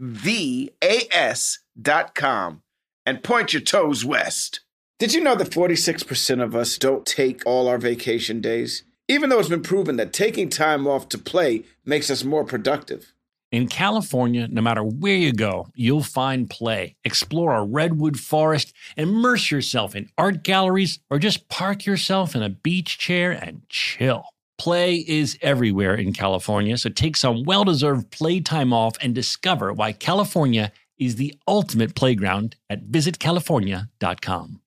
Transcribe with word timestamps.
V 0.00 0.70
A 0.82 1.02
S 1.12 1.58
dot 1.80 2.14
com 2.14 2.62
and 3.04 3.22
point 3.22 3.52
your 3.52 3.60
toes 3.60 4.02
west. 4.02 4.60
Did 4.98 5.12
you 5.12 5.20
know 5.20 5.34
that 5.34 5.50
46% 5.50 6.42
of 6.42 6.56
us 6.56 6.78
don't 6.78 7.04
take 7.04 7.42
all 7.44 7.68
our 7.68 7.78
vacation 7.78 8.40
days? 8.40 8.84
Even 9.08 9.28
though 9.28 9.38
it's 9.38 9.48
been 9.48 9.62
proven 9.62 9.96
that 9.96 10.12
taking 10.12 10.48
time 10.48 10.86
off 10.86 11.08
to 11.10 11.18
play 11.18 11.64
makes 11.84 12.10
us 12.10 12.24
more 12.24 12.44
productive. 12.44 13.12
In 13.52 13.66
California, 13.66 14.48
no 14.48 14.62
matter 14.62 14.82
where 14.82 15.16
you 15.16 15.32
go, 15.32 15.68
you'll 15.74 16.02
find 16.02 16.48
play. 16.48 16.96
Explore 17.04 17.56
a 17.56 17.64
redwood 17.64 18.18
forest, 18.18 18.72
immerse 18.96 19.50
yourself 19.50 19.96
in 19.96 20.08
art 20.16 20.44
galleries, 20.44 21.00
or 21.10 21.18
just 21.18 21.48
park 21.48 21.84
yourself 21.84 22.34
in 22.34 22.42
a 22.42 22.48
beach 22.48 22.96
chair 22.96 23.32
and 23.32 23.62
chill. 23.68 24.24
Play 24.60 24.96
is 24.96 25.38
everywhere 25.40 25.94
in 25.94 26.12
California, 26.12 26.76
so 26.76 26.90
take 26.90 27.16
some 27.16 27.44
well 27.44 27.64
deserved 27.64 28.10
playtime 28.10 28.74
off 28.74 28.94
and 29.00 29.14
discover 29.14 29.72
why 29.72 29.92
California 29.92 30.70
is 30.98 31.16
the 31.16 31.34
ultimate 31.48 31.94
playground 31.94 32.56
at 32.68 32.84
visitcalifornia.com. 32.84 34.60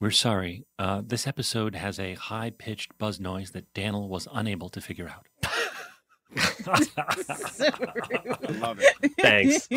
We're 0.00 0.12
sorry, 0.12 0.64
uh, 0.78 1.02
this 1.04 1.26
episode 1.26 1.74
has 1.74 2.00
a 2.00 2.14
high 2.14 2.52
pitched 2.56 2.96
buzz 2.96 3.20
noise 3.20 3.50
that 3.50 3.70
Daniel 3.74 4.08
was 4.08 4.26
unable 4.32 4.70
to 4.70 4.80
figure 4.80 5.10
out. 5.10 5.26
I 6.66 6.86
love 8.48 8.80
it. 8.80 9.12
Thanks. 9.20 9.68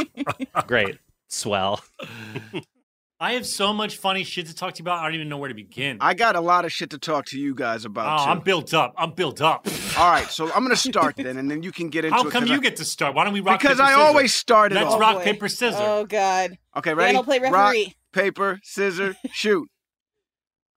Great. 0.67 0.97
Swell. 1.27 1.83
I 3.19 3.33
have 3.33 3.47
so 3.47 3.73
much 3.73 3.97
funny 3.97 4.23
shit 4.23 4.45
to 4.45 4.53
talk 4.53 4.75
to 4.75 4.79
you 4.79 4.83
about, 4.83 5.00
I 5.00 5.05
don't 5.05 5.16
even 5.16 5.28
know 5.28 5.39
where 5.39 5.47
to 5.47 5.55
begin. 5.55 5.97
I 6.01 6.13
got 6.13 6.35
a 6.35 6.39
lot 6.41 6.66
of 6.66 6.72
shit 6.72 6.91
to 6.91 7.00
talk 7.00 7.25
to 7.28 7.39
you 7.39 7.55
guys 7.55 7.83
about. 7.83 8.19
oh, 8.19 8.25
too. 8.25 8.29
I'm 8.31 8.39
built 8.41 8.75
up. 8.75 8.94
I'm 8.95 9.11
built 9.11 9.41
up. 9.41 9.67
All 9.97 10.11
right, 10.11 10.28
so 10.28 10.45
I'm 10.53 10.59
going 10.63 10.69
to 10.69 10.75
start 10.75 11.16
then, 11.16 11.38
and 11.38 11.50
then 11.50 11.63
you 11.63 11.72
can 11.72 11.89
get 11.89 12.06
into 12.06 12.16
it. 12.16 12.22
How 12.22 12.27
it. 12.27 12.31
come 12.31 12.44
'cause 12.44 12.51
you 12.51 12.57
I- 12.57 12.61
get 12.61 12.75
to 12.75 12.85
start? 12.85 13.16
Why 13.16 13.23
don't 13.23 13.33
we 13.33 13.39
rock 13.39 13.59
Because 13.59 13.77
paper, 13.77 13.83
I 13.85 13.89
scissors? 13.94 14.03
always 14.03 14.33
start 14.35 14.72
it 14.72 14.75
Let's 14.75 14.94
off. 14.94 15.00
rock 15.01 15.16
boy. 15.17 15.23
paper 15.23 15.50
scissors. 15.50 15.81
Oh 15.83 16.06
God. 16.06 16.57
Okay, 16.75 16.94
ready? 16.94 17.07
Daniel, 17.13 17.23
play 17.23 17.39
Rock, 17.39 17.75
paper, 18.13 18.59
scissors, 18.63 19.16
shoot. 19.31 19.67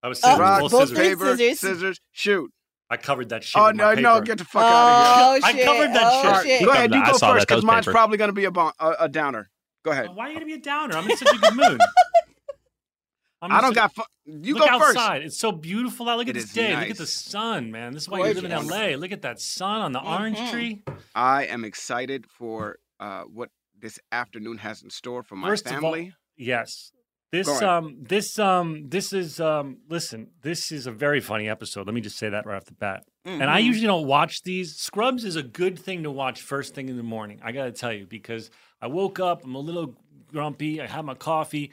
I 0.03 0.09
was 0.09 0.19
Oh, 0.25 0.29
scissors, 0.29 0.41
Rock, 0.41 0.61
both 0.63 0.71
both 0.71 0.81
scissors. 0.89 0.99
paper. 0.99 1.25
paper, 1.25 1.37
scissors. 1.37 1.59
scissors, 1.61 2.01
shoot. 2.13 2.51
I 2.89 2.97
covered 2.97 3.29
that 3.29 3.45
shit. 3.45 3.61
Oh 3.61 3.67
with 3.67 3.77
no, 3.77 3.85
my 3.95 4.01
no, 4.01 4.21
get 4.23 4.39
the 4.39 4.45
fuck 4.47 4.63
out 4.63 4.71
of 4.71 5.43
here. 5.43 5.43
Oh 5.45 5.47
I 5.47 5.53
shit. 5.53 5.65
covered 5.67 5.89
that 5.95 6.03
oh, 6.07 6.43
shit. 6.43 6.47
Shit. 6.61 6.65
go 6.65 6.71
ahead, 6.73 6.95
you 6.95 7.01
go 7.05 7.07
first 7.09 7.21
that. 7.21 7.35
That 7.35 7.41
because 7.49 7.65
mine's 7.65 7.85
paper. 7.85 7.93
probably 7.93 8.17
going 8.17 8.29
to 8.31 8.33
be 8.33 8.47
a, 8.47 8.51
bon- 8.51 8.73
a, 8.81 8.95
a 9.01 9.09
downer. 9.11 9.51
Go 9.85 9.91
ahead. 9.91 10.09
Why 10.15 10.25
are 10.25 10.29
you 10.29 10.35
gonna 10.35 10.47
be 10.47 10.55
a 10.55 10.59
downer? 10.59 10.97
I'm 10.97 11.09
in 11.11 11.17
such 11.19 11.35
a 11.35 11.39
good 11.39 11.55
mood. 11.55 11.81
I'm 13.43 13.53
I 13.53 13.61
don't 13.61 13.71
such- 13.75 13.95
got. 13.95 13.95
Fu- 13.95 14.03
you 14.43 14.55
Look 14.55 14.69
go 14.69 14.79
first. 14.79 14.97
outside. 14.99 15.23
It's 15.23 15.39
so 15.39 15.51
beautiful 15.53 16.09
out. 16.09 16.19
Look 16.19 16.29
at 16.29 16.31
It 16.37 16.41
this 16.41 16.45
is 16.45 16.53
day. 16.53 16.77
Look 16.79 16.91
at 16.91 16.97
the 16.99 17.07
sun, 17.07 17.71
man. 17.71 17.93
This 17.93 18.03
is 18.03 18.09
why 18.09 18.19
you 18.29 18.35
live 18.35 18.45
in 18.45 18.51
LA. 18.53 18.97
Look 18.97 19.13
at 19.13 19.23
that 19.23 19.41
sun 19.41 19.81
on 19.81 19.93
the 19.93 20.01
orange 20.01 20.39
Mhm. 20.39 20.51
tree. 20.51 20.83
I 21.15 21.45
am 21.47 21.65
excited 21.65 22.27
for 22.31 22.79
uh, 23.01 23.23
what 23.23 23.49
this 23.79 23.99
afternoon 24.13 24.59
has 24.59 24.83
in 24.83 24.91
store 24.91 25.23
for 25.23 25.37
my 25.37 25.49
First 25.49 25.67
of 25.67 25.73
all- 25.73 25.81
family. 25.81 26.13
Yes. 26.37 26.93
This 27.33 27.49
um 27.63 27.97
this 28.01 28.39
um 28.41 28.89
this 28.89 29.13
is 29.13 29.39
um 29.41 29.79
listen, 29.89 30.33
this 30.43 30.71
is 30.73 30.87
a 30.89 30.91
very 30.91 31.21
funny 31.21 31.49
episode. 31.49 31.87
Let 31.87 31.95
me 31.95 32.01
just 32.01 32.19
say 32.19 32.29
that 32.29 32.45
right 32.45 32.57
off 32.57 32.65
the 32.65 32.75
bat. 32.75 33.05
And 33.25 33.45
I 33.45 33.63
Mhm. 33.63 33.67
usually 33.67 33.87
don't 33.87 34.07
watch 34.07 34.43
these. 34.43 34.75
Scrubs 34.77 35.25
is 35.25 35.37
a 35.37 35.43
good 35.43 35.79
thing 35.79 36.03
to 36.03 36.11
watch 36.11 36.43
first 36.43 36.75
thing 36.75 36.89
in 36.89 36.97
the 36.97 37.03
morning. 37.05 37.39
I 37.43 37.53
got 37.53 37.65
to 37.67 37.73
tell 37.73 37.93
you 37.93 38.05
because 38.07 38.51
I 38.83 38.89
woke 38.89 39.21
up, 39.21 39.45
I'm 39.45 39.55
a 39.55 39.61
little 39.61 39.95
grumpy, 40.27 40.81
I 40.81 40.87
had 40.87 41.05
my 41.05 41.15
coffee 41.15 41.71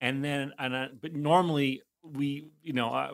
and 0.00 0.24
then 0.24 0.52
and 0.58 0.76
I, 0.76 0.88
but 1.00 1.14
normally 1.14 1.82
we, 2.02 2.46
you 2.62 2.72
know, 2.72 2.92
uh, 2.94 3.10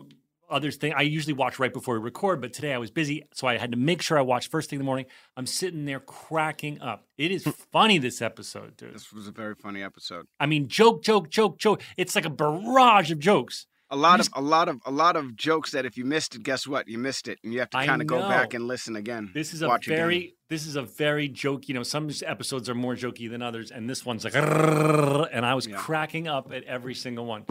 others 0.51 0.77
thing 0.77 0.93
I 0.95 1.03
usually 1.03 1.33
watch 1.33 1.59
right 1.59 1.73
before 1.73 1.99
we 1.99 2.05
record, 2.05 2.41
but 2.41 2.53
today 2.53 2.73
I 2.73 2.79
was 2.79 2.91
busy, 2.91 3.25
so 3.33 3.47
I 3.47 3.59
had 3.59 3.73
to 3.73 3.79
make 3.79 4.03
sure 4.03 4.19
I 4.19 4.23
watched 4.23 4.51
first 4.51 4.71
thing 4.71 4.79
in 4.79 4.81
the 4.81 4.87
morning. 4.87 5.07
I'm 5.37 5.47
sitting 5.47 5.85
there 5.85 6.01
cracking 6.01 6.81
up. 6.81 7.07
It 7.19 7.31
is 7.31 7.45
funny 7.73 7.99
this 7.99 8.23
episode, 8.23 8.77
dude. 8.77 8.95
This 8.95 9.13
was 9.13 9.27
a 9.27 9.33
very 9.33 9.55
funny 9.55 9.83
episode. 9.83 10.27
I 10.39 10.47
mean, 10.47 10.69
joke, 10.69 11.03
joke, 11.03 11.29
joke, 11.29 11.59
joke. 11.59 11.83
It's 11.97 12.15
like 12.15 12.25
a 12.25 12.31
barrage 12.31 13.11
of 13.11 13.19
jokes. 13.19 13.67
A 13.91 13.97
lot 13.97 14.19
of 14.19 14.29
a 14.33 14.41
lot 14.41 14.69
of 14.69 14.81
a 14.87 14.91
lot 14.91 15.15
of 15.15 15.37
jokes 15.37 15.71
that 15.73 15.85
if 15.85 15.97
you 15.97 16.05
missed 16.05 16.35
it, 16.35 16.43
guess 16.43 16.67
what? 16.67 16.89
You 16.89 16.99
missed 16.99 17.29
it, 17.29 17.39
and 17.45 17.53
you 17.53 17.61
have 17.61 17.71
to 17.71 17.85
kind 17.85 18.01
of 18.01 18.09
go 18.09 18.19
back 18.21 18.55
and 18.55 18.67
listen 18.67 18.97
again. 18.97 19.31
This 19.35 19.53
is 19.55 19.63
a 19.63 19.69
Watch 19.69 19.87
again. 19.87 19.99
very, 19.99 20.35
this 20.49 20.67
is 20.67 20.75
a 20.77 20.83
very 20.83 21.29
joke. 21.29 21.69
You 21.69 21.75
know, 21.75 21.83
some 21.83 22.11
episodes 22.25 22.69
are 22.69 22.75
more 22.75 22.95
jokey 22.97 23.31
than 23.31 23.43
others, 23.43 23.71
and 23.71 23.89
this 23.89 24.05
one's 24.05 24.25
like, 24.25 24.35
and 24.35 25.45
I 25.47 25.55
was 25.55 25.67
Yeah. 25.67 25.77
cracking 25.77 26.27
up 26.29 26.51
at 26.53 26.65
every 26.65 26.95
single 26.95 27.27
one. 27.27 27.45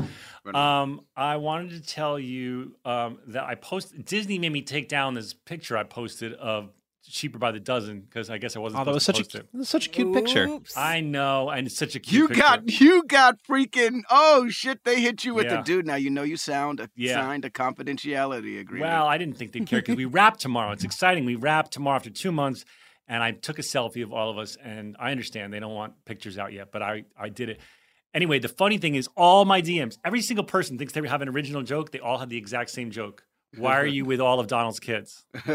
Right. 0.44 0.56
Um, 0.56 1.02
I 1.16 1.38
wanted 1.38 1.70
to 1.72 1.82
tell 1.82 2.18
you 2.20 2.76
um, 2.84 3.20
that 3.28 3.44
I 3.44 3.56
posted. 3.56 4.04
Disney 4.06 4.40
made 4.40 4.52
me 4.52 4.64
take 4.64 4.90
down 4.90 5.14
this 5.14 5.34
picture 5.34 5.78
I 5.78 5.84
posted 5.84 6.34
of 6.34 6.72
cheaper 7.12 7.38
by 7.38 7.52
the 7.52 7.60
dozen 7.60 8.02
because 8.02 8.30
I 8.30 8.38
guess 8.38 8.56
I 8.56 8.60
wasn't. 8.60 8.82
Oh, 8.82 8.86
that 8.86 8.94
was 8.94 9.04
supposed 9.04 9.32
such 9.32 9.36
a 9.36 9.38
to 9.40 9.44
post 9.44 9.52
that 9.54 9.58
was 9.60 9.70
such 9.70 9.88
a 9.88 9.90
cute 9.90 10.14
picture. 10.14 10.48
Oops. 10.48 10.72
it. 10.72 10.80
I 10.80 11.02
know, 11.02 11.50
and 11.50 11.68
it's 11.68 11.78
such 11.78 11.96
a 11.96 12.00
cute. 12.00 12.22
You 12.22 12.28
picture. 12.28 12.42
got 12.42 12.80
you 12.82 13.04
got 13.08 13.38
freaking 13.44 14.02
oh 14.10 14.48
shit! 14.50 14.84
They 14.84 15.02
hit 15.02 15.24
you 15.26 15.34
with 15.34 15.46
Yeah. 15.46 15.58
the 15.58 15.62
dude. 15.64 15.86
Now 15.86 15.96
you 15.96 16.10
know 16.10 16.24
you 16.24 16.38
sound 16.38 16.80
a, 16.80 16.90
Yeah. 16.96 17.16
signed 17.22 17.46
a 17.46 17.50
confidentiality 17.50 18.60
agreement. 18.60 18.90
Well, 18.92 19.06
I 19.08 19.18
didn't 19.18 19.38
think 19.38 19.52
they'd 19.52 19.66
care 19.68 19.80
because 19.82 19.96
we 19.96 20.06
wrap 20.06 20.38
tomorrow. 20.38 20.72
It's 20.72 20.84
exciting. 20.84 21.26
We 21.26 21.36
wrap 21.36 21.70
tomorrow 21.70 21.96
after 21.98 22.10
two 22.10 22.32
months, 22.32 22.66
and 23.08 23.22
I 23.22 23.32
took 23.32 23.60
a 23.60 23.64
selfie 23.64 24.04
of 24.04 24.12
all 24.14 24.30
of 24.30 24.38
us. 24.38 24.58
And 24.64 24.96
I 25.00 25.12
understand 25.12 25.54
they 25.54 25.60
don't 25.60 25.74
want 25.76 25.94
pictures 26.06 26.38
out 26.38 26.54
yet, 26.54 26.72
but 26.72 26.82
I 26.82 27.04
I 27.20 27.30
did 27.30 27.50
it. 27.50 27.60
Anyway, 28.14 28.38
the 28.38 28.48
funny 28.48 28.78
thing 28.78 28.94
is, 28.94 29.10
all 29.18 29.44
my 29.44 29.60
DMs, 29.60 29.98
every 30.06 30.22
single 30.22 30.46
person 30.46 30.78
thinks 30.78 30.94
they 30.94 31.06
have 31.08 31.24
an 31.24 31.30
original 31.30 31.64
joke. 31.64 31.92
They 31.92 32.00
all 32.00 32.20
have 32.20 32.30
the 32.30 32.38
exact 32.38 32.70
same 32.70 32.92
joke. 32.92 33.24
Why 33.58 33.80
are 33.80 33.86
you 33.86 34.06
with 34.06 34.20
all 34.20 34.40
of 34.40 34.48
Donald's 34.48 34.80
kids? 34.80 35.26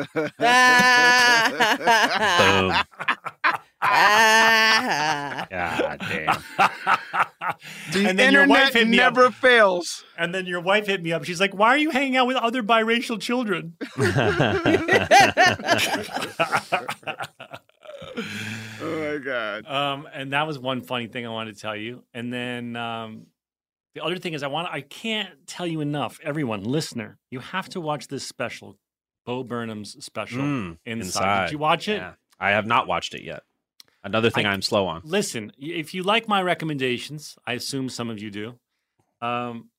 Ah. 3.81 3.81
Ah. 3.81 5.47
God 5.51 5.99
damn. 6.01 6.43
the 7.93 8.09
and 8.09 8.19
then 8.19 8.33
your 8.33 8.43
internet 8.43 8.49
wife 8.49 8.75
hit 8.75 8.89
me 8.89 8.97
never 8.97 9.27
up. 9.27 9.35
fails. 9.35 10.05
And 10.17 10.35
then 10.35 10.47
your 10.47 10.61
wife 10.61 10.87
hit 10.87 11.03
me 11.03 11.13
up. 11.13 11.25
She's 11.25 11.41
like, 11.41 11.55
"Why 11.55 11.69
are 11.69 11.79
you 11.79 11.91
hanging 11.91 12.17
out 12.17 12.27
with 12.27 12.37
other 12.37 12.63
biracial 12.63 13.21
children?" 13.21 13.77
Oh 18.81 18.81
my 18.81 19.19
god! 19.25 19.67
Um, 19.67 20.09
and 20.13 20.33
that 20.33 20.47
was 20.47 20.59
one 20.59 20.83
funny 20.83 21.07
thing 21.07 21.27
I 21.27 21.31
wanted 21.31 21.55
to 21.57 21.61
tell 21.61 21.77
you. 21.77 22.05
And 22.15 22.33
then 22.33 22.77
um, 22.77 23.27
the 23.99 24.05
other 24.05 24.19
thing 24.19 24.35
is, 24.35 24.43
I 24.43 24.47
want 24.47 24.69
I 24.71 24.81
can't 24.81 25.31
tell 25.47 25.67
you 25.67 25.81
enough. 25.81 26.21
Everyone, 26.23 26.63
listener, 26.63 27.19
you 27.31 27.41
have 27.41 27.69
to 27.71 27.81
watch 27.81 28.07
this 28.09 28.25
special, 28.27 28.79
Bo 29.27 29.43
Burnham's 29.43 29.97
special 30.05 30.43
Mm, 30.43 30.79
inside. 30.87 31.05
Inside. 31.07 31.45
Did 31.47 31.53
you 31.53 31.59
watch 31.59 31.89
it? 31.89 31.97
Yeah. 31.97 32.13
I 32.39 32.51
have 32.51 32.67
not 32.67 32.87
watched 32.87 33.15
it 33.15 33.23
yet. 33.25 33.43
Another 34.05 34.31
thing 34.31 34.47
I- 34.47 34.55
am 34.55 34.63
slow 34.63 34.87
on. 34.87 35.03
Listen, 35.05 35.51
if 35.59 35.93
you 35.93 36.03
like 36.05 36.29
my 36.29 36.41
recommendations, 36.41 37.37
I 37.45 37.55
assume 37.55 37.89
some 37.89 38.09
of 38.11 38.21
you 38.23 38.31
do. 38.31 38.59
Um, 39.21 39.71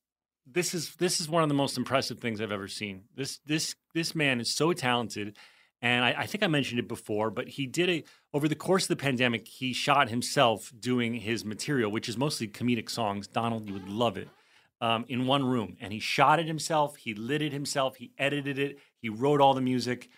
this 0.46 0.74
is 0.74 0.94
this 0.96 1.20
is 1.20 1.28
one 1.28 1.42
of 1.42 1.48
the 1.48 1.54
most 1.54 1.78
impressive 1.78 2.18
things 2.20 2.40
I've 2.40 2.52
ever 2.52 2.68
seen. 2.68 3.04
This 3.14 3.38
this 3.46 3.74
this 3.94 4.14
man 4.14 4.40
is 4.40 4.54
so 4.54 4.72
talented, 4.74 5.36
and 5.82 6.04
I, 6.04 6.14
I 6.18 6.26
think 6.26 6.44
I 6.44 6.46
mentioned 6.46 6.78
it 6.78 6.88
before, 6.88 7.30
but 7.30 7.48
he 7.48 7.66
did 7.66 7.88
it 7.88 8.06
over 8.34 8.48
the 8.48 8.54
course 8.54 8.84
of 8.84 8.88
the 8.88 8.96
pandemic. 8.96 9.48
He 9.48 9.72
shot 9.72 10.08
himself 10.10 10.72
doing 10.78 11.14
his 11.14 11.44
material, 11.44 11.90
which 11.90 12.08
is 12.08 12.16
mostly 12.16 12.48
comedic 12.48 12.90
songs. 12.90 13.26
Donald, 13.26 13.66
you 13.66 13.72
would 13.72 13.88
love 13.88 14.16
it. 14.16 14.28
Um, 14.82 15.04
in 15.08 15.26
one 15.26 15.44
room, 15.44 15.76
and 15.78 15.92
he 15.92 16.00
shot 16.00 16.40
it 16.40 16.46
himself. 16.46 16.96
He 16.96 17.12
lit 17.12 17.42
it 17.42 17.52
himself. 17.52 17.96
He 17.96 18.12
edited 18.16 18.58
it. 18.58 18.78
He 19.02 19.10
wrote 19.10 19.42
all 19.42 19.52
the 19.52 19.60
music. 19.60 20.08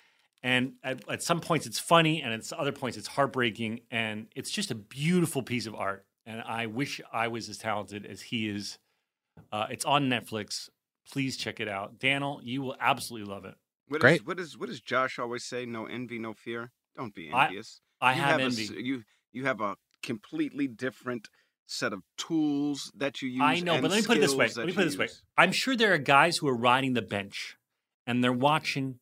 And 0.41 0.75
at, 0.85 1.01
at 1.09 1.21
some 1.21 1.41
points 1.41 1.67
it's 1.67 1.81
funny, 1.81 2.23
and 2.23 2.33
at 2.33 2.53
other 2.53 2.71
points 2.71 2.97
it's 2.97 3.09
heartbreaking, 3.09 3.81
and 3.91 4.29
it's 4.37 4.53
just 4.53 4.71
a 4.71 4.77
beautiful 4.77 5.43
piece 5.43 5.67
of 5.67 5.75
art. 5.75 6.05
And 6.27 6.41
I 6.43 6.67
wish 6.67 7.01
I 7.13 7.27
was 7.27 7.49
as 7.49 7.59
talented 7.59 8.07
as 8.07 8.21
he 8.23 8.49
is. 8.49 8.79
Uh, 9.51 9.67
it's 9.69 9.85
on 9.85 10.09
Netflix. 10.09 10.69
Please 11.11 11.37
check 11.37 11.59
it 11.59 11.67
out. 11.67 11.99
Daniel, 11.99 12.41
you 12.45 12.63
will 12.63 12.77
absolutely 12.79 13.33
love 13.33 13.45
it. 13.45 13.55
What 13.93 14.01
Great. 14.01 14.23
Is, 14.23 14.27
what 14.27 14.41
is 14.41 14.57
what 14.57 14.71
does 14.71 14.81
Josh 14.81 15.19
always 15.19 15.45
say? 15.45 15.67
No 15.67 15.85
envy, 15.85 16.19
no 16.19 16.33
fear. 16.33 16.71
Don't 16.97 17.15
be 17.15 17.31
envious. 17.31 17.83
I 18.01 18.15
you 18.15 18.23
have, 18.23 18.41
a 18.41 18.45
envy. 18.45 18.65
s- 18.65 18.71
you 18.71 19.05
you 19.33 19.45
have 19.45 19.61
a 19.61 19.77
completely 20.03 20.67
different 20.67 21.29
set 21.67 21.93
of 21.93 22.01
tools 22.17 22.91
that 22.97 23.21
you 23.21 23.29
use. 23.29 23.43
I 23.43 23.61
know, 23.61 23.83
but 23.83 23.91
let 23.91 24.01
me 24.01 24.07
put 24.07 24.17
it 24.17 24.21
this 24.21 24.35
way. 24.35 24.49
Let 24.57 24.65
me 24.67 24.73
put 24.73 24.81
it 24.81 24.87
this 24.87 24.97
way. 24.97 25.09
I'm 25.37 25.53
sure 25.53 25.77
there 25.77 25.93
are 25.93 25.99
guys 25.99 26.39
who 26.39 26.49
are 26.49 26.57
riding 26.57 26.95
the 26.95 27.03
bench 27.03 27.59
and 28.07 28.25
they're 28.25 28.33
watching 28.33 28.99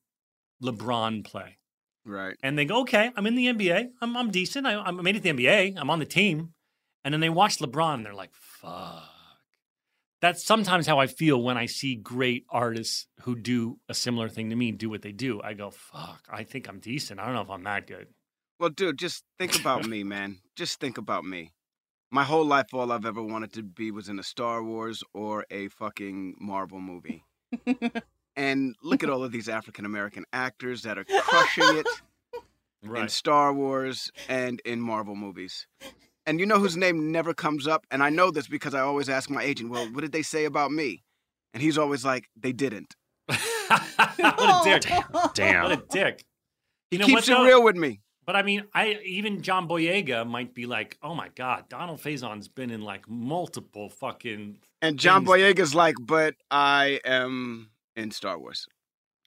LeBron 0.60 1.25
play. 1.25 1.58
Right. 2.04 2.37
and 2.42 2.58
they 2.58 2.64
go, 2.64 2.81
"Okay, 2.81 3.12
I'm 3.14 3.26
in 3.28 3.37
the 3.37 3.46
NBA. 3.46 3.90
I'm 4.00 4.16
I'm 4.16 4.32
decent. 4.32 4.66
I, 4.66 4.75
I 4.75 4.90
made 4.90 5.14
it 5.14 5.22
to 5.22 5.32
the 5.32 5.44
NBA. 5.44 5.75
I'm 5.76 5.88
on 5.90 6.00
the 6.00 6.04
team." 6.04 6.54
And 7.04 7.14
then 7.14 7.20
they 7.20 7.28
watch 7.31 7.58
LeBron, 7.58 7.94
and 7.94 8.06
they're 8.06 8.14
like, 8.14 8.34
"Fuck." 8.34 9.04
That's 10.20 10.44
sometimes 10.44 10.87
how 10.87 10.99
I 10.99 11.06
feel 11.06 11.43
when 11.43 11.56
I 11.56 11.67
see 11.67 11.96
great 11.96 12.44
artists 12.50 13.06
who 13.22 13.37
do 13.37 13.78
a 13.88 13.94
similar 13.94 14.28
thing 14.28 14.50
to 14.50 14.56
me 14.56 14.70
do 14.70 14.90
what 14.90 15.02
they 15.02 15.12
do. 15.12 15.40
I 15.43 15.55
go, 15.55 15.70
"Fuck, 15.70 16.26
I 16.31 16.44
think 16.44 16.69
I'm 16.69 16.78
decent. 16.78 17.19
I 17.20 17.25
don't 17.25 17.34
know 17.34 17.40
if 17.40 17.50
I'm 17.50 17.64
that 17.64 17.87
good." 17.87 18.08
Well, 18.58 18.70
dude, 18.70 18.99
just 18.99 19.25
think 19.38 19.58
about 19.58 19.87
me, 19.87 20.05
man. 20.05 20.40
Just 20.55 20.78
think 20.81 20.99
about 20.99 21.25
me. 21.25 21.52
My 22.11 22.25
whole 22.25 22.44
life, 22.44 22.75
all 22.75 22.93
I've 22.93 23.06
ever 23.06 23.22
wanted 23.22 23.52
to 23.55 23.62
be 23.62 23.90
was 23.90 24.08
in 24.08 24.19
a 24.19 24.22
Star 24.22 24.62
Wars 24.62 25.02
or 25.14 25.46
a 25.50 25.69
fucking 25.69 26.34
Marvel 26.38 26.81
movie. 26.81 27.25
and 28.37 28.75
look 28.82 29.02
at 29.02 29.08
all 29.08 29.25
of 29.25 29.32
these 29.32 29.49
African 29.49 29.87
American 29.87 30.25
actors 30.32 30.82
that 30.82 30.99
are 30.99 31.05
crushing 31.05 31.78
it 31.78 31.87
in 32.96 33.08
Star 33.08 33.55
Wars 33.55 34.11
and 34.28 34.61
in 34.64 34.81
Marvel 34.81 35.16
movies. 35.16 35.66
And 36.26 36.38
you 36.38 36.46
know 36.46 36.58
whose 36.58 36.76
name 36.76 37.11
never 37.11 37.32
comes 37.34 37.67
up? 37.67 37.87
And 37.90 38.02
I 38.02 38.11
know 38.11 38.31
this 38.31 38.46
because 38.46 38.75
I 38.75 38.81
always 38.81 39.08
ask 39.08 39.31
my 39.31 39.43
agent, 39.43 39.70
well, 39.70 39.87
what 39.93 40.02
did 40.02 40.12
they 40.12 40.22
say 40.22 40.44
about 40.44 40.70
me? 40.70 41.02
And 41.55 41.62
he's 41.62 41.78
always 41.78 42.05
like, 42.05 42.28
they 42.37 42.52
didn't. 42.52 42.94
what 43.26 43.87
a 44.19 44.61
dick! 44.81 44.93
Damn. 45.34 45.62
What 45.64 45.72
a 45.72 45.82
dick! 45.90 46.25
He 46.90 46.96
You 46.96 47.00
know 47.00 47.06
keeps 47.06 47.28
what, 47.28 47.28
it 47.28 47.38
though? 47.38 47.44
real 47.44 47.62
with 47.64 47.76
me. 47.76 48.00
But 48.26 48.37
I 48.37 48.43
mean, 48.43 48.64
I 48.75 48.99
even 49.05 49.43
John 49.43 49.67
Boyega 49.69 50.26
might 50.26 50.55
be 50.55 50.67
like, 50.67 50.99
"Oh 51.02 51.14
my 51.14 51.28
god, 51.34 51.69
Donald 51.69 52.00
Faison's 52.00 52.49
been 52.49 52.70
in 52.70 52.82
like 52.82 53.08
multiple 53.08 53.88
fucking." 53.88 54.58
And 54.82 54.99
John 54.99 55.25
things- 55.25 55.37
Boyega's 55.38 55.75
like, 55.75 55.96
but 56.00 56.34
I 56.50 57.00
am 57.05 57.70
in 57.96 58.11
Star 58.12 58.38
Wars. 58.38 58.66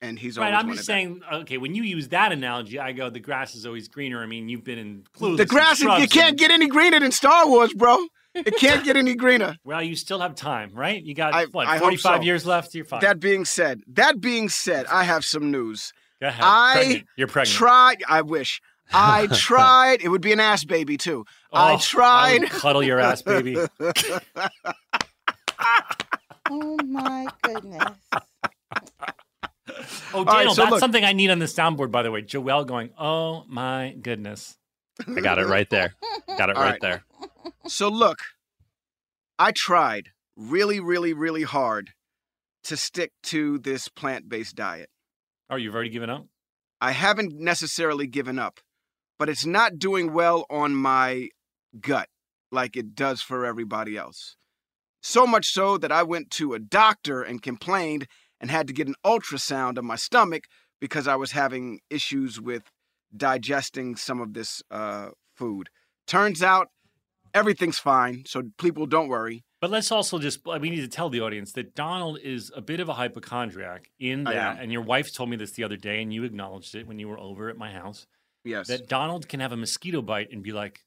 And 0.04 0.20
he's 0.20 0.38
Right, 0.38 0.54
I'm 0.54 0.68
just 0.68 0.80
that. 0.80 0.84
saying. 0.86 1.22
Okay, 1.32 1.58
when 1.58 1.74
you 1.76 1.84
use 1.84 2.10
that 2.10 2.32
analogy, 2.34 2.78
I 2.78 2.92
go, 2.92 3.10
"The 3.10 3.22
grass 3.22 3.56
is 3.56 3.66
always 3.66 3.88
greener." 3.88 4.22
I 4.22 4.26
mean, 4.26 4.50
you've 4.50 4.64
been 4.66 4.78
in 4.78 5.04
Clueless. 5.18 5.38
The 5.38 5.46
grass, 5.46 5.78
is- 5.80 5.84
you 5.84 6.08
can't 6.10 6.32
and- 6.32 6.38
get 6.38 6.52
any 6.52 6.68
greener 6.68 7.00
than 7.00 7.12
Star 7.14 7.48
Wars, 7.48 7.74
bro. 7.74 8.06
It 8.36 8.58
can't 8.58 8.84
get 8.84 8.98
any 8.98 9.16
greener. 9.16 9.56
Well, 9.64 9.82
you 9.82 9.96
still 9.96 10.20
have 10.20 10.36
time, 10.36 10.72
right? 10.74 11.02
You 11.02 11.14
got 11.16 11.34
I- 11.34 11.46
what? 11.46 11.68
I 11.68 11.80
45 11.80 12.18
so. 12.20 12.24
years 12.24 12.46
left. 12.46 12.76
You're 12.76 12.84
fine. 12.84 13.00
That 13.00 13.20
being 13.22 13.46
said, 13.46 13.82
that 13.88 14.20
being 14.20 14.50
said, 14.50 14.86
I 14.88 15.04
have 15.06 15.24
some 15.24 15.52
news. 15.52 15.94
Go 16.22 16.28
ahead. 16.28 16.42
I 16.44 16.74
Pregnant. 16.76 17.08
You're 17.16 17.28
pregnant. 17.28 17.58
Tried, 17.58 18.04
I 18.10 18.22
wish. 18.24 18.62
I 18.92 19.28
tried. 19.34 20.02
It 20.02 20.10
would 20.10 20.22
be 20.22 20.34
an 20.34 20.40
ass 20.42 20.66
baby 20.66 20.98
too. 20.98 21.24
Oh, 21.54 21.58
I 21.58 21.74
Oh, 21.76 21.78
tried. 21.78 22.42
would 22.42 22.50
cuddle 22.50 22.84
your 22.84 23.00
ass, 23.00 23.22
baby. 23.22 23.56
Oh 26.50 26.78
my 26.84 27.26
goodness. 27.42 27.94
Oh, 30.14 30.24
right, 30.24 30.38
Daniel, 30.38 30.54
so 30.56 30.62
that's 30.62 30.72
look- 30.72 30.80
something 30.80 31.04
I 31.04 31.14
need 31.14 31.30
on 31.30 31.40
the 31.40 31.46
soundboard, 31.46 31.92
by 31.92 32.04
the 32.04 32.12
way. 32.12 32.22
Joelle 32.22 32.66
going, 32.66 32.92
"Oh 32.98 33.44
my 33.48 33.96
goodness." 34.02 34.58
I 35.08 35.22
got 35.22 35.40
it 35.40 35.48
right 35.48 35.70
there. 35.70 35.96
Got 36.38 36.50
it 36.52 36.56
All 36.56 36.62
right, 36.64 36.72
right. 36.72 36.81
there. 36.81 37.04
So 37.68 37.90
look, 37.90 38.20
I 39.40 39.52
tried 39.52 40.10
really, 40.36 40.80
really, 40.80 41.14
really 41.14 41.44
hard 41.44 41.92
to 42.66 42.78
stick 42.78 43.12
to 43.24 43.58
this 43.58 43.88
plant-based 43.88 44.56
diet. 44.56 44.90
Oh, 45.50 45.56
you've 45.56 45.74
already 45.74 45.90
given 45.90 46.10
up. 46.10 46.28
I 46.80 46.92
haven't 46.92 47.34
necessarily 47.40 48.08
given 48.08 48.38
up, 48.38 48.60
but 49.18 49.30
it's 49.30 49.46
not 49.46 49.80
doing 49.80 50.14
well 50.14 50.46
on 50.50 50.75
my 50.75 51.30
gut 51.80 52.08
like 52.52 52.75
it 52.78 52.94
does 52.96 53.22
for 53.22 53.46
everybody 53.46 53.98
else. 53.98 54.36
So 55.02 55.25
much 55.25 55.48
so 55.48 55.78
that 55.80 55.92
I 55.92 56.04
went 56.04 56.30
to 56.31 56.54
a 56.54 56.60
doctor 56.60 57.24
and 57.24 57.42
complained 57.42 58.08
and 58.40 58.52
had 58.52 58.68
to 58.68 58.74
get 58.74 58.88
an 58.88 58.96
ultrasound 59.06 59.78
of 59.78 59.84
my 59.84 59.96
stomach 59.96 60.46
because 60.80 61.08
I 61.08 61.16
was 61.16 61.32
having 61.32 61.80
issues 61.90 62.42
with 62.42 62.64
digesting 63.16 63.96
some 63.96 64.20
of 64.20 64.34
this 64.34 64.62
uh, 64.70 65.10
food. 65.36 65.70
Turns 66.08 66.44
out 66.44 66.68
everything's 67.34 67.80
fine, 67.80 68.24
so 68.28 68.44
people 68.58 68.86
don't 68.86 69.08
worry. 69.08 69.44
But 69.62 69.70
let's 69.72 69.92
also 69.92 70.20
just 70.20 70.42
we 70.46 70.70
need 70.70 70.82
to 70.82 70.90
tell 70.90 71.10
the 71.10 71.22
audience 71.22 71.54
that 71.54 71.74
Donald 71.74 72.20
is 72.22 72.52
a 72.56 72.62
bit 72.62 72.80
of 72.82 72.90
a 72.90 72.94
hypochondriac 72.94 73.90
in 73.98 74.26
that, 74.26 74.60
and 74.60 74.74
your 74.74 74.82
wife 74.82 75.14
told 75.14 75.30
me 75.30 75.38
this 75.38 75.52
the 75.52 75.64
other 75.64 75.78
day, 75.78 76.02
and 76.02 76.14
you 76.14 76.26
acknowledged 76.26 76.76
it 76.76 76.86
when 76.86 77.00
you 77.00 77.08
were 77.08 77.20
over 77.20 77.50
at 77.50 77.58
my 77.58 77.72
house. 77.72 78.06
Yes. 78.44 78.68
That 78.68 78.90
Donald 78.90 79.30
can 79.30 79.40
have 79.40 79.54
a 79.54 79.58
mosquito 79.58 80.02
bite 80.02 80.32
and 80.34 80.44
be 80.44 80.52
like, 80.52 80.84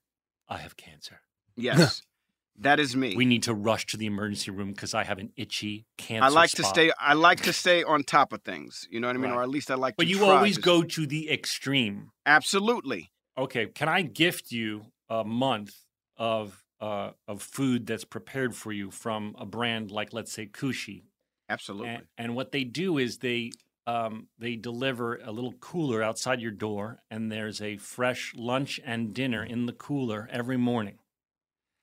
"I 0.47 0.59
have 0.59 0.77
cancer. 0.77 1.21
yes. 1.57 2.03
that 2.61 2.81
is 2.81 2.97
me. 2.97 3.15
We 3.17 3.25
need 3.27 3.43
to 3.45 3.55
rush 3.55 3.87
to 3.87 3.97
the 3.97 4.07
emergency 4.07 4.51
room 4.51 4.71
because 4.73 4.95
I 4.95 5.05
have 5.05 5.19
an 5.19 5.33
itchy 5.37 5.87
cancer." 5.99 6.25
I 6.25 6.29
like 6.29 6.51
to 6.51 6.65
stay. 6.65 6.91
I 6.99 7.15
like 7.15 7.43
to 7.43 7.53
stay 7.53 7.83
on 7.83 8.03
top 8.05 8.33
of 8.33 8.43
things. 8.43 8.87
You 8.91 9.01
know 9.01 9.07
what 9.09 9.17
I 9.17 9.19
mean, 9.19 9.31
Right. 9.31 9.39
or 9.39 9.43
at 9.43 9.49
least 9.49 9.71
I 9.71 9.75
like. 9.75 9.95
To 9.95 9.99
But 9.99 10.07
you 10.07 10.25
always 10.25 10.57
to- 10.57 10.61
go 10.63 10.83
to 10.83 11.07
the 11.07 11.31
extreme. 11.31 12.11
Absolutely. 12.25 13.11
Okay, 13.39 13.67
can 13.67 13.89
I 13.89 14.03
gift 14.03 14.51
you 14.53 14.87
a 15.09 15.25
month 15.25 15.75
of 16.17 16.65
uh, 16.81 17.11
of 17.27 17.43
food 17.43 17.87
that's 17.87 18.05
prepared 18.05 18.55
for 18.55 18.71
you 18.73 18.91
from 18.91 19.35
a 19.39 19.47
brand 19.47 19.91
like, 19.91 20.13
let's 20.13 20.33
say, 20.33 20.47
Kushi? 20.47 21.05
Absolutely. 21.49 21.89
And, 21.89 22.03
and 22.19 22.35
what 22.37 22.53
they 22.53 22.65
do 22.65 22.99
is 22.99 23.19
they 23.19 23.53
um, 23.87 24.27
they 24.39 24.57
deliver 24.57 25.17
a 25.17 25.31
little 25.31 25.53
cooler 25.53 26.03
outside 26.03 26.41
your 26.41 26.51
door, 26.51 26.99
and 27.11 27.31
there's 27.31 27.63
a 27.63 27.77
fresh 27.77 28.33
lunch 28.37 28.81
and 28.85 29.15
dinner 29.15 29.45
in 29.45 29.67
the 29.67 29.73
cooler 29.73 30.29
every 30.33 30.57
morning. 30.57 30.99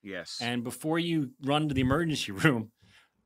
Yes. 0.04 0.38
And 0.40 0.62
before 0.62 0.98
you 0.98 1.30
run 1.42 1.68
to 1.68 1.74
the 1.74 1.80
emergency 1.80 2.30
room, 2.44 2.70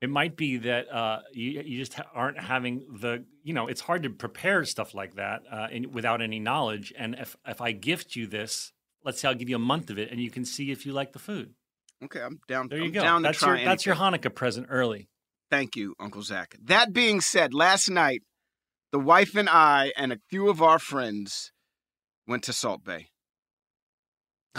it 0.01 0.09
might 0.09 0.37
be 0.37 0.59
that 0.59 0.89
uh, 0.91 1.21
you, 1.33 1.61
you 1.67 1.79
just 1.79 1.95
ha- 1.95 2.07
aren't 2.15 2.39
having 2.39 2.87
the 3.01 3.25
you 3.43 3.53
know 3.53 3.67
it's 3.67 3.81
hard 3.81 4.05
to 4.05 4.11
prepare 4.11 4.65
stuff 4.65 4.95
like 4.95 5.17
that 5.17 5.43
uh, 5.51 5.67
in, 5.73 5.91
without 5.91 6.23
any 6.23 6.39
knowledge. 6.39 6.93
And 6.97 7.17
if 7.19 7.37
if 7.47 7.61
I 7.61 7.73
gift 7.73 8.15
you 8.15 8.27
this, 8.29 8.73
let's 9.05 9.21
say 9.21 9.29
I'll 9.29 9.35
give 9.35 9.49
you 9.49 9.57
a 9.57 9.59
month 9.61 9.91
of 9.91 9.99
it, 9.99 10.11
and 10.13 10.21
you 10.21 10.31
can 10.31 10.45
see 10.45 10.71
if 10.71 10.87
you 10.87 10.93
like 10.93 11.13
the 11.13 11.19
food. 11.19 11.55
okay, 12.05 12.23
I'm 12.23 12.39
down. 12.47 12.69
There 12.69 12.79
you 12.79 12.85
I'm 12.87 12.93
go. 12.93 13.01
Down 13.01 13.23
That's 13.23 13.39
try 13.39 13.57
your 13.57 13.65
that's 13.65 13.85
your. 13.85 13.97
Hanukkah 13.97 14.33
present 14.35 14.69
early. 14.71 15.09
Thank 15.51 15.75
you, 15.77 15.95
Uncle 15.99 16.23
Zach. 16.23 16.55
That 16.63 16.93
being 16.93 17.21
said, 17.21 17.53
last 17.55 17.89
night, 17.91 18.23
the 18.93 18.99
wife 19.01 19.35
and 19.35 19.49
I 19.49 19.93
and 19.97 20.13
a 20.13 20.19
few 20.31 20.49
of 20.49 20.63
our 20.63 20.79
friends 20.79 21.51
went 22.27 22.45
to 22.45 22.53
Salt 22.53 22.85
Bae. 22.85 23.07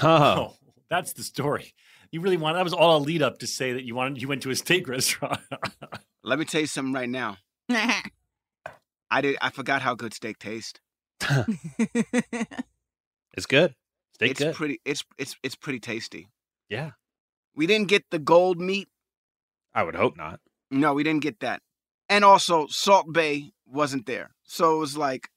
Oh, 0.01 0.03
Oh, 0.03 0.55
that's 0.89 1.13
the 1.13 1.23
story. 1.23 1.73
You 2.11 2.21
really 2.21 2.37
want 2.37 2.55
that 2.55 2.63
was 2.63 2.73
all 2.73 2.97
a 2.97 2.99
lead 2.99 3.21
up 3.21 3.39
to 3.39 3.47
say 3.47 3.73
that 3.73 3.83
you 3.83 3.93
wanted 3.95 4.21
you 4.21 4.27
went 4.27 4.41
to 4.43 4.49
a 4.49 4.55
steak 4.55 4.87
restaurant. 4.95 5.39
Let 6.23 6.39
me 6.39 6.45
tell 6.45 6.61
you 6.61 6.67
something 6.67 6.93
right 6.93 7.09
now. 7.09 7.37
I 9.11 9.21
did. 9.21 9.37
I 9.41 9.49
forgot 9.49 9.81
how 9.81 9.95
good 9.95 10.13
steak 10.13 10.39
tastes. 10.39 10.79
it's 13.33 13.45
good. 13.47 13.75
Steak 14.13 14.31
it's 14.31 14.39
good. 14.39 14.55
pretty. 14.55 14.79
It's 14.85 15.03
it's 15.17 15.35
it's 15.43 15.55
pretty 15.55 15.79
tasty. 15.79 16.27
yeah. 16.69 16.91
We 17.55 17.67
didn't 17.67 17.87
get 17.89 18.05
the 18.09 18.19
gold 18.19 18.59
meat. 18.61 18.87
I 19.73 19.83
would 19.83 19.95
hope 19.95 20.15
not. 20.15 20.39
No, 20.71 20.93
we 20.93 21.03
didn't 21.03 21.23
get 21.23 21.41
that. 21.41 21.61
And 22.07 22.23
also, 22.23 22.67
Salt 22.67 23.11
Bae 23.11 23.51
wasn't 23.67 24.05
there, 24.05 24.31
so 24.43 24.75
it 24.75 24.79
was 24.79 24.95
like, 24.95 25.29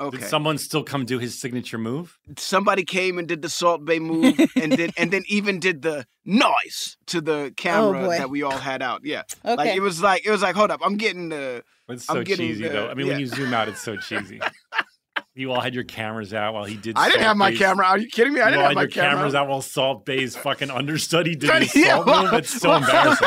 okay. 0.00 0.18
Did 0.18 0.26
someone 0.26 0.58
still 0.58 0.82
come 0.84 1.04
do 1.04 1.18
his 1.18 1.38
signature 1.40 1.78
move? 1.78 2.18
somebody 2.38 2.84
came 2.84 3.18
and 3.18 3.26
did 3.28 3.42
the 3.42 3.48
Salt 3.48 3.84
Bae 3.84 3.98
move, 3.98 4.38
and 4.56 4.72
then 4.72 4.90
and 4.96 5.10
then 5.10 5.22
even 5.26 5.58
did 5.60 5.82
the 5.82 6.06
noise 6.24 6.96
to 7.06 7.20
the 7.20 7.32
oh, 7.46 7.50
camera 7.56 8.00
boy. 8.06 8.18
that 8.18 8.30
we 8.30 8.42
all 8.42 8.50
had 8.58 8.82
out. 8.82 9.02
Yeah, 9.04 9.22
Okay. 9.44 9.54
like 9.56 9.76
it 9.76 9.80
was 9.80 10.02
like 10.02 10.26
it 10.26 10.30
was 10.30 10.42
like, 10.42 10.54
hold 10.56 10.70
up, 10.70 10.80
I'm 10.84 10.96
getting 10.96 11.28
the 11.28 11.62
It's 11.88 12.08
I'm 12.10 12.16
so 12.16 12.22
getting 12.24 12.48
cheesy 12.48 12.62
the- 12.64 12.68
though. 12.70 12.88
I 12.88 12.94
mean, 12.94 13.06
when 13.06 13.18
you 13.20 13.26
zoom 13.26 13.52
out, 13.54 13.68
it's 13.68 13.80
so 13.80 13.96
cheesy. 13.96 14.40
You 15.36 15.50
all 15.50 15.60
had 15.60 15.74
your 15.74 15.82
cameras 15.82 16.32
out 16.32 16.54
while 16.54 16.62
he 16.64 16.76
did. 16.76 16.96
I 16.96 17.06
didn't 17.08 17.22
Salt 17.22 17.26
have 17.26 17.36
my 17.36 17.50
Bay's- 17.50 17.58
camera. 17.58 17.86
Are 17.86 17.98
you 17.98 18.06
kidding 18.08 18.32
me? 18.34 18.40
I 18.40 18.44
you 18.44 18.50
didn't 18.52 18.62
all 18.62 18.68
have 18.68 18.70
had 18.70 18.74
my 18.76 18.82
your 18.82 18.90
camera. 18.90 19.16
cameras 19.16 19.34
out 19.34 19.48
while 19.48 19.62
Salt 19.62 20.06
Bae's 20.06 20.36
fucking 20.36 20.70
understudy 20.70 21.34
did 21.36 21.48
But 21.48 21.62
his 21.64 21.74
yeah, 21.74 22.04
salt 22.04 22.06
move. 22.06 22.32
It's 22.34 22.60
so 22.60 22.72
embarrassing. 22.74 23.26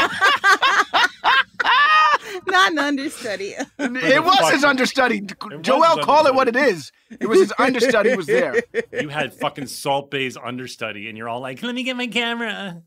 Not 2.52 2.72
an 2.72 2.80
understudy. 2.80 3.54
It 3.80 4.24
was 4.24 4.52
his 4.52 4.64
understudy. 4.64 5.22
was 5.22 5.62
Joel, 5.62 5.98
his 5.98 6.06
call 6.06 6.28
it 6.28 6.36
what 6.36 6.48
it 6.48 6.56
is. 6.56 6.92
It 7.20 7.28
was 7.28 7.40
his 7.40 7.54
understudy 7.60 8.16
was 8.16 8.26
there. 8.26 8.62
You 8.92 9.10
had 9.10 9.34
fucking 9.34 9.68
Salt 9.68 10.10
Bae's 10.12 10.38
understudy, 10.38 11.08
and 11.10 11.18
you're 11.18 11.30
all 11.30 11.40
like, 11.42 11.62
"Let 11.64 11.76
me 11.76 11.84
get 11.84 11.96
my 11.98 12.08
camera." 12.08 12.82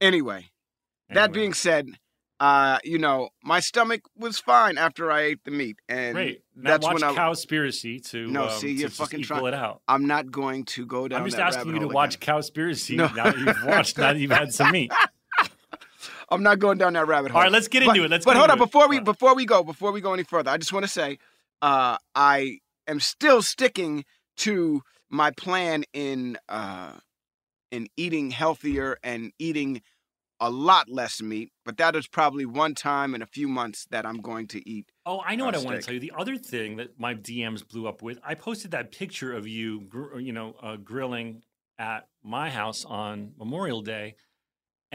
Anyway, 0.00 0.50
that 1.08 1.16
Anyway. 1.30 1.34
being 1.34 1.54
said, 1.54 1.86
uh, 2.40 2.78
you 2.84 2.98
know, 2.98 3.28
my 3.42 3.60
stomach 3.60 4.02
was 4.16 4.38
fine 4.38 4.76
after 4.78 5.10
I 5.10 5.22
ate 5.22 5.38
the 5.44 5.50
meat, 5.50 5.76
and 5.88 6.14
Great. 6.14 6.42
Now 6.56 6.70
that's 6.72 6.84
watch 6.84 6.94
when 6.94 7.04
I. 7.04 7.12
Cowspiracy 7.14 8.04
to 8.10 8.26
No, 8.28 8.44
um, 8.44 8.50
see, 8.50 8.68
to 8.68 8.72
you're 8.80 8.88
just 8.88 9.00
fucking 9.00 9.20
equal 9.20 9.38
trying- 9.38 9.48
it 9.48 9.54
out. 9.54 9.82
I'm 9.88 10.06
not 10.06 10.30
going 10.30 10.64
to 10.66 10.84
go 10.86 11.08
down. 11.08 11.20
I'm 11.20 11.26
just 11.26 11.36
that 11.36 11.54
asking 11.54 11.68
you 11.74 11.80
to 11.80 11.86
hole 11.86 11.94
watch 11.94 12.16
again. 12.16 12.36
Cowspiracy 12.36 12.96
No. 12.96 13.08
now 13.08 13.24
that 13.24 13.38
you've 13.38 13.64
watched, 13.64 13.98
now 13.98 14.12
that 14.12 14.18
you've 14.18 14.30
had 14.30 14.52
some 14.52 14.72
meat. 14.72 14.92
I'm 16.34 16.42
not 16.42 16.58
going 16.58 16.78
down 16.78 16.92
that 16.94 17.06
rabbit 17.06 17.30
hole. 17.30 17.38
All 17.38 17.44
right, 17.44 17.52
let's 17.52 17.68
get 17.68 17.84
But- 17.84 17.96
into 17.96 18.04
it. 18.04 18.10
Let's 18.10 18.24
but 18.24 18.36
hold 18.36 18.50
on, 18.50 18.58
it. 18.58 18.60
before 18.60 18.88
we 18.88 19.00
before 19.00 19.34
we 19.34 19.46
go, 19.46 19.62
before 19.62 19.92
we 19.92 20.00
go 20.00 20.12
any 20.12 20.24
further, 20.24 20.50
I 20.50 20.56
just 20.58 20.72
want 20.72 20.84
to 20.84 20.90
say, 20.90 21.18
uh, 21.62 21.96
I 22.14 22.58
am 22.86 23.00
still 23.00 23.40
sticking 23.42 24.04
to 24.38 24.82
my 25.10 25.30
plan 25.30 25.84
in 25.92 26.36
uh, 26.48 26.98
in 27.70 27.88
eating 27.96 28.30
healthier 28.32 28.98
and 29.02 29.32
eating 29.38 29.80
a 30.40 30.50
lot 30.50 30.88
less 30.88 31.22
meat. 31.22 31.52
But 31.64 31.76
that 31.78 31.94
is 31.96 32.06
probably 32.08 32.44
one 32.44 32.74
time 32.74 33.14
in 33.14 33.22
a 33.22 33.26
few 33.26 33.46
months 33.48 33.86
that 33.90 34.04
I'm 34.04 34.20
going 34.20 34.48
to 34.48 34.68
eat. 34.68 34.90
Oh, 35.06 35.22
I 35.24 35.36
know 35.36 35.44
uh, 35.44 35.46
what 35.46 35.54
I 35.56 35.58
want 35.62 35.80
to 35.80 35.82
tell 35.86 35.94
you. 35.94 36.00
The 36.00 36.12
other 36.18 36.36
thing 36.36 36.76
that 36.76 36.98
my 36.98 37.14
DMs 37.14 37.66
blew 37.66 37.86
up 37.86 38.02
with, 38.02 38.18
I 38.24 38.34
posted 38.34 38.72
that 38.72 38.90
picture 38.92 39.32
of 39.32 39.46
you, 39.46 39.82
gr- 39.82 40.18
you 40.18 40.32
know, 40.32 40.54
uh, 40.60 40.76
grilling 40.76 41.42
at 41.78 42.08
my 42.22 42.50
house 42.50 42.84
on 42.84 43.32
Memorial 43.38 43.80
Day, 43.82 44.16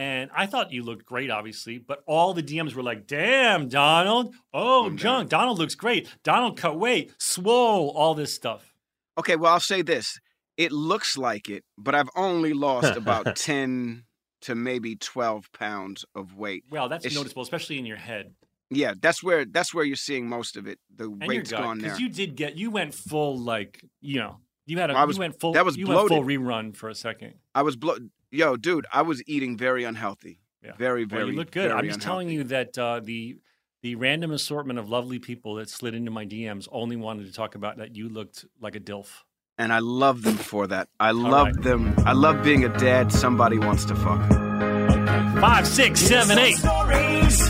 and 0.00 0.30
I 0.34 0.46
thought 0.46 0.72
you 0.72 0.82
looked 0.82 1.04
great, 1.04 1.30
obviously. 1.30 1.76
But 1.78 2.02
all 2.06 2.32
the 2.32 2.42
DMs 2.42 2.74
were 2.74 2.82
like, 2.82 3.06
"Damn, 3.06 3.68
Donald! 3.68 4.34
Oh, 4.54 4.84
damn. 4.88 4.96
junk! 4.96 5.28
Donald 5.28 5.58
looks 5.58 5.74
great. 5.74 6.08
Donald 6.24 6.56
cut 6.56 6.78
weight, 6.78 7.12
swole, 7.18 7.90
all 7.90 8.14
this 8.14 8.32
stuff." 8.34 8.74
Okay, 9.18 9.36
well 9.36 9.52
I'll 9.52 9.60
say 9.60 9.82
this: 9.82 10.18
it 10.56 10.72
looks 10.72 11.16
like 11.18 11.48
it, 11.48 11.64
but 11.76 11.94
I've 11.94 12.08
only 12.16 12.52
lost 12.54 12.96
about 12.96 13.36
ten 13.36 14.04
to 14.42 14.54
maybe 14.54 14.96
twelve 14.96 15.52
pounds 15.52 16.04
of 16.14 16.34
weight. 16.34 16.64
Well, 16.70 16.88
that's 16.88 17.04
It's- 17.04 17.16
noticeable, 17.16 17.42
especially 17.42 17.78
in 17.78 17.84
your 17.86 17.98
head 17.98 18.32
Yeah, 18.70 18.94
that's 18.98 19.22
where 19.22 19.44
that's 19.44 19.74
where 19.74 19.84
you're 19.84 19.96
seeing 19.96 20.28
most 20.28 20.56
of 20.56 20.66
it. 20.66 20.78
The 20.96 21.04
and 21.04 21.26
weight's 21.26 21.50
gut, 21.50 21.60
gone 21.60 21.78
there. 21.78 21.90
because 21.90 22.00
you 22.00 22.08
did 22.08 22.36
get, 22.36 22.56
you 22.56 22.70
went 22.70 22.94
full 22.94 23.36
like, 23.38 23.84
you 24.00 24.18
know, 24.20 24.38
you 24.64 24.78
had 24.78 24.88
a, 24.90 24.92
Well, 24.94 25.02
I 25.02 25.04
was- 25.04 25.16
you 25.16 25.20
went 25.20 25.40
full, 25.40 25.52
that 25.52 25.64
was 25.66 25.76
you 25.76 25.86
went 25.88 25.98
full 26.08 26.08
bloated. 26.22 26.40
rerun 26.40 26.74
for 26.76 26.88
a 26.88 26.94
second. 26.94 27.34
I 27.54 27.62
was 27.62 27.76
blo- 27.76 27.98
yo, 28.30 28.56
dude. 28.56 28.86
I 28.92 29.02
was 29.02 29.22
eating 29.26 29.56
very 29.56 29.84
unhealthy. 29.84 30.40
Yeah. 30.64 30.72
Very, 30.76 31.04
Well, 31.04 31.20
very. 31.20 31.30
you 31.30 31.36
look 31.36 31.50
good. 31.50 31.70
I'm 31.70 31.86
just 31.86 32.00
telling 32.02 32.28
you 32.28 32.44
that 32.44 32.76
uh, 32.78 33.00
the 33.00 33.36
the 33.82 33.94
random 33.94 34.30
assortment 34.30 34.78
of 34.78 34.90
lovely 34.90 35.18
people 35.18 35.54
that 35.54 35.70
slid 35.70 35.94
into 35.94 36.10
my 36.10 36.26
DMs 36.26 36.68
only 36.70 36.96
wanted 36.96 37.24
to 37.26 37.32
talk 37.32 37.54
about 37.54 37.78
that 37.78 37.96
you 37.96 38.10
looked 38.10 38.44
like 38.60 38.76
a 38.76 38.80
dilf. 38.80 39.22
and 39.56 39.72
I 39.72 39.78
love 39.78 40.20
them 40.22 40.36
for 40.36 40.66
that. 40.66 40.88
I 40.98 41.12
love 41.12 41.46
right. 41.46 41.62
them. 41.62 41.94
I 42.04 42.12
love 42.12 42.42
being 42.44 42.64
a 42.64 42.68
dad. 42.78 43.10
Somebody 43.10 43.58
wants 43.58 43.86
to 43.86 43.94
fuck. 43.94 44.20
Okay. 44.30 45.40
Five, 45.40 45.66
six, 45.66 46.00
seven, 46.00 46.38
eight. 46.38 46.56
Stories 46.56 47.46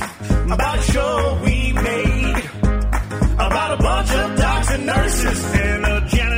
about 0.53 0.79
a 0.79 0.83
show 0.83 1.41
we 1.45 1.73
made 1.73 2.45
about 3.35 3.81
a 3.81 3.83
bunch 3.83 4.11
of 4.13 4.37
docs 4.39 4.71
and 4.71 4.87
nurses 4.87 5.45
and 5.55 5.85
a 5.85 6.07
janitor 6.07 6.30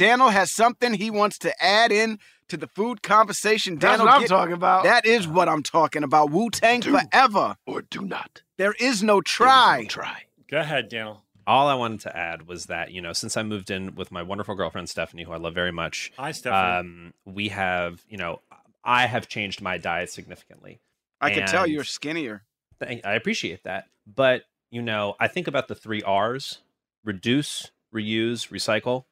Daniel 0.00 0.30
has 0.30 0.50
something 0.50 0.94
he 0.94 1.10
wants 1.10 1.38
to 1.38 1.52
add 1.62 1.92
in 1.92 2.18
to 2.48 2.56
the 2.56 2.66
food 2.66 3.02
conversation. 3.02 3.74
That's 3.78 3.98
Daniel, 3.98 4.06
what 4.06 4.14
I'm 4.14 4.20
get- 4.22 4.28
talking 4.28 4.54
about. 4.54 4.84
That 4.84 5.04
is 5.04 5.28
what 5.28 5.48
I'm 5.48 5.62
talking 5.62 6.02
about. 6.02 6.30
Wu 6.30 6.48
Tang 6.50 6.80
forever. 6.82 7.56
or 7.66 7.82
do 7.82 8.00
not. 8.02 8.42
There 8.56 8.74
is 8.80 9.02
no 9.02 9.20
try. 9.20 9.84
Try. 9.88 10.22
Go 10.50 10.60
ahead, 10.60 10.88
Daniel. 10.88 11.22
All 11.46 11.68
I 11.68 11.74
wanted 11.74 12.00
to 12.00 12.16
add 12.16 12.46
was 12.46 12.66
that, 12.66 12.92
you 12.92 13.00
know, 13.02 13.12
since 13.12 13.36
I 13.36 13.42
moved 13.42 13.70
in 13.70 13.94
with 13.94 14.10
my 14.10 14.22
wonderful 14.22 14.54
girlfriend, 14.54 14.88
Stephanie, 14.88 15.24
who 15.24 15.32
I 15.32 15.36
love 15.36 15.54
very 15.54 15.72
much, 15.72 16.12
Hi, 16.18 16.32
Stephanie. 16.32 16.78
um, 16.78 17.14
we 17.26 17.48
have, 17.48 18.02
you 18.08 18.16
know, 18.16 18.40
I 18.84 19.06
have 19.06 19.28
changed 19.28 19.60
my 19.60 19.76
diet 19.78 20.10
significantly. 20.10 20.80
I 21.20 21.30
can 21.30 21.46
tell 21.46 21.66
you're 21.66 21.84
skinnier. 21.84 22.44
Thank- 22.78 23.04
I 23.04 23.14
appreciate 23.14 23.64
that. 23.64 23.88
But, 24.06 24.44
you 24.70 24.80
know, 24.80 25.14
I 25.20 25.28
think 25.28 25.46
about 25.46 25.68
the 25.68 25.74
three 25.74 26.02
R's 26.02 26.60
reduce, 27.04 27.70
reuse, 27.94 28.48
recycle. 28.50 29.04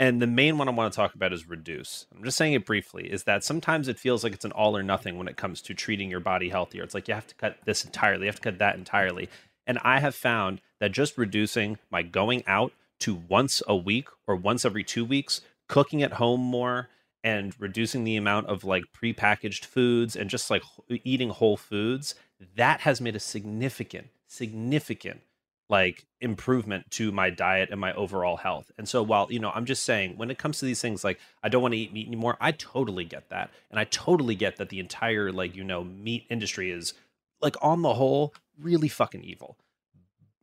And 0.00 0.20
the 0.20 0.26
main 0.26 0.58
one 0.58 0.68
I 0.68 0.72
want 0.72 0.92
to 0.92 0.96
talk 0.96 1.14
about 1.14 1.32
is 1.32 1.48
reduce. 1.48 2.06
I'm 2.14 2.24
just 2.24 2.36
saying 2.36 2.54
it 2.54 2.66
briefly 2.66 3.10
is 3.10 3.24
that 3.24 3.44
sometimes 3.44 3.86
it 3.86 3.98
feels 3.98 4.24
like 4.24 4.32
it's 4.32 4.44
an 4.44 4.52
all 4.52 4.76
or 4.76 4.82
nothing 4.82 5.18
when 5.18 5.28
it 5.28 5.36
comes 5.36 5.62
to 5.62 5.74
treating 5.74 6.10
your 6.10 6.20
body 6.20 6.48
healthier. 6.48 6.82
It's 6.82 6.94
like 6.94 7.06
you 7.06 7.14
have 7.14 7.28
to 7.28 7.34
cut 7.36 7.58
this 7.64 7.84
entirely, 7.84 8.22
you 8.22 8.28
have 8.28 8.40
to 8.40 8.50
cut 8.50 8.58
that 8.58 8.76
entirely. 8.76 9.28
And 9.66 9.78
I 9.82 10.00
have 10.00 10.14
found 10.14 10.60
that 10.80 10.92
just 10.92 11.16
reducing 11.16 11.78
my 11.90 12.02
going 12.02 12.42
out 12.46 12.72
to 13.00 13.14
once 13.14 13.62
a 13.68 13.76
week 13.76 14.08
or 14.26 14.36
once 14.36 14.64
every 14.64 14.84
two 14.84 15.04
weeks, 15.04 15.40
cooking 15.68 16.02
at 16.02 16.14
home 16.14 16.40
more, 16.40 16.88
and 17.22 17.54
reducing 17.58 18.04
the 18.04 18.16
amount 18.16 18.46
of 18.48 18.64
like 18.64 18.84
prepackaged 18.92 19.64
foods 19.64 20.14
and 20.14 20.28
just 20.28 20.50
like 20.50 20.62
eating 20.88 21.30
whole 21.30 21.56
foods, 21.56 22.14
that 22.56 22.80
has 22.80 23.00
made 23.00 23.16
a 23.16 23.20
significant, 23.20 24.08
significant 24.26 25.22
like 25.68 26.04
improvement 26.20 26.90
to 26.90 27.10
my 27.10 27.30
diet 27.30 27.70
and 27.70 27.80
my 27.80 27.92
overall 27.94 28.36
health. 28.36 28.70
And 28.76 28.88
so 28.88 29.02
while, 29.02 29.26
you 29.30 29.38
know, 29.38 29.50
I'm 29.54 29.64
just 29.64 29.84
saying 29.84 30.16
when 30.16 30.30
it 30.30 30.38
comes 30.38 30.58
to 30.58 30.66
these 30.66 30.80
things 30.80 31.04
like 31.04 31.18
I 31.42 31.48
don't 31.48 31.62
want 31.62 31.72
to 31.72 31.78
eat 31.78 31.92
meat 31.92 32.06
anymore, 32.06 32.36
I 32.40 32.52
totally 32.52 33.04
get 33.04 33.30
that. 33.30 33.50
And 33.70 33.80
I 33.80 33.84
totally 33.84 34.34
get 34.34 34.56
that 34.56 34.68
the 34.68 34.80
entire 34.80 35.32
like, 35.32 35.56
you 35.56 35.64
know, 35.64 35.84
meat 35.84 36.26
industry 36.28 36.70
is 36.70 36.94
like 37.40 37.56
on 37.62 37.82
the 37.82 37.94
whole 37.94 38.34
really 38.58 38.88
fucking 38.88 39.24
evil. 39.24 39.56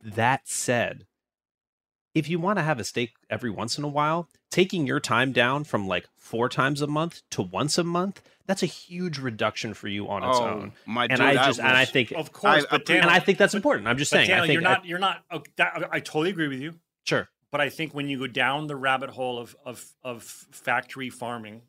That 0.02 0.48
said, 0.48 1.06
if 2.14 2.28
you 2.28 2.38
want 2.38 2.58
to 2.58 2.62
have 2.62 2.78
a 2.78 2.84
steak 2.84 3.12
every 3.30 3.50
once 3.50 3.78
in 3.78 3.84
a 3.84 3.88
while, 3.88 4.28
taking 4.50 4.86
your 4.86 5.00
time 5.00 5.32
down 5.32 5.64
from 5.64 5.86
like 5.88 6.06
four 6.16 6.48
times 6.48 6.82
a 6.82 6.86
month 6.86 7.22
to 7.30 7.42
once 7.42 7.78
a 7.78 7.84
month, 7.84 8.22
that's 8.46 8.62
a 8.62 8.66
huge 8.66 9.18
reduction 9.18 9.72
for 9.74 9.88
you 9.88 10.08
on 10.08 10.22
its 10.24 10.38
Oh, 10.38 10.44
own. 10.44 10.72
my 10.86 11.04
and 11.04 11.12
dude, 11.18 11.20
I 11.20 11.30
I 11.30 11.46
just 11.46 11.58
and 11.60 11.68
I 11.68 11.84
think 11.84 12.12
of 12.12 12.32
course, 12.32 12.64
I- 12.64 12.76
but 12.76 12.84
Daniel, 12.86 13.02
and 13.04 13.10
I 13.10 13.18
think 13.20 13.38
that's 13.38 13.54
important. 13.54 13.86
I'm 13.88 13.96
just 13.98 14.10
but 14.10 14.18
saying. 14.18 14.28
Daniel, 14.28 14.44
I 14.44 14.46
think 14.48 14.54
you're 14.54 14.62
not. 14.62 14.84
You're 14.84 14.98
not. 14.98 15.24
oh, 15.30 15.42
that, 15.56 15.88
I 15.90 16.00
totally 16.00 16.30
agree 16.30 16.48
with 16.48 16.60
you. 16.60 16.74
sure. 17.06 17.28
But 17.50 17.60
I 17.60 17.68
think 17.68 17.94
when 17.94 18.08
you 18.08 18.18
go 18.18 18.26
down 18.26 18.66
the 18.66 18.76
rabbit 18.76 19.10
hole 19.10 19.38
of 19.38 19.54
of, 19.64 19.84
of 20.02 20.22
factory 20.22 21.10
farming, 21.10 21.62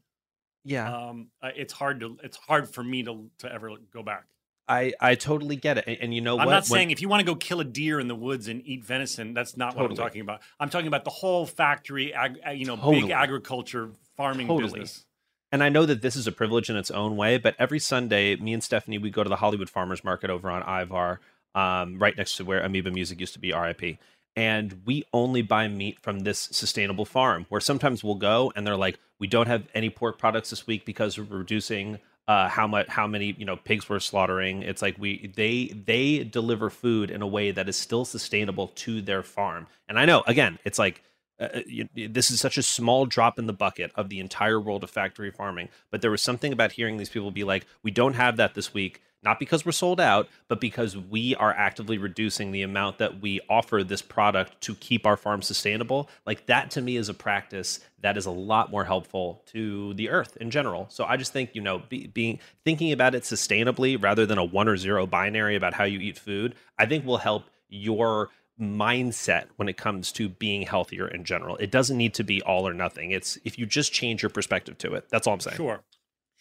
Yeah. 0.63 0.91
um, 1.09 1.27
uh, 1.41 1.49
it's 1.55 1.73
hard 1.73 1.99
to 1.99 2.17
it's 2.23 2.37
hard 2.37 2.69
for 2.69 2.83
me 2.83 3.03
to 3.03 3.29
to 3.39 3.51
ever 3.53 3.71
go 3.93 4.01
back. 4.01 4.25
I 4.67 4.93
I 4.99 5.15
totally 5.15 5.55
get 5.55 5.77
it. 5.77 5.85
And, 5.87 5.97
and 6.01 6.13
you 6.13 6.21
know 6.21 6.33
I'm 6.39 6.45
what? 6.45 6.51
not 6.51 6.63
When- 6.63 6.79
saying 6.79 6.91
if 6.91 7.01
you 7.01 7.09
want 7.09 7.19
to 7.19 7.25
go 7.25 7.35
kill 7.35 7.59
a 7.59 7.65
deer 7.65 7.99
in 7.99 8.07
the 8.07 8.15
woods 8.15 8.47
and 8.47 8.61
eat 8.65 8.83
venison, 8.83 9.33
that's 9.33 9.57
not 9.57 9.75
what 9.75 9.85
I'm 9.89 9.95
talking 9.95 10.21
about. 10.21 10.41
I'm 10.59 10.69
talking 10.69 10.87
about 10.87 11.03
the 11.03 11.09
whole 11.11 11.45
factory, 11.45 12.13
ag, 12.13 12.37
you 12.55 12.65
know, 12.65 12.77
big 12.77 13.09
agriculture 13.09 13.89
farming 14.15 14.47
Totally. 14.47 14.79
business. 14.81 15.05
and 15.51 15.63
I 15.63 15.69
know 15.69 15.85
that 15.85 16.01
this 16.01 16.15
is 16.15 16.27
a 16.27 16.31
privilege 16.31 16.69
in 16.69 16.75
its 16.77 16.89
own 16.91 17.15
way, 17.17 17.37
but 17.37 17.55
every 17.59 17.79
Sunday, 17.79 18.35
me 18.37 18.53
and 18.53 18.63
Stephanie, 18.63 18.97
we 18.97 19.09
go 19.09 19.23
to 19.23 19.29
the 19.29 19.35
Hollywood 19.37 19.69
Farmers 19.69 20.03
Market 20.03 20.29
over 20.29 20.49
on 20.49 20.63
Ivar, 20.63 21.19
um, 21.55 21.99
right 21.99 22.15
next 22.17 22.37
to 22.37 22.45
where 22.45 22.61
Amoeba 22.63 22.89
Music 22.91 23.19
used 23.19 23.33
to 23.33 23.39
be, 23.39 23.51
RIP. 23.53 23.97
And 24.35 24.81
we 24.85 25.03
only 25.13 25.43
buy 25.43 25.67
meat 25.67 25.99
from 26.01 26.21
this 26.21 26.39
sustainable 26.51 27.05
farm. 27.05 27.45
Where 27.49 27.61
sometimes 27.61 28.03
we'll 28.03 28.15
go 28.15 28.51
and 28.55 28.65
they're 28.65 28.75
like, 28.77 28.97
"We 29.19 29.27
don't 29.27 29.45
have 29.47 29.67
any 29.75 29.91
pork 29.91 30.17
products 30.17 30.49
this 30.49 30.65
week 30.65 30.85
because 30.85 31.19
we're 31.19 31.25
reducing 31.37 31.99
uh, 32.27 32.47
how 32.47 32.67
much, 32.67 32.87
how 32.87 33.07
many 33.07 33.35
you 33.37 33.45
know 33.45 33.55
pigs 33.55 33.89
we're 33.89 33.99
slaughtering." 33.99 34.63
It's 34.63 34.81
like 34.81 34.97
we 34.97 35.31
they 35.35 35.67
they 35.67 36.23
deliver 36.23 36.69
food 36.69 37.11
in 37.11 37.21
a 37.21 37.27
way 37.27 37.51
that 37.51 37.69
is 37.69 37.75
still 37.75 38.05
sustainable 38.05 38.67
to 38.75 39.01
their 39.01 39.23
farm. 39.23 39.67
And 39.87 39.99
I 39.99 40.05
know, 40.05 40.23
again, 40.27 40.59
it's 40.63 40.79
like 40.79 41.01
uh, 41.39 41.61
you, 41.65 41.87
this 41.95 42.31
is 42.31 42.39
such 42.39 42.57
a 42.57 42.63
small 42.63 43.05
drop 43.05 43.39
in 43.39 43.47
the 43.47 43.53
bucket 43.53 43.91
of 43.95 44.09
the 44.09 44.19
entire 44.19 44.59
world 44.59 44.83
of 44.83 44.89
factory 44.89 45.31
farming. 45.31 45.69
But 45.91 46.01
there 46.01 46.11
was 46.11 46.21
something 46.21 46.53
about 46.53 46.73
hearing 46.73 46.97
these 46.97 47.09
people 47.09 47.31
be 47.31 47.43
like, 47.43 47.65
we 47.81 47.91
don't 47.91 48.13
have 48.13 48.37
that 48.37 48.53
this 48.53 48.73
week, 48.73 49.01
not 49.23 49.39
because 49.39 49.65
we're 49.65 49.71
sold 49.71 49.99
out, 49.99 50.27
but 50.47 50.59
because 50.59 50.97
we 50.97 51.35
are 51.35 51.53
actively 51.53 51.97
reducing 51.97 52.51
the 52.51 52.61
amount 52.61 52.97
that 52.97 53.21
we 53.21 53.39
offer 53.49 53.83
this 53.83 54.01
product 54.01 54.59
to 54.61 54.75
keep 54.75 55.05
our 55.05 55.17
farm 55.17 55.41
sustainable. 55.41 56.09
Like 56.25 56.45
that 56.47 56.71
to 56.71 56.81
me 56.81 56.97
is 56.97 57.09
a 57.09 57.13
practice 57.13 57.79
that 58.01 58.17
is 58.17 58.25
a 58.25 58.31
lot 58.31 58.69
more 58.69 58.83
helpful 58.83 59.41
to 59.47 59.93
the 59.93 60.09
earth 60.09 60.37
in 60.37 60.51
general. 60.51 60.87
So 60.89 61.05
I 61.05 61.17
just 61.17 61.31
think, 61.33 61.51
you 61.53 61.61
know, 61.61 61.79
be, 61.89 62.07
being 62.07 62.39
thinking 62.65 62.91
about 62.91 63.15
it 63.15 63.23
sustainably 63.23 64.01
rather 64.01 64.25
than 64.25 64.37
a 64.37 64.43
one 64.43 64.67
or 64.67 64.77
zero 64.77 65.07
binary 65.07 65.55
about 65.55 65.73
how 65.73 65.85
you 65.85 65.99
eat 65.99 66.17
food, 66.19 66.55
I 66.77 66.85
think 66.85 67.05
will 67.05 67.17
help 67.17 67.45
your 67.69 68.29
mindset 68.59 69.45
when 69.55 69.67
it 69.67 69.77
comes 69.77 70.11
to 70.11 70.29
being 70.29 70.63
healthier 70.63 71.07
in 71.07 71.23
general. 71.23 71.57
It 71.57 71.71
doesn't 71.71 71.97
need 71.97 72.13
to 72.15 72.23
be 72.23 72.41
all 72.41 72.67
or 72.67 72.73
nothing. 72.73 73.11
It's 73.11 73.37
if 73.43 73.57
you 73.57 73.65
just 73.65 73.93
change 73.93 74.21
your 74.21 74.29
perspective 74.29 74.77
to 74.79 74.93
it. 74.93 75.09
That's 75.09 75.27
all 75.27 75.33
I'm 75.33 75.39
saying. 75.39 75.57
Sure. 75.57 75.81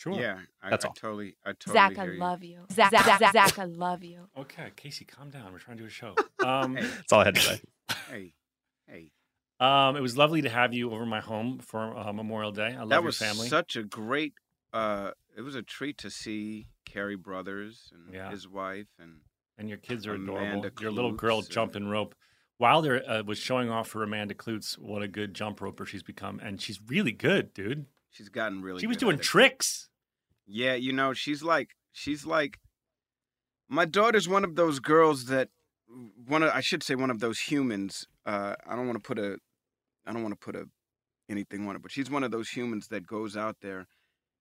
Sure. 0.02 0.18
Yeah, 0.20 0.38
I, 0.62 0.70
That's 0.70 0.84
I 0.84 0.88
all. 0.88 0.94
totally, 0.94 1.36
I 1.44 1.50
totally 1.52 1.74
Zach, 1.74 1.98
I 1.98 2.04
hear 2.04 2.14
you. 2.14 2.20
love 2.20 2.42
you. 2.42 2.58
Zach, 2.72 2.90
Zach, 2.90 3.18
Zach, 3.20 3.32
Zach, 3.32 3.58
I 3.58 3.64
love 3.66 4.02
you. 4.02 4.28
Okay, 4.36 4.70
Casey, 4.74 5.04
calm 5.04 5.30
down. 5.30 5.52
We're 5.52 5.58
trying 5.60 5.76
to 5.76 5.82
do 5.84 5.86
a 5.86 5.90
show. 5.90 6.14
Um, 6.44 6.74
Hey. 6.76 6.82
That's 6.82 7.12
all 7.12 7.20
I 7.20 7.24
had 7.26 7.34
to 7.36 7.40
say. 7.40 7.60
Hey, 8.10 8.32
hey, 8.88 9.10
um, 9.60 9.96
it 9.96 10.00
was 10.00 10.16
lovely 10.16 10.42
to 10.42 10.48
have 10.48 10.74
you 10.74 10.90
over 10.92 11.06
my 11.06 11.20
home 11.20 11.58
for 11.60 11.96
uh, 11.96 12.12
Memorial 12.12 12.50
Day. 12.52 12.74
I 12.74 12.80
love 12.80 12.88
that 12.88 12.96
your 12.96 13.02
was 13.02 13.18
family. 13.18 13.48
such 13.48 13.76
a 13.76 13.82
great. 13.84 14.34
uh 14.72 15.12
It 15.36 15.42
was 15.42 15.54
a 15.54 15.62
treat 15.62 15.98
to 15.98 16.10
see 16.10 16.66
Kerry 16.84 17.16
Brothers 17.16 17.92
and 17.94 18.12
Yeah. 18.12 18.30
his 18.30 18.48
wife, 18.48 18.88
and 18.98 19.20
and 19.58 19.68
your 19.68 19.78
kids 19.78 20.06
are 20.06 20.14
adorable. 20.14 20.38
Amanda 20.38 20.72
Your 20.80 20.90
little 20.90 21.12
girl 21.12 21.36
Klutz, 21.42 21.50
uh, 21.50 21.54
jumping 21.54 21.86
rope. 21.88 22.14
Wilder 22.58 23.02
uh, 23.08 23.22
was 23.24 23.38
showing 23.38 23.70
off 23.70 23.88
for 23.88 24.02
Amanda 24.02 24.34
Kloots 24.34 24.78
what 24.78 25.02
a 25.02 25.08
good 25.08 25.34
jump 25.34 25.60
roper 25.60 25.84
she's 25.86 26.02
become, 26.02 26.40
and 26.40 26.60
she's 26.60 26.80
really 26.88 27.12
good, 27.12 27.52
dude. 27.54 27.86
she's 28.10 28.28
gotten 28.28 28.62
really. 28.62 28.80
she 28.80 28.86
was 28.86 28.96
good 28.96 29.00
doing 29.06 29.14
at 29.14 29.20
it. 29.20 29.24
tricks. 29.24 29.88
Yeah, 30.46 30.74
you 30.74 30.92
know, 30.92 31.12
she's 31.12 31.42
like 31.42 31.70
she's 31.92 32.26
like 32.26 32.58
my 33.68 33.84
daughter's 33.84 34.28
one 34.28 34.44
of 34.44 34.56
those 34.56 34.80
girls 34.80 35.26
that 35.26 35.48
one 36.26 36.42
of 36.42 36.50
I 36.50 36.60
should 36.60 36.82
say 36.82 36.94
one 36.94 37.10
of 37.10 37.20
those 37.20 37.40
humans. 37.40 38.06
Uh 38.26 38.54
I 38.66 38.76
don't 38.76 38.86
want 38.86 39.02
to 39.02 39.06
put 39.06 39.18
a 39.18 39.38
I 40.06 40.12
don't 40.12 40.22
want 40.22 40.38
to 40.38 40.44
put 40.44 40.56
a 40.56 40.66
anything 41.28 41.66
on 41.68 41.76
it, 41.76 41.82
but 41.82 41.90
she's 41.90 42.10
one 42.10 42.24
of 42.24 42.30
those 42.30 42.50
humans 42.50 42.88
that 42.88 43.06
goes 43.06 43.36
out 43.36 43.56
there 43.62 43.86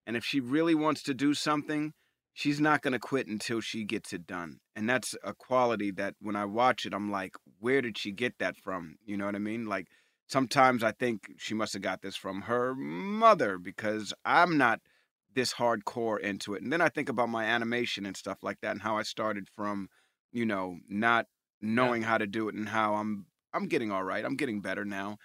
and 0.05 0.17
if 0.17 0.25
she 0.25 0.39
really 0.39 0.75
wants 0.75 1.03
to 1.03 1.13
do 1.13 1.33
something, 1.33 1.93
she's 2.33 2.59
not 2.59 2.81
going 2.81 2.93
to 2.93 2.99
quit 2.99 3.27
until 3.27 3.61
she 3.61 3.83
gets 3.83 4.13
it 4.13 4.25
done. 4.25 4.57
And 4.75 4.89
that's 4.89 5.15
a 5.23 5.33
quality 5.33 5.91
that 5.91 6.15
when 6.19 6.35
I 6.35 6.45
watch 6.45 6.85
it, 6.85 6.93
I'm 6.93 7.11
like, 7.11 7.35
where 7.59 7.81
did 7.81 7.97
she 7.97 8.11
get 8.11 8.39
that 8.39 8.57
from? 8.57 8.95
You 9.05 9.17
know 9.17 9.25
what 9.25 9.35
I 9.35 9.39
mean? 9.39 9.65
Like 9.65 9.87
sometimes 10.27 10.83
I 10.83 10.91
think 10.91 11.31
she 11.37 11.53
must 11.53 11.73
have 11.73 11.81
got 11.81 12.01
this 12.01 12.15
from 12.15 12.41
her 12.41 12.73
mother 12.73 13.57
because 13.57 14.13
I'm 14.25 14.57
not 14.57 14.79
this 15.33 15.53
hardcore 15.53 16.19
into 16.19 16.53
it. 16.53 16.61
And 16.61 16.71
then 16.71 16.81
I 16.81 16.89
think 16.89 17.09
about 17.09 17.29
my 17.29 17.45
animation 17.45 18.05
and 18.05 18.17
stuff 18.17 18.39
like 18.43 18.59
that 18.61 18.71
and 18.71 18.81
how 18.81 18.97
I 18.97 19.03
started 19.03 19.47
from, 19.55 19.89
you 20.31 20.45
know, 20.45 20.77
not 20.89 21.25
knowing 21.61 22.01
how 22.01 22.17
to 22.17 22.27
do 22.27 22.49
it 22.49 22.55
and 22.55 22.69
how 22.69 22.95
I'm 22.95 23.25
I'm 23.53 23.67
getting 23.67 23.91
all 23.91 24.03
right. 24.03 24.23
I'm 24.23 24.35
getting 24.35 24.61
better 24.61 24.85
now. 24.85 25.17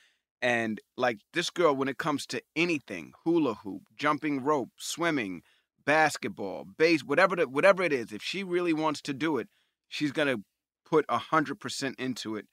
And 0.43 0.81
like 0.97 1.19
this 1.33 1.51
girl 1.51 1.75
when 1.75 1.89
it 1.89 1.99
comes 1.99 2.27
to 2.27 2.43
anything, 2.55 3.13
hula 3.25 3.55
hoop, 3.55 3.83
jumping 3.97 4.43
rope, 4.43 4.71
swimming, 4.79 5.43
basketball, 5.85 6.67
base, 6.77 7.03
whatever 7.03 7.37
the, 7.37 7.49
whatever 7.49 7.83
it 7.83 7.93
is, 7.93 8.13
if 8.13 8.23
she 8.23 8.43
really 8.43 8.73
wants 8.73 9.01
to 9.03 9.15
do 9.15 9.39
it, 9.39 9.49
she's 9.89 10.13
going 10.13 10.29
to 10.29 10.43
put 10.85 11.05
a 11.09 11.19
100% 11.19 11.95
into 11.99 12.37
it. 12.37 12.47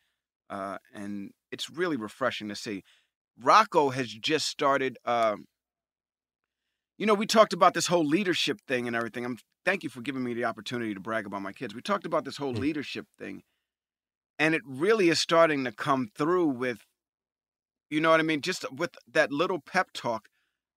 Uh, 0.50 0.78
and 0.94 1.32
it's 1.52 1.70
really 1.70 1.98
refreshing 1.98 2.50
to 2.50 2.56
see. 2.56 2.84
Rocco 3.42 3.90
has 3.90 4.08
just 4.08 4.48
started 4.48 4.98
um, 5.06 5.46
you 6.98 7.06
know, 7.06 7.14
we 7.14 7.26
talked 7.26 7.54
about 7.54 7.74
this 7.74 7.88
whole 7.88 8.06
leadership 8.06 8.60
thing 8.68 8.88
and 8.88 8.96
everything. 8.96 9.26
I'm 9.26 9.38
thank 9.66 9.84
you 9.84 9.90
for 9.90 10.02
giving 10.02 10.24
me 10.24 10.34
the 10.34 10.46
opportunity 10.46 10.94
to 10.94 11.00
brag 11.00 11.26
about 11.26 11.42
my 11.42 11.54
kids. 11.54 11.74
We 11.74 11.82
talked 11.82 12.06
about 12.06 12.26
this 12.26 12.38
whole 12.38 12.54
leadership 12.54 13.08
thing, 13.18 13.44
and 14.38 14.54
it 14.54 14.62
really 14.66 15.10
is 15.10 15.20
starting 15.20 15.64
to 15.66 15.72
come 15.72 16.10
through 16.16 16.48
with, 16.48 16.80
you 17.90 18.02
know 18.02 18.12
what 18.12 18.20
I 18.20 18.24
mean, 18.24 18.42
just 18.42 18.66
with 18.72 18.92
that 19.12 19.32
little 19.32 19.60
pep 19.60 19.90
talk. 19.94 20.28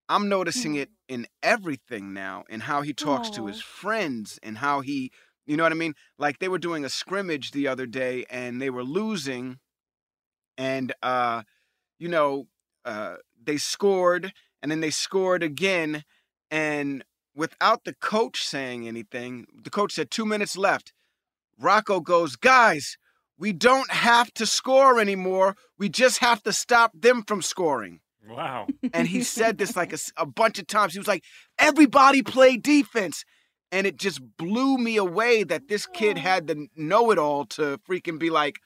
I'm 0.08 0.28
noticing 0.28 0.76
it 0.76 0.90
in 1.08 1.26
everything 1.42 2.14
now, 2.14 2.44
in 2.48 2.60
how 2.60 2.82
he 2.82 2.92
talks 2.92 3.28
to 3.30 3.46
his 3.46 3.60
friends 3.60 4.38
and 4.40 4.58
how 4.58 4.80
he, 4.80 5.10
you 5.46 5.56
know 5.56 5.64
what 5.64 5.72
I 5.72 5.76
mean. 5.76 5.94
Like 6.16 6.38
they 6.38 6.48
were 6.48 6.58
doing 6.58 6.84
a 6.84 6.88
scrimmage 6.88 7.50
the 7.50 7.66
other 7.66 7.86
day 7.86 8.24
and 8.30 8.62
they 8.62 8.70
were 8.70 8.84
losing, 8.84 9.58
and 10.56 10.92
uh, 11.02 11.42
you 11.98 12.08
know, 12.08 12.46
uh, 12.84 13.16
they 13.42 13.56
scored 13.56 14.32
and 14.66 14.72
then 14.72 14.80
they 14.80 14.90
scored 14.90 15.44
again 15.44 16.02
and 16.50 17.04
without 17.36 17.84
the 17.84 17.94
coach 17.94 18.42
saying 18.42 18.88
anything 18.88 19.46
the 19.62 19.70
coach 19.70 19.92
said 19.92 20.10
two 20.10 20.26
minutes 20.26 20.56
left. 20.56 20.92
Rocco 21.56 22.00
goes 22.00 22.34
guys 22.34 22.98
we 23.38 23.52
don't 23.52 23.88
have 23.92 24.34
to 24.34 24.44
score 24.44 24.98
anymore. 24.98 25.54
We 25.78 25.88
just 25.88 26.18
have 26.18 26.42
to 26.42 26.52
stop 26.52 26.90
them 26.94 27.22
from 27.22 27.42
scoring. 27.42 28.00
Wow. 28.28 28.66
and 28.92 29.06
he 29.06 29.22
said 29.22 29.56
this 29.56 29.76
like 29.76 29.94
a 30.16 30.26
bunch 30.42 30.58
of 30.58 30.66
times. 30.66 30.94
He 30.94 30.98
was 30.98 31.06
like 31.06 31.22
everybody 31.56 32.22
play 32.22 32.56
defense. 32.56 33.24
And 33.70 33.86
it 33.86 33.98
just 33.98 34.20
blew 34.36 34.78
me 34.78 34.96
away 34.96 35.44
that 35.44 35.68
this 35.68 35.86
kid 35.86 36.18
had 36.18 36.48
the 36.48 36.66
know-it-all 36.74 37.46
to 37.46 37.78
freaking 37.88 38.18
be 38.18 38.30
like 38.30 38.56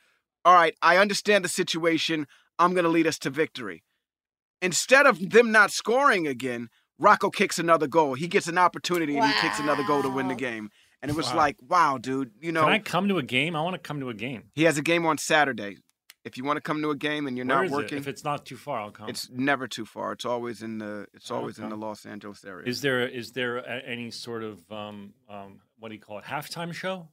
all 0.47 0.55
right 0.55 0.75
i 0.81 0.97
understand 0.97 1.45
the 1.45 1.49
situation. 1.51 2.27
I'm 2.59 2.73
going 2.73 2.85
to 2.85 2.91
lead 2.91 3.07
us 3.07 3.19
to 3.19 3.29
victory 3.29 3.83
instead 4.63 5.07
of 5.07 5.31
them 5.31 5.53
not 5.53 5.71
scoring 5.71 6.27
again, 6.27 6.69
Rocco 6.99 7.31
kicks 7.31 7.59
another 7.59 7.87
goal. 7.87 8.15
He 8.15 8.29
gets 8.29 8.47
an 8.47 8.59
opportunity 8.59 9.17
and 9.17 9.27
he 9.27 9.41
kicks 9.41 9.59
another 9.59 9.83
goal 9.85 10.03
to 10.03 10.09
win 10.11 10.29
the 10.29 10.35
game. 10.35 10.71
And 11.03 11.11
it 11.11 11.17
was 11.17 11.31
Wow. 11.31 11.37
like, 11.37 11.57
wow, 11.67 11.97
dude, 11.99 12.33
you 12.41 12.53
know, 12.53 12.65
Can 12.65 12.73
I 12.73 12.79
come 12.79 13.09
to 13.09 13.17
a 13.17 13.23
game? 13.23 13.57
I 13.57 13.63
want 13.63 13.75
to 13.75 13.79
come 13.79 14.01
to 14.01 14.11
a 14.11 14.15
game. 14.15 14.51
he 14.55 14.65
has 14.65 14.77
a 14.77 14.83
game 14.83 15.07
on 15.07 15.17
Saturday. 15.17 15.79
If 16.27 16.37
you 16.37 16.45
want 16.45 16.59
to 16.59 16.61
come 16.61 16.83
to 16.83 16.91
a 16.91 16.97
game 16.97 17.27
and 17.27 17.39
you're 17.39 17.47
Where 17.47 17.57
not 17.57 17.65
is 17.65 17.73
it? 17.73 17.75
working, 17.75 17.99
If 17.99 18.07
it's 18.07 18.23
not 18.23 18.45
too 18.45 18.59
far, 18.59 18.81
I'll 18.81 18.91
come. 18.91 19.09
it's 19.09 19.31
never 19.31 19.67
too 19.67 19.87
far. 19.87 20.13
It's 20.13 20.27
always 20.27 20.61
in 20.63 20.77
the 20.77 21.07
it's 21.15 21.31
always 21.31 21.59
in 21.59 21.71
the 21.71 21.77
Los 21.77 22.05
Angeles 22.05 22.45
area. 22.45 22.67
Is 22.69 22.83
there 22.83 23.09
is 23.09 23.31
there 23.33 23.67
any 23.87 24.11
sort 24.11 24.43
of 24.43 24.59
um, 24.71 25.15
um, 25.31 25.61
what 25.79 25.89
do 25.89 25.95
you 25.95 26.01
call 26.03 26.19
it 26.19 26.25
halftime 26.25 26.75
show? 26.75 27.09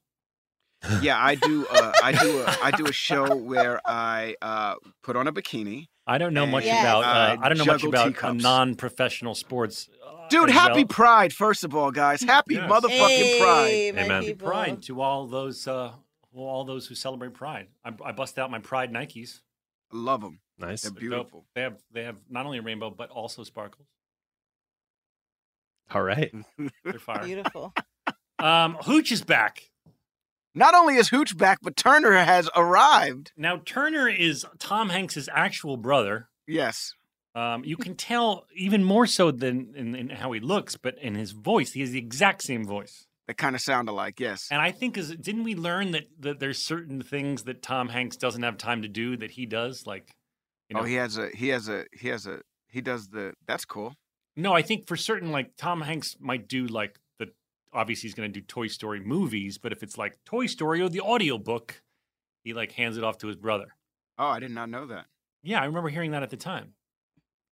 yeah, 1.01 1.17
I 1.17 1.35
do 1.35 1.65
uh, 1.71 1.91
I 2.03 2.11
do 2.11 2.39
a, 2.41 2.57
I 2.61 2.71
do 2.71 2.85
a 2.85 2.91
show 3.07 3.33
where 3.35 3.79
I 3.85 4.35
uh, 4.41 4.75
put 5.03 5.15
on 5.15 5.25
a 5.27 5.31
bikini. 5.31 5.85
I 6.07 6.17
don't 6.17 6.33
know 6.33 6.45
much 6.45 6.65
and, 6.65 6.79
about. 6.79 7.03
Uh, 7.03 7.07
uh, 7.07 7.37
I 7.41 7.49
don't 7.49 7.57
know 7.57 7.65
much 7.65 7.83
about 7.83 8.23
uh, 8.23 8.33
non-professional 8.33 9.35
sports. 9.35 9.89
Uh, 10.05 10.27
Dude, 10.29 10.49
happy 10.49 10.79
well. 10.79 10.85
Pride, 10.87 11.33
first 11.33 11.63
of 11.63 11.75
all, 11.75 11.91
guys. 11.91 12.21
Happy 12.21 12.55
Yes. 12.55 12.69
motherfucking 12.69 12.89
Hey, 12.89 13.41
Pride. 13.41 13.95
my 13.95 14.01
Amen. 14.03 14.23
people. 14.23 14.47
Pride 14.47 14.81
to 14.83 15.01
all 15.01 15.27
those 15.27 15.67
uh, 15.67 15.91
well, 16.31 16.47
all 16.47 16.63
those 16.63 16.87
who 16.87 16.95
celebrate 16.95 17.33
Pride. 17.33 17.67
I, 17.83 17.91
I 18.05 18.11
bust 18.13 18.39
out 18.39 18.49
my 18.49 18.59
Pride 18.59 18.91
Nikes. 18.91 19.41
I 19.91 19.97
love 19.97 20.21
them. 20.21 20.39
Nice. 20.57 20.83
They're 20.83 20.91
They're 20.91 20.99
beautiful. 21.01 21.45
They 21.55 21.61
have 21.61 21.77
they 21.91 22.03
have 22.03 22.15
not 22.29 22.45
only 22.45 22.59
a 22.59 22.61
rainbow 22.61 22.89
but 22.89 23.09
also 23.09 23.43
sparkles. 23.43 23.87
All 25.93 26.01
right. 26.01 26.33
They're 26.83 26.99
fire. 26.99 27.23
Beautiful. 27.23 27.73
um, 28.39 28.75
Hooch 28.83 29.11
is 29.11 29.21
back. 29.21 29.69
Not 30.57 30.73
only 30.73 30.95
is 30.95 31.09
Hooch 31.09 31.37
back, 31.37 31.59
but 31.61 31.75
Turner 31.75 32.13
has 32.13 32.49
arrived. 32.55 33.31
Now 33.37 33.61
Turner 33.63 34.09
is 34.09 34.45
Tom 34.57 34.89
Hanks's 34.89 35.29
actual 35.31 35.77
brother. 35.77 36.29
Yes. 36.47 36.93
Um, 37.35 37.63
you 37.63 37.77
can 37.77 37.95
tell 37.95 38.47
even 38.55 38.83
more 38.83 39.05
so 39.05 39.29
than 39.29 39.73
in, 39.75 39.93
in 39.93 40.09
how 40.09 40.31
he 40.31 40.39
looks, 40.39 40.75
but 40.75 40.97
in 40.97 41.13
his 41.13 41.31
voice, 41.31 41.73
he 41.73 41.81
has 41.81 41.91
the 41.91 41.99
exact 41.99 42.41
same 42.41 42.65
voice. 42.65 43.05
They 43.27 43.35
kind 43.35 43.55
of 43.55 43.61
sound 43.61 43.89
alike, 43.89 44.19
yes. 44.19 44.47
And 44.49 44.59
I 44.59 44.71
think 44.71 44.97
is 44.97 45.15
didn't 45.15 45.43
we 45.43 45.53
learn 45.53 45.91
that 45.91 46.07
that 46.19 46.39
there's 46.39 46.57
certain 46.57 47.03
things 47.03 47.43
that 47.43 47.61
Tom 47.61 47.89
Hanks 47.89 48.17
doesn't 48.17 48.41
have 48.41 48.57
time 48.57 48.81
to 48.81 48.87
do 48.87 49.15
that 49.17 49.31
he 49.31 49.45
does? 49.45 49.85
Like, 49.85 50.09
you 50.69 50.75
know, 50.75 50.81
oh, 50.81 50.85
he 50.85 50.95
has 50.95 51.17
a 51.19 51.29
he 51.29 51.49
has 51.49 51.69
a 51.69 51.85
he 51.93 52.07
has 52.07 52.25
a 52.25 52.41
he 52.67 52.81
does 52.81 53.09
the 53.09 53.33
that's 53.45 53.65
cool. 53.65 53.93
no, 54.35 54.53
I 54.53 54.63
think 54.63 54.87
for 54.87 54.95
certain, 54.95 55.31
like 55.31 55.51
Tom 55.57 55.81
Hanks 55.81 56.15
might 56.19 56.47
do 56.47 56.65
like 56.65 56.97
obviously 57.77 58.07
he's 58.07 58.15
going 58.15 58.31
to 58.31 58.39
do 58.39 58.45
Toy 58.45 58.67
Story 58.67 58.99
movies, 58.99 59.57
but 59.57 59.71
if 59.71 59.83
it's 59.83 59.97
like 59.97 60.17
Toy 60.25 60.47
Story 60.47 60.81
or 60.81 60.89
the 60.89 61.01
audiobook, 61.01 61.81
he 62.43 62.53
like 62.53 62.71
hands 62.73 62.97
it 62.97 63.03
off 63.03 63.17
to 63.19 63.27
his 63.27 63.35
brother. 63.37 63.67
Oh, 64.17 64.27
I 64.27 64.39
did 64.39 64.51
not 64.51 64.69
know 64.69 64.87
that. 64.87 65.05
Yeah, 65.43 65.61
I 65.61 65.65
remember 65.65 65.89
hearing 65.89 66.11
that 66.11 66.23
at 66.23 66.29
the 66.31 66.37
time. 66.37 66.73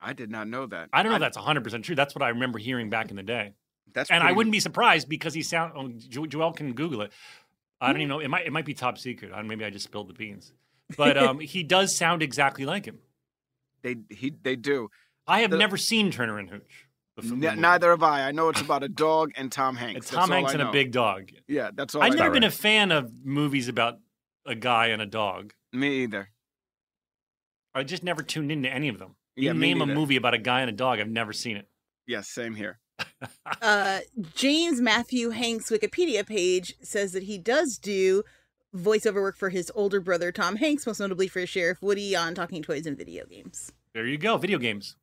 I 0.02 0.14
did 0.14 0.30
not 0.30 0.48
know 0.48 0.66
that. 0.66 0.90
I 0.92 1.04
don't 1.04 1.12
know 1.12 1.16
if 1.18 1.22
that's 1.22 1.38
100 1.38 1.64
percent 1.64 1.86
true. 1.86 1.96
That's 1.96 2.14
what 2.16 2.22
I 2.24 2.30
remember 2.30 2.60
hearing 2.60 2.90
back 2.90 3.10
in 3.12 3.16
the 3.16 3.24
day. 3.24 3.54
That's 3.94 4.12
and 4.12 4.24
I 4.24 4.34
wouldn't 4.34 4.52
be 4.52 4.60
surprised 4.60 5.08
because 5.08 5.34
he 5.34 5.42
sound. 5.42 5.74
Oh, 5.76 5.88
Jo- 6.10 6.26
Joel 6.26 6.52
can 6.52 6.74
Google 6.74 7.02
it. 7.02 7.12
I 7.80 7.88
don't 7.94 8.02
even 8.02 8.10
know. 8.10 8.20
It 8.20 8.28
might 8.30 8.46
it 8.46 8.52
might 8.52 8.66
be 8.66 8.74
top 8.74 8.98
secret. 8.98 9.32
I, 9.34 9.42
maybe 9.44 9.64
I 9.64 9.70
just 9.70 9.86
spilled 9.86 10.10
the 10.10 10.14
beans. 10.14 10.52
But 10.98 11.18
um, 11.18 11.40
he 11.40 11.64
does 11.64 11.96
sound 11.96 12.22
exactly 12.22 12.66
like 12.66 12.86
him. 12.86 13.00
They 13.84 13.96
he 14.10 14.34
they 14.44 14.56
do. 14.56 14.90
I 15.28 15.42
have 15.42 15.52
The- 15.52 15.58
never 15.58 15.78
seen 15.78 16.12
Turner 16.12 16.38
and 16.38 16.50
Hooch. 16.50 16.85
The 17.18 17.24
f- 17.24 17.40
the 17.40 17.52
N- 17.52 17.62
neither 17.62 17.90
have 17.92 18.04
I. 18.04 18.28
I 18.28 18.32
know 18.32 18.50
it's 18.50 18.62
about 18.62 18.84
a 18.84 18.90
dog 18.90 19.32
and 19.36 19.52
Tom 19.52 19.76
Hanks. 19.76 19.98
It's 19.98 20.10
That's 20.10 20.22
Tom 20.22 20.32
all 20.32 20.38
Hanks 20.38 20.52
I 20.52 20.60
and 20.60 20.64
a 20.70 20.72
big 20.72 20.92
dog. 20.92 21.30
Yeah, 21.48 21.72
that's 21.74 21.96
all. 21.96 22.02
I've 22.02 22.14
I 22.14 22.16
never 22.16 22.30
know. 22.30 22.34
been 22.34 22.44
a 22.44 22.52
fan 22.52 22.92
of 22.92 23.12
movies 23.24 23.68
about 23.68 24.00
a 24.46 24.56
guy 24.56 24.88
and 24.88 25.02
a 25.02 25.06
dog. 25.06 25.54
Me 25.74 26.04
either. 26.04 26.30
I 27.74 27.84
just 27.84 28.04
never 28.04 28.22
tuned 28.24 28.52
into 28.52 28.70
any 28.70 28.88
of 28.90 29.00
them. 29.00 29.16
You 29.36 29.48
Yeah, 29.48 29.54
me 29.54 29.74
name 29.74 29.82
a 29.82 29.86
movie 29.86 30.16
about 30.16 30.34
a 30.34 30.38
guy 30.38 30.62
and 30.62 30.70
a 30.70 30.74
dog, 30.74 31.00
I've 31.00 31.10
never 31.10 31.34
seen 31.34 31.58
it. 31.58 31.68
Yes, 32.08 32.28
same 32.30 32.56
here. 32.56 32.80
Uh, 33.62 34.00
James 34.36 34.80
Matthew 34.82 35.32
Hanks' 35.32 35.70
Wikipedia 35.70 36.26
page 36.26 36.76
says 36.82 37.12
that 37.14 37.24
he 37.24 37.38
does 37.38 37.78
do 37.78 38.24
voiceover 38.76 39.16
work 39.16 39.36
for 39.38 39.50
his 39.50 39.72
older 39.76 40.00
brother 40.00 40.32
Tom 40.32 40.56
Hanks, 40.58 40.86
most 40.86 41.00
notably 41.00 41.28
for 41.28 41.46
Sheriff 41.46 41.82
Woody 41.82 42.16
on 42.16 42.36
Talking 42.36 42.62
Toys 42.62 42.86
and 42.86 42.98
video 42.98 43.26
games. 43.26 43.72
There 43.94 44.06
you 44.06 44.18
go, 44.18 44.38
video 44.38 44.58
games. 44.60 44.96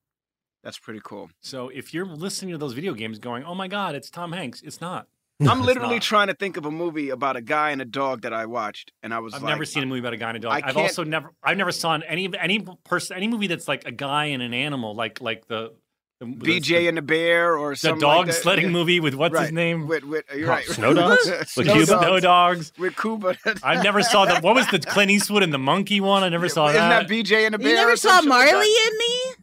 That's 0.63 0.79
pretty 0.79 1.01
cool. 1.03 1.31
So 1.41 1.69
if 1.71 1.93
you're 1.93 2.07
listening 2.07 2.53
to 2.53 2.59
those 2.59 2.73
video 2.73 2.95
games 2.95 3.19
going, 3.19 3.45
oh 3.45 3.55
my 3.55 3.69
God, 3.69 3.95
it's 3.95 4.11
Tom 4.11 4.33
Hanks, 4.33 4.63
it's 4.63 4.81
not. 4.81 5.07
I'm 5.41 5.59
It's 5.59 5.67
literally 5.67 5.97
not. 5.97 6.03
trying 6.03 6.29
to 6.29 6.35
think 6.35 6.57
of 6.57 6.67
a 6.67 6.71
movie 6.71 7.11
about 7.11 7.35
a 7.35 7.41
guy 7.41 7.71
and 7.71 7.83
a 7.83 7.85
dog 7.85 8.23
that 8.23 8.33
I 8.33 8.47
watched, 8.47 8.93
and 9.03 9.13
I 9.13 9.19
was 9.19 9.35
I've 9.35 9.43
like, 9.43 9.51
never 9.55 9.65
seen 9.65 9.83
a 9.83 9.87
movie 9.87 9.99
about 9.99 10.13
a 10.13 10.17
guy 10.17 10.29
and 10.29 10.37
a 10.37 10.41
dog. 10.41 10.53
I 10.63 10.69
I've 10.69 10.77
also 10.77 11.03
never, 11.03 11.33
I've 11.43 11.57
never 11.57 11.73
saw 11.73 11.95
any 12.07 12.31
any 12.39 12.65
person, 12.85 13.17
any 13.17 13.27
movie 13.27 13.49
that's 13.49 13.67
like 13.67 13.85
a 13.85 13.91
guy 13.91 14.27
and 14.27 14.41
an 14.41 14.55
animal, 14.55 14.95
like 14.95 15.21
like 15.21 15.49
the, 15.49 15.73
the 16.21 16.27
BJ 16.27 16.87
and 16.87 16.97
the 16.97 17.03
Bear 17.03 17.57
or 17.59 17.71
the 17.71 17.77
something 17.77 17.99
dog 18.01 18.19
like 18.19 18.37
that. 18.37 18.43
sledding 18.43 18.67
Yeah. 18.67 18.71
movie 18.71 19.01
with 19.01 19.15
what's 19.15 19.37
his 19.37 19.51
name? 19.51 19.89
With, 19.89 20.05
with, 20.05 20.25
you're 20.33 20.47
Oh, 20.47 20.51
right. 20.53 20.65
Snow 20.67 20.95
Dogs? 20.95 21.27
With 21.29 21.49
Snow 21.49 21.73
Cuba? 21.73 21.87
Snow 21.87 22.21
Dogs. 22.21 22.73
With 22.79 22.97
Cuba. 22.97 23.37
I 23.65 23.83
never 23.83 24.03
saw 24.05 24.27
that. 24.27 24.45
What 24.45 24.55
was 24.55 24.69
the 24.69 24.79
Clint 24.79 25.11
Eastwood 25.11 25.43
and 25.43 25.53
the 25.53 25.59
monkey 25.59 26.01
one? 26.01 26.23
I 26.23 26.29
never 26.29 26.49
saw 26.49 26.69
Isn't 26.69 26.77
that. 26.81 27.09
that 27.09 27.13
BJ 27.13 27.47
and 27.47 27.55
the 27.55 27.59
Bear? 27.59 27.71
You 27.71 27.75
never 27.75 27.93
or 27.93 27.97
saw 27.97 28.21
shit 28.21 28.29
like 28.29 28.49
Marley 28.53 28.53
that? 28.67 28.91
and 28.93 28.99
Me? 28.99 29.42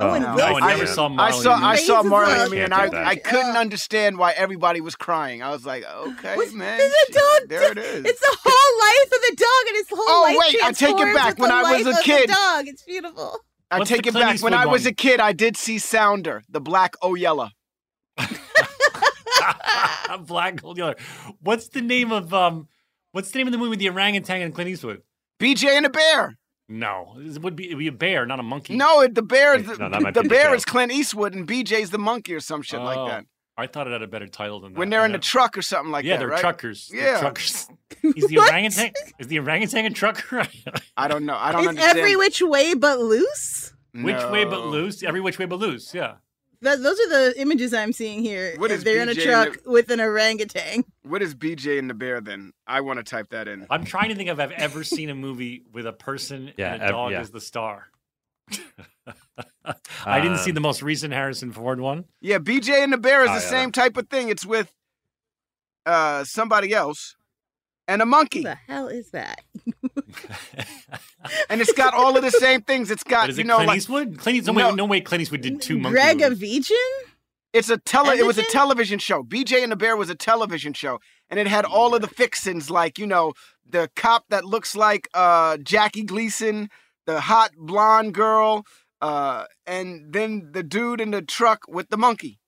Oh, 0.00 0.12
and 0.12 0.24
no, 0.24 0.44
I 0.44 0.58
never 0.68 0.86
Smith. 0.86 0.94
saw 0.96 1.16
I 1.16 1.30
saw 1.30 1.54
and 1.54 1.64
I 1.64 1.76
saw 1.76 1.96
Faces 1.98 2.10
Marley 2.10 2.32
and 2.40 2.50
me, 2.50 2.60
and 2.62 2.74
I, 2.74 2.78
Can't 2.80 2.90
do 2.90 2.96
that. 2.98 3.06
I 3.06 3.14
couldn't 3.14 3.56
understand 3.56 4.18
why 4.18 4.32
everybody 4.32 4.80
was 4.80 4.96
crying. 4.96 5.40
I 5.40 5.50
was 5.50 5.64
like, 5.64 5.84
okay, 5.84 6.34
man, 6.52 6.78
There's 6.78 6.92
a 7.08 7.12
dog. 7.12 7.48
there 7.48 7.70
it 7.72 7.78
is. 7.78 8.04
It's 8.04 8.20
the 8.20 8.36
whole 8.44 8.78
life 8.80 9.06
of 9.06 9.20
the 9.20 9.36
dog, 9.36 9.68
and 9.68 9.76
its 9.76 9.90
whole 9.90 10.00
Oh, 10.00 10.22
life 10.24 10.34
Oh, 10.36 10.38
wait, 10.40 10.56
I 10.64 10.72
take 10.72 10.98
it 10.98 11.14
back. 11.14 11.38
When 11.38 11.52
I 11.52 11.62
was 11.78 11.86
a 11.86 12.02
kid- 12.02 12.28
dog. 12.28 12.66
It's 12.66 12.82
beautiful. 12.82 13.38
I 13.70 13.78
What's 13.78 13.90
take 13.90 14.06
it 14.06 14.14
back. 14.14 14.40
When 14.42 14.52
I 14.54 14.66
was 14.66 14.84
a 14.84 14.92
kid, 14.92 15.20
I 15.20 15.32
did 15.32 15.56
see 15.56 15.78
Sounder, 15.78 16.42
the 16.48 16.60
black 16.60 16.94
Oyella. 17.02 17.50
Black 20.26 20.60
Gold 20.62 20.78
Yellow. 20.78 20.94
What's 21.40 21.68
the 21.68 21.80
name 21.80 22.12
of 22.12 22.32
um? 22.32 22.68
What's 23.12 23.30
the 23.30 23.38
name 23.38 23.48
of 23.48 23.52
the 23.52 23.58
movie 23.58 23.70
with 23.70 23.78
the 23.80 23.88
orangutan 23.90 24.42
and 24.42 24.54
Clint 24.54 24.70
Eastwood? 24.70 25.02
BJ 25.40 25.68
and 25.70 25.84
the 25.84 25.90
Bear. 25.90 26.36
No, 26.68 27.16
it 27.18 27.42
would 27.42 27.56
be 27.56 27.66
it'd 27.66 27.78
be 27.78 27.88
a 27.88 27.92
bear, 27.92 28.24
not 28.26 28.40
a 28.40 28.42
monkey. 28.42 28.74
No, 28.76 29.00
it- 29.02 29.14
the 29.14 29.22
bear, 29.22 29.56
Wait, 29.56 29.66
the, 29.66 29.76
no, 29.76 29.88
that 29.90 30.14
the 30.14 30.22
bear 30.24 30.48
Joe. 30.48 30.54
is 30.54 30.64
Clint 30.64 30.92
Eastwood, 30.92 31.34
and 31.34 31.46
BJ's 31.46 31.90
the 31.90 31.98
monkey 31.98 32.32
or 32.34 32.40
some 32.40 32.62
shit 32.62 32.80
Oh, 32.80 32.84
like 32.84 33.10
that. 33.10 33.26
I 33.56 33.66
thought 33.68 33.86
it 33.86 33.92
had 33.92 34.02
a 34.02 34.06
better 34.08 34.26
title 34.26 34.60
than 34.60 34.72
that. 34.72 34.78
When 34.78 34.90
they're 34.90 35.04
in 35.04 35.12
the 35.12 35.18
truck 35.18 35.56
or 35.56 35.62
something 35.62 35.92
like 35.92 36.04
yeah, 36.04 36.14
that, 36.14 36.18
they're 36.20 36.28
right? 36.28 36.40
truckers. 36.40 36.88
They're 36.90 37.12
Yeah. 37.12 37.20
truckers. 37.20 37.68
Is 38.02 38.26
the 38.26 38.38
orangutan? 38.38 38.92
Is 39.20 39.28
the 39.28 39.38
orangutan 39.38 39.84
a 39.86 39.90
trucker? 39.90 40.44
I 40.96 41.06
don't 41.06 41.24
know. 41.24 41.36
I 41.36 41.52
don't 41.52 41.60
It's 41.60 41.68
understand. 41.68 41.98
every 41.98 42.16
which 42.16 42.42
way 42.42 42.74
but 42.74 42.98
loose. 42.98 43.72
which 43.94 44.24
way 44.24 44.44
but 44.44 44.66
loose? 44.66 45.02
Every 45.04 45.20
which 45.20 45.38
way 45.38 45.44
but 45.44 45.60
loose. 45.60 45.94
Yeah. 45.94 46.14
That, 46.62 46.82
those 46.82 46.98
are 47.00 47.08
the 47.08 47.34
images 47.40 47.74
I'm 47.74 47.92
seeing 47.92 48.22
here. 48.22 48.54
What 48.56 48.70
is 48.70 48.84
They're 48.84 49.02
in 49.02 49.08
a 49.08 49.14
truck 49.14 49.48
and 49.48 49.66
with 49.66 49.90
an 49.90 50.00
orangutan. 50.00 50.84
What 51.02 51.22
is 51.22 51.34
BJ 51.34 51.78
and 51.78 51.90
the 51.90 51.94
Bear 51.94 52.20
then? 52.20 52.52
I 52.66 52.80
want 52.80 52.98
to 52.98 53.02
type 53.02 53.28
that 53.30 53.48
in. 53.48 53.66
I'm 53.70 53.84
trying 53.84 54.08
to 54.08 54.14
think 54.14 54.28
if 54.30 54.38
I've 54.38 54.50
ever 54.52 54.82
seen 54.84 55.10
a 55.10 55.14
movie 55.14 55.62
with 55.72 55.86
a 55.86 55.92
person 55.92 56.52
Yeah, 56.56 56.72
and 56.74 56.82
a 56.82 56.86
ev- 56.86 56.90
dog 56.92 57.12
yeah. 57.12 57.20
as 57.20 57.30
the 57.30 57.40
star. 57.40 57.88
I 60.06 60.20
didn't 60.20 60.38
see 60.38 60.50
Um, 60.50 60.54
the 60.54 60.60
most 60.60 60.82
recent 60.82 61.12
Harrison 61.12 61.52
Ford 61.52 61.80
one. 61.80 62.04
Yeah, 62.20 62.38
BJ 62.38 62.82
and 62.84 62.92
the 62.92 62.98
Bear 62.98 63.22
is 63.24 63.30
Oh, 63.30 63.34
the 63.34 63.40
yeah, 63.40 63.48
same 63.50 63.72
type 63.72 63.96
of 63.96 64.08
thing. 64.08 64.28
It's 64.28 64.46
with 64.46 64.72
uh 65.86 66.24
somebody 66.24 66.72
else 66.72 67.14
and 67.88 68.02
a 68.02 68.06
monkey, 68.06 68.42
What 68.42 68.50
the 68.66 68.72
hell 68.72 68.88
is 68.88 69.10
that? 69.10 69.40
and 71.50 71.60
it's 71.60 71.72
got 71.72 71.94
all 71.94 72.16
of 72.16 72.22
the 72.22 72.30
same 72.30 72.62
things. 72.62 72.90
It's 72.90 73.04
got 73.04 73.22
But 73.24 73.30
is 73.30 73.38
you 73.38 73.44
it 73.44 73.46
know 73.46 73.56
Clint 73.56 73.68
like 73.68 73.76
Eastwood? 73.78 74.18
Clint 74.18 74.38
Eastwood? 74.38 74.56
No, 74.56 74.62
No. 74.62 74.68
way, 74.70 74.74
no 74.76 74.84
way 74.86 75.00
Clint 75.00 75.22
Eastwood 75.22 75.40
did 75.40 75.60
two 75.60 75.78
monkey 75.78 75.94
Greg 75.94 76.18
movies. 76.20 76.68
Avijan? 76.70 77.10
it's 77.52 77.70
a 77.70 77.78
tele. 77.78 78.18
It 78.18 78.26
was 78.26 78.38
a 78.38 78.42
television 78.44 78.98
show. 78.98 79.22
BJ 79.22 79.62
and 79.62 79.70
the 79.72 79.76
Bear 79.76 79.96
was 79.96 80.10
a 80.10 80.14
television 80.14 80.72
show, 80.72 80.98
and 81.30 81.38
it 81.38 81.46
had 81.46 81.64
all 81.64 81.94
of 81.94 82.00
the 82.02 82.08
fixins 82.08 82.70
like 82.70 82.98
you 82.98 83.06
know 83.06 83.32
the 83.68 83.88
cop 83.96 84.24
that 84.30 84.44
looks 84.44 84.74
like 84.76 85.08
uh 85.14 85.56
Jackie 85.58 86.02
Gleason, 86.04 86.68
the 87.06 87.20
hot 87.20 87.52
blonde 87.56 88.12
girl, 88.14 88.64
uh, 89.00 89.44
and 89.66 90.12
then 90.12 90.50
the 90.52 90.62
dude 90.62 91.00
in 91.00 91.10
the 91.12 91.22
truck 91.22 91.60
with 91.68 91.88
the 91.90 91.96
monkey. 91.96 92.38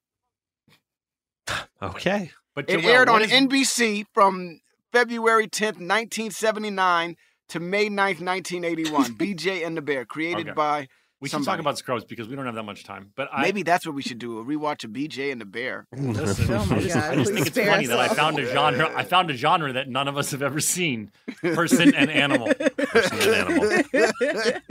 Okay. 1.83 2.31
But 2.55 2.70
It 2.70 2.81
Joel, 2.81 2.90
aired 2.90 3.09
on 3.11 3.22
is- 3.22 3.31
NBC 3.31 4.07
from 4.14 4.61
February 5.01 5.47
10th, 5.47 5.77
1979 5.77 7.17
to 7.51 7.61
May 7.61 7.89
9th, 7.91 8.23
1981. 8.25 9.15
BJ 9.19 9.67
and 9.67 9.77
the 9.77 9.83
Bear, 9.83 10.07
created 10.07 10.47
Okay. 10.49 10.55
by 10.55 10.89
We 11.21 11.29
should 11.29 11.35
talk 11.37 11.45
somebody. 11.45 11.61
about 11.61 11.77
Scrubs 11.77 12.05
because 12.05 12.29
we 12.29 12.35
don't 12.37 12.47
have 12.47 12.55
that 12.55 12.63
much 12.63 12.85
time. 12.85 13.13
But 13.15 13.29
I, 13.31 13.43
Maybe 13.43 13.63
that's 13.63 13.85
what 13.85 13.95
we 13.95 14.01
should 14.01 14.19
do. 14.19 14.39
A 14.39 14.45
rewatch 14.45 14.85
of 14.85 14.93
BJ 14.93 15.31
and 15.33 15.39
the 15.39 15.45
Bear. 15.45 15.87
Listen, 15.95 16.55
Oh 16.55 16.65
my 16.65 16.77
I 16.77 16.81
just, 16.81 16.95
God, 16.95 17.13
I 17.13 17.15
just 17.17 17.33
think 17.35 17.47
it's 17.47 17.59
funny 17.59 17.85
that 17.87 17.99
I 17.99 18.09
found 18.09 18.39
a 18.39 18.47
genre. 18.47 18.91
I 18.97 19.03
found 19.05 19.31
a 19.31 19.35
genre 19.35 19.71
that 19.75 19.87
none 19.87 20.09
of 20.09 20.17
us 20.17 20.31
have 20.31 20.41
ever 20.41 20.61
seen: 20.61 21.13
person 21.43 21.95
and 21.95 22.11
animal. 22.11 22.49
Person 22.55 23.19
and 23.21 23.51
animal. 23.61 24.63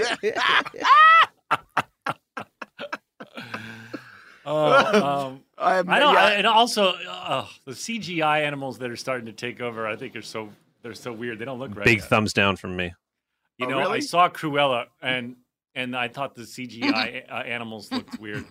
Oh, 4.48 5.28
um, 5.28 5.42
I, 5.58 5.76
have, 5.76 5.88
I 5.90 6.00
don't. 6.00 6.14
yeah, 6.14 6.20
I, 6.26 6.32
and 6.32 6.48
also, 6.48 6.94
uh, 7.10 7.48
the 7.66 7.72
CGI 7.72 8.42
animals 8.46 8.78
that 8.80 8.90
are 8.92 8.96
starting 8.98 9.26
to 9.28 9.32
take 9.32 9.62
over, 9.62 9.88
I 9.88 9.96
think, 9.96 10.16
are 10.16 10.22
so 10.22 10.50
they're 10.82 10.94
so 10.94 11.14
weird. 11.14 11.40
They 11.40 11.46
don't 11.46 11.60
look 11.60 11.76
right. 11.76 11.86
Big 11.86 12.02
thumbs 12.02 12.34
down 12.34 12.58
from 12.58 12.76
me. 12.76 12.94
You 13.58 13.68
Oh, 13.68 13.70
know, 13.70 13.90
I 13.90 14.00
saw 14.00 14.28
Cruella, 14.30 14.88
and 15.02 15.38
and 15.74 15.96
I 15.96 16.10
thought 16.10 16.36
the 16.36 16.42
CGI 16.44 17.24
uh, 17.32 17.36
animals 17.36 17.92
looked 17.92 18.20
weird. 18.20 18.46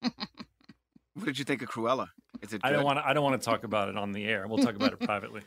what 0.00 1.24
did 1.24 1.38
you 1.38 1.44
think 1.44 1.62
of 1.62 1.68
Cruella? 1.68 2.08
Is 2.42 2.52
it 2.52 2.60
I 2.62 2.70
don't 2.70 2.84
want. 2.84 2.98
I 3.00 3.12
don't 3.12 3.24
want 3.24 3.40
to 3.40 3.44
talk 3.44 3.64
about 3.64 3.88
it 3.88 3.96
on 3.96 4.12
the 4.12 4.24
air. 4.26 4.46
We'll 4.46 4.58
talk 4.64 4.76
about 4.76 4.92
it 4.92 5.00
privately. 5.00 5.42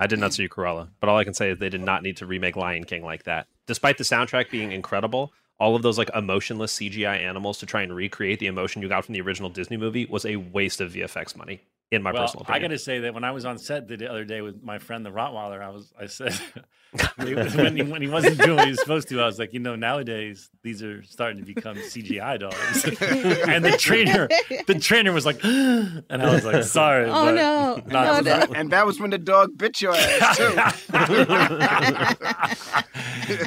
I 0.00 0.06
did 0.06 0.18
not 0.20 0.32
see 0.32 0.48
Cruella, 0.48 0.88
but 1.00 1.08
all 1.08 1.16
I 1.18 1.24
can 1.24 1.34
say 1.34 1.50
is 1.50 1.58
they 1.58 1.68
did 1.68 1.80
not 1.82 2.02
need 2.02 2.16
to 2.18 2.26
remake 2.26 2.56
Lion 2.56 2.84
King 2.84 3.04
like 3.04 3.24
that. 3.24 3.46
Despite 3.66 3.98
the 3.98 4.04
soundtrack 4.04 4.50
being 4.50 4.72
incredible, 4.72 5.32
all 5.60 5.74
of 5.76 5.82
those 5.82 5.98
like 5.98 6.10
emotionless 6.14 6.76
CGI 6.78 7.20
animals 7.20 7.58
to 7.58 7.66
try 7.66 7.82
and 7.82 7.94
recreate 7.94 8.38
the 8.38 8.46
emotion 8.46 8.80
you 8.82 8.88
got 8.88 9.04
from 9.04 9.14
the 9.14 9.20
original 9.20 9.50
Disney 9.50 9.76
movie 9.76 10.06
was 10.06 10.24
a 10.24 10.36
waste 10.36 10.80
of 10.80 10.92
VFX 10.92 11.36
money, 11.36 11.60
in 11.90 12.02
my 12.02 12.12
well, 12.12 12.22
personal 12.22 12.42
opinion, 12.42 12.54
I 12.54 12.56
opinion. 12.56 12.70
got 12.70 12.74
to 12.74 12.84
say 12.84 12.98
that 13.00 13.14
when 13.14 13.24
I 13.24 13.30
was 13.32 13.44
on 13.44 13.58
set 13.58 13.88
the 13.88 14.08
other 14.10 14.24
day 14.24 14.40
with 14.40 14.62
my 14.62 14.78
friend 14.78 15.04
the 15.04 15.10
Rottweiler, 15.10 15.60
I 15.60 15.70
was 15.70 15.92
I 15.98 16.06
said 16.06 16.32
when, 17.16 17.76
he, 17.76 17.82
when 17.82 18.00
he 18.00 18.08
wasn't 18.08 18.38
doing 18.38 18.56
what 18.56 18.64
he 18.64 18.70
was 18.70 18.80
supposed 18.80 19.08
to, 19.08 19.20
I 19.20 19.26
was 19.26 19.38
like, 19.38 19.52
you 19.52 19.60
know, 19.60 19.76
nowadays 19.76 20.48
these 20.62 20.82
are 20.82 21.02
starting 21.02 21.38
to 21.38 21.44
become 21.44 21.76
CGI 21.76 22.40
dogs. 22.40 22.84
and 23.46 23.62
the 23.62 23.76
trainer, 23.76 24.26
the 24.66 24.78
trainer 24.78 25.12
was 25.12 25.26
like, 25.26 25.38
and 25.44 26.04
I 26.10 26.32
was 26.32 26.46
like, 26.46 26.64
sorry. 26.64 27.04
Oh, 27.10 27.26
but 27.26 27.32
no. 27.34 27.82
not- 27.88 28.24
No, 28.24 28.38
no. 28.46 28.52
And 28.54 28.70
that 28.70 28.86
was 28.86 28.98
when 29.00 29.10
the 29.10 29.18
dog 29.18 29.58
bit 29.58 29.82
your 29.82 29.94
ass 29.94 30.36
too. 30.38 30.44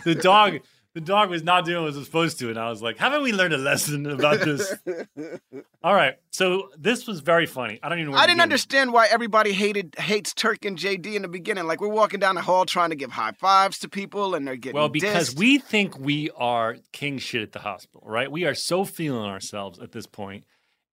the 0.04 0.16
dog. 0.22 0.60
The 0.94 1.02
dog 1.02 1.30
was 1.30 1.42
not 1.42 1.64
doing 1.64 1.84
what 1.84 1.94
it 1.94 1.96
was 1.96 2.06
supposed 2.06 2.38
to, 2.40 2.50
and 2.50 2.60
I 2.60 2.70
was 2.70 2.82
like, 2.82 2.98
"Haven't 2.98 3.24
we 3.24 3.32
learned 3.32 3.54
a 3.54 3.58
lesson 3.58 4.06
about 4.06 4.42
this?" 4.42 4.74
All 5.84 5.94
right, 5.94 6.18
so 6.32 6.70
this 6.78 7.08
was 7.08 7.22
very 7.22 7.46
funny. 7.46 7.80
I 7.82 7.88
don't 7.88 8.00
even. 8.00 8.12
Know 8.12 8.18
I 8.18 8.28
didn't 8.28 8.42
understand 8.42 8.92
why 8.92 9.08
everybody 9.08 9.54
hated 9.54 9.96
hates 9.98 10.34
Turk 10.34 10.66
and 10.66 10.78
JD 10.78 11.16
in 11.16 11.22
the 11.22 11.30
beginning. 11.30 11.66
Like 11.66 11.80
we're 11.80 11.88
walking 11.88 12.20
down 12.20 12.36
the 12.36 12.42
hall 12.42 12.66
trying 12.66 12.90
to 12.90 12.98
give 12.98 13.12
high 13.12 13.32
fives 13.32 13.80
to 13.80 13.90
people, 13.90 14.36
and 14.36 14.46
they're 14.46 14.58
getting 14.58 14.78
Well, 14.78 14.90
because 14.90 15.34
dissed. 15.34 15.40
we 15.40 15.60
think 15.60 15.98
we 15.98 16.30
are 16.36 16.76
king 16.92 17.20
shit 17.20 17.42
at 17.42 17.54
the 17.54 17.60
hospital, 17.60 18.04
right? 18.06 18.30
We 18.30 18.44
are 18.44 18.56
so 18.56 18.84
feeling 18.84 19.30
ourselves 19.30 19.80
at 19.80 19.94
this 19.94 20.08
point, 20.08 20.44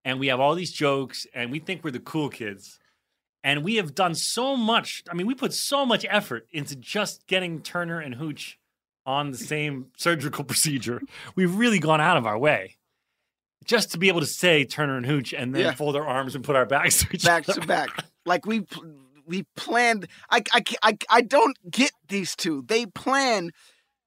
and 0.05 0.21
we 0.21 0.29
have 0.29 0.39
all 0.39 0.55
these 0.55 0.73
jokes, 0.73 1.27
and 1.35 1.51
we 1.51 1.59
think 1.59 1.83
we're 1.83 1.91
the 1.91 1.99
cool 1.99 2.29
kids. 2.29 2.79
And 3.45 3.63
we 3.63 3.77
have 3.77 3.95
done 3.95 4.15
so 4.15 4.57
much. 4.57 5.03
I 5.09 5.15
mean, 5.15 5.27
we 5.27 5.35
put 5.35 5.55
so 5.55 5.87
much 5.87 6.05
effort 6.11 6.47
into 6.51 6.75
just 6.75 7.27
getting 7.29 7.63
Turner 7.63 8.01
and 8.01 8.17
Hooch 8.17 8.59
on 9.09 9.31
the 9.31 9.39
same 9.39 9.87
surgical 9.97 10.45
procedure. 10.53 11.01
We've 11.35 11.55
really 11.55 11.79
gone 11.79 12.01
out 12.01 12.17
of 12.19 12.27
our 12.27 12.39
way 12.39 12.77
just 13.65 13.91
to 13.93 13.99
be 13.99 14.09
able 14.09 14.21
to 14.21 14.27
say 14.27 14.65
Turner 14.65 14.97
and 14.97 15.07
Hooch 15.07 15.33
and 15.33 15.55
then 15.55 15.63
Yeah. 15.63 15.75
fold 15.75 15.97
our 15.97 16.07
arms 16.07 16.35
and 16.35 16.45
put 16.45 16.57
our 16.57 16.67
backs 16.67 17.03
to 17.05 17.09
each 17.15 17.25
back 17.25 17.49
other. 17.49 17.61
to 17.61 17.67
back. 17.67 17.89
Like 18.27 18.45
we 18.47 18.67
we 19.27 19.45
planned. 19.57 20.07
I, 20.31 20.43
I 20.53 20.63
I 20.83 20.99
I 21.11 21.21
don't 21.23 21.57
get 21.71 21.91
these 22.09 22.37
two. 22.37 22.63
They 22.67 22.87
plan 22.87 23.51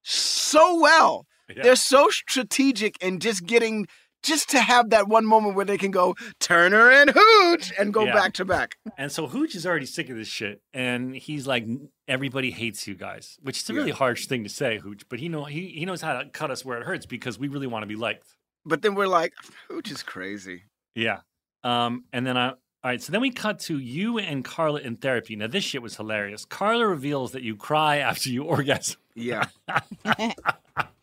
so 0.04 0.80
well. 0.80 1.26
Yeah. 1.54 1.64
They're 1.64 1.76
so 1.76 2.10
strategic 2.10 2.96
and 3.02 3.22
just 3.22 3.46
getting 3.46 3.88
just 4.24 4.50
to 4.50 4.60
have 4.60 4.90
that 4.92 5.08
one 5.08 5.26
moment 5.26 5.56
where 5.56 5.66
they 5.66 5.78
can 5.78 5.92
go 5.92 6.16
Turner 6.40 6.90
and 6.92 7.12
Hooch 7.16 7.72
and 7.80 7.94
go 7.94 8.06
Yeah. 8.06 8.14
back 8.14 8.34
to 8.34 8.46
back. 8.46 8.76
And 8.98 9.12
so 9.12 9.28
Hooch 9.28 9.56
is 9.56 9.66
already 9.66 9.86
sick 9.86 10.10
of 10.10 10.18
this 10.18 10.28
shit, 10.28 10.62
and 10.74 11.16
he's 11.16 11.48
like, 11.48 11.66
"Everybody 12.08 12.52
hates 12.52 12.88
you 12.88 12.96
guys," 12.96 13.38
which 13.42 13.62
is 13.62 13.70
a 13.70 13.74
really 13.74 13.92
harsh 13.92 14.28
thing 14.28 14.44
to 14.44 14.50
say, 14.50 14.80
Hooch. 14.80 15.04
But 15.10 15.20
he 15.20 15.30
know 15.30 15.46
he, 15.46 15.68
he 15.70 15.86
knows 15.86 16.02
how 16.02 16.22
to 16.22 16.30
cut 16.30 16.52
us 16.52 16.64
where 16.66 16.78
it 16.80 16.86
hurts 16.86 17.06
because 17.06 17.40
we 17.40 17.48
really 17.48 17.68
want 17.68 17.84
to 17.84 17.88
be 17.88 17.96
liked. 17.96 18.26
But 18.66 18.82
then 18.84 18.94
we're 18.96 19.08
like, 19.08 19.34
Hooch 19.70 19.90
is 19.92 20.04
crazy. 20.04 20.64
Yeah. 20.96 21.22
Um. 21.64 22.06
And 22.14 22.26
then 22.28 22.38
I. 22.38 22.50
All 22.50 22.90
right. 22.90 23.02
So 23.02 23.12
then 23.12 23.22
we 23.22 23.30
cut 23.32 23.60
to 23.62 23.78
you 23.78 24.18
and 24.18 24.44
Carla 24.44 24.80
in 24.80 24.98
therapy. 24.98 25.36
Now 25.36 25.48
this 25.48 25.64
shit 25.64 25.82
was 25.82 25.96
hilarious. 25.98 26.46
Carla 26.46 26.88
reveals 26.88 27.32
that 27.34 27.44
you 27.44 27.56
cry 27.56 27.98
after 28.10 28.30
you 28.30 28.44
orgasm. 28.44 29.00
Yeah. 29.16 29.46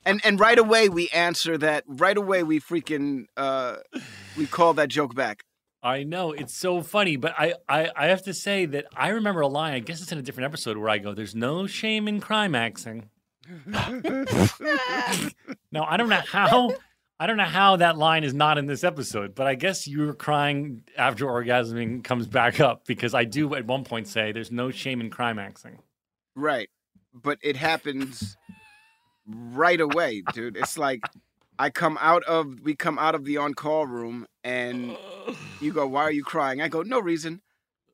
and 0.05 0.21
and 0.25 0.41
right 0.41 0.59
away 0.59 0.89
we 0.89 1.09
answer 1.11 1.59
that. 1.59 1.85
Right 1.87 2.17
away 2.17 2.43
we 2.43 2.61
freaking 2.61 3.27
uh 3.37 3.77
we 4.37 4.47
call 4.47 4.75
that 4.75 4.89
joke 4.89 5.15
back. 5.15 5.43
I 5.83 6.03
know 6.03 6.33
it's 6.33 6.57
so 6.57 6.83
funny, 6.83 7.17
but 7.17 7.35
I, 7.39 7.55
I 7.69 7.91
I 7.95 8.07
have 8.07 8.23
to 8.25 8.35
say 8.35 8.67
that 8.67 8.87
I 8.97 9.09
remember 9.11 9.41
a 9.43 9.49
line. 9.49 9.75
I 9.75 9.79
guess 9.79 10.03
it's 10.03 10.11
in 10.11 10.19
a 10.19 10.23
different 10.23 10.47
episode 10.47 10.77
where 10.77 10.89
I 10.89 10.99
go, 10.99 11.15
"There's 11.15 11.35
no 11.35 11.67
shame 11.67 12.09
in 12.09 12.21
climaxing." 12.21 13.11
Now 15.71 15.85
I 15.85 15.99
don't 15.99 16.09
know 16.09 16.23
how 16.27 16.75
I 17.21 17.27
don't 17.27 17.37
know 17.37 17.45
how 17.45 17.77
that 17.77 17.99
line 17.99 18.25
is 18.25 18.33
not 18.33 18.59
in 18.59 18.67
this 18.67 18.85
episode, 18.85 19.35
but 19.35 19.47
I 19.47 19.55
guess 19.55 19.87
you 19.87 20.01
were 20.01 20.15
crying 20.15 20.85
after 20.97 21.27
orgasming 21.27 22.05
comes 22.05 22.27
back 22.27 22.61
up 22.61 22.87
because 22.87 23.13
I 23.13 23.25
do 23.25 23.55
at 23.55 23.67
one 23.67 23.85
point 23.85 24.07
say 24.07 24.33
there's 24.33 24.53
no 24.53 24.71
shame 24.71 25.01
in 25.01 25.11
climaxing. 25.11 25.81
Right. 26.37 26.71
But 27.13 27.39
it 27.43 27.57
happens 27.57 28.37
right 29.29 29.81
away, 29.81 30.23
dude. 30.33 30.57
It's 30.57 30.79
like 30.79 31.03
I 31.59 31.71
come 31.71 31.99
out 32.01 32.25
of 32.25 32.61
we 32.63 32.75
come 32.75 32.99
out 32.99 33.15
of 33.15 33.25
the 33.25 33.37
on 33.37 33.55
call 33.55 33.87
room 33.87 34.27
and 34.45 34.97
you 35.61 35.73
go, 35.73 35.87
Why 35.87 36.03
are 36.03 36.13
you 36.13 36.25
crying? 36.25 36.61
I 36.61 36.69
go, 36.69 36.83
No 36.83 37.01
reason. 37.01 37.43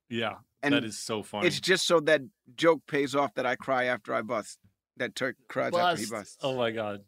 Yeah, 0.09 0.35
And 0.63 0.75
that 0.75 0.85
is 0.85 0.99
so 0.99 1.23
funny. 1.23 1.47
It's 1.47 1.61
just 1.61 1.87
so 1.87 1.99
that 2.01 2.21
joke 2.57 2.83
pays 2.87 3.15
off 3.15 3.35
that 3.35 3.47
I 3.47 3.57
cry 3.57 3.85
after 3.85 4.15
I 4.15 4.23
bust. 4.23 4.59
That 4.97 5.17
Turk 5.17 5.37
cries 5.49 5.75
after 5.75 6.01
he 6.01 6.07
busts. 6.07 6.37
Oh 6.43 6.57
my 6.57 6.71
god! 6.71 7.01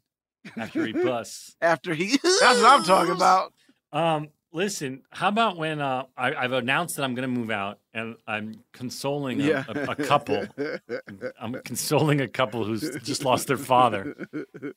After 0.57 0.85
he 0.85 0.93
busts. 1.05 1.55
After 1.61 1.95
he 1.95 2.17
That's 2.17 2.61
what 2.61 2.65
I'm 2.67 2.83
talking 2.85 3.15
about. 3.15 3.53
Um, 3.93 4.29
listen, 4.57 5.03
how 5.11 5.29
about 5.29 5.57
when 5.59 5.81
uh, 5.81 6.05
I, 6.17 6.35
I've 6.35 6.53
announced 6.53 6.97
that 6.97 7.03
I'm 7.05 7.15
going 7.15 7.29
to 7.31 7.41
move 7.41 7.51
out, 7.51 7.79
and 7.93 8.17
I'm 8.27 8.55
consoling 8.73 9.41
a, 9.43 9.45
Yeah. 9.45 9.65
a, 9.69 9.91
a 9.91 9.95
couple. 9.97 10.47
I'm 11.41 11.53
consoling 11.65 12.21
a 12.23 12.27
couple 12.29 12.65
who's 12.65 12.81
just 13.03 13.23
lost 13.25 13.47
their 13.47 13.59
father, 13.59 14.17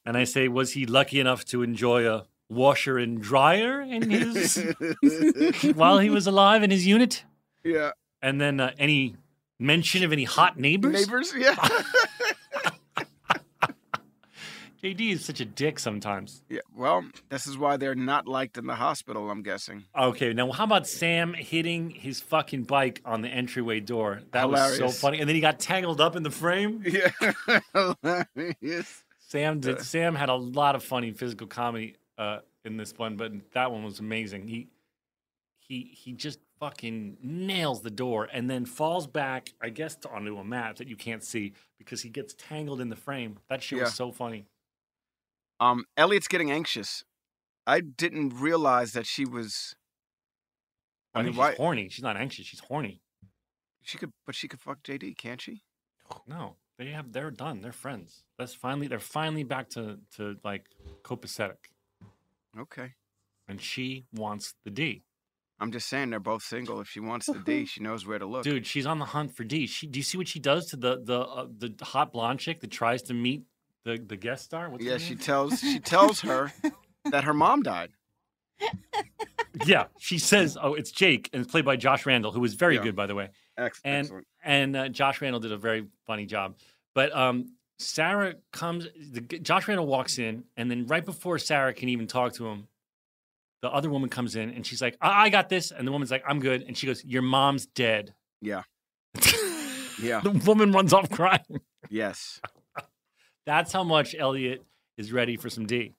and 0.06 0.18
I 0.18 0.26
say, 0.26 0.48
was 0.50 0.74
he 0.74 0.86
lucky 0.86 1.20
enough 1.20 1.46
to 1.46 1.64
enjoy 1.64 2.08
a 2.08 2.26
washer 2.50 2.98
and 2.98 3.22
dryer 3.22 3.82
in 3.82 4.10
his 4.10 4.58
while 5.76 6.00
he 6.00 6.10
was 6.10 6.28
alive 6.28 6.62
in 6.62 6.70
his 6.72 6.86
unit? 6.86 7.24
Yeah. 7.64 7.92
And 8.22 8.40
then 8.42 8.60
uh, 8.60 8.72
any 8.78 9.16
mention 9.60 10.04
of 10.04 10.12
any 10.12 10.26
hot 10.26 10.60
neighbors? 10.60 10.94
Neighbors, 10.94 11.34
yeah. 11.38 11.56
JD 14.84 15.12
is 15.12 15.26
such 15.26 15.42
a 15.42 15.46
dick 15.46 15.78
sometimes. 15.80 16.42
yeah. 16.50 16.60
Well, 16.76 17.04
this 17.30 17.46
is 17.48 17.58
why 17.58 17.76
they're 17.78 17.96
not 17.96 18.28
liked 18.28 18.58
in 18.58 18.66
the 18.66 18.76
hospital, 18.76 19.30
I'm 19.30 19.44
guessing. 19.44 19.84
Okay, 19.98 20.32
now 20.34 20.52
how 20.52 20.64
about 20.64 20.88
Sam 20.88 21.34
hitting 21.34 21.90
his 21.90 22.22
fucking 22.22 22.64
bike 22.64 23.02
on 23.04 23.22
the 23.22 23.28
entryway 23.30 23.82
door? 23.82 24.22
That 24.32 24.50
was 24.50 24.78
so 24.78 24.90
funny. 24.90 25.20
And 25.20 25.28
then 25.28 25.36
he 25.36 25.42
got 25.42 25.60
tangled 25.60 26.00
up 26.00 26.16
in 26.16 26.24
the 26.24 26.32
frame. 26.32 26.84
Yeah. 26.90 27.12
Hilarious. 27.74 29.04
Sam 29.20 29.60
did. 29.60 29.82
Sam 29.82 30.16
had 30.16 30.30
a 30.30 30.36
lot 30.36 30.76
of 30.76 30.84
funny 30.84 31.12
physical 31.12 31.48
comedy 31.48 31.96
uh, 32.18 32.40
in 32.66 32.78
this 32.78 32.94
one, 32.98 33.16
but 33.18 33.32
that 33.54 33.72
one 33.72 33.84
was 33.84 34.00
amazing. 34.00 34.48
He 34.48 34.68
he 35.60 35.92
he 35.94 36.14
just 36.14 36.40
fucking 36.60 37.18
nails 37.22 37.82
the 37.82 37.92
door 37.92 38.28
and 38.34 38.50
then 38.50 38.66
falls 38.66 39.08
back, 39.08 39.54
I 39.62 39.70
guess, 39.70 39.98
onto 40.12 40.38
a 40.38 40.44
mat 40.44 40.78
that 40.78 40.88
you 40.88 40.96
can't 40.96 41.24
see 41.24 41.54
because 41.78 42.02
he 42.02 42.10
gets 42.10 42.34
tangled 42.34 42.82
in 42.82 42.90
the 42.90 42.96
frame. 42.96 43.38
That 43.50 43.62
shit 43.62 43.78
Yeah. 43.78 43.84
was 43.86 43.94
so 43.94 44.12
funny. 44.12 44.46
Um, 45.60 45.86
Elliot's 45.98 46.28
getting 46.28 46.52
anxious. 46.52 47.04
I 47.68 47.82
didn't 47.82 48.34
realize 48.40 48.94
that 48.94 49.06
she 49.06 49.26
was. 49.26 49.76
I, 51.14 51.20
I 51.20 51.24
mean, 51.24 51.32
mean, 51.32 51.38
why? 51.38 51.50
she's 51.52 51.58
horny. 51.58 51.90
She's 51.90 52.04
not 52.04 52.18
anxious. 52.18 52.46
She's 52.46 52.60
horny. 52.62 53.02
She 53.82 53.98
could, 53.98 54.12
but 54.26 54.36
she 54.36 54.48
could 54.48 54.60
fuck 54.60 54.82
JD, 54.84 55.18
can't 55.18 55.42
she? 55.42 55.64
No, 56.28 56.56
they 56.78 56.88
have. 56.88 57.12
They're 57.12 57.32
done. 57.32 57.62
They're 57.62 57.72
friends. 57.72 58.24
That's 58.38 58.54
finally. 58.54 58.88
They're 58.88 59.00
finally 59.00 59.44
back 59.44 59.70
to 59.72 60.00
to 60.16 60.38
like 60.44 60.66
copacetic, 61.04 61.58
Okay. 62.58 62.94
and 63.48 63.62
she 63.62 64.06
wants 64.14 64.56
the 64.64 64.72
D. 64.72 65.04
I'm 65.60 65.72
just 65.74 65.90
saying 65.90 66.10
they're 66.10 66.20
both 66.22 66.42
single. 66.44 66.80
If 66.80 66.88
she 66.88 67.00
wants 67.02 67.26
the 67.26 67.40
D, 67.40 67.66
she 67.72 67.82
knows 67.84 68.08
where 68.08 68.18
to 68.18 68.26
look. 68.26 68.44
Dude, 68.44 68.66
she's 68.66 68.86
on 68.86 68.98
the 69.00 69.06
hunt 69.06 69.36
for 69.36 69.44
D. 69.44 69.68
She, 69.68 69.88
do 69.88 70.00
you 70.00 70.04
see 70.04 70.18
what 70.18 70.28
she 70.28 70.40
does 70.40 70.68
to 70.68 70.78
the 70.78 71.02
the 71.04 71.20
uh, 71.20 71.48
the 71.58 71.74
hot 71.84 72.14
blonde 72.14 72.40
chick 72.40 72.62
that 72.62 72.72
tries 72.72 73.02
to 73.04 73.14
meet 73.14 73.44
the 73.86 73.98
the 73.98 74.18
guest 74.18 74.46
star? 74.46 74.70
What's 74.70 74.84
yeah, 74.84 74.98
she 74.98 75.16
tells 75.16 75.60
she 75.60 75.80
tells 75.96 76.22
her 76.22 76.52
that 77.12 77.24
her 77.24 77.34
mom 77.34 77.64
died. 77.64 77.92
yeah, 79.66 79.86
she 80.00 80.18
says, 80.20 80.58
"Oh, 80.62 80.74
it's 80.74 80.92
Jake," 80.92 81.30
and 81.34 81.42
it's 81.42 81.52
played 81.52 81.66
by 81.66 81.76
Josh 81.76 82.06
Randall, 82.06 82.32
who 82.32 82.40
was 82.42 82.54
very 82.56 82.76
Yeah. 82.76 82.84
good, 82.84 82.96
by 82.96 83.06
the 83.08 83.16
way. 83.16 83.30
Ex- 83.58 83.82
And 83.84 84.06
Excellent. 84.06 84.28
and 84.44 84.76
uh, 84.76 84.90
Josh 84.90 85.22
Randall 85.22 85.40
did 85.40 85.52
a 85.52 85.58
very 85.58 85.86
funny 86.06 86.26
job. 86.26 86.56
But 86.94 87.16
um, 87.16 87.54
Sarah 87.78 88.36
comes. 88.52 88.88
The, 89.12 89.22
Josh 89.22 89.68
Randall 89.68 89.88
walks 89.88 90.18
in, 90.20 90.44
and 90.58 90.70
then 90.70 90.86
right 90.88 91.06
before 91.06 91.40
Sarah 91.40 91.74
can 91.74 91.90
even 91.90 92.08
talk 92.08 92.34
to 92.34 92.48
him, 92.48 92.68
the 93.62 93.70
other 93.70 93.90
woman 93.90 94.10
comes 94.10 94.36
in, 94.36 94.50
and 94.50 94.66
she's 94.66 94.82
like, 94.82 94.98
"I, 95.02 95.26
I 95.26 95.30
got 95.30 95.50
this," 95.50 95.72
and 95.72 95.88
the 95.88 95.92
woman's 95.92 96.12
like, 96.12 96.24
"I'm 96.28 96.40
good," 96.40 96.64
and 96.64 96.78
she 96.78 96.86
goes, 96.88 97.04
"Your 97.06 97.22
mom's 97.22 97.66
dead." 97.66 98.14
Yeah. 98.42 98.64
Yeah. 100.02 100.22
the 100.22 100.32
woman 100.32 100.72
runs 100.72 100.94
off 100.94 101.10
crying. 101.10 101.60
Yes. 101.90 102.40
That's 103.50 103.74
how 103.74 103.84
much 103.84 104.16
Elliot 104.16 104.64
is 104.96 105.12
ready 105.12 105.36
for 105.36 105.50
some 105.50 105.66
D. 105.66 105.96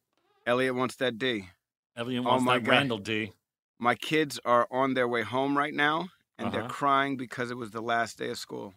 Elliot 0.46 0.72
wants 0.72 0.94
that 0.96 1.18
D. 1.18 1.48
Elliot 1.96 2.22
Oh 2.24 2.28
wants 2.28 2.44
my 2.44 2.58
that 2.58 2.64
God. 2.64 2.70
Randall 2.70 2.98
D. 2.98 3.32
My 3.80 3.96
kids 3.96 4.38
are 4.44 4.68
on 4.70 4.94
their 4.94 5.08
way 5.08 5.22
home 5.22 5.58
right 5.58 5.74
now, 5.74 6.10
and 6.38 6.52
they're 6.52 6.60
Uh-huh. 6.60 6.68
crying 6.72 7.16
because 7.16 7.50
it 7.50 7.56
was 7.56 7.72
the 7.72 7.80
last 7.80 8.18
day 8.18 8.30
of 8.30 8.38
school. 8.38 8.72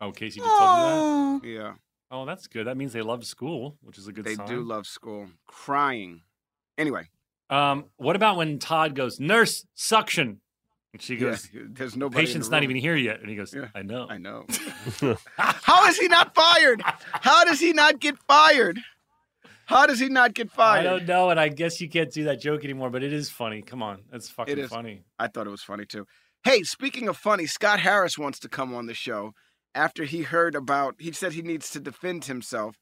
Oh, 0.00 0.12
Casey 0.12 0.38
just 0.38 0.56
told 0.56 0.70
you 0.70 0.82
that. 0.84 1.40
Yeah. 1.42 1.74
Oh, 2.12 2.24
that's 2.26 2.46
good. 2.46 2.68
That 2.68 2.76
means 2.76 2.92
they 2.92 3.02
love 3.02 3.24
school, 3.26 3.76
which 3.82 3.98
is 3.98 4.06
a 4.06 4.12
good 4.12 4.24
sign. 4.24 4.36
They 4.36 4.36
sign. 4.36 4.46
do 4.46 4.62
love 4.62 4.86
school. 4.86 5.28
Crying. 5.48 6.22
Anyway. 6.78 7.08
Um, 7.50 7.86
what 7.96 8.14
about 8.14 8.36
when 8.36 8.60
Todd 8.60 8.94
goes, 8.94 9.18
nurse, 9.18 9.66
suction? 9.74 10.42
And 10.92 11.00
she 11.00 11.14
Yeah, 11.14 11.20
goes, 11.30 11.48
there's 11.52 11.96
nobody 11.96 12.20
in 12.20 12.24
the 12.24 12.28
patient's 12.28 12.48
not 12.48 12.62
even 12.64 12.76
here 12.76 12.96
yet. 12.96 13.20
And 13.20 13.28
he 13.30 13.36
goes, 13.36 13.54
Yeah, 13.54 13.68
I 13.74 13.82
know. 13.82 14.06
I 14.10 14.18
know. 14.18 14.46
How 15.36 15.86
is 15.88 15.98
he 15.98 16.08
not 16.08 16.34
fired? 16.34 16.82
How 16.84 17.44
does 17.44 17.60
he 17.60 17.72
not 17.72 18.00
get 18.00 18.18
fired? 18.26 18.78
How 19.66 19.86
does 19.86 20.00
he 20.00 20.08
not 20.08 20.34
get 20.34 20.50
fired? 20.50 20.80
I 20.80 20.82
fired? 20.90 21.06
don't 21.06 21.06
know. 21.08 21.30
And 21.30 21.38
I 21.38 21.48
guess 21.48 21.80
you 21.80 21.88
can't 21.88 22.10
do 22.12 22.24
that 22.24 22.40
joke 22.40 22.64
anymore, 22.64 22.90
but 22.90 23.04
it 23.04 23.12
is 23.12 23.30
funny. 23.30 23.62
Come 23.62 23.82
on. 23.84 24.02
That's 24.10 24.28
fucking 24.28 24.52
It 24.58 24.58
is. 24.58 24.70
funny. 24.70 25.04
I 25.18 25.28
thought 25.28 25.46
it 25.46 25.50
was 25.50 25.62
funny 25.62 25.86
too. 25.86 26.06
Hey, 26.42 26.62
speaking 26.64 27.06
of 27.08 27.16
funny, 27.16 27.46
Scott 27.46 27.78
Harris 27.80 28.18
wants 28.18 28.40
to 28.40 28.48
come 28.48 28.74
on 28.74 28.86
the 28.86 28.94
show 28.94 29.32
after 29.74 30.02
he 30.04 30.22
heard 30.22 30.56
about. 30.56 30.96
He 30.98 31.12
said 31.12 31.34
he 31.34 31.42
needs 31.42 31.70
to 31.70 31.78
defend 31.80 32.24
himself. 32.24 32.76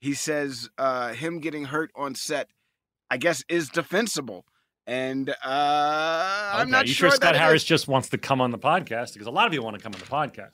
He 0.00 0.14
says 0.14 0.68
uh, 0.76 1.12
him 1.12 1.38
getting 1.38 1.66
hurt 1.66 1.90
on 1.94 2.14
set, 2.16 2.48
I 3.10 3.16
guess, 3.16 3.44
is 3.48 3.68
defensible. 3.68 4.44
And 4.86 5.30
uh, 5.30 5.34
I'm 5.42 6.62
Okay, 6.62 6.70
not 6.70 6.86
you 6.86 6.92
sure, 6.92 7.08
sure 7.10 7.16
Scott 7.16 7.36
Harris 7.36 7.62
is. 7.62 7.68
just 7.68 7.88
wants 7.88 8.10
to 8.10 8.18
come 8.18 8.40
on 8.40 8.50
the 8.50 8.58
podcast 8.58 9.14
because 9.14 9.26
a 9.26 9.30
lot 9.30 9.46
of 9.46 9.54
you 9.54 9.62
want 9.62 9.76
to 9.76 9.82
come 9.82 9.94
on 9.94 10.00
the 10.00 10.06
podcast. 10.06 10.52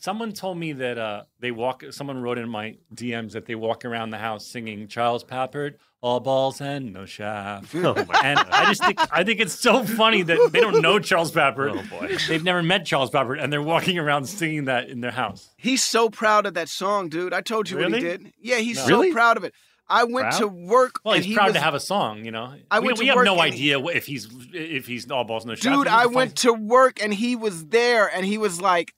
Someone 0.00 0.32
told 0.32 0.56
me 0.56 0.72
that 0.72 0.96
uh, 0.98 1.24
they 1.38 1.50
walk. 1.50 1.84
Someone 1.90 2.22
wrote 2.22 2.38
in 2.38 2.48
my 2.48 2.76
DMs 2.94 3.32
that 3.32 3.44
they 3.44 3.54
walk 3.54 3.84
around 3.84 4.08
the 4.10 4.16
house 4.18 4.46
singing 4.46 4.88
Charles 4.88 5.22
Pappard, 5.22 5.74
"All 6.00 6.18
balls 6.18 6.62
and 6.62 6.94
no 6.94 7.04
shaft." 7.04 7.74
Oh 7.74 7.92
and 8.24 8.38
I 8.38 8.64
just 8.70 8.82
think 8.82 8.98
I 9.12 9.22
think 9.22 9.38
it's 9.40 9.52
so 9.52 9.84
funny 9.84 10.22
that 10.22 10.48
they 10.50 10.60
don't 10.60 10.80
know 10.80 10.98
Charles 10.98 11.30
Pappard. 11.30 11.78
Oh, 11.78 11.82
boy. 12.00 12.16
they've 12.26 12.42
never 12.42 12.62
met 12.62 12.86
Charles 12.86 13.10
Pappard, 13.10 13.38
and 13.38 13.52
they're 13.52 13.60
walking 13.60 13.98
around 13.98 14.24
singing 14.24 14.64
that 14.64 14.88
in 14.88 15.02
their 15.02 15.10
house. 15.10 15.50
He's 15.58 15.84
so 15.84 16.08
proud 16.08 16.46
of 16.46 16.54
that 16.54 16.70
song, 16.70 17.10
dude. 17.10 17.34
I 17.34 17.42
told 17.42 17.68
you 17.68 17.76
what 17.78 17.92
he 17.92 18.00
did. 18.00 18.32
Yeah, 18.40 18.56
he's 18.56 18.78
No. 18.78 18.82
so 18.86 18.88
Really? 18.94 19.12
proud 19.12 19.36
of 19.36 19.44
it. 19.44 19.52
I 19.92 20.04
went 20.04 20.28
Proud? 20.30 20.38
to 20.38 20.48
work. 20.48 21.00
Well, 21.04 21.14
and 21.14 21.22
he's 21.24 21.32
he 21.32 21.36
proud 21.36 21.46
was, 21.48 21.54
to 21.54 21.60
have 21.60 21.74
a 21.74 21.80
song, 21.80 22.24
you 22.24 22.30
know. 22.30 22.54
I 22.70 22.80
we, 22.80 22.86
went 22.86 22.96
to 22.96 23.02
we 23.02 23.06
have 23.08 23.16
work 23.16 23.24
no 23.26 23.40
idea 23.40 23.78
wh- 23.80 23.94
if 23.94 24.06
he's 24.06 24.28
if 24.54 24.86
he's 24.86 25.10
all 25.10 25.24
balls 25.24 25.44
and 25.44 25.50
no 25.50 25.54
shaft. 25.54 25.76
Dude, 25.76 25.86
I 25.86 26.04
just 26.04 26.14
went 26.14 26.36
to 26.38 26.52
work 26.52 27.02
and 27.02 27.12
he 27.12 27.36
was 27.36 27.66
there 27.66 28.08
and 28.08 28.24
he 28.24 28.38
was 28.38 28.60
like, 28.60 28.94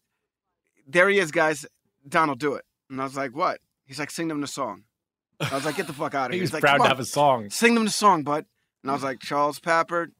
There 0.86 1.08
he 1.08 1.18
is, 1.18 1.30
guys. 1.32 1.66
Donald, 2.08 2.38
do 2.38 2.54
it. 2.54 2.64
And 2.90 3.00
I 3.00 3.04
was 3.04 3.16
like, 3.16 3.34
What? 3.34 3.60
He's 3.86 3.98
like, 3.98 4.10
Sing 4.10 4.28
them 4.28 4.40
the 4.40 4.46
song. 4.46 4.84
I 5.40 5.54
was 5.54 5.64
like, 5.64 5.76
Get 5.76 5.86
the 5.88 5.92
fuck 5.92 6.14
out 6.14 6.26
of 6.26 6.32
He 6.32 6.36
here. 6.38 6.42
was 6.42 6.50
He's 6.50 6.54
like, 6.54 6.60
proud 6.62 6.76
"Come 6.78 6.84
to 6.86 6.90
on, 6.90 6.90
have 6.90 7.00
a 7.00 7.04
song. 7.04 7.50
Sing 7.50 7.74
them 7.74 7.84
the 7.86 7.90
song, 7.90 8.22
bud. 8.22 8.46
And 8.82 8.90
I 8.90 8.94
was 8.94 9.02
like, 9.02 9.18
Charles 9.20 9.58
Pappard, 9.58 10.12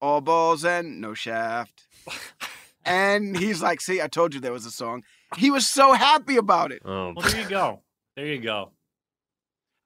all 0.00 0.20
balls 0.20 0.64
and 0.64 1.00
no 1.00 1.14
shaft. 1.14 1.82
and 2.84 3.36
he's 3.36 3.62
like, 3.62 3.80
See, 3.80 4.00
I 4.00 4.06
told 4.06 4.34
you 4.34 4.40
there 4.40 4.52
was 4.52 4.66
a 4.66 4.70
song. 4.70 5.02
He 5.36 5.50
was 5.50 5.66
so 5.66 5.94
happy 5.94 6.36
about 6.36 6.70
it. 6.70 6.82
Oh, 6.84 7.12
Well, 7.16 7.28
there 7.28 7.40
you 7.40 7.48
go. 7.48 7.80
There 8.16 8.26
you 8.26 8.38
go. 8.40 8.70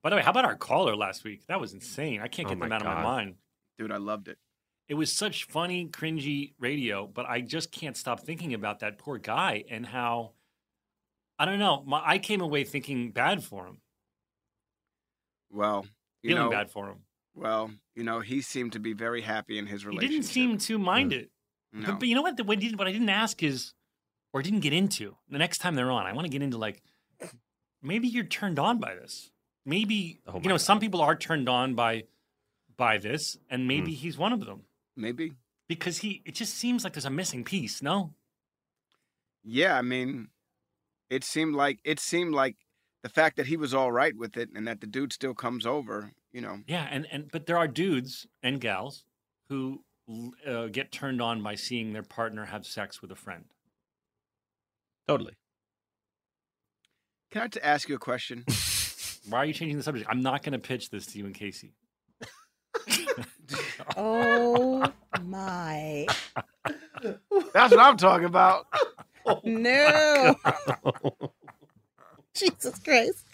By 0.02 0.10
the 0.10 0.16
way, 0.16 0.22
how 0.22 0.30
about 0.30 0.44
our 0.44 0.56
caller 0.56 0.96
last 0.96 1.24
week? 1.24 1.46
That 1.48 1.60
was 1.60 1.72
insane. 1.72 2.20
I 2.20 2.28
can't 2.28 2.46
Oh 2.46 2.50
get 2.50 2.60
them 2.60 2.68
my 2.68 2.76
out 2.76 2.82
of 2.82 2.86
my 2.86 3.02
mind. 3.02 3.34
Dude, 3.78 3.92
I 3.92 3.96
loved 3.96 4.28
it. 4.28 4.38
It 4.88 4.94
was 4.94 5.12
such 5.12 5.44
funny, 5.44 5.86
cringy 5.86 6.54
radio, 6.58 7.06
but 7.06 7.26
I 7.26 7.40
just 7.40 7.70
can't 7.72 7.96
stop 7.96 8.20
thinking 8.20 8.54
about 8.54 8.80
that 8.80 8.98
poor 8.98 9.18
guy 9.18 9.64
and 9.70 9.84
how 9.84 10.32
I 11.38 11.44
don't 11.44 11.58
know. 11.58 11.84
My, 11.86 12.02
I 12.04 12.18
came 12.18 12.40
away 12.40 12.64
thinking 12.64 13.10
bad 13.12 13.44
for 13.44 13.66
him, 13.66 13.80
Well, 15.50 15.86
you 16.22 16.30
feeling 16.30 16.44
know, 16.44 16.50
bad 16.50 16.70
for 16.70 16.88
him. 16.88 17.04
well, 17.34 17.70
you 17.94 18.02
know, 18.02 18.20
he 18.20 18.40
seemed 18.40 18.72
to 18.72 18.80
be 18.80 18.92
very 18.92 19.20
happy 19.20 19.58
in 19.58 19.66
his 19.66 19.84
relationship. 19.86 20.10
He 20.10 20.16
didn't 20.16 20.30
seem 20.30 20.58
to 20.58 20.78
hmm. 20.78 20.84
mind 20.84 21.12
it. 21.12 21.30
No. 21.72 21.86
But, 21.86 22.00
but 22.00 22.08
you 22.08 22.14
know 22.14 22.22
what? 22.22 22.36
The, 22.36 22.44
what, 22.44 22.58
did, 22.58 22.78
what 22.78 22.88
I 22.88 22.92
didn't 22.92 23.10
ask 23.10 23.42
is, 23.42 23.74
or 24.32 24.42
didn't 24.42 24.60
get 24.60 24.72
into 24.72 25.16
the 25.28 25.38
next 25.38 25.58
time 25.58 25.74
they're 25.74 25.90
on. 25.90 26.06
I 26.06 26.12
want 26.12 26.24
to 26.24 26.30
get 26.30 26.42
into 26.42 26.58
like, 26.58 26.82
maybe 27.82 28.08
you're 28.08 28.24
turned 28.24 28.58
on 28.58 28.78
by 28.78 28.94
this. 28.94 29.30
Maybe 29.68 30.18
Oh 30.26 30.34
you 30.36 30.40
my 30.44 30.48
know 30.48 30.56
some 30.56 30.80
people 30.80 31.02
are 31.02 31.14
turned 31.14 31.48
on 31.48 31.74
by 31.74 32.04
by 32.76 32.96
this, 32.98 33.36
and 33.50 33.68
maybe 33.68 33.92
he's 33.92 34.16
one 34.16 34.32
of 34.32 34.46
them 34.46 34.62
Maybe. 34.96 35.34
because 35.68 35.98
he. 35.98 36.22
It 36.24 36.34
just 36.34 36.54
seems 36.54 36.84
like 36.84 36.94
there's 36.94 37.04
a 37.04 37.10
missing 37.10 37.44
piece. 37.44 37.82
No, 37.82 38.14
Yeah, 39.44 39.76
I 39.76 39.82
mean, 39.82 40.28
it 41.10 41.22
seemed 41.24 41.54
like 41.54 41.80
it 41.84 42.00
seemed 42.00 42.34
like 42.34 42.56
the 43.02 43.08
fact 43.10 43.36
that 43.36 43.46
he 43.46 43.56
was 43.56 43.74
all 43.74 43.92
right 43.92 44.16
with 44.16 44.36
it 44.36 44.48
and 44.54 44.66
that 44.66 44.80
the 44.80 44.86
dude 44.86 45.12
still 45.12 45.34
comes 45.34 45.66
over 45.66 46.12
you 46.32 46.40
know. 46.40 46.60
Yeah, 46.66 46.86
and 46.90 47.06
and 47.10 47.30
but 47.30 47.46
there 47.46 47.58
are 47.58 47.68
dudes 47.68 48.26
and 48.42 48.60
gals 48.60 49.04
who 49.48 49.84
uh, 50.46 50.66
get 50.66 50.92
turned 50.92 51.20
on 51.20 51.42
by 51.42 51.54
seeing 51.56 51.92
their 51.92 52.02
partner 52.02 52.46
have 52.46 52.64
sex 52.64 53.02
with 53.02 53.10
a 53.10 53.16
friend. 53.16 53.44
Totally. 55.06 55.34
Can 57.30 57.42
I 57.42 57.46
t- 57.48 57.60
ask 57.62 57.88
you 57.88 57.96
a 57.96 57.98
question? 57.98 58.44
Why 59.28 59.38
are 59.38 59.44
you 59.44 59.52
changing 59.52 59.76
the 59.76 59.82
subject? 59.82 60.08
I'm 60.10 60.22
not 60.22 60.42
going 60.42 60.52
to 60.52 60.58
pitch 60.58 60.90
this 60.90 61.06
to 61.06 61.18
you 61.18 61.26
and 61.26 61.34
Casey. 61.34 61.72
Oh 63.96 64.92
my. 65.22 66.06
That's 67.02 67.70
what 67.72 67.80
I'm 67.80 67.96
talking 67.96 68.26
about. 68.26 68.66
No. 69.42 70.34
Jesus 72.34 72.78
Christ. 72.78 73.24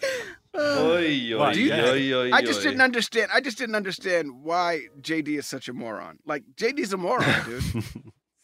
Oh. 0.53 0.93
Why, 1.37 1.53
Do. 1.53 2.31
I 2.33 2.41
just 2.41 2.63
didn't 2.63 2.81
understand. 2.81 3.29
I 3.33 3.41
just 3.41 3.57
didn't 3.57 3.75
understand 3.75 4.41
why 4.43 4.83
JD 5.01 5.37
is 5.37 5.45
such 5.47 5.67
a 5.67 5.73
moron. 5.73 6.19
Like 6.25 6.43
JD's 6.55 6.93
a 6.93 6.97
moron, 6.97 7.25
dude. 7.45 7.63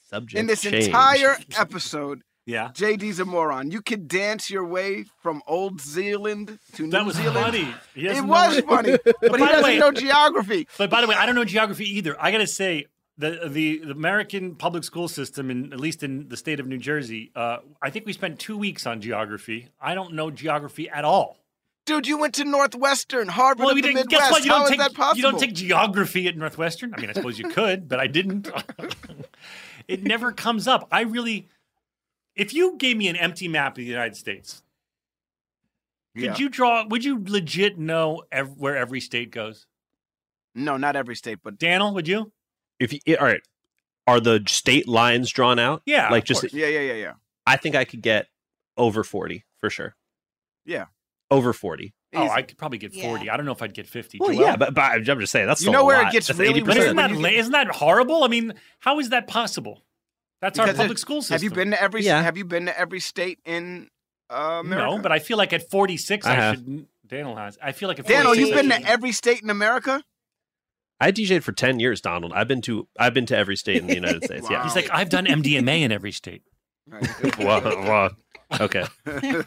Subject 0.10 0.40
In 0.40 0.46
this 0.48 0.62
change. 0.62 0.88
entire 0.88 1.38
episode, 1.58 2.22
Yeah. 2.52 2.70
JD's 2.74 3.20
a 3.20 3.26
moron. 3.26 3.72
You 3.72 3.82
could 3.82 4.08
dance 4.08 4.50
your 4.50 4.66
way 4.66 5.06
from 5.22 5.42
Old 5.48 5.80
Zealand 5.82 6.60
to 6.74 6.84
New 6.84 6.92
Zealand. 6.92 6.94
That 6.94 7.06
was 7.06 7.16
Zealand. 7.16 7.38
funny. 7.38 7.76
It 7.96 8.26
was 8.26 8.60
funny, 8.62 8.98
but 9.22 9.40
he 9.40 9.46
doesn't 9.46 9.64
way- 9.64 9.80
know 9.80 9.92
geography. 9.92 10.68
But 10.78 10.90
by 10.90 11.02
the 11.02 11.08
way, 11.08 11.16
I 11.16 11.26
don't 11.26 11.36
know 11.36 11.46
geography 11.46 11.86
either. 11.98 12.16
I 12.22 12.32
got 12.32 12.40
to 12.40 12.48
say, 12.48 12.86
the, 13.18 13.48
the 13.48 13.80
the 13.86 13.92
American 13.92 14.56
public 14.56 14.84
school 14.84 15.08
system, 15.08 15.52
in 15.52 15.74
at 15.74 15.80
least 15.80 16.02
in 16.04 16.28
the 16.30 16.38
state 16.38 16.60
of 16.60 16.66
New 16.68 16.78
Jersey, 16.80 17.32
uh, 17.36 17.58
I 17.82 17.90
think 17.90 18.06
we 18.06 18.14
spent 18.14 18.40
two 18.40 18.58
weeks 18.58 18.86
on 18.88 19.00
geography. 19.02 19.70
I 19.80 19.96
don't 19.96 20.14
know 20.14 20.32
geography 20.32 20.90
at 20.90 21.06
all. 21.06 21.38
Dude, 21.86 22.08
you 22.08 22.18
went 22.18 22.36
to 22.36 22.46
Northwestern, 22.46 23.28
Harvard 23.28 23.66
Well, 23.66 23.76
of 23.76 23.82
the. 23.82 23.94
Midwest. 23.94 24.10
Guess 24.10 24.32
what? 24.32 24.46
You 24.46 24.52
How 24.52 24.58
don't 24.60 24.64
is 24.66 24.70
take 24.72 24.80
that 24.80 24.94
possible? 24.94 25.18
you 25.18 25.24
don't 25.24 25.40
take 25.40 25.54
geography 25.56 26.28
at 26.28 26.38
Northwestern. 26.38 26.94
I 26.94 27.02
mean, 27.02 27.10
I 27.10 27.14
suppose 27.14 27.38
you 27.40 27.50
could, 27.50 27.88
but 27.90 28.00
I 28.00 28.08
didn't. 28.08 28.50
it 29.88 30.04
never 30.04 30.32
comes 30.32 30.68
up. 30.68 30.88
I 30.92 31.02
really, 31.02 31.48
if 32.36 32.54
you 32.54 32.78
gave 32.78 32.98
me 32.98 33.08
an 33.08 33.16
empty 33.16 33.48
map 33.48 33.74
of 33.74 33.78
the 33.78 33.84
United 33.86 34.16
States, 34.16 34.64
could 36.16 36.24
Yeah. 36.24 36.38
you 36.38 36.50
draw? 36.50 36.86
Would 36.88 37.04
you 37.06 37.24
legit 37.26 37.78
know 37.78 38.24
ev- 38.32 38.58
where 38.58 38.76
every 38.76 39.00
state 39.02 39.32
goes? 39.32 39.66
No, 40.54 40.76
not 40.78 40.96
every 40.96 41.16
state, 41.16 41.40
but 41.44 41.58
Daniel, 41.58 41.94
would 41.94 42.08
you? 42.08 42.32
If 42.80 42.92
you, 42.94 43.00
all 43.18 43.26
right, 43.26 43.42
are 44.08 44.20
the 44.20 44.44
state 44.48 44.88
lines 44.88 45.30
drawn 45.32 45.60
out? 45.60 45.82
Yeah, 45.86 46.10
like 46.10 46.24
of 46.24 46.28
just. 46.28 46.42
course. 46.42 46.54
yeah, 46.54 46.68
yeah, 46.68 46.80
yeah, 46.82 46.94
yeah. 46.94 47.14
I 47.46 47.56
think 47.58 47.76
I 47.76 47.86
could 47.86 48.02
get 48.02 48.28
over 48.78 49.04
forty 49.04 49.46
for 49.60 49.70
sure. 49.70 49.96
Yeah. 50.66 50.86
Over 51.30 51.54
forty. 51.54 51.94
Oh, 52.14 52.28
I 52.28 52.42
could 52.42 52.58
probably 52.58 52.78
get 52.78 52.94
Yeah. 52.94 53.04
forty. 53.08 53.30
I 53.30 53.38
don't 53.38 53.46
know 53.46 53.54
if 53.54 53.62
I'd 53.62 53.74
get 53.74 53.88
fifty. 53.88 54.18
Well, 54.20 54.34
Joel? 54.34 54.42
yeah, 54.42 54.56
but, 54.58 54.74
but 54.74 54.82
I'm 54.82 55.04
just 55.06 55.32
saying 55.32 55.48
that's 55.48 55.62
You 55.64 55.72
know 55.72 55.82
a 55.82 55.86
where 55.86 56.06
it 56.06 56.12
gets 56.12 56.28
That's 56.28 56.38
really 56.40 56.60
80%. 56.62 56.66
But 56.66 56.78
isn't 56.78 56.96
that 56.98 57.10
When 57.12 57.18
you 57.20 57.24
la- 57.24 57.30
get- 57.30 57.40
isn't 57.40 57.52
that 57.54 57.68
horrible? 57.70 58.24
I 58.26 58.28
mean, 58.28 58.54
how 58.80 59.00
is 59.00 59.10
that 59.10 59.28
possible? 59.28 59.84
That's 60.42 60.58
our 60.60 60.66
Because 60.66 60.80
it- 60.80 60.84
public 60.84 60.98
school 60.98 61.22
system. 61.22 61.36
Have 61.36 61.44
you 61.44 61.52
been 61.52 61.72
to 61.72 61.82
every? 61.82 62.04
Yeah. 62.04 62.22
Have 62.22 62.38
you 62.38 62.46
been 62.46 62.66
to 62.66 62.78
every 62.80 63.00
state 63.00 63.40
in 63.46 63.90
uh, 64.30 64.62
America? 64.66 64.96
No, 64.96 65.02
but 65.02 65.12
I 65.12 65.20
feel 65.20 65.38
like 65.38 65.54
at 65.54 65.70
forty 65.70 65.98
six, 65.98 66.26
I 66.26 66.32
I, 66.32 66.36
have. 66.36 66.56
should. 66.56 66.88
Daniel 67.08 67.36
has. 67.36 67.58
I 67.62 67.74
feel 67.74 67.90
like 67.90 68.00
at 68.00 68.08
Daniel, 68.08 68.36
you've 68.36 68.52
I 68.58 68.62
been 68.62 68.70
to 68.70 68.90
every 68.90 69.12
state 69.12 69.42
in 69.44 69.50
America. 69.50 70.04
I 71.00 71.12
DJ'd 71.12 71.44
for 71.44 71.52
ten 71.52 71.80
years, 71.80 72.02
Donald. 72.02 72.32
I've 72.34 72.48
been 72.48 72.62
to 72.62 72.88
I've 72.98 73.14
been 73.14 73.26
to 73.28 73.38
every 73.38 73.56
state 73.56 73.78
in 73.78 73.88
the 73.88 73.96
United 73.96 74.24
States. 74.24 74.44
Wow. 74.50 74.52
Yeah. 74.52 74.64
He's 74.64 74.76
like, 74.76 74.90
I've 74.92 75.10
done 75.10 75.26
MDMA 75.26 75.82
in 75.82 75.92
every 75.92 76.12
state. 76.12 76.44
Right. 76.88 77.08
Well, 77.38 77.62
well, 77.64 78.10
okay. 78.60 78.86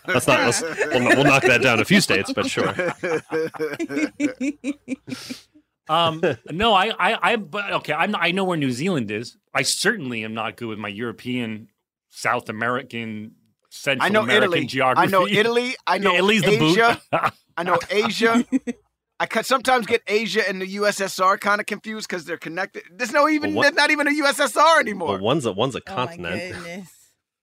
Let's 0.07 0.27
not. 0.27 0.41
Let's, 0.41 0.63
we'll, 0.63 1.09
we'll 1.09 1.25
knock 1.25 1.43
that 1.43 1.63
down 1.63 1.81
a 1.81 1.85
few 1.85 2.01
states, 2.01 2.33
but 2.33 2.47
sure. 2.47 2.75
Um, 5.89 6.23
no, 6.51 6.73
I, 6.73 6.87
I, 6.99 7.33
I, 7.33 7.37
but 7.37 7.73
okay, 7.75 7.93
I'm, 7.93 8.11
not- 8.13 8.23
I 8.23 8.31
know 8.31 8.45
where 8.45 8.57
New 8.57 8.71
Zealand 8.73 9.11
is. 9.11 9.37
I 9.55 9.63
certainly 9.63 10.25
am 10.25 10.33
not 10.35 10.57
good 10.57 10.69
with 10.69 10.79
my 10.79 10.89
European, 10.89 11.69
South 12.11 12.49
American, 12.49 13.33
Central 13.71 14.07
I 14.07 14.09
know 14.09 14.23
American 14.23 14.45
Italy. 14.53 14.67
geography. 14.67 15.07
I 15.09 15.11
know 15.11 15.27
Italy. 15.27 15.77
I 15.87 15.99
know 15.99 16.11
Yeah, 16.13 16.19
Italy's 16.19 16.43
the 16.43 16.59
boot. 16.59 16.73
Asia. 16.79 17.01
I 17.57 17.63
know 17.65 17.79
Asia. 17.91 18.45
I 19.21 19.27
could 19.27 19.47
sometimes 19.47 19.87
get 19.87 20.03
Asia 20.07 20.49
and 20.49 20.61
the 20.61 20.77
USSR 20.77 21.39
kind 21.41 21.61
of 21.61 21.67
confused 21.67 22.09
because 22.09 22.25
they're 22.25 22.37
connected. 22.37 22.83
There's 22.91 23.13
no 23.13 23.29
even. 23.29 23.51
Well, 23.51 23.59
what- 23.59 23.63
There's 23.65 23.77
not 23.77 23.91
even 23.91 24.09
a 24.09 24.11
USSR 24.11 24.81
anymore. 24.81 25.09
Well, 25.15 25.21
one's 25.21 25.45
a 25.47 25.53
one's 25.53 25.77
a 25.77 25.81
Oh 25.87 25.95
my 25.95 26.07
continent. 26.07 26.55
goodness. 26.55 26.89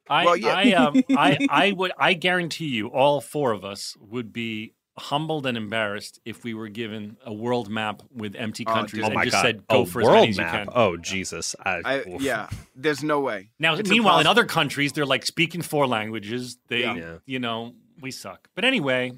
I, 0.10 0.26
Well, 0.26 0.36
yeah. 0.36 0.56
I, 0.56 0.72
um, 0.74 1.04
I, 1.12 1.38
I 1.50 1.72
would, 1.74 1.92
I 1.98 2.14
guarantee 2.14 2.68
you, 2.68 2.88
all 2.88 3.22
four 3.22 3.52
of 3.54 3.64
us 3.64 3.96
would 4.02 4.34
be 4.34 4.74
humbled 4.98 5.46
and 5.46 5.58
embarrassed 5.58 6.20
if 6.26 6.44
we 6.44 6.54
were 6.54 6.68
given 6.68 7.18
a 7.26 7.34
world 7.34 7.70
map 7.70 8.02
with 8.14 8.36
empty 8.36 8.66
Oh, 8.68 8.74
countries 8.74 9.04
oh 9.04 9.08
and 9.08 9.16
my 9.16 9.24
just 9.24 9.36
god! 9.36 9.42
said, 9.42 9.68
"Go 9.68 9.82
a 9.82 9.86
for 9.86 10.02
as 10.02 10.08
world 10.08 10.16
many 10.20 10.30
as 10.32 10.38
you 10.38 10.44
can." 10.44 10.68
Oh 10.74 10.98
Jesus! 10.98 11.56
I, 11.64 11.82
I, 11.86 12.04
yeah, 12.20 12.50
there's 12.76 13.04
no 13.04 13.20
way. 13.22 13.52
Now, 13.60 13.76
It's 13.76 13.90
meanwhile, 13.90 14.20
in 14.20 14.28
other 14.28 14.46
countries, 14.46 14.92
they're 14.94 15.06
like 15.06 15.26
speaking 15.26 15.62
four 15.62 15.88
languages. 15.88 16.58
They, 16.68 16.82
Yeah. 16.82 16.96
Yeah. 16.96 17.18
you 17.26 17.40
know, 17.40 17.74
we 18.02 18.12
suck. 18.12 18.50
But 18.56 18.66
anyway, 18.66 19.14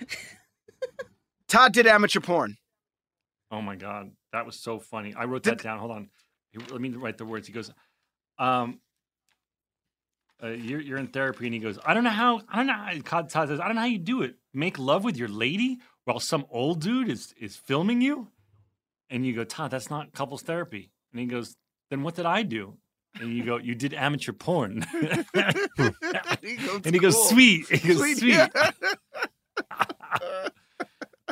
Todd 1.48 1.72
did 1.72 1.86
amateur 1.86 2.20
porn. 2.20 2.56
oh 3.50 3.60
my 3.62 3.76
god, 3.76 4.10
that 4.32 4.46
was 4.46 4.56
so 4.58 4.78
funny. 4.78 5.14
I 5.14 5.24
wrote 5.24 5.42
Did- 5.42 5.58
that 5.58 5.62
down. 5.62 5.78
Hold 5.78 5.90
on, 5.92 6.08
let 6.70 6.80
me 6.80 6.90
write 6.90 7.18
the 7.18 7.24
words. 7.24 7.46
He 7.46 7.52
goes, 7.52 7.70
um, 8.38 8.80
uh, 10.42 10.48
you're 10.48 10.80
you're 10.80 10.98
in 10.98 11.08
therapy, 11.08 11.46
and 11.46 11.54
he 11.54 11.60
goes, 11.60 11.78
I 11.84 11.94
don't 11.94 12.04
know 12.04 12.10
how. 12.10 12.40
I 12.48 12.56
don't 12.56 12.66
know. 12.66 13.02
How, 13.04 13.22
Todd 13.22 13.48
says, 13.48 13.60
I 13.60 13.66
don't 13.66 13.74
know 13.74 13.82
how 13.82 13.86
you 13.86 13.98
do 13.98 14.22
it. 14.22 14.36
Make 14.52 14.78
love 14.78 15.04
with 15.04 15.16
your 15.16 15.28
lady 15.28 15.78
while 16.04 16.20
some 16.20 16.46
old 16.50 16.80
dude 16.80 17.08
is 17.08 17.34
is 17.40 17.56
filming 17.56 18.00
you, 18.00 18.28
and 19.10 19.26
you 19.26 19.34
go, 19.34 19.44
Todd, 19.44 19.70
that's 19.70 19.90
not 19.90 20.12
couples 20.12 20.42
therapy. 20.42 20.90
And 21.12 21.20
he 21.20 21.26
goes, 21.26 21.56
then 21.90 22.02
what 22.02 22.14
did 22.14 22.26
I 22.26 22.42
do? 22.42 22.76
And 23.20 23.36
you 23.36 23.44
go, 23.44 23.58
you 23.58 23.74
did 23.74 23.92
amateur 23.94 24.32
porn. 24.32 24.84
He 26.42 26.56
goes, 26.56 26.80
and 26.84 26.94
he 26.94 26.98
goes, 26.98 27.14
"Cool." 27.14 27.24
sweet. 27.26 27.68
He 27.68 27.88
goes, 27.88 27.98
Sweet, 27.98 28.18
sweet. 28.18 28.34
yeah. 28.34 28.48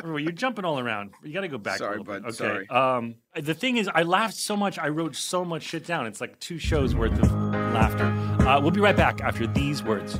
You're 0.05 0.31
jumping 0.31 0.65
all 0.65 0.79
around. 0.79 1.11
You 1.23 1.33
got 1.33 1.41
to 1.41 1.47
go 1.47 1.57
back. 1.57 1.77
Sorry, 1.77 1.95
a 1.97 1.99
little 1.99 2.13
bit. 2.13 2.23
bud, 2.23 2.29
Okay. 2.29 2.37
sorry. 2.37 2.69
Um, 2.69 3.15
the 3.35 3.53
thing 3.53 3.77
is, 3.77 3.89
I 3.93 4.03
laughed 4.03 4.35
so 4.35 4.55
much. 4.57 4.77
I 4.79 4.89
wrote 4.89 5.15
so 5.15 5.45
much 5.45 5.63
shit 5.63 5.85
down. 5.85 6.07
It's 6.07 6.21
like 6.21 6.39
two 6.39 6.57
shows 6.57 6.95
worth 6.95 7.13
of 7.21 7.31
laughter. 7.73 8.05
Uh, 8.47 8.59
we'll 8.59 8.71
be 8.71 8.81
right 8.81 8.95
back 8.95 9.21
after 9.21 9.47
these 9.47 9.83
words. 9.83 10.19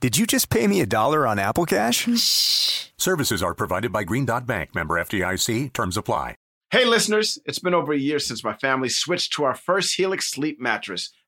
Did 0.00 0.16
you 0.16 0.26
just 0.26 0.48
pay 0.48 0.66
me 0.66 0.80
a 0.80 0.86
dollar 0.86 1.26
on 1.26 1.38
Apple 1.38 1.66
Cash? 1.66 2.08
Shh. 2.16 2.86
Services 2.96 3.42
are 3.42 3.54
provided 3.54 3.92
by 3.92 4.02
Green 4.02 4.24
Dot 4.24 4.46
Bank, 4.46 4.74
member 4.74 4.94
FDIC. 4.94 5.74
Terms 5.74 5.98
apply. 5.98 6.36
Hey, 6.70 6.86
listeners, 6.86 7.38
it's 7.44 7.58
been 7.58 7.74
over 7.74 7.92
a 7.92 7.98
year 7.98 8.18
since 8.18 8.42
my 8.42 8.54
family 8.54 8.88
switched 8.88 9.34
to 9.34 9.44
our 9.44 9.54
first 9.54 9.96
Helix 9.96 10.30
sleep 10.30 10.58
mattress. 10.58 11.10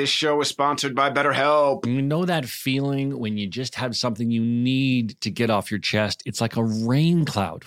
This 0.00 0.08
show 0.08 0.40
is 0.40 0.48
sponsored 0.48 0.94
by 0.94 1.10
BetterHelp. 1.10 1.84
You 1.84 2.00
know 2.00 2.24
that 2.24 2.46
feeling 2.46 3.18
when 3.18 3.36
you 3.36 3.46
just 3.46 3.74
have 3.74 3.94
something 3.94 4.30
you 4.30 4.40
need 4.42 5.20
to 5.20 5.30
get 5.30 5.50
off 5.50 5.70
your 5.70 5.78
chest? 5.78 6.22
It's 6.24 6.40
like 6.40 6.56
a 6.56 6.64
rain 6.64 7.26
cloud 7.26 7.66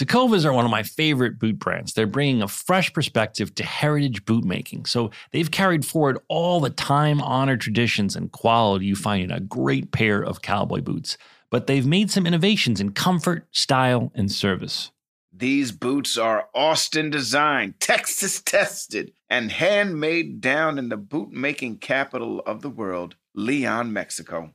Tecovas 0.00 0.46
are 0.46 0.52
one 0.54 0.64
of 0.64 0.70
my 0.70 0.82
favorite 0.82 1.38
boot 1.38 1.58
brands. 1.58 1.92
They're 1.92 2.06
bringing 2.06 2.40
a 2.40 2.48
fresh 2.48 2.90
perspective 2.90 3.54
to 3.56 3.62
heritage 3.62 4.24
boot 4.24 4.44
making. 4.44 4.86
So 4.86 5.10
they've 5.30 5.50
carried 5.50 5.84
forward 5.84 6.16
all 6.28 6.58
the 6.58 6.70
time 6.70 7.20
honored 7.20 7.60
traditions 7.60 8.16
and 8.16 8.32
quality 8.32 8.86
you 8.86 8.96
find 8.96 9.24
in 9.24 9.30
a 9.30 9.40
great 9.40 9.92
pair 9.92 10.22
of 10.22 10.40
cowboy 10.40 10.80
boots. 10.80 11.18
But 11.50 11.66
they've 11.66 11.84
made 11.84 12.10
some 12.10 12.26
innovations 12.26 12.80
in 12.80 12.92
comfort, 12.92 13.46
style, 13.50 14.10
and 14.14 14.32
service. 14.32 14.90
These 15.30 15.70
boots 15.70 16.16
are 16.16 16.48
Austin 16.54 17.10
designed, 17.10 17.78
Texas 17.78 18.40
tested, 18.40 19.12
and 19.28 19.52
handmade 19.52 20.40
down 20.40 20.78
in 20.78 20.88
the 20.88 20.96
boot 20.96 21.30
making 21.30 21.76
capital 21.76 22.40
of 22.46 22.62
the 22.62 22.70
world, 22.70 23.16
Leon, 23.34 23.92
Mexico. 23.92 24.54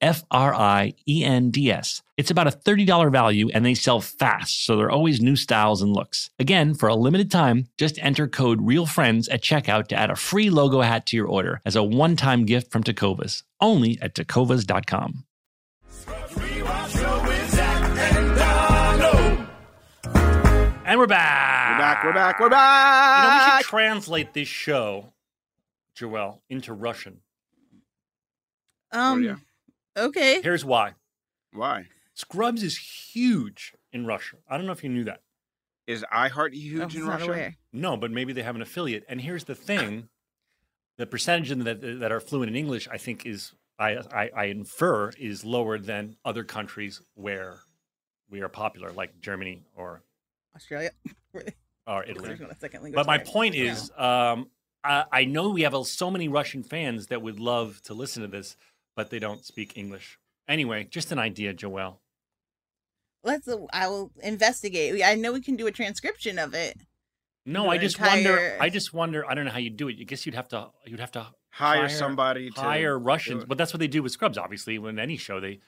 F 0.00 0.24
R 0.30 0.54
I 0.54 0.94
E 1.08 1.24
N 1.24 1.50
D 1.50 1.70
S. 1.70 2.02
It's 2.16 2.30
about 2.30 2.46
a 2.46 2.50
$30 2.50 3.10
value 3.10 3.48
and 3.52 3.64
they 3.64 3.74
sell 3.74 4.00
fast, 4.00 4.64
so 4.64 4.76
there 4.76 4.86
are 4.86 4.90
always 4.90 5.20
new 5.20 5.36
styles 5.36 5.80
and 5.82 5.92
looks. 5.92 6.30
Again, 6.38 6.74
for 6.74 6.88
a 6.88 6.94
limited 6.94 7.30
time, 7.30 7.68
just 7.78 7.98
enter 8.02 8.28
code 8.28 8.60
REALFRIENDS 8.60 9.28
at 9.32 9.42
checkout 9.42 9.86
to 9.88 9.96
add 9.96 10.10
a 10.10 10.16
free 10.16 10.50
logo 10.50 10.80
hat 10.82 11.06
to 11.06 11.16
your 11.16 11.26
order 11.26 11.60
as 11.64 11.76
a 11.76 11.82
one 11.82 12.16
time 12.16 12.44
gift 12.44 12.70
from 12.70 12.82
Tecovas, 12.82 13.42
only 13.60 13.98
at 14.02 14.14
tecovas.com. 14.14 15.24
And 20.84 20.98
we're 20.98 21.06
back. 21.06 21.70
We're 21.70 21.78
back, 21.78 22.04
we're 22.04 22.12
back, 22.12 22.40
we're 22.40 22.46
You 22.46 22.50
know, 22.50 22.56
we 22.56 23.38
back. 23.38 23.62
should 23.62 23.68
translate 23.70 24.34
this 24.34 24.48
show, 24.48 25.12
Joelle, 25.96 26.40
into 26.48 26.72
Russian. 26.72 27.20
Um. 28.92 29.22
yeah. 29.22 29.36
Okay. 29.96 30.40
Here's 30.42 30.64
why. 30.64 30.94
Why? 31.52 31.86
Scrubs 32.14 32.62
is 32.62 32.76
huge 33.12 33.72
in 33.92 34.06
Russia. 34.06 34.36
I 34.48 34.56
don't 34.56 34.66
know 34.66 34.72
if 34.72 34.84
you 34.84 34.90
knew 34.90 35.04
that. 35.04 35.22
Is 35.86 36.04
iHeart 36.12 36.52
I 36.52 36.56
huge 36.56 36.84
was 36.84 36.94
in 36.94 37.06
Russia? 37.06 37.24
aware. 37.24 37.56
No, 37.72 37.96
but 37.96 38.10
maybe 38.10 38.32
they 38.32 38.42
have 38.42 38.54
an 38.56 38.62
affiliate. 38.62 39.04
And 39.08 39.20
here's 39.20 39.44
the 39.44 39.54
thing: 39.54 40.08
the 40.98 41.06
percentage 41.06 41.48
that 41.64 41.80
that 42.00 42.12
are 42.12 42.20
fluent 42.20 42.50
in 42.50 42.56
English, 42.56 42.86
I 42.88 42.98
think, 42.98 43.26
is 43.26 43.52
I, 43.78 43.96
I 44.12 44.30
I 44.36 44.44
infer 44.44 45.10
is 45.18 45.44
lower 45.44 45.78
than 45.78 46.16
other 46.24 46.44
countries 46.44 47.00
where 47.14 47.60
we 48.28 48.42
are 48.42 48.48
popular, 48.48 48.92
like 48.92 49.20
Germany 49.20 49.64
or 49.74 50.02
Australia. 50.54 50.90
or 51.86 52.04
Italy. 52.04 52.36
Not 52.38 52.52
a 52.52 52.56
second 52.56 52.92
But 52.94 53.06
my 53.06 53.16
barrier. 53.18 53.32
point 53.32 53.54
Yeah. 53.56 53.72
is, 53.72 53.90
um, 53.96 54.50
I, 54.84 55.04
I 55.10 55.24
know 55.24 55.50
we 55.50 55.62
have 55.62 55.74
so 55.86 56.10
many 56.10 56.28
Russian 56.28 56.62
fans 56.62 57.08
that 57.08 57.22
would 57.22 57.40
love 57.40 57.80
to 57.84 57.94
listen 57.94 58.22
to 58.22 58.28
this, 58.28 58.56
but 59.00 59.08
they 59.08 59.18
don't 59.18 59.46
speak 59.46 59.78
English. 59.78 60.18
Anyway, 60.46 60.86
just 60.90 61.10
an 61.10 61.18
idea, 61.18 61.54
Joelle. 61.54 61.96
Let's. 63.24 63.48
uh, 63.48 63.56
I 63.72 63.88
will 63.88 64.10
investigate. 64.22 65.02
I 65.02 65.14
know 65.14 65.32
we 65.32 65.40
can 65.40 65.56
do 65.56 65.66
a 65.66 65.72
transcription 65.72 66.38
of 66.38 66.52
it. 66.52 66.76
No, 67.46 67.70
I 67.70 67.76
an 67.76 67.80
just 67.80 67.98
wonder. 67.98 68.58
I 68.60 68.68
just 68.68 68.92
wonder. 68.92 69.26
I 69.26 69.32
don't 69.34 69.46
know 69.46 69.52
how 69.52 69.58
you 69.58 69.70
do 69.70 69.88
it. 69.88 69.96
I 69.98 70.04
guess 70.04 70.26
you'd 70.26 70.34
have 70.34 70.48
to. 70.48 70.68
You'd 70.84 71.00
have 71.00 71.12
to 71.12 71.28
Hire 71.52 71.88
somebody 71.88 72.50
to 72.50 72.60
hire 72.60 72.98
Russians, 72.98 73.44
but 73.46 73.56
that's 73.56 73.72
what 73.72 73.80
they 73.80 73.88
do 73.88 74.02
with 74.02 74.12
Scrubs. 74.12 74.36
Obviously, 74.36 74.78
when 74.78 74.98
any 74.98 75.16
show 75.16 75.40
they 75.40 75.60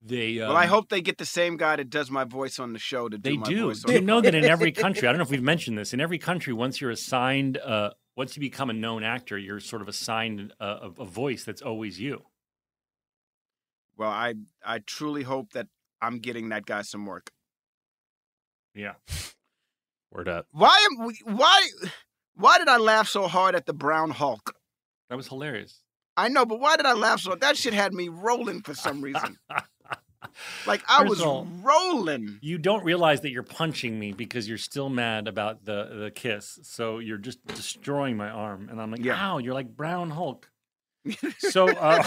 they. 0.00 0.40
Um, 0.40 0.48
well, 0.48 0.56
I 0.56 0.66
hope 0.66 0.88
they 0.88 1.02
get 1.02 1.18
the 1.18 1.26
same 1.26 1.58
guy 1.58 1.76
that 1.76 1.90
does 1.90 2.10
my 2.10 2.24
voice 2.24 2.58
on 2.58 2.72
the 2.72 2.78
show 2.78 3.10
to 3.10 3.18
do 3.18 3.30
they 3.30 3.36
my 3.36 3.46
do. 3.46 3.66
voice. 3.66 3.82
Do 3.82 3.92
on 3.92 4.00
you 4.00 4.00
know 4.00 4.22
that 4.22 4.34
in 4.34 4.44
every 4.44 4.72
country? 4.84 5.06
I 5.06 5.12
don't 5.12 5.18
know 5.18 5.24
if 5.24 5.30
we've 5.30 5.42
mentioned 5.42 5.76
this. 5.76 5.92
In 5.92 6.00
every 6.00 6.18
country, 6.18 6.54
once 6.54 6.80
you're 6.80 6.90
assigned, 6.90 7.58
uh, 7.58 7.90
once 8.16 8.36
you 8.36 8.40
become 8.40 8.70
a 8.70 8.72
known 8.72 9.04
actor, 9.04 9.36
you're 9.36 9.60
sort 9.60 9.82
of 9.82 9.88
assigned 9.88 10.52
a, 10.58 10.66
a, 10.66 10.90
a 11.00 11.04
voice 11.04 11.44
that's 11.44 11.62
always 11.62 12.00
you. 12.00 12.24
Well, 13.96 14.10
I 14.10 14.34
I 14.64 14.78
truly 14.80 15.22
hope 15.22 15.52
that 15.52 15.68
I'm 16.00 16.18
getting 16.18 16.48
that 16.50 16.66
guy 16.66 16.82
some 16.82 17.06
work. 17.06 17.30
Yeah. 18.74 18.94
Word 20.12 20.28
up. 20.28 20.46
Why 20.52 20.76
am 20.90 21.06
we- 21.06 21.20
why 21.24 21.66
why 22.34 22.58
did 22.58 22.68
I 22.68 22.76
laugh 22.78 23.08
so 23.08 23.26
hard 23.28 23.54
at 23.54 23.66
the 23.66 23.72
Brown 23.72 24.10
Hulk? 24.10 24.54
That 25.08 25.16
was 25.16 25.28
hilarious. 25.28 25.80
I 26.16 26.28
know, 26.28 26.44
but 26.46 26.60
why 26.60 26.76
did 26.76 26.86
I 26.86 26.92
laugh 26.94 27.20
so? 27.20 27.34
That 27.34 27.56
shit 27.56 27.74
had 27.74 27.92
me 27.92 28.08
rolling 28.08 28.62
for 28.62 28.74
some 28.74 29.00
reason. 29.02 29.38
Like 30.66 30.82
I 30.88 31.00
First 31.00 31.10
was 31.10 31.20
all, 31.20 31.46
rolling. 31.62 32.38
You 32.42 32.58
don't 32.58 32.82
realize 32.82 33.20
that 33.20 33.30
you're 33.30 33.42
punching 33.44 33.96
me 33.96 34.12
because 34.12 34.48
you're 34.48 34.58
still 34.58 34.88
mad 34.88 35.28
about 35.28 35.64
the 35.64 35.84
the 36.04 36.10
kiss. 36.10 36.58
So 36.62 36.98
you're 36.98 37.18
just 37.18 37.44
destroying 37.46 38.16
my 38.16 38.30
arm, 38.30 38.68
and 38.68 38.80
I'm 38.80 38.90
like, 38.90 39.04
Yeah. 39.04 39.32
"Ow!" 39.32 39.38
You're 39.38 39.54
like 39.54 39.76
Brown 39.76 40.10
Hulk. 40.10 40.50
So, 41.38 41.68
uh, 41.68 42.02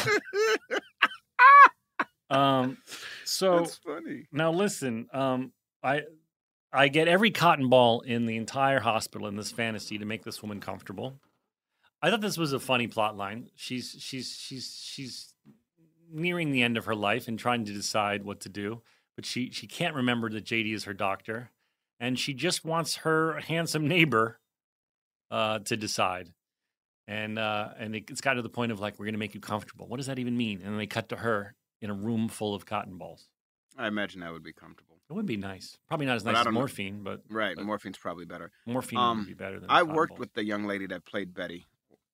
um, 2.29 2.77
so 3.23 3.59
That's 3.59 3.75
funny. 3.77 4.25
now 4.31 4.51
listen. 4.51 5.07
Um, 5.13 5.51
I 5.83 6.03
I 6.73 6.89
get 6.89 7.07
every 7.07 7.31
cotton 7.31 7.69
ball 7.69 8.01
in 8.01 8.25
the 8.25 8.35
entire 8.37 8.79
hospital 8.79 9.27
in 9.27 9.35
this 9.35 9.51
fantasy 9.51 9.97
to 9.97 10.05
make 10.05 10.23
this 10.23 10.41
woman 10.41 10.59
comfortable. 10.59 11.19
I 12.01 12.09
thought 12.11 12.21
this 12.21 12.37
was 12.37 12.53
a 12.53 12.59
funny 12.59 12.87
plot 12.87 13.15
line. 13.17 13.49
She's 13.55 13.95
she's 13.99 14.35
she's 14.37 14.79
she's 14.83 15.33
nearing 16.11 16.51
the 16.51 16.61
end 16.63 16.77
of 16.77 16.85
her 16.85 16.95
life 16.95 17.27
and 17.27 17.37
trying 17.39 17.65
to 17.65 17.73
decide 17.73 18.23
what 18.23 18.41
to 18.41 18.49
do, 18.49 18.81
but 19.15 19.25
she 19.25 19.49
she 19.51 19.67
can't 19.67 19.95
remember 19.95 20.29
that 20.29 20.43
JD 20.45 20.73
is 20.73 20.83
her 20.83 20.93
doctor, 20.93 21.51
and 21.99 22.19
she 22.19 22.33
just 22.33 22.63
wants 22.65 22.97
her 22.97 23.39
handsome 23.39 23.87
neighbor 23.87 24.39
uh, 25.31 25.59
to 25.59 25.75
decide. 25.77 26.33
And 27.07 27.39
uh, 27.39 27.69
and 27.79 27.95
it- 27.95 28.09
it's 28.09 28.21
got 28.21 28.33
to 28.33 28.41
the 28.41 28.49
point 28.49 28.71
of 28.73 28.79
like 28.81 28.99
we're 28.99 29.05
gonna 29.05 29.17
make 29.17 29.33
you 29.33 29.39
comfortable. 29.39 29.87
What 29.87 29.97
does 29.97 30.07
that 30.07 30.19
even 30.19 30.35
mean? 30.35 30.59
And 30.61 30.71
then 30.71 30.77
they 30.77 30.87
cut 30.87 31.09
to 31.09 31.15
her 31.15 31.55
in 31.81 31.89
a 31.89 31.93
room 31.93 32.27
full 32.29 32.53
of 32.55 32.65
cotton 32.65 32.97
balls. 32.97 33.27
I 33.77 33.87
imagine 33.87 34.21
that 34.21 34.33
would 34.33 34.43
be 34.43 34.53
comfortable. 34.53 34.97
It 35.09 35.13
would 35.13 35.25
be 35.25 35.37
nice. 35.37 35.77
Probably 35.87 36.05
not 36.07 36.15
as 36.17 36.25
nice 36.25 36.37
as 36.37 36.43
don't 36.45 36.53
know. 36.53 36.59
morphine, 36.61 37.03
but 37.03 37.21
Right, 37.29 37.55
but 37.55 37.63
morphine's 37.65 37.97
probably 37.97 38.25
better. 38.25 38.51
morphine 38.65 38.99
Um, 38.99 39.17
would 39.19 39.27
be 39.27 39.33
better 39.33 39.59
than. 39.59 39.69
I 39.69 39.83
worked 39.83 40.11
balls. 40.11 40.19
with 40.19 40.33
the 40.33 40.43
young 40.43 40.65
lady 40.65 40.87
that 40.87 41.05
played 41.05 41.33
Betty. 41.33 41.65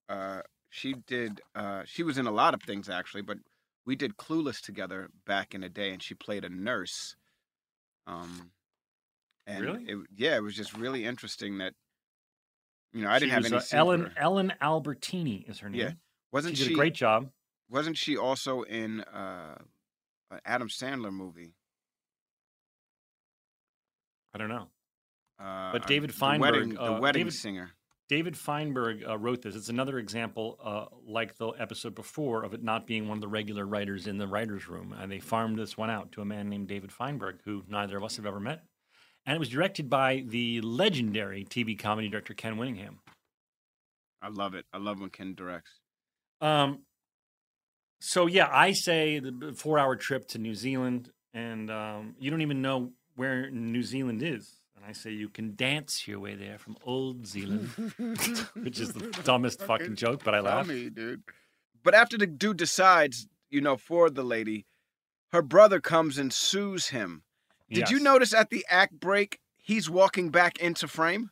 Uh, 0.10 0.42
she 0.70 0.94
did. 1.08 1.42
Uh, 1.56 1.84
she 1.86 2.04
was 2.04 2.18
in 2.18 2.28
a 2.28 2.32
lot 2.32 2.54
of 2.54 2.62
things 2.62 2.90
actually, 2.90 3.22
but 3.24 3.38
we 3.86 3.96
did 3.96 4.18
Clueless 4.18 4.62
together 4.62 5.10
back 5.26 5.56
in 5.56 5.62
the 5.62 5.70
day, 5.70 5.92
and 5.92 6.04
she 6.04 6.14
played 6.14 6.44
a 6.46 6.50
nurse. 6.50 7.16
Um, 8.06 8.52
and 9.48 9.62
Really? 9.64 9.84
It, 9.86 9.98
yeah, 10.16 10.36
it 10.36 10.44
was 10.44 10.56
just 10.56 10.76
really 10.76 11.06
interesting 11.06 11.58
that. 11.60 11.74
You 12.94 13.02
know, 13.02 13.10
I 13.10 13.18
She 13.18 13.26
didn't 13.26 13.44
have 13.44 13.46
any. 13.46 13.56
uh, 13.58 13.62
Ellen. 13.72 14.12
Ellen 14.18 14.54
Albertini 14.62 15.50
is 15.50 15.60
her 15.60 15.70
name. 15.70 15.82
Yeah, 15.82 15.92
wasn't 16.32 16.58
she 16.58 16.64
she, 16.64 16.70
did 16.70 16.76
a 16.76 16.78
great 16.78 16.94
job. 16.94 17.32
Wasn't 17.70 17.98
she 17.98 18.18
also 18.18 18.62
in 18.64 19.02
uh, 19.02 19.56
an 20.32 20.40
Adam 20.46 20.68
Sandler 20.70 21.12
movie? 21.12 21.54
I 24.34 24.38
don't 24.38 24.50
know. 24.50 24.68
Uh, 25.40 25.72
But 25.72 25.88
David 25.88 26.10
the 26.10 26.14
Feinberg, 26.14 26.52
wedding, 26.54 26.70
the 26.76 26.82
uh, 26.84 27.00
wedding 27.00 27.20
David- 27.22 27.34
singer. 27.34 27.72
David 28.10 28.36
Feinberg 28.38 29.04
uh, 29.08 29.18
wrote 29.18 29.42
this. 29.42 29.56
It's 29.56 29.70
another 29.70 29.98
example, 29.98 30.60
uh, 30.64 30.86
like 31.08 31.36
the 31.38 31.48
episode 31.58 31.96
before, 31.96 32.44
of 32.44 32.54
it 32.54 32.62
not 32.62 32.86
being 32.86 33.08
one 33.08 33.18
of 33.18 33.22
the 33.22 33.28
regular 33.30 33.66
writers 33.66 34.08
in 34.08 34.18
the 34.18 34.28
writers' 34.28 34.68
room. 34.68 34.94
And 35.00 35.12
they 35.12 35.20
farmed 35.20 35.58
this 35.58 35.78
one 35.78 35.90
out 35.90 36.12
to 36.12 36.22
a 36.22 36.26
man 36.26 36.50
named 36.50 36.68
David 36.68 36.92
Feinberg, 36.92 37.40
who 37.46 37.64
neither 37.68 37.98
of 37.98 38.04
us 38.04 38.18
have 38.18 38.26
ever 38.26 38.40
met. 38.42 38.62
And 39.26 39.36
it 39.36 39.40
was 39.40 39.50
directed 39.50 39.90
by 39.90 40.26
the 40.28 40.60
legendary 40.62 41.46
TV 41.46 41.80
comedy 41.80 42.10
director 42.10 42.34
Ken 42.34 42.58
Whittingham. 42.58 43.00
I 44.22 44.28
love 44.28 44.54
it. 44.54 44.66
I 44.74 44.78
love 44.78 45.00
when 45.00 45.10
Ken 45.10 45.34
directs. 45.34 45.72
Um, 46.42 46.80
so 48.06 48.28
yeah, 48.28 48.50
I 48.52 48.74
say 48.74 49.20
the 49.20 49.54
four-hour 49.56 49.96
trip 49.96 50.28
to 50.30 50.38
New 50.38 50.56
Zealand, 50.56 51.10
and 51.34 51.72
um, 51.72 52.16
you 52.20 52.30
don't 52.30 52.42
even 52.42 52.62
know 52.62 52.92
where 53.16 53.50
New 53.50 53.82
Zealand 53.82 54.22
is. 54.22 54.60
And 54.76 54.84
I 54.84 54.92
say 54.92 55.12
you 55.12 55.30
can 55.30 55.56
dance 55.56 56.06
your 56.06 56.20
way 56.20 56.36
there 56.36 56.58
from 56.58 56.76
Old 56.84 57.26
Zealand, 57.26 57.70
which 58.56 58.82
is 58.82 58.92
the 58.92 59.10
dumbest 59.24 59.62
fucking 59.62 59.96
joke, 59.96 60.22
but 60.26 60.36
I 60.36 60.42
laugh. 60.42 60.68
me, 60.68 60.90
dude. 60.90 61.24
But 61.82 61.94
after 61.94 62.18
the 62.18 62.28
dude 62.28 62.58
decides, 62.58 63.26
you 63.50 63.62
know, 63.62 63.78
for 63.78 64.10
the 64.10 64.24
lady, 64.24 64.66
her 65.32 65.42
brother 65.42 65.80
comes 65.80 66.18
and 66.18 66.34
sues 66.34 66.90
him. 66.90 67.24
Did 67.72 67.90
you 67.90 68.00
notice 68.02 68.34
at 68.34 68.50
the 68.50 68.66
act 68.70 69.00
break, 69.00 69.40
he's 69.56 69.90
walking 69.90 70.30
back 70.30 70.60
into 70.60 70.90
frame 70.90 71.32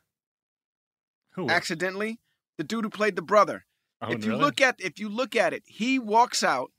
Who? 1.32 1.50
accidentally? 1.50 2.22
The 2.58 2.64
dude 2.64 2.86
who 2.86 2.90
played 2.90 3.18
the 3.18 3.22
brother. 3.22 3.66
Oh, 4.02 4.12
if 4.12 4.26
you 4.26 4.32
really? 4.32 4.41
look 4.43 4.62
at 4.62 4.76
if 4.80 4.99
you 4.99 5.10
look 5.10 5.36
at 5.36 5.54
it, 5.54 5.64
he 5.66 5.99
walks 5.99 6.43
out, 6.43 6.72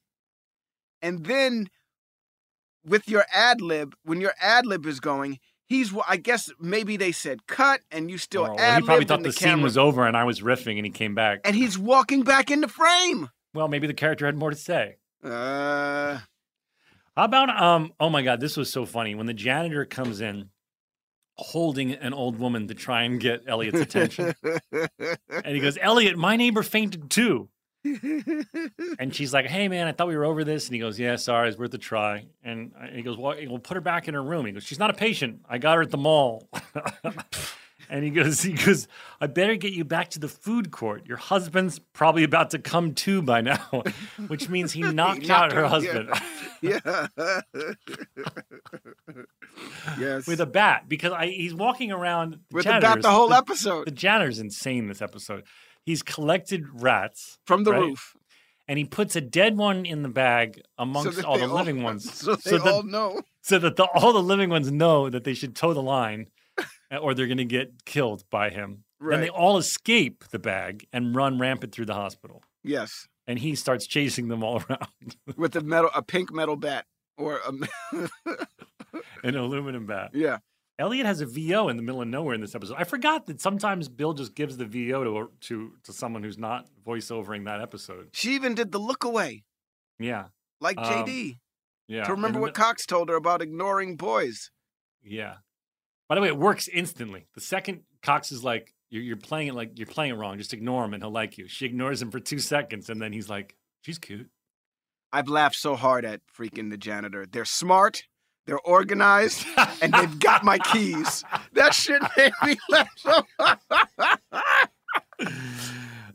and 1.01 1.25
then 1.27 1.69
with 2.85 3.09
your 3.09 3.25
ad 3.33 3.61
lib, 3.61 3.95
when 4.05 4.21
your 4.21 4.33
ad 4.41 4.67
lib 4.67 4.87
is 4.87 4.99
going, 5.01 5.39
he's 5.67 5.95
I 6.09 6.17
guess 6.17 6.51
maybe 6.61 6.97
they 6.97 7.13
said 7.13 7.47
cut, 7.47 7.81
and 7.91 8.11
you 8.11 8.19
still 8.19 8.43
Oh, 8.47 8.55
well, 8.55 8.61
ad 8.61 8.81
he 8.83 8.87
probably 8.87 9.01
lib 9.01 9.09
thought 9.09 9.23
the, 9.23 9.29
the, 9.29 9.33
scene 9.33 9.63
was 9.63 9.79
over 9.79 10.07
and 10.07 10.17
I 10.17 10.25
was 10.25 10.41
riffing 10.41 10.77
and 10.77 10.85
he 10.85 10.91
came 10.91 11.15
back. 11.15 11.41
and 11.45 11.55
he's 11.55 11.79
walking 11.79 12.23
back 12.23 12.51
into 12.51 12.69
frame. 12.69 13.31
Well, 13.55 13.69
maybe 13.69 13.87
the 13.87 13.95
character 13.95 14.27
had 14.27 14.37
more 14.37 14.51
to 14.51 14.57
say. 14.57 14.97
Uh, 15.23 16.19
How 17.17 17.25
about 17.25 17.51
um? 17.51 17.93
Oh 18.01 18.11
my 18.11 18.23
God, 18.23 18.41
this 18.41 18.57
was 18.57 18.73
so 18.73 18.85
funny 18.85 19.15
when 19.15 19.27
the 19.27 19.35
janitor 19.35 19.85
comes 19.85 20.21
in, 20.21 20.49
holding 21.37 21.93
an 21.93 22.13
old 22.15 22.39
woman 22.39 22.69
to 22.69 22.75
try 22.75 23.03
and 23.03 23.21
get 23.21 23.43
Elliot's 23.47 23.81
attention, 23.81 24.35
and 24.73 25.55
he 25.55 25.61
goes, 25.61 25.79
"Elliot, 25.81 26.17
my 26.17 26.37
neighbor 26.37 26.63
fainted 26.63 27.11
too." 27.11 27.49
And 27.85 29.11
she's 29.15 29.33
like, 29.33 29.47
"Hey 29.47 29.69
man, 29.69 29.87
I 29.87 29.93
thought 29.93 30.09
we 30.09 30.17
were 30.17 30.25
over 30.25 30.45
this." 30.45 30.67
And 30.67 30.75
he 30.75 30.81
goes, 30.81 30.99
"Yeah, 30.99 31.17
sorry, 31.17 31.49
it's 31.49 31.59
worth 31.59 31.75
a 31.75 31.79
try." 31.79 32.27
And 32.43 32.73
uh, 32.81 32.87
he 32.93 33.03
goes, 33.03 33.17
"Well, 33.17 33.37
we'll 33.47 33.59
put 33.59 33.75
her 33.75 33.81
back 33.81 34.09
in 34.09 34.15
her 34.15 34.23
room." 34.23 34.47
He 34.47 34.53
goes, 34.53 34.65
"She's 34.65 34.79
not 34.79 34.91
a 34.91 34.95
patient. 34.95 35.41
I 35.49 35.59
got 35.59 35.77
her 35.77 35.83
at 35.83 35.91
the 35.91 35.99
mall." 35.99 36.49
and 37.93 38.03
he 38.03 38.11
goes, 38.11 38.43
"He 38.43 38.55
goes, 38.55 38.89
I 39.21 39.27
better 39.29 39.55
get 39.55 39.73
you 39.75 39.85
back 39.85 40.09
to 40.11 40.19
the 40.19 40.27
food 40.29 40.71
court. 40.73 41.07
Your 41.07 41.19
husband's 41.19 41.79
probably 41.79 42.25
about 42.25 42.51
to 42.51 42.59
come 42.59 42.95
to 42.95 43.23
by 43.23 43.41
now," 43.43 43.83
which 44.27 44.49
means 44.49 44.73
he 44.73 44.81
knocked, 44.93 45.29
out 45.31 45.53
knocked 45.53 45.53
her 45.53 45.61
her- 45.61 45.69
husband 45.69 46.09
yeah. 46.63 46.81
yes. 49.99 50.27
with 50.27 50.41
a 50.41 50.47
bat 50.47 50.85
because 50.89 51.13
I, 51.13 51.27
he's 51.27 51.55
walking 51.55 51.93
around 51.93 52.39
With 52.51 52.65
the 52.65 52.71
bat 52.71 52.81
the 52.81 52.87
janitor's- 52.89 53.07
whole 53.07 53.33
episode. 53.33 53.87
The 53.87 53.91
janitor's 53.93 54.39
insane 54.39 54.89
this 54.89 55.03
episode. 55.03 55.45
He's 55.85 56.03
collected 56.03 56.65
rats 56.81 57.39
From 57.45 57.65
the 57.65 57.73
right? 57.73 57.81
roof. 57.81 58.17
and 58.69 58.79
he 58.79 58.85
puts 58.85 59.17
a 59.17 59.21
dead 59.21 59.57
one 59.57 59.85
in 59.85 60.03
the 60.03 60.09
bag 60.09 60.63
amongst 60.79 61.17
that 61.17 61.25
all 61.25 61.39
the 61.39 61.47
living 61.49 61.83
ones, 61.83 62.13
So 62.13 62.37
they 62.37 62.53
that, 62.59 62.67
all 62.67 62.83
know. 62.85 63.21
so 63.43 63.59
that 63.59 63.77
the, 63.77 63.85
all 63.85 64.13
the 64.13 64.23
living 64.23 64.49
ones 64.51 64.71
know 64.71 65.11
that 65.11 65.25
they 65.25 65.35
should 65.35 65.57
toe 65.57 65.75
the 65.75 65.83
line, 65.83 66.29
or 67.01 67.15
they're 67.15 67.27
going 67.27 67.39
to 67.39 67.45
get 67.45 67.85
killed 67.85 68.25
by 68.31 68.51
him. 68.51 68.85
Then 69.01 69.21
they 69.21 69.29
all 69.31 69.57
escape 69.59 70.25
the 70.31 70.39
bag 70.39 70.87
and 70.93 71.15
run 71.17 71.39
rampant 71.39 71.73
through 71.73 71.87
the 71.87 71.95
hospital, 71.95 72.43
Yes. 72.63 73.09
and 73.27 73.39
he 73.39 73.55
starts 73.57 73.87
chasing 73.87 74.29
them 74.29 74.45
all 74.45 74.63
around. 74.71 75.17
With 75.37 75.57
a 75.57 75.61
metal, 75.61 75.91
a 75.95 76.03
pink 76.03 76.33
metal 76.33 76.55
bat, 76.57 76.87
or 77.19 77.41
a, 77.45 77.53
An 79.25 79.37
aluminum 79.37 79.87
bat. 79.87 80.11
yeah. 80.15 80.39
Elliot 80.79 81.07
has 81.07 81.21
a 81.21 81.27
VO 81.27 81.69
in 81.69 81.77
the 81.77 81.83
middle 81.83 82.01
of 82.03 82.09
nowhere 82.09 82.35
in 82.35 82.41
this 82.41 82.55
episode. 82.55 82.77
I 82.79 82.85
forgot 82.85 83.27
that 83.27 83.41
sometimes 83.41 83.89
Bill 83.89 84.15
just 84.15 84.35
gives 84.35 84.57
the 84.57 84.65
VO 84.65 85.05
to 85.05 85.31
to 85.49 85.73
to 85.85 85.93
someone 85.93 86.23
who's 86.25 86.39
not 86.39 86.67
voiceovering 86.85 87.45
that 87.45 87.61
episode. 87.61 88.09
She 88.15 88.35
even 88.35 88.55
did 88.55 88.73
the 88.73 88.79
look 88.79 89.05
away, 89.05 89.45
Yeah, 90.01 90.27
like 90.61 90.79
Um, 90.79 90.85
JD, 91.07 91.39
yeah. 91.89 92.05
to 92.05 92.11
remember 92.13 92.41
what 92.41 92.55
Cox 92.55 92.87
told 92.87 93.11
her 93.11 93.17
about 93.17 93.43
ignoring 93.43 93.97
boys. 93.97 94.51
Yeah. 95.05 95.37
By 96.13 96.17
the 96.17 96.21
way, 96.21 96.29
it 96.29 96.37
works 96.37 96.69
instantly. 96.69 97.25
The 97.35 97.41
second 97.41 97.85
Cox 98.03 98.33
is 98.33 98.45
like, 98.45 98.75
"You're, 98.91 99.03
you're 99.03 99.17
playing 99.17 99.49
it 99.49 99.55
like 99.55 99.79
you're 99.79 99.87
playing 99.87 100.11
it 100.11 100.19
wrong. 100.19 100.37
Just 100.37 100.53
ignore 100.53 100.85
him, 100.85 100.93
and 100.93 101.03
he'll 101.03 101.11
like 101.11 101.39
you." 101.39 101.49
She 101.49 101.65
ignores 101.65 102.03
him 102.03 102.11
for 102.11 102.21
two 102.21 102.39
seconds, 102.39 102.91
and 102.91 103.01
then 103.01 103.15
he's 103.15 103.31
like, 103.31 103.57
"She's 103.81 103.97
cute." 103.97 104.29
I've 105.11 105.29
laughed 105.29 105.57
so 105.57 105.75
hard 105.75 106.05
at 106.05 106.21
freaking 106.39 106.69
the 106.69 106.77
janitor. 106.77 107.25
They're 107.25 107.47
smart, 107.47 108.03
they're 108.45 108.61
organized, 108.61 109.47
and 109.81 109.91
they've 109.95 110.19
got 110.19 110.45
my 110.45 110.59
keys. 110.59 111.25
That 111.55 111.73
shit 111.73 112.03
made 112.19 112.33
me 112.45 112.59
laugh 112.69 112.91
so 112.97 113.23
hard. 113.41 113.59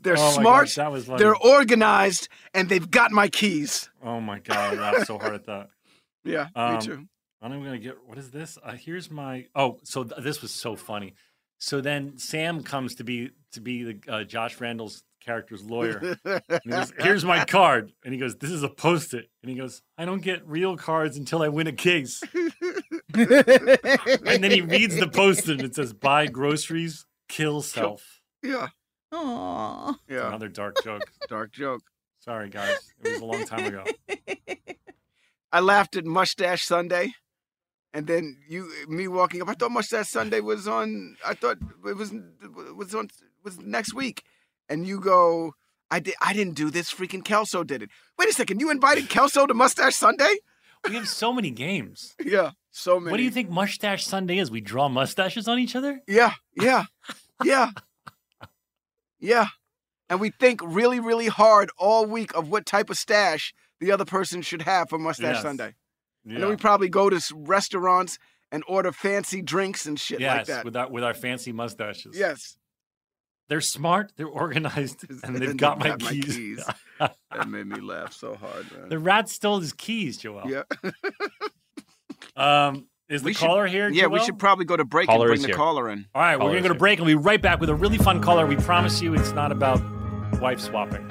They're 0.02 0.14
Oh 0.16 0.30
smart, 0.30 0.72
that 0.76 0.92
was 0.92 1.06
they're 1.06 1.34
organized, 1.34 2.28
and 2.54 2.68
they've 2.68 2.88
got 2.88 3.10
my 3.10 3.26
keys. 3.26 3.90
Oh 4.00 4.20
my 4.20 4.38
god, 4.38 4.78
I 4.78 4.80
laughed 4.80 5.08
so 5.08 5.18
hard 5.18 5.34
at 5.34 5.46
that. 5.46 5.70
Yeah, 6.24 6.48
Um, 6.54 6.74
me 6.74 6.80
too. 6.82 7.08
I'm 7.40 7.62
gonna 7.62 7.78
get 7.78 7.96
what 8.06 8.18
is 8.18 8.30
this? 8.30 8.58
Uh, 8.62 8.72
here's 8.72 9.10
my 9.10 9.46
oh, 9.54 9.78
so 9.84 10.04
th- 10.04 10.22
this 10.22 10.42
was 10.42 10.50
so 10.50 10.76
funny. 10.76 11.14
So 11.58 11.80
then 11.80 12.18
Sam 12.18 12.62
comes 12.62 12.96
to 12.96 13.04
be 13.04 13.30
to 13.52 13.60
be 13.60 13.84
the 13.84 14.12
uh, 14.12 14.24
Josh 14.24 14.60
Randall's 14.60 15.02
character's 15.20 15.62
lawyer. 15.64 16.16
And 16.24 16.60
he 16.64 16.70
goes, 16.70 16.92
here's 16.98 17.24
my 17.24 17.44
card, 17.44 17.92
and 18.04 18.14
he 18.14 18.20
goes, 18.20 18.36
"This 18.36 18.50
is 18.50 18.62
a 18.62 18.68
post-it," 18.68 19.28
and 19.42 19.50
he 19.50 19.56
goes, 19.56 19.82
"I 19.96 20.04
don't 20.04 20.22
get 20.22 20.46
real 20.46 20.76
cards 20.76 21.16
until 21.16 21.42
I 21.42 21.48
win 21.48 21.66
a 21.66 21.72
case." 21.72 22.22
and 23.14 24.42
then 24.42 24.50
he 24.50 24.60
reads 24.60 24.96
the 24.96 25.10
post-it, 25.12 25.50
and 25.58 25.62
it 25.62 25.74
says, 25.74 25.92
"Buy 25.92 26.26
groceries, 26.26 27.06
kill 27.28 27.62
self." 27.62 28.20
yeah, 28.42 28.68
Aww. 29.12 29.96
yeah. 30.08 30.28
Another 30.28 30.48
dark 30.48 30.76
joke. 30.82 31.02
Dark 31.28 31.52
joke. 31.52 31.82
Sorry, 32.20 32.50
guys, 32.50 32.76
it 33.02 33.12
was 33.12 33.20
a 33.20 33.24
long 33.24 33.44
time 33.46 33.64
ago. 33.66 33.84
I 35.52 35.60
laughed 35.60 35.96
at 35.96 36.04
Mustache 36.04 36.64
Sunday, 36.64 37.14
and 37.94 38.06
then 38.06 38.36
you, 38.48 38.70
me 38.88 39.08
walking 39.08 39.42
up. 39.42 39.48
I 39.48 39.54
thought 39.54 39.70
Mustache 39.70 40.08
Sunday 40.08 40.40
was 40.40 40.68
on. 40.68 41.16
I 41.26 41.34
thought 41.34 41.58
it 41.86 41.96
was 41.96 42.12
was 42.76 42.94
on 42.94 43.08
was 43.44 43.58
next 43.60 43.94
week, 43.94 44.24
and 44.68 44.86
you 44.86 45.00
go. 45.00 45.54
I 45.90 46.00
did. 46.00 46.14
I 46.20 46.34
didn't 46.34 46.52
do 46.54 46.70
this. 46.70 46.92
Freaking 46.92 47.24
Kelso 47.24 47.64
did 47.64 47.82
it. 47.82 47.88
Wait 48.18 48.28
a 48.28 48.32
second. 48.34 48.60
You 48.60 48.70
invited 48.70 49.08
Kelso 49.08 49.46
to 49.46 49.54
Mustache 49.54 49.94
Sunday? 49.96 50.36
We 50.86 50.94
have 50.96 51.08
so 51.08 51.32
many 51.32 51.50
games. 51.50 52.14
Yeah, 52.24 52.50
so 52.70 53.00
many. 53.00 53.10
What 53.10 53.16
do 53.16 53.22
you 53.22 53.30
think 53.30 53.48
Mustache 53.48 54.04
Sunday 54.04 54.36
is? 54.38 54.50
We 54.50 54.60
draw 54.60 54.90
mustaches 54.90 55.48
on 55.48 55.58
each 55.58 55.74
other? 55.74 56.02
Yeah, 56.06 56.32
yeah, 56.54 56.84
yeah, 57.44 57.70
yeah. 59.18 59.46
And 60.10 60.20
we 60.20 60.30
think 60.30 60.60
really, 60.62 61.00
really 61.00 61.28
hard 61.28 61.70
all 61.78 62.06
week 62.06 62.34
of 62.34 62.50
what 62.50 62.64
type 62.66 62.90
of 62.90 62.96
stash 62.98 63.52
the 63.80 63.92
other 63.92 64.04
person 64.04 64.42
should 64.42 64.62
have 64.62 64.88
for 64.88 64.98
Mustache 64.98 65.36
Yes. 65.36 65.42
Sunday. 65.42 65.74
Yeah. 66.28 66.34
And 66.34 66.42
then 66.44 66.50
we 66.50 66.56
probably 66.56 66.88
go 66.88 67.08
to 67.10 67.20
restaurants 67.34 68.18
and 68.52 68.62
order 68.68 68.92
fancy 68.92 69.42
drinks 69.42 69.86
and 69.86 69.98
shit 69.98 70.20
yes, 70.20 70.36
like 70.36 70.46
that. 70.46 70.64
with 70.64 70.76
our 70.76 70.88
with 70.90 71.04
our 71.04 71.14
fancy 71.14 71.52
mustaches. 71.52 72.16
Yes. 72.16 72.56
They're 73.48 73.62
smart, 73.62 74.12
they're 74.16 74.26
organized, 74.26 75.06
and 75.24 75.36
they've 75.36 75.56
got, 75.56 75.78
my, 75.78 75.96
keys. 75.96 76.62
that 77.00 77.48
made 77.48 77.66
me 77.66 77.80
laugh 77.80 78.12
so 78.12 78.34
hard, 78.34 78.70
man. 78.72 78.90
the 78.90 78.98
rat 78.98 79.30
stole 79.30 79.60
his 79.60 79.72
keys, 79.72 80.18
Joel. 80.18 80.42
Yeah. 80.46 80.64
Um, 82.36 82.86
is 83.08 83.22
the 83.22 83.26
We 83.26 83.32
should- 83.32 83.46
caller 83.46 83.66
here? 83.66 83.88
Yeah, 83.88 84.06
we 84.06 84.20
should 84.20 84.38
probably 84.38 84.64
go 84.64 84.76
to 84.76 84.84
break 84.84 85.08
Caller 85.08 85.26
and 85.26 85.30
bring 85.30 85.42
the 85.42 85.48
here. 85.48 85.56
caller 85.56 85.88
in. 85.90 86.06
All 86.14 86.22
right, 86.22 86.38
we're 86.38 86.50
gonna 86.50 86.60
go 86.62 86.68
to 86.68 86.74
break 86.74 86.98
and 86.98 87.06
we'll 87.06 87.18
be 87.18 87.24
right 87.24 87.40
back 87.40 87.58
with 87.58 87.68
a 87.68 87.74
really 87.74 87.98
fun 87.98 88.20
caller. 88.20 88.46
We 88.46 88.56
promise 88.56 89.00
you 89.00 89.14
it's 89.14 89.32
not 89.32 89.50
about 89.50 89.80
wife 90.40 90.60
swapping. 90.60 91.10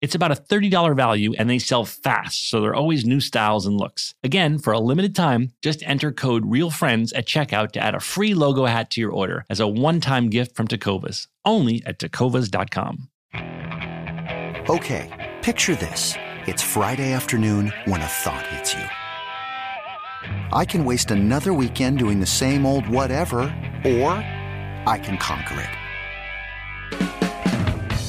It's 0.00 0.14
about 0.14 0.30
a 0.30 0.36
$30 0.36 0.94
value 0.94 1.34
and 1.36 1.50
they 1.50 1.58
sell 1.58 1.84
fast, 1.84 2.48
so 2.48 2.60
there 2.60 2.70
are 2.70 2.76
always 2.76 3.04
new 3.04 3.18
styles 3.18 3.66
and 3.66 3.76
looks. 3.76 4.14
Again, 4.22 4.58
for 4.58 4.72
a 4.72 4.78
limited 4.78 5.16
time, 5.16 5.52
just 5.60 5.82
enter 5.82 6.12
code 6.12 6.44
REALFRIENDS 6.44 7.12
at 7.16 7.26
checkout 7.26 7.72
to 7.72 7.80
add 7.80 7.96
a 7.96 8.00
free 8.00 8.32
logo 8.34 8.64
hat 8.66 8.90
to 8.92 9.00
your 9.00 9.10
order 9.10 9.44
as 9.50 9.58
a 9.58 9.66
one 9.66 10.00
time 10.00 10.30
gift 10.30 10.54
from 10.54 10.68
Tecovas, 10.68 11.26
only 11.44 11.82
at 11.84 11.98
tecovas.com. 11.98 13.08
Okay, 14.70 15.34
picture 15.42 15.74
this. 15.74 16.14
It's 16.46 16.62
Friday 16.62 17.12
afternoon 17.12 17.72
when 17.86 18.00
a 18.00 18.06
thought 18.06 18.46
hits 18.48 18.74
you. 18.74 18.84
I 20.52 20.64
can 20.64 20.84
waste 20.84 21.10
another 21.10 21.52
weekend 21.52 21.98
doing 21.98 22.20
the 22.20 22.26
same 22.26 22.66
old 22.66 22.88
whatever, 22.88 23.40
or 23.84 24.12
I 24.86 25.00
can 25.02 25.18
conquer 25.18 25.60
it. 25.60 25.77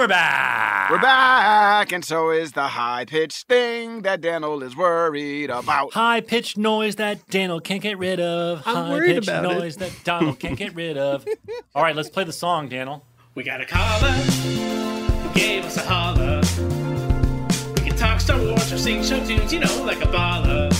We're 0.00 0.08
back. 0.08 0.90
We're 0.90 0.98
back, 0.98 1.92
and 1.92 2.02
so 2.02 2.30
is 2.30 2.52
the 2.52 2.68
high 2.68 3.04
pitched 3.04 3.46
thing 3.48 4.00
that 4.00 4.22
Daniel 4.22 4.62
is 4.62 4.74
worried 4.74 5.50
about. 5.50 5.92
High 5.92 6.22
pitched 6.22 6.56
noise 6.56 6.96
that 6.96 7.28
Daniel 7.28 7.60
can't 7.60 7.82
get 7.82 7.98
rid 7.98 8.18
of. 8.18 8.62
I'm 8.64 8.76
High 8.76 8.90
worried 8.92 9.16
pitched 9.16 9.28
about 9.28 9.44
it. 9.44 9.58
noise 9.58 9.76
that 9.76 9.92
Donald 10.02 10.38
can't 10.38 10.56
get 10.56 10.74
rid 10.74 10.96
of. 10.96 11.26
All 11.74 11.82
right, 11.82 11.94
let's 11.94 12.08
play 12.08 12.24
the 12.24 12.32
song, 12.32 12.70
Daniel. 12.70 13.04
We 13.34 13.42
got 13.42 13.60
a 13.60 13.66
caller 13.66 14.08
who 14.08 15.34
gave 15.38 15.66
us 15.66 15.76
a 15.76 15.82
holler. 15.82 16.40
We 17.74 17.86
can 17.86 17.94
talk 17.98 18.22
Star 18.22 18.38
Wars 18.38 18.72
or 18.72 18.78
sing 18.78 19.04
show 19.04 19.22
tunes, 19.22 19.52
you 19.52 19.60
know, 19.60 19.82
like 19.84 20.00
a 20.00 20.08
baller. 20.08 20.72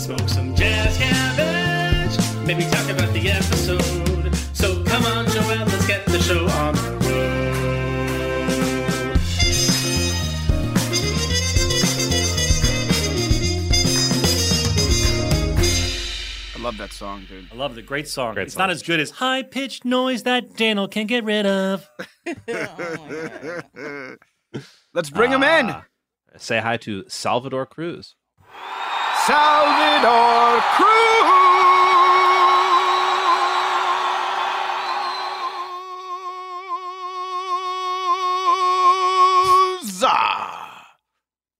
Smoke 0.00 0.28
some 0.28 0.52
jazz 0.56 0.98
cabbage, 0.98 2.44
maybe 2.44 2.64
talk 2.64 2.90
about 2.90 3.12
the 3.12 3.30
episode. 3.30 4.05
Love 16.66 16.78
that 16.78 16.92
song, 16.92 17.24
dude. 17.28 17.46
I 17.52 17.54
love 17.54 17.76
the 17.76 17.82
great 17.82 18.08
song. 18.08 18.34
Great 18.34 18.48
it's 18.48 18.54
song. 18.54 18.62
not 18.62 18.70
as 18.70 18.82
good 18.82 18.98
as 18.98 19.10
high 19.12 19.44
pitched 19.44 19.84
noise 19.84 20.24
that 20.24 20.56
Daniel 20.56 20.88
can 20.88 21.06
get 21.06 21.22
rid 21.22 21.46
of. 21.46 21.88
Let's 24.92 25.10
bring 25.10 25.30
him 25.30 25.44
in. 25.44 25.70
Ah. 25.70 25.84
Say 26.38 26.58
hi 26.58 26.76
to 26.78 27.04
Salvador 27.06 27.66
Cruz. 27.66 28.16
Salvador 29.26 30.60
Cruz. 30.74 30.92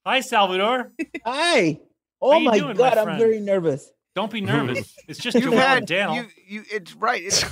Hi, 0.05 0.21
Salvador. 0.21 0.93
Hi. 1.25 1.81
Oh 2.21 2.41
my 2.41 2.59
doing, 2.59 2.69
my 2.69 2.75
god, 2.75 2.99
I'm 2.99 3.19
very 3.19 3.41
nervous. 3.41 3.91
Don't 4.17 4.33
be 4.33 4.41
nervous. 4.55 4.93
It's 5.07 5.21
just 5.21 5.37
You've 5.37 5.45
Joel 5.53 5.59
had 5.59 5.79
and 5.79 5.87
Daniel. 5.87 6.25
you, 6.25 6.31
you. 6.49 6.64
It's 6.73 6.95
right. 6.95 7.23
It's 7.23 7.45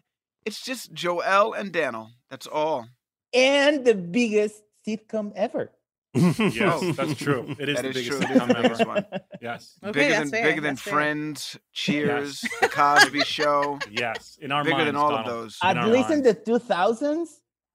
it's 0.46 0.62
just 0.62 0.92
Joel 0.92 1.54
and 1.54 1.72
Daniel. 1.72 2.10
That's 2.30 2.46
all. 2.46 2.86
And 3.34 3.84
the 3.84 3.94
biggest 3.94 4.62
sitcom 4.86 5.32
ever. 5.34 5.72
yes, 6.14 6.60
oh. 6.82 6.92
that's 6.92 7.14
true. 7.14 7.54
It 7.58 7.68
is 7.68 7.76
That 7.76 7.82
the 7.82 7.88
is 7.90 7.94
biggest 7.94 8.22
true. 8.22 8.36
Sitcom 8.36 8.64
ever. 8.64 8.84
one. 8.84 9.06
Yes. 9.40 9.78
Okay, 9.82 9.92
bigger 9.92 10.08
that's 10.10 10.30
than 10.30 10.40
fair, 10.40 10.48
bigger 10.50 10.60
than 10.60 10.76
fair. 10.76 10.92
Friends, 10.92 11.56
Cheers, 11.72 12.40
The 12.60 12.68
Cosby 12.68 13.20
Show. 13.20 13.78
Yes. 13.90 14.36
In 14.42 14.50
our 14.50 14.64
Bigger 14.64 14.76
minds, 14.78 14.86
than 14.88 14.96
all 14.96 15.10
Donald. 15.10 15.26
of 15.28 15.32
those. 15.32 15.58
At 15.62 15.76
our 15.78 15.86
least 15.86 16.10
in 16.10 16.22
the 16.24 16.34
2000s, 16.34 17.28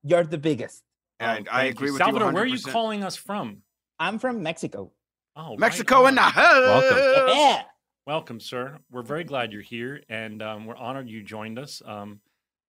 you're 0.04 0.26
the 0.26 0.38
biggest. 0.38 0.84
Oh, 1.22 1.26
I, 1.26 1.30
I 1.30 1.38
Oh, 1.40 1.44
Thank 1.50 1.76
agree 1.76 1.88
you. 1.88 1.94
with 1.94 2.02
Salvador, 2.02 2.28
you. 2.30 2.34
where 2.34 2.44
are 2.44 2.48
you 2.48 2.60
calling 2.62 3.04
us 3.06 3.16
from? 3.16 3.62
I'm 4.00 4.20
from 4.20 4.44
Mexico. 4.44 4.92
Oh, 5.38 5.52
right 5.52 5.60
Mexico 5.60 6.06
in 6.08 6.16
the 6.16 6.22
on. 6.22 6.32
house. 6.32 6.84
Yeah. 7.34 7.62
Welcome, 8.08 8.40
sir. 8.40 8.78
We're 8.92 9.02
very 9.02 9.24
glad 9.24 9.52
you're 9.52 9.64
here, 9.64 10.00
and 10.10 10.44
um, 10.44 10.68
we're 10.68 10.78
honored 10.78 11.10
you 11.10 11.24
joined 11.24 11.58
us. 11.58 11.82
Um, 11.84 12.20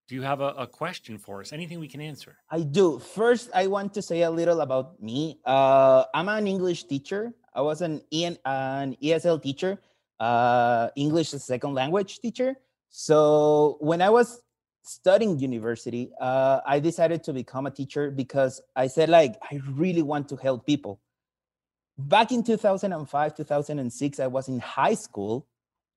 do 0.08 0.14
you 0.14 0.22
have 0.22 0.40
a, 0.40 0.54
a 0.56 0.66
question 0.66 1.18
for 1.18 1.42
us? 1.42 1.52
Anything 1.52 1.78
we 1.78 1.88
can 1.88 2.00
answer? 2.00 2.38
I 2.50 2.60
do. 2.62 2.98
First, 2.98 3.50
I 3.54 3.66
want 3.66 3.92
to 3.92 4.00
say 4.00 4.22
a 4.22 4.30
little 4.30 4.62
about 4.62 5.02
me. 5.02 5.38
Uh, 5.44 6.04
I'm 6.14 6.30
an 6.30 6.46
English 6.46 6.84
teacher. 6.84 7.34
I 7.52 7.60
was 7.60 7.82
an, 7.82 8.00
EN, 8.10 8.38
an 8.46 8.96
ESL 9.02 9.42
teacher, 9.42 9.78
uh, 10.20 10.88
English 10.96 11.34
as 11.34 11.44
second 11.44 11.74
language 11.74 12.18
teacher. 12.20 12.56
So 12.88 13.76
when 13.80 14.00
I 14.00 14.08
was 14.08 14.40
studying 14.84 15.38
university, 15.38 16.12
uh, 16.18 16.60
I 16.66 16.80
decided 16.80 17.22
to 17.24 17.34
become 17.34 17.66
a 17.66 17.70
teacher 17.70 18.10
because 18.10 18.62
I 18.74 18.86
said, 18.86 19.10
like, 19.10 19.34
I 19.52 19.60
really 19.74 20.00
want 20.00 20.30
to 20.30 20.36
help 20.36 20.64
people. 20.64 20.98
Back 21.98 22.30
in 22.30 22.42
2005, 22.42 23.34
2006, 23.36 24.20
I 24.20 24.26
was 24.26 24.48
in 24.48 24.58
high 24.60 24.94
school, 24.94 25.46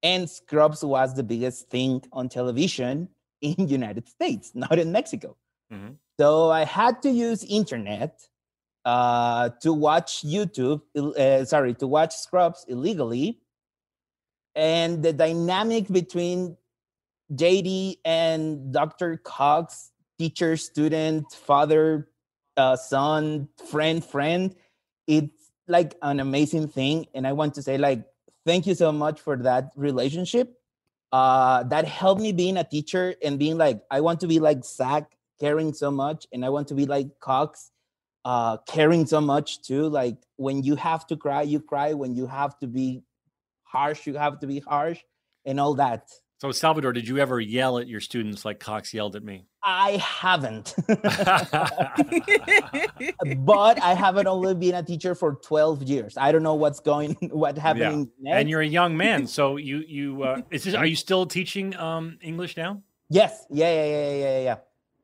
and 0.02 0.30
Scrubs 0.30 0.84
was 0.84 1.14
the 1.14 1.24
biggest 1.24 1.70
thing 1.70 2.02
on 2.14 2.30
television 2.30 3.10
in 3.42 3.68
United 3.68 4.08
States, 4.08 4.52
not 4.56 4.80
in 4.80 4.92
Mexico. 4.92 5.36
Mhm. 5.72 5.98
So 6.20 6.52
I 6.52 6.64
had 6.64 7.02
to 7.04 7.10
use 7.10 7.44
internet 7.44 8.28
uh, 8.86 9.50
to 9.62 9.74
watch 9.74 10.24
YouTube, 10.24 10.82
uh, 10.96 11.44
sorry, 11.46 11.74
to 11.76 11.86
watch 11.86 12.16
Scrubs 12.16 12.66
illegally. 12.68 13.40
And 14.56 15.04
the 15.04 15.14
dynamic 15.14 15.88
between 15.90 16.58
JD 17.34 18.00
and 18.04 18.74
Dr. 18.74 19.18
Cox, 19.18 19.92
teacher, 20.18 20.58
student, 20.58 21.32
father, 21.34 22.10
uh, 22.58 22.76
son, 22.78 23.50
friend, 23.70 24.04
friend, 24.04 24.56
it's 25.08 25.39
like 25.70 25.96
an 26.02 26.20
amazing 26.20 26.68
thing. 26.68 27.08
And 27.14 27.26
I 27.26 27.34
want 27.34 27.54
to 27.56 27.62
say, 27.62 27.78
like, 27.78 28.04
thank 28.46 28.68
you 28.68 28.76
so 28.76 28.92
much 28.92 29.22
for 29.22 29.38
that 29.38 29.72
relationship. 29.76 30.56
Uh, 31.12 31.64
that 31.64 31.86
helped 31.86 32.22
me 32.22 32.32
being 32.32 32.58
a 32.58 32.64
teacher 32.64 33.16
and 33.24 33.40
being 33.40 33.58
like, 33.58 33.82
I 33.90 34.02
want 34.02 34.20
to 34.22 34.28
be 34.28 34.40
like 34.40 34.64
Zach, 34.64 35.16
caring 35.40 35.74
so 35.74 35.90
much, 35.90 36.28
and 36.32 36.46
I 36.46 36.50
want 36.50 36.68
to 36.68 36.76
be 36.76 36.86
like 36.86 37.20
Cox, 37.20 37.72
uh, 38.26 38.58
caring 38.68 39.06
so 39.06 39.22
much 39.22 39.62
too. 39.64 39.88
Like 39.90 40.18
when 40.36 40.64
you 40.64 40.76
have 40.76 41.08
to 41.08 41.18
cry, 41.18 41.42
you 41.44 41.60
cry. 41.62 41.94
When 41.94 42.14
you 42.14 42.28
have 42.28 42.60
to 42.60 42.68
be 42.68 43.04
harsh, 43.64 44.06
you 44.06 44.16
have 44.16 44.40
to 44.40 44.48
be 44.48 44.60
harsh, 44.60 45.00
and 45.46 45.60
all 45.60 45.76
that. 45.76 46.10
So, 46.42 46.54
Salvador, 46.54 46.94
did 46.94 47.06
you 47.06 47.18
ever 47.18 47.42
yell 47.42 47.80
at 47.80 47.90
your 47.90 48.00
students 48.00 48.46
like 48.46 48.62
Cox 48.62 48.94
yelled 48.94 49.18
at 49.18 49.24
me? 49.26 49.44
I 49.62 49.98
haven't, 49.98 50.74
but 53.46 53.84
I 53.84 53.94
haven't 53.94 54.26
only 54.26 54.56
been 54.56 54.76
a 54.76 54.84
teacher 54.84 55.16
for 55.16 55.36
12 55.36 55.84
years. 55.84 56.16
I 56.16 56.32
don't 56.32 56.42
know 56.42 56.56
what's 56.56 56.80
going, 56.80 57.16
what 57.32 57.58
happening 57.58 58.10
next. 58.22 58.40
And 58.40 58.50
you're 58.50 58.62
a 58.62 58.66
young 58.66 58.96
man, 59.06 59.28
so 59.28 59.58
you 59.58 59.80
you 59.86 60.24
uh, 60.24 60.42
is 60.50 60.64
this, 60.64 60.76
are 60.76 60.86
you 60.86 60.96
still 60.96 61.26
teaching 61.26 61.76
um, 61.76 62.18
English 62.22 62.56
now? 62.56 62.82
Yes, 63.10 63.46
yeah, 63.50 63.70
yeah, 63.70 63.86
yeah, 63.86 64.10
yeah, 64.10 64.16
yeah, 64.16 64.40
yeah. 64.40 64.56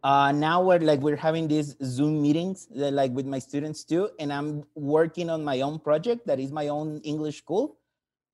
Uh, 0.05 0.31
now 0.31 0.63
we're 0.63 0.79
like 0.79 1.01
we're 1.01 1.17
having 1.17 1.49
these 1.49 1.75
Zoom 1.83 2.21
meetings, 2.21 2.69
uh, 2.79 2.91
like 2.91 3.11
with 3.11 3.25
my 3.25 3.39
students 3.39 3.83
too, 3.83 4.09
and 4.19 4.31
I'm 4.31 4.63
working 4.75 5.29
on 5.29 5.43
my 5.43 5.59
own 5.59 5.79
project 5.79 6.27
that 6.27 6.39
is 6.39 6.53
my 6.53 6.69
own 6.69 7.01
English 7.03 7.39
school. 7.39 7.75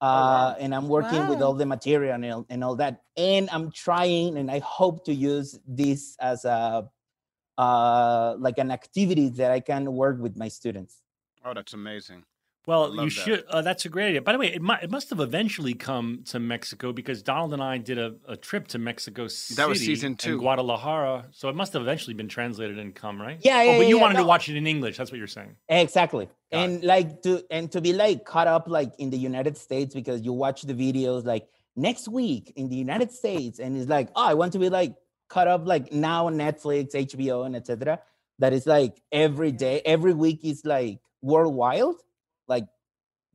Uh, 0.01 0.55
and 0.59 0.73
I'm 0.73 0.87
working 0.87 1.27
with 1.29 1.41
all 1.43 1.53
the 1.53 1.65
material 1.65 2.15
and, 2.15 2.25
all- 2.25 2.45
and 2.49 2.63
all 2.63 2.75
that. 2.77 3.03
And 3.17 3.49
I'm 3.51 3.71
trying, 3.71 4.37
and 4.37 4.49
I 4.49 4.59
hope 4.59 5.05
to 5.05 5.13
use 5.13 5.59
this 5.67 6.17
as 6.19 6.43
a 6.45 6.89
uh, 7.57 8.35
like 8.39 8.57
an 8.57 8.71
activity 8.71 9.29
that 9.29 9.51
I 9.51 9.59
can 9.59 9.93
work 9.93 10.17
with 10.19 10.35
my 10.35 10.47
students. 10.47 11.01
Oh, 11.45 11.53
that's 11.53 11.73
amazing. 11.73 12.23
Well, 12.67 12.93
love 12.93 13.05
you 13.05 13.09
that. 13.09 13.11
should. 13.11 13.43
Uh, 13.49 13.61
that's 13.63 13.85
a 13.85 13.89
great 13.89 14.09
idea. 14.09 14.21
By 14.21 14.33
the 14.33 14.37
way, 14.37 14.53
it, 14.53 14.61
mu- 14.61 14.75
it 14.81 14.91
must 14.91 15.09
have 15.09 15.19
eventually 15.19 15.73
come 15.73 16.21
to 16.25 16.39
Mexico 16.39 16.93
because 16.93 17.23
Donald 17.23 17.53
and 17.53 17.63
I 17.63 17.79
did 17.79 17.97
a, 17.97 18.15
a 18.27 18.37
trip 18.37 18.67
to 18.69 18.77
Mexico 18.77 19.27
City. 19.27 19.57
That 19.57 19.67
was 19.67 19.79
season 19.79 20.07
and 20.07 20.19
two. 20.19 20.37
Guadalajara. 20.37 21.25
So 21.31 21.49
it 21.49 21.55
must 21.55 21.73
have 21.73 21.81
eventually 21.81 22.13
been 22.13 22.27
translated 22.27 22.77
and 22.77 22.93
come, 22.93 23.19
right? 23.19 23.39
Yeah, 23.41 23.57
Oh, 23.57 23.61
yeah, 23.63 23.77
but 23.79 23.87
you 23.87 23.95
yeah, 23.95 24.01
wanted 24.01 24.17
to 24.17 24.23
watch 24.25 24.47
it 24.47 24.57
in 24.57 24.67
English. 24.67 24.97
That's 24.97 25.11
what 25.11 25.17
you're 25.17 25.27
saying. 25.27 25.55
Exactly. 25.69 26.29
Got 26.51 26.59
and 26.59 26.83
like 26.83 27.23
to 27.23 27.43
and 27.49 27.71
to 27.71 27.81
be 27.81 27.93
like 27.93 28.25
caught 28.25 28.47
up 28.47 28.67
like 28.67 28.93
in 28.99 29.09
the 29.09 29.17
United 29.17 29.57
States 29.57 29.95
because 29.95 30.21
you 30.21 30.33
watch 30.33 30.61
the 30.61 30.73
videos 30.73 31.25
like 31.25 31.47
next 31.75 32.07
week 32.09 32.53
in 32.55 32.69
the 32.69 32.75
United 32.75 33.11
States 33.11 33.59
and 33.59 33.75
it's 33.75 33.89
like, 33.89 34.09
oh, 34.15 34.25
I 34.27 34.33
want 34.35 34.53
to 34.53 34.59
be 34.59 34.69
like 34.69 34.93
caught 35.29 35.47
up 35.47 35.65
like 35.65 35.91
now 35.91 36.27
on 36.27 36.35
Netflix, 36.35 36.93
HBO, 36.93 37.45
and 37.45 37.55
etc. 37.55 38.01
That 38.39 38.53
is 38.53 38.67
like 38.67 39.01
every 39.11 39.51
day, 39.51 39.81
every 39.85 40.13
week 40.13 40.41
is 40.43 40.63
like 40.65 40.99
worldwide. 41.21 41.95
Like 42.55 42.67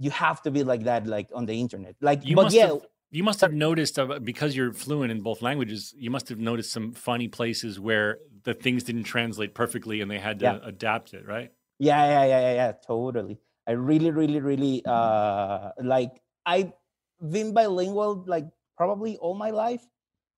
you 0.05 0.11
have 0.25 0.39
to 0.45 0.51
be 0.57 0.63
like 0.73 0.83
that, 0.91 1.07
like 1.17 1.29
on 1.39 1.45
the 1.51 1.57
internet. 1.65 1.95
Like, 2.01 2.21
You 2.31 2.37
but 2.37 2.45
must 2.47 2.57
yeah, 2.61 2.69
have. 2.69 2.83
You 3.11 3.23
must 3.23 3.41
have 3.41 3.55
noticed 3.55 3.99
uh, 3.99 4.19
because 4.33 4.51
you're 4.57 4.73
fluent 4.85 5.11
in 5.15 5.21
both 5.23 5.41
languages. 5.41 5.95
You 5.97 6.11
must 6.17 6.29
have 6.29 6.41
noticed 6.51 6.71
some 6.73 6.93
funny 6.93 7.29
places 7.29 7.79
where 7.89 8.19
the 8.43 8.53
things 8.53 8.83
didn't 8.89 9.05
translate 9.15 9.55
perfectly 9.55 10.01
and 10.03 10.11
they 10.11 10.19
had 10.19 10.37
to 10.41 10.45
Yeah. 10.47 10.59
adapt 10.73 11.15
it, 11.15 11.25
right? 11.35 11.51
Yeah, 11.79 12.03
yeah, 12.15 12.25
yeah, 12.33 12.41
yeah, 12.47 12.55
yeah, 12.63 12.73
totally. 12.87 13.37
I 13.67 13.73
really, 13.73 14.11
really, 14.11 14.41
really 14.41 14.83
uh 14.87 15.71
like 15.83 16.13
I've 16.45 16.73
been 17.35 17.55
bilingual 17.55 18.25
like 18.27 18.47
probably 18.77 19.17
all 19.19 19.35
my 19.35 19.51
life, 19.51 19.85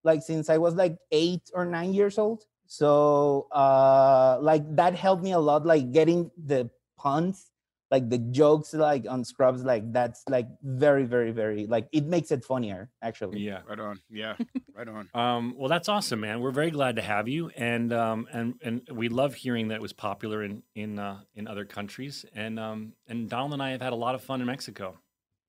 like 0.04 0.22
since 0.22 0.48
I 0.54 0.58
was 0.58 0.74
like 0.74 0.96
eight 1.10 1.50
or 1.54 1.64
nine 1.64 1.92
years 1.94 2.18
old. 2.18 2.44
So 2.66 3.48
uh 3.52 4.38
like 4.40 4.64
that 4.76 4.94
helped 4.94 5.22
me 5.22 5.32
a 5.32 5.42
lot, 5.50 5.64
like 5.66 5.90
getting 5.92 6.30
the 6.36 6.70
puns, 6.96 7.50
like 7.90 8.10
the 8.10 8.18
jokes 8.18 8.74
like 8.74 9.06
on 9.08 9.24
Scrubs, 9.24 9.64
like 9.64 9.92
that's 9.92 10.22
like 10.28 10.48
very, 10.62 11.04
very, 11.04 11.30
very 11.30 11.66
like 11.66 11.88
it 11.92 12.06
makes 12.06 12.30
it 12.30 12.44
funnier 12.44 12.90
actually. 13.02 13.40
Yeah. 13.40 13.60
Right 13.66 13.80
on. 13.80 14.00
Yeah. 14.10 14.36
Right 14.74 14.88
on. 14.88 15.08
Um, 15.18 15.54
well, 15.56 15.68
that's 15.68 15.88
awesome, 15.88 16.20
man. 16.20 16.40
We're 16.40 16.52
very 16.52 16.70
glad 16.70 16.96
to 16.96 17.02
have 17.02 17.28
you, 17.28 17.50
and 17.56 17.92
um, 17.92 18.28
and 18.32 18.54
and 18.62 18.82
we 18.92 19.08
love 19.08 19.34
hearing 19.34 19.68
that 19.68 19.76
it 19.76 19.82
was 19.82 19.92
popular 19.92 20.44
in 20.44 20.62
in 20.74 20.98
uh, 20.98 21.20
in 21.34 21.48
other 21.48 21.64
countries. 21.64 22.24
And 22.34 22.60
um, 22.60 22.92
and 23.08 23.28
Donald 23.28 23.54
and 23.54 23.62
I 23.62 23.70
have 23.70 23.82
had 23.82 23.92
a 23.92 23.96
lot 23.96 24.14
of 24.14 24.22
fun 24.22 24.40
in 24.40 24.46
Mexico, 24.46 24.98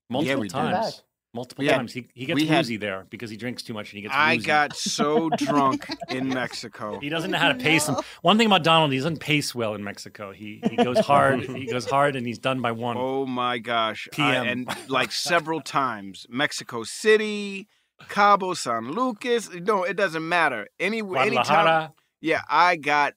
multiple 0.10 0.42
we 0.42 0.48
did. 0.48 0.54
times. 0.54 1.04
Back. 1.32 1.36
Multiple 1.36 1.64
Yeah, 1.64 1.78
times. 1.78 1.94
He 1.94 2.08
he 2.16 2.26
gets 2.26 2.40
we 2.40 2.48
had- 2.48 2.58
woozy 2.58 2.78
there 2.78 3.06
because 3.10 3.30
he 3.30 3.38
drinks 3.38 3.62
too 3.62 3.74
much 3.74 3.92
and 3.92 3.98
he 3.98 4.02
gets. 4.02 4.14
I 4.16 4.36
woozy. 4.36 4.48
got 4.48 4.76
so 4.76 5.30
drunk 5.38 5.88
in 6.10 6.30
Mexico. 6.30 7.00
He 7.00 7.10
doesn't 7.10 7.30
know 7.32 7.38
how 7.38 7.50
to 7.50 7.56
pace 7.56 7.88
him. 7.88 7.98
One 8.24 8.38
thing 8.38 8.48
about 8.48 8.64
Donald, 8.64 8.92
he 8.92 8.98
doesn't 8.98 9.20
pace 9.20 9.54
well 9.54 9.76
in 9.76 9.84
Mexico. 9.84 10.32
He 10.32 10.60
he 10.70 10.76
goes 10.76 10.98
hard. 11.06 11.42
he 11.44 11.66
goes 11.68 11.86
hard, 11.90 12.16
and 12.16 12.26
he's 12.26 12.40
done 12.40 12.62
by 12.62 12.72
one. 12.72 12.98
Oh 12.98 13.26
my 13.28 13.60
gosh. 13.60 14.08
I- 14.14 14.16
PM. 14.16 14.48
and 14.48 14.78
like 14.90 15.12
several 15.12 15.62
times. 15.62 16.26
Mexico 16.30 16.84
City, 16.84 17.68
Cabo 18.10 18.56
San 18.56 18.92
Lucas. 18.92 19.50
No, 19.54 19.84
it 19.84 19.96
doesn't 19.98 20.28
matter. 20.28 20.68
Any 20.80 21.00
anytime. 21.00 21.10
Guadalajara. 21.12 21.94
Yeah, 22.22 22.42
I 22.50 22.76
got 22.76 23.14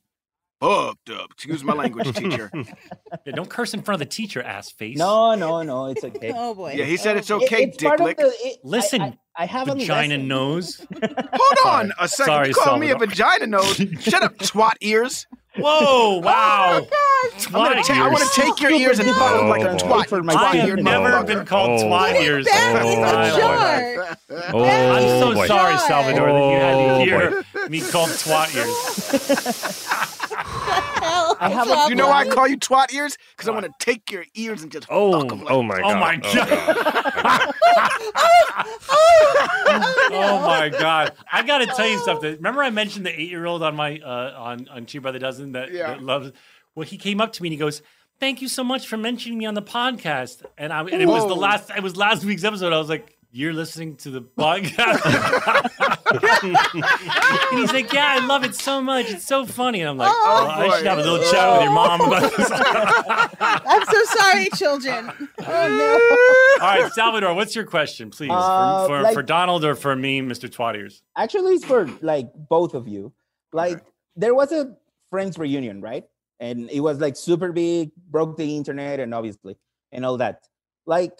fucked 0.62 1.10
up. 1.10 1.30
Excuse 1.32 1.64
my 1.64 1.72
language, 1.74 2.14
teacher. 2.16 2.50
Yeah, 2.54 3.32
don't 3.34 3.50
curse 3.50 3.74
in 3.74 3.82
front 3.82 4.00
of 4.00 4.08
the 4.08 4.14
teacher, 4.14 4.42
ass 4.42 4.70
face. 4.70 4.96
No, 4.96 5.34
no, 5.34 5.62
no, 5.62 5.86
it's 5.86 6.04
okay. 6.04 6.32
Oh 6.34 6.54
boy. 6.54 6.72
Yeah, 6.76 6.84
he 6.84 6.96
said 6.96 7.16
it's 7.16 7.30
oh. 7.30 7.38
It- 7.40 7.44
okay, 7.44 7.64
it's 7.64 7.82
part 7.82 8.00
of 8.00 8.06
Dicklick. 8.06 8.16
the- 8.16 8.26
it- 8.26 8.56
I- 8.64 8.68
Listen, 8.68 9.02
I, 9.02 9.18
I 9.36 9.46
have 9.46 9.68
a 9.68 9.74
vagina 9.74 10.14
lesson. 10.14 10.28
nose. 10.28 10.86
Hold 11.02 11.58
on 11.66 11.92
a 11.98 12.08
second. 12.08 12.26
Sorry, 12.32 12.48
you 12.48 12.54
call 12.54 12.78
me 12.78 12.86
a 12.86 12.90
Salvador. 12.90 13.08
vagina 13.10 13.46
nose? 13.46 13.76
Shut 14.00 14.22
up, 14.22 14.36
twat 14.38 14.74
ears. 14.80 15.26
Whoa! 15.56 15.78
Oh 15.94 16.18
wow! 16.20 16.86
I'm 17.46 17.52
gonna 17.52 17.82
ta- 17.82 18.04
I 18.06 18.08
want 18.10 18.24
to 18.30 18.40
take 18.40 18.60
your 18.60 18.70
ears 18.72 18.98
and 18.98 19.08
fuck 19.10 19.36
them 19.38 19.48
like 19.48 19.62
a 19.62 19.70
Oh, 19.70 19.76
twat. 19.76 20.06
for 20.08 20.22
my 20.22 20.34
I 20.34 20.56
have 20.56 20.78
never 20.78 21.16
Oh, 21.18 21.22
been 21.24 21.44
called 21.44 21.80
oh. 21.80 21.84
twat 21.84 22.20
ears. 22.20 22.46
back 22.46 22.80
in 22.80 22.82
oh 22.82 22.90
in 22.92 23.00
the 23.00 23.06
my 23.06 23.12
life. 23.12 23.36
jar. 23.38 24.18
Oh, 24.54 24.64
I'm 24.64 25.20
so 25.20 25.34
boy. 25.34 25.46
sorry, 25.46 25.78
Salvador, 25.78 26.32
that 26.32 26.50
you 26.50 26.58
had 26.58 26.74
Oh, 26.74 26.98
to 26.98 27.04
hear 27.04 27.68
me 27.68 27.80
called 27.80 28.08
twat 28.10 28.54
ears. 28.56 29.86
I 31.40 31.48
have 31.50 31.68
a- 31.68 31.86
You 31.88 31.94
know 31.96 32.08
why 32.08 32.22
I 32.22 32.26
call 32.28 32.48
you 32.48 32.56
twat 32.58 32.92
ears? 32.92 33.16
Because 33.36 33.48
I 33.48 33.52
want 33.52 33.66
to 33.66 33.72
take 33.78 34.10
your 34.10 34.24
ears 34.34 34.62
and 34.62 34.70
just 34.72 34.86
Oh, 34.90 35.20
fuck 35.20 35.28
them 35.28 35.40
like 35.44 35.50
oh, 35.52 35.58
oh 35.58 35.62
my 35.62 35.80
god. 35.80 35.94
Oh 35.94 35.98
my 36.00 36.16
god! 36.16 37.54
oh 40.22 40.46
my 40.46 40.68
god! 40.80 41.12
I 41.30 41.42
got 41.42 41.58
to 41.58 41.66
tell 41.66 41.88
you 41.88 41.98
something. 41.98 42.34
Remember, 42.36 42.62
I 42.62 42.70
mentioned 42.70 43.06
the 43.06 43.18
eight-year-old 43.20 43.62
on 43.62 43.76
my 43.76 43.98
uh, 43.98 44.34
on 44.36 44.68
on 44.68 44.86
Cheap 44.86 45.02
by 45.02 45.10
the 45.12 45.18
Dozen 45.18 45.52
that, 45.52 45.72
Yeah. 45.72 45.88
that 45.88 46.02
loves. 46.02 46.32
Well, 46.74 46.86
he 46.86 46.96
came 46.96 47.20
up 47.20 47.32
to 47.34 47.42
me 47.42 47.48
and 47.48 47.52
he 47.52 47.58
goes, 47.58 47.82
"Thank 48.20 48.40
you 48.42 48.48
so 48.48 48.64
much 48.64 48.86
for 48.86 48.96
mentioning 48.96 49.38
me 49.38 49.46
on 49.46 49.54
the 49.54 49.62
podcast." 49.62 50.42
And 50.56 50.72
I 50.72 50.80
and 50.80 51.02
it 51.02 51.06
was 51.06 51.26
the 51.26 51.36
last. 51.36 51.70
It 51.76 51.82
was 51.82 51.96
last 51.96 52.24
week's 52.24 52.44
episode. 52.44 52.72
I 52.72 52.78
was 52.78 52.88
like. 52.88 53.16
You're 53.34 53.54
listening 53.54 53.96
to 53.96 54.10
the 54.10 54.20
podcast, 54.20 55.00
and 57.50 57.58
he's 57.58 57.72
like, 57.72 57.90
"Yeah, 57.90 58.06
I 58.20 58.26
love 58.26 58.44
it 58.44 58.54
so 58.54 58.82
much. 58.82 59.10
It's 59.10 59.24
so 59.26 59.46
funny." 59.46 59.80
And 59.80 59.88
I'm 59.88 59.96
like, 59.96 60.10
Oh, 60.12 60.46
"Oh, 60.54 60.60
I 60.70 60.76
should 60.76 60.86
have 60.86 60.98
a 60.98 61.02
little 61.02 61.30
chat 61.30 61.52
with 61.52 61.62
your 61.62 61.72
mom 61.72 62.00
about 62.02 62.30
this." 62.36 62.50
I'm 63.40 63.84
so 63.86 64.04
sorry, 64.18 64.48
children. 64.54 65.10
Oh 65.46 66.58
All 66.60 66.66
right, 66.82 66.92
Salvador, 66.92 67.32
what's 67.34 67.56
your 67.56 67.64
question, 67.64 68.10
please, 68.10 68.28
for, 68.28 68.34
Uh, 68.36 68.86
for, 68.86 69.00
like- 69.00 69.14
for 69.14 69.22
Donald 69.22 69.64
or 69.64 69.74
for 69.74 69.96
me, 69.96 70.20
Mr. 70.20 70.48
Twatiers? 70.50 71.00
Actually, 71.16 71.54
it's 71.54 71.64
for 71.64 71.86
like 72.02 72.28
both 72.50 72.74
of 72.74 72.86
you. 72.86 73.12
Like 73.52 73.82
there 74.14 74.34
was 74.34 74.52
a 74.52 74.76
Friends 75.10 75.38
reunion, 75.38 75.80
right? 75.80 76.04
And 76.40 76.70
it 76.70 76.80
was 76.80 76.98
like 77.00 77.16
super 77.16 77.50
big, 77.52 77.92
broke 78.10 78.36
the 78.36 78.56
internet, 78.56 79.00
and 79.00 79.14
obviously, 79.14 79.56
and 79.90 80.04
all 80.04 80.18
that. 80.18 80.46
Like, 80.86 81.12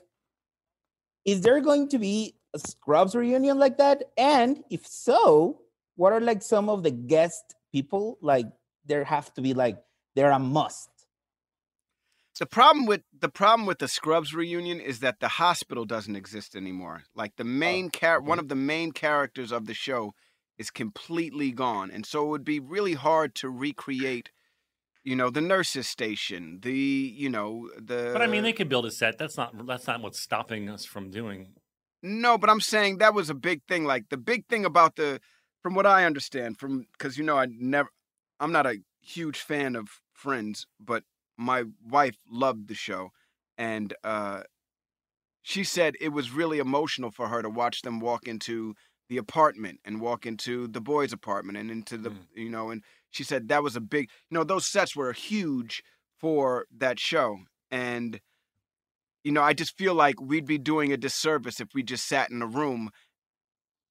is 1.25 1.41
there 1.43 1.61
going 1.61 1.89
to 1.89 1.99
be 1.99 2.35
a 2.55 2.59
Scrubs 2.59 3.15
reunion 3.15 3.59
like 3.59 3.79
that? 3.79 4.05
And 4.17 4.63
if 4.71 4.87
so, 4.87 5.61
what 5.97 6.13
are 6.13 6.21
like 6.21 6.43
some 6.43 6.69
of 6.69 6.83
the 6.83 6.91
guest 6.91 7.55
people? 7.73 8.19
Like, 8.21 8.47
there 8.85 9.05
have 9.05 9.33
to 9.35 9.41
be 9.41 9.55
like 9.55 9.79
they're 10.15 10.31
a 10.31 10.39
must. 10.39 10.89
The 12.39 12.47
problem 12.47 12.87
with 12.87 13.03
the 13.17 13.29
problem 13.29 13.67
with 13.67 13.79
the 13.79 13.87
Scrubs 13.87 14.35
reunion 14.35 14.81
is 14.81 14.99
that 14.99 15.21
the 15.21 15.29
hospital 15.29 15.85
doesn't 15.85 16.17
exist 16.17 16.57
anymore. 16.57 17.05
Like 17.15 17.37
the 17.37 17.45
oh, 17.45 17.47
main 17.47 17.89
char- 17.91 18.21
one 18.21 18.41
of 18.41 18.49
the 18.49 18.57
main 18.57 18.91
characters 18.91 19.53
of 19.53 19.67
the 19.67 19.75
show 19.75 20.13
is 20.59 20.69
completely 20.69 21.53
gone, 21.53 21.93
and 21.93 22.05
so 22.05 22.25
it 22.25 22.29
would 22.31 22.45
be 22.45 22.59
really 22.59 22.95
hard 22.95 23.37
to 23.37 23.49
recreate. 23.49 24.31
You 25.05 25.17
know 25.17 25.31
the 25.31 25.41
nurses 25.41 25.89
station, 25.89 26.61
the 26.63 26.73
you 26.73 27.29
know 27.29 27.69
the. 27.77 28.11
But 28.13 28.23
I 28.23 28.29
mean, 28.29 28.45
they 28.45 28.53
could 28.53 28.69
build 28.69 28.87
a 28.87 28.91
set. 28.91 29.19
That's 29.19 29.37
not 29.37 29.67
that's 29.67 29.87
not 29.87 30.01
what's 30.01 30.21
stopping 30.21 30.69
us 30.69 30.85
from 30.85 31.11
doing. 31.11 31.55
No, 32.03 32.37
but 32.39 32.51
I'm 32.51 32.61
saying 32.61 32.99
that 32.99 33.15
was 33.15 33.31
a 33.31 33.35
big 33.35 33.63
thing. 33.69 33.85
Like 33.85 34.09
the 34.11 34.17
big 34.17 34.47
thing 34.47 34.65
about 34.65 34.97
the, 34.97 35.21
from 35.63 35.75
what 35.75 35.87
I 35.87 36.05
understand, 36.05 36.59
from 36.59 36.87
because 36.93 37.17
you 37.17 37.25
know 37.25 37.37
I 37.37 37.47
never, 37.47 37.89
I'm 38.41 38.53
not 38.53 38.67
a 38.67 38.79
huge 39.01 39.39
fan 39.39 39.77
of 39.77 39.89
Friends, 40.13 40.67
but 40.79 41.03
my 41.37 41.65
wife 41.85 42.19
loved 42.31 42.69
the 42.69 42.75
show, 42.75 43.11
and 43.59 43.93
uh, 44.05 44.43
she 45.43 45.65
said 45.65 45.95
it 46.01 46.11
was 46.11 46.31
really 46.31 46.59
emotional 46.59 47.11
for 47.11 47.27
her 47.27 47.43
to 47.43 47.51
watch 47.51 47.83
them 47.83 47.99
walk 47.99 48.29
into 48.29 48.75
the 49.09 49.17
apartment 49.17 49.81
and 49.85 50.01
walk 50.01 50.25
into 50.27 50.69
the 50.69 50.81
boys' 50.81 51.13
apartment 51.13 51.59
and 51.59 51.71
into 51.71 51.99
the 51.99 52.13
you 52.35 52.49
know, 52.49 52.71
and 52.71 52.85
she 53.13 53.23
said 53.23 53.49
that 53.49 53.63
was 53.63 53.77
a 53.77 53.81
big, 53.81 54.11
you 54.31 54.35
know, 54.37 54.45
those 54.45 54.67
sets 54.67 54.97
were 54.97 55.13
huge 55.13 55.83
for 56.19 56.67
that 56.77 56.99
show, 56.99 57.39
and 57.71 58.21
you 59.25 59.31
know, 59.31 59.43
I 59.43 59.53
just 59.53 59.77
feel 59.79 59.95
like 59.95 60.21
we'd 60.21 60.47
be 60.47 60.59
doing 60.59 60.93
a 60.93 60.97
disservice 60.97 61.61
if 61.61 61.69
we 61.75 61.83
just 61.83 62.09
sat 62.09 62.31
in 62.31 62.43
a 62.43 62.47
room, 62.47 62.91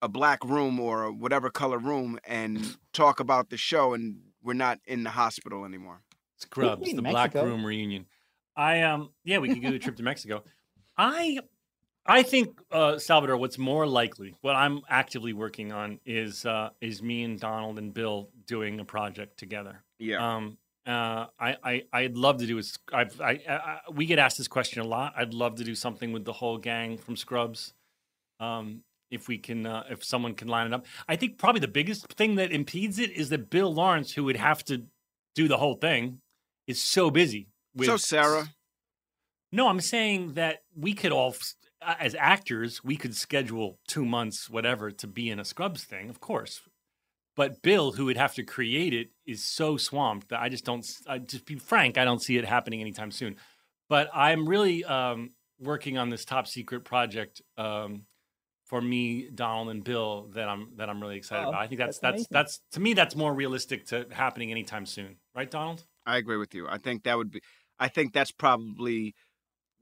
a 0.01 0.09
black 0.09 0.43
room 0.43 0.79
or 0.79 1.05
a 1.05 1.13
whatever 1.13 1.49
color 1.49 1.77
room, 1.77 2.19
and 2.25 2.75
talk 2.93 3.19
about 3.19 3.49
the 3.49 3.57
show, 3.57 3.93
and 3.93 4.17
we're 4.43 4.53
not 4.53 4.79
in 4.85 5.03
the 5.03 5.11
hospital 5.11 5.63
anymore. 5.63 6.01
Scrubs, 6.37 6.89
in 6.89 6.95
the 6.95 7.01
Black 7.03 7.35
Room 7.35 7.63
reunion. 7.65 8.07
I 8.55 8.81
um 8.81 9.11
yeah, 9.23 9.37
we 9.37 9.49
could 9.49 9.61
do 9.61 9.73
a 9.73 9.79
trip 9.79 9.95
to 9.97 10.03
Mexico. 10.11 10.43
I 10.97 11.39
I 12.05 12.23
think 12.23 12.59
uh, 12.71 12.97
Salvador, 12.97 13.37
what's 13.37 13.59
more 13.59 13.85
likely, 13.85 14.35
what 14.41 14.55
I'm 14.55 14.81
actively 14.89 15.33
working 15.33 15.71
on 15.71 15.99
is 16.05 16.45
uh, 16.45 16.69
is 16.81 17.01
me 17.03 17.23
and 17.23 17.39
Donald 17.39 17.77
and 17.77 17.93
Bill 17.93 18.29
doing 18.51 18.81
a 18.81 18.85
project 18.85 19.39
together. 19.39 19.81
Yeah. 19.97 20.35
Um, 20.35 20.57
uh, 20.85 21.27
I, 21.39 21.55
I 21.63 21.83
I'd 21.93 22.17
love 22.17 22.39
to 22.39 22.45
do 22.45 22.57
is 22.57 22.77
I've, 22.91 23.21
I, 23.21 23.39
I 23.47 23.79
we 23.93 24.05
get 24.05 24.19
asked 24.19 24.37
this 24.37 24.49
question 24.49 24.81
a 24.81 24.85
lot. 24.85 25.13
I'd 25.15 25.33
love 25.33 25.55
to 25.55 25.63
do 25.63 25.73
something 25.73 26.11
with 26.11 26.25
the 26.25 26.33
whole 26.33 26.57
gang 26.57 26.97
from 26.97 27.15
Scrubs. 27.15 27.73
Um, 28.41 28.81
if 29.09 29.27
we 29.27 29.37
can, 29.37 29.65
uh, 29.65 29.83
if 29.89 30.03
someone 30.03 30.33
can 30.33 30.47
line 30.47 30.67
it 30.67 30.73
up, 30.73 30.85
I 31.07 31.15
think 31.15 31.37
probably 31.37 31.61
the 31.61 31.67
biggest 31.67 32.07
thing 32.13 32.35
that 32.35 32.51
impedes 32.51 32.99
it 32.99 33.11
is 33.11 33.29
that 33.29 33.49
Bill 33.49 33.73
Lawrence, 33.73 34.13
who 34.13 34.23
would 34.25 34.37
have 34.37 34.65
to 34.65 34.83
do 35.35 35.47
the 35.47 35.57
whole 35.57 35.75
thing, 35.75 36.19
is 36.67 36.81
so 36.81 37.09
busy. 37.09 37.47
With 37.73 37.87
so 37.87 37.97
Sarah, 37.97 38.49
no, 39.51 39.67
I'm 39.67 39.81
saying 39.81 40.33
that 40.33 40.63
we 40.75 40.93
could 40.93 41.11
all, 41.11 41.35
as 41.81 42.15
actors, 42.15 42.83
we 42.83 42.97
could 42.97 43.15
schedule 43.15 43.79
two 43.87 44.05
months, 44.05 44.49
whatever, 44.49 44.91
to 44.91 45.07
be 45.07 45.29
in 45.29 45.39
a 45.39 45.45
Scrubs 45.45 45.83
thing, 45.83 46.09
of 46.09 46.19
course. 46.19 46.61
But 47.41 47.63
Bill, 47.63 47.91
who 47.91 48.05
would 48.05 48.17
have 48.17 48.35
to 48.35 48.43
create 48.43 48.93
it, 48.93 49.09
is 49.25 49.43
so 49.43 49.75
swamped 49.75 50.29
that 50.29 50.41
I 50.41 50.47
just 50.47 50.63
don't. 50.63 50.85
I 51.07 51.17
just 51.17 51.43
be 51.43 51.55
frank, 51.55 51.97
I 51.97 52.05
don't 52.05 52.21
see 52.21 52.37
it 52.37 52.45
happening 52.45 52.81
anytime 52.81 53.09
soon. 53.09 53.35
But 53.89 54.11
I'm 54.13 54.47
really 54.47 54.85
um, 54.85 55.31
working 55.59 55.97
on 55.97 56.11
this 56.11 56.23
top 56.23 56.45
secret 56.45 56.85
project 56.85 57.41
um, 57.57 58.03
for 58.65 58.79
me, 58.79 59.27
Donald, 59.33 59.69
and 59.69 59.83
Bill 59.83 60.29
that 60.35 60.47
I'm 60.47 60.73
that 60.75 60.87
I'm 60.87 61.01
really 61.01 61.17
excited 61.17 61.45
Oh, 61.45 61.49
about. 61.49 61.63
I 61.63 61.65
think 61.65 61.79
that's 61.79 61.97
that's 61.97 62.27
that's 62.27 62.59
that's 62.59 62.61
to 62.73 62.79
me 62.79 62.93
that's 62.93 63.15
more 63.15 63.33
realistic 63.33 63.87
to 63.87 64.05
happening 64.11 64.51
anytime 64.51 64.85
soon, 64.85 65.15
right, 65.33 65.49
Donald? 65.49 65.83
I 66.05 66.17
agree 66.17 66.37
with 66.37 66.53
you. 66.53 66.67
I 66.67 66.77
think 66.77 67.05
that 67.05 67.17
would 67.17 67.31
be. 67.31 67.41
I 67.79 67.87
think 67.87 68.13
that's 68.13 68.31
probably 68.31 69.15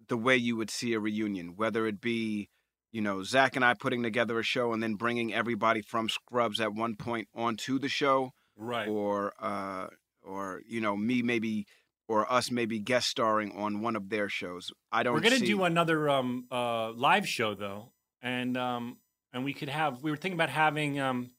the 0.07 0.15
way 0.15 0.37
you 0.37 0.55
would 0.55 0.71
see 0.71 0.93
a 0.93 0.99
reunion, 1.01 1.57
whether 1.57 1.87
it 1.87 1.99
be, 1.99 2.47
you 2.91 3.01
know, 3.01 3.23
Zach 3.23 3.55
and 3.55 3.63
I 3.65 3.73
putting 3.73 4.03
together 4.03 4.39
a 4.39 4.43
show 4.43 4.73
and 4.73 4.81
then 4.81 4.95
bringing 4.95 5.33
everybody 5.33 5.81
from 5.81 6.09
Scrubs 6.09 6.59
at 6.59 6.73
one 6.73 6.95
point 6.95 7.27
onto 7.35 7.77
the 7.79 7.89
show, 7.89 8.31
Right. 8.57 8.87
or 8.87 9.33
uh, 9.39 9.87
or 10.23 10.61
you 10.67 10.81
know, 10.81 10.95
me 10.97 11.21
maybe 11.21 11.65
or 12.07 12.31
us 12.31 12.49
maybe 12.51 12.79
guest 12.79 13.07
starring 13.07 13.51
on 13.55 13.81
one 13.81 13.95
of 13.95 14.09
their 14.09 14.29
shows. 14.29 14.71
I 14.91 15.03
don't. 15.03 15.13
We're 15.13 15.19
gonna 15.21 15.37
see- 15.37 15.45
do 15.45 15.63
another 15.63 16.09
um, 16.09 16.45
uh, 16.51 16.91
live 16.91 17.27
show 17.27 17.53
though, 17.55 17.91
and 18.21 18.57
um, 18.57 18.97
and 19.33 19.43
we 19.43 19.53
could 19.53 19.69
have. 19.69 20.01
We 20.01 20.09
were 20.11 20.17
thinking 20.17 20.37
about 20.37 20.49
having 20.49 20.99
um, 20.99 21.31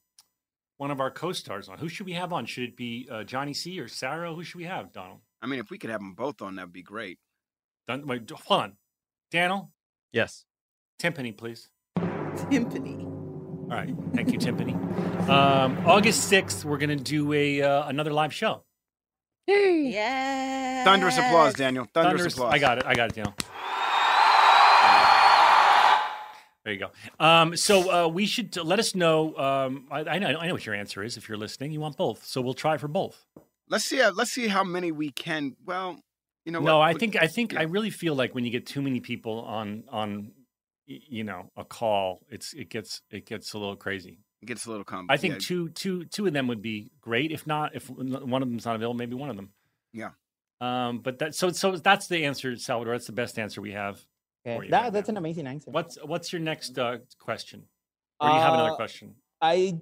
one 0.77 0.89
of 0.91 0.99
our 1.01 1.11
co-stars 1.11 1.67
on. 1.69 1.77
Who 1.77 1.89
should 1.89 2.05
we 2.05 2.13
have 2.13 2.31
on? 2.33 2.45
Should 2.45 2.63
it 2.63 2.77
be 2.77 3.07
uh, 3.11 3.23
Johnny 3.23 3.53
C 3.53 3.79
or 3.79 3.87
Sarah? 3.89 4.33
Who 4.33 4.43
should 4.43 4.57
we 4.57 4.63
have, 4.65 4.91
Donald? 4.93 5.19
I 5.41 5.47
mean, 5.47 5.59
if 5.59 5.69
we 5.69 5.77
could 5.77 5.89
have 5.89 5.99
them 5.99 6.13
both 6.13 6.41
on, 6.41 6.55
that'd 6.55 6.71
be 6.71 6.83
great. 6.83 7.19
Don, 7.87 8.07
wait, 8.07 8.29
hold 8.31 8.61
on, 8.61 8.77
Daniel. 9.31 9.71
Yes. 10.13 10.45
Timpani, 11.01 11.35
please. 11.35 11.69
Timpani. 11.97 13.05
All 13.71 13.77
right, 13.77 13.93
thank 14.13 14.31
you, 14.31 14.37
Timpani. 14.39 14.73
Um, 15.29 15.77
August 15.87 16.25
sixth, 16.27 16.65
we're 16.65 16.77
gonna 16.77 16.95
do 16.95 17.31
a 17.33 17.61
uh, 17.61 17.87
another 17.87 18.11
live 18.13 18.33
show. 18.33 18.63
Yeah. 19.47 20.83
Thunderous 20.83 21.17
applause, 21.17 21.53
Daniel. 21.55 21.85
Thunderous, 21.93 22.21
Thunderous- 22.21 22.33
applause. 22.35 22.53
I 22.53 22.59
got 22.59 22.77
it. 22.77 22.85
I 22.85 22.95
got 22.95 23.09
it, 23.09 23.15
Daniel. 23.15 23.33
There 26.63 26.73
you 26.73 26.79
go. 26.79 26.91
Um, 27.19 27.57
so 27.57 27.91
uh, 27.91 28.07
we 28.07 28.27
should 28.27 28.55
let 28.57 28.77
us 28.77 28.93
know. 28.93 29.35
Um, 29.35 29.87
I, 29.89 30.01
I 30.01 30.19
know 30.19 30.27
I 30.37 30.45
know 30.45 30.53
what 30.53 30.63
your 30.65 30.75
answer 30.75 31.01
is. 31.03 31.17
If 31.17 31.27
you're 31.27 31.37
listening, 31.37 31.71
you 31.71 31.79
want 31.79 31.97
both. 31.97 32.23
So 32.23 32.39
we'll 32.39 32.53
try 32.53 32.77
for 32.77 32.87
both. 32.87 33.25
Let's 33.67 33.85
see. 33.85 33.99
uh, 33.99 34.11
Let's 34.11 34.31
see 34.31 34.47
how 34.47 34.63
many 34.63 34.91
we 34.91 35.09
can. 35.09 35.55
Well, 35.65 35.97
you 36.45 36.51
know. 36.51 36.59
no, 36.59 36.77
what, 36.77 36.87
I 36.89 36.93
think 36.93 37.15
I 37.15 37.25
think 37.25 37.57
I 37.57 37.63
really 37.63 37.89
feel 37.89 38.13
like 38.13 38.35
when 38.35 38.45
you 38.45 38.51
get 38.51 38.67
too 38.67 38.81
many 38.83 38.99
people 38.99 39.41
on 39.41 39.85
on 39.89 40.31
y- 40.37 40.40
you 41.09 41.23
know 41.23 41.49
a 41.55 41.63
call, 41.63 42.19
it's 42.29 42.53
it 42.53 42.69
gets 42.69 43.01
it 43.09 43.25
gets 43.25 43.53
a 43.53 43.57
little 43.57 43.75
crazy. 43.75 44.19
it 44.41 44.45
gets 44.45 44.65
a 44.65 44.69
little 44.69 44.83
complicated. 44.83 45.19
I 45.19 45.21
think 45.21 45.43
two 45.43 45.69
two 45.69 46.05
two 46.05 46.25
of 46.27 46.33
them 46.33 46.47
would 46.47 46.61
be 46.61 46.91
great. 47.01 47.31
If 47.31 47.45
not, 47.47 47.75
if 47.75 47.89
one 47.89 48.41
of 48.41 48.49
them's 48.49 48.65
not 48.65 48.75
available, 48.75 48.97
maybe 48.97 49.15
one 49.15 49.29
of 49.29 49.35
them. 49.35 49.49
Yeah. 49.93 50.09
Um, 50.59 50.99
but 50.99 51.19
that 51.19 51.35
so 51.35 51.49
so 51.51 51.75
that's 51.77 52.07
the 52.07 52.25
answer, 52.25 52.55
Salvador. 52.55 52.93
That's 52.93 53.07
the 53.07 53.13
best 53.13 53.39
answer 53.39 53.61
we 53.61 53.71
have. 53.71 53.95
Okay, 54.45 54.57
for 54.57 54.63
you 54.63 54.71
that, 54.71 54.81
right 54.83 54.93
that's 54.93 55.07
now. 55.07 55.13
an 55.13 55.17
amazing 55.17 55.47
answer. 55.47 55.71
What's 55.71 55.97
what's 56.03 56.31
your 56.33 56.41
next 56.41 56.77
uh, 56.77 56.97
question? 57.19 57.63
Or 58.19 58.29
do 58.29 58.35
you 58.35 58.41
have 58.41 58.53
another 58.53 58.71
Uh, 58.71 58.75
question? 58.75 59.15
I 59.41 59.79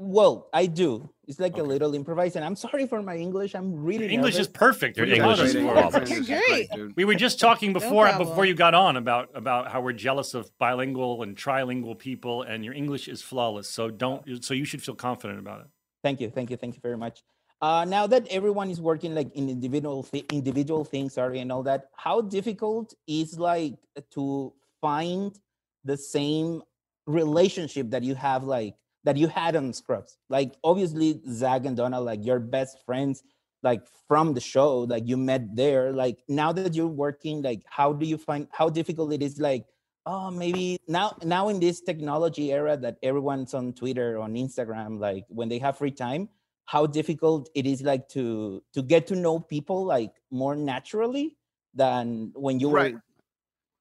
well, 0.00 0.48
I 0.52 0.66
do. 0.66 1.10
It's 1.26 1.40
like 1.40 1.58
a 1.58 1.62
little 1.62 1.92
improvised. 1.94 2.36
And 2.36 2.44
I'm 2.44 2.54
sorry 2.54 2.86
for 2.86 3.02
my 3.02 3.16
English. 3.16 3.54
I'm 3.54 3.74
really 3.84 4.04
Your 4.04 4.12
English 4.12 4.34
nervous. 4.34 4.46
is 4.46 4.52
perfect. 4.52 4.96
Your 4.96 5.06
What 5.06 5.10
do 5.10 5.16
you 5.16 5.22
English 5.22 5.40
is 5.40 5.56
us 5.56 5.62
flawless. 5.62 6.26
Great. 6.26 6.96
We 6.96 7.04
were 7.04 7.16
just 7.16 7.40
talking 7.40 7.72
before 7.72 8.06
problem. 8.06 8.28
before 8.28 8.44
you 8.44 8.54
got 8.54 8.74
on 8.74 8.96
about 8.96 9.30
about 9.34 9.72
how 9.72 9.80
we're 9.80 9.92
jealous 9.92 10.34
of 10.34 10.50
bilingual 10.58 11.22
and 11.24 11.36
trilingual 11.36 11.98
people, 11.98 12.42
and 12.42 12.64
your 12.64 12.74
English 12.74 13.08
is 13.08 13.20
flawless. 13.22 13.68
So 13.68 13.90
don't. 13.90 14.44
So 14.44 14.54
you 14.54 14.64
should 14.64 14.82
feel 14.82 14.94
confident 14.94 15.40
about 15.40 15.62
it. 15.62 15.66
Thank 16.04 16.20
you, 16.20 16.30
thank 16.30 16.50
you, 16.50 16.56
thank 16.56 16.76
you 16.76 16.80
very 16.80 16.96
much. 16.96 17.22
Uh, 17.60 17.84
now 17.84 18.06
that 18.06 18.24
everyone 18.30 18.70
is 18.70 18.80
working 18.80 19.16
like 19.16 19.34
in 19.34 19.48
individual 19.48 20.04
th- 20.04 20.26
individual 20.32 20.84
things, 20.84 21.14
sorry, 21.14 21.40
and 21.40 21.50
all 21.50 21.64
that, 21.64 21.90
how 21.96 22.20
difficult 22.20 22.94
is 23.08 23.36
like 23.36 23.74
to 24.12 24.52
find 24.80 25.36
the 25.84 25.96
same 25.96 26.62
relationship 27.06 27.90
that 27.90 28.04
you 28.04 28.14
have 28.14 28.44
like 28.44 28.76
that 29.04 29.16
you 29.16 29.28
had 29.28 29.56
on 29.56 29.72
Scrubs? 29.72 30.18
Like 30.28 30.54
obviously 30.64 31.20
Zach 31.30 31.64
and 31.64 31.76
Donna, 31.76 32.00
like 32.00 32.24
your 32.24 32.40
best 32.40 32.84
friends, 32.84 33.22
like 33.62 33.82
from 34.06 34.34
the 34.34 34.40
show, 34.40 34.80
like 34.80 35.06
you 35.06 35.16
met 35.16 35.54
there. 35.56 35.92
Like 35.92 36.18
now 36.28 36.52
that 36.52 36.74
you're 36.74 36.86
working, 36.86 37.42
like 37.42 37.62
how 37.66 37.92
do 37.92 38.06
you 38.06 38.18
find 38.18 38.48
how 38.52 38.68
difficult 38.68 39.12
it 39.12 39.22
is 39.22 39.38
like 39.38 39.64
oh 40.06 40.30
maybe 40.30 40.78
now 40.86 41.14
now 41.22 41.48
in 41.48 41.60
this 41.60 41.80
technology 41.80 42.52
era 42.52 42.76
that 42.76 42.96
everyone's 43.02 43.52
on 43.52 43.72
twitter 43.74 44.16
on 44.16 44.34
instagram 44.34 44.98
like 44.98 45.24
when 45.28 45.48
they 45.48 45.58
have 45.58 45.76
free 45.76 45.90
time 45.90 46.28
how 46.66 46.86
difficult 46.86 47.50
it 47.54 47.66
is 47.66 47.82
like 47.82 48.08
to 48.08 48.62
to 48.72 48.80
get 48.80 49.08
to 49.08 49.16
know 49.16 49.40
people 49.40 49.84
like 49.84 50.12
more 50.30 50.54
naturally 50.54 51.36
than 51.74 52.30
when 52.34 52.58
you 52.60 52.68
were 52.68 53.02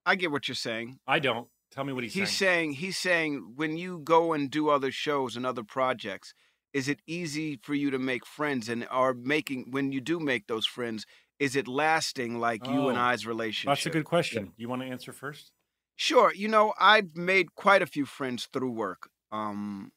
I 0.07 0.15
get 0.15 0.31
what 0.31 0.47
you're 0.47 0.55
saying. 0.55 0.99
I 1.05 1.19
don't. 1.19 1.49
Tell 1.71 1.83
me 1.83 1.93
what 1.93 2.03
he's, 2.03 2.13
He's 2.13 2.29
saying. 2.29 2.71
saying 2.71 2.71
he's 2.73 2.97
saying 2.97 3.53
when 3.55 3.77
you 3.77 3.99
go 3.99 4.33
and 4.33 4.49
do 4.49 4.69
other 4.69 4.91
shows 4.91 5.35
and 5.35 5.45
other 5.45 5.63
projects, 5.63 6.33
is 6.73 6.87
it 6.87 6.99
easy 7.07 7.59
for 7.61 7.73
you 7.73 7.91
to 7.91 7.99
make 7.99 8.25
friends 8.25 8.69
and 8.69 8.87
are 8.89 9.13
making 9.13 9.67
when 9.71 9.91
you 9.91 10.01
do 10.01 10.19
make 10.19 10.47
those 10.47 10.65
friends, 10.65 11.05
is 11.39 11.55
it 11.55 11.67
lasting 11.67 12.39
like 12.39 12.65
you 12.65 12.89
and 12.89 12.97
Oh, 12.97 13.01
I's 13.01 13.25
relationship? 13.27 13.75
That's 13.75 13.85
a 13.85 13.89
good 13.91 14.05
question. 14.05 14.53
You 14.57 14.69
want 14.69 14.81
to 14.81 14.87
answer 14.87 15.11
first? 15.11 15.51
Sure. 15.95 16.33
You 16.33 16.47
know, 16.47 16.73
I've 16.79 17.15
made 17.15 17.55
quite 17.55 17.81
a 17.81 17.87
few 17.87 18.05
friends 18.05 18.47
through 18.51 18.71
work. 18.71 19.09
Um, 19.31 19.91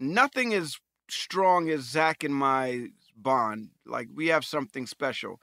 nothing 0.00 0.52
as 0.54 0.78
strong 1.08 1.68
as 1.70 1.82
Zach 1.82 2.24
and 2.24 2.34
my 2.34 2.88
bond. 3.16 3.70
Like 3.86 4.08
we 4.14 4.28
have 4.28 4.44
something 4.44 4.86
special, 4.86 5.40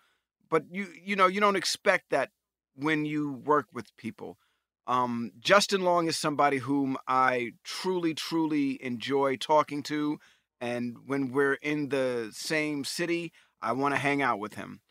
but 0.49 0.63
you, 0.71 0.87
you 1.03 1.15
know, 1.15 1.27
you 1.27 1.39
don't 1.39 1.55
expect 1.55 2.09
that 2.09 2.29
when 2.75 3.05
you 3.05 3.31
work 3.31 3.67
with 3.73 3.95
people. 3.97 4.37
Um, 4.91 5.31
Justin 5.39 5.83
Long 5.83 6.07
is 6.07 6.17
somebody 6.17 6.57
whom 6.57 6.97
I 7.07 7.51
truly, 7.63 8.13
truly 8.13 8.77
enjoy 8.83 9.37
talking 9.37 9.83
to, 9.83 10.19
and 10.59 10.97
when 11.05 11.31
we're 11.31 11.53
in 11.53 11.87
the 11.87 12.29
same 12.33 12.83
city, 12.83 13.31
I 13.61 13.71
want 13.71 13.95
to 13.95 13.99
hang 14.01 14.21
out 14.21 14.37
with 14.37 14.55
him. 14.55 14.81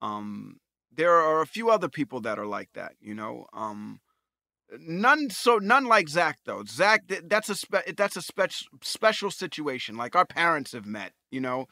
Um, 0.00 0.60
there 0.90 1.12
are 1.12 1.42
a 1.42 1.46
few 1.46 1.68
other 1.68 1.90
people 1.90 2.22
that 2.22 2.38
are 2.38 2.46
like 2.46 2.70
that, 2.72 2.92
you 3.02 3.14
know. 3.14 3.44
Um, 3.52 4.00
none 4.78 5.28
so 5.28 5.58
none 5.58 5.84
like 5.84 6.08
Zach 6.08 6.38
though. 6.46 6.64
Zach, 6.66 7.02
that's 7.26 7.50
a 7.50 7.54
spe- 7.54 7.94
that's 7.94 8.16
a 8.16 8.22
spec- 8.22 8.52
special 8.82 9.30
situation. 9.30 9.94
Like 9.94 10.16
our 10.16 10.26
parents 10.26 10.72
have 10.72 10.86
met, 10.86 11.12
you 11.30 11.40
know. 11.40 11.66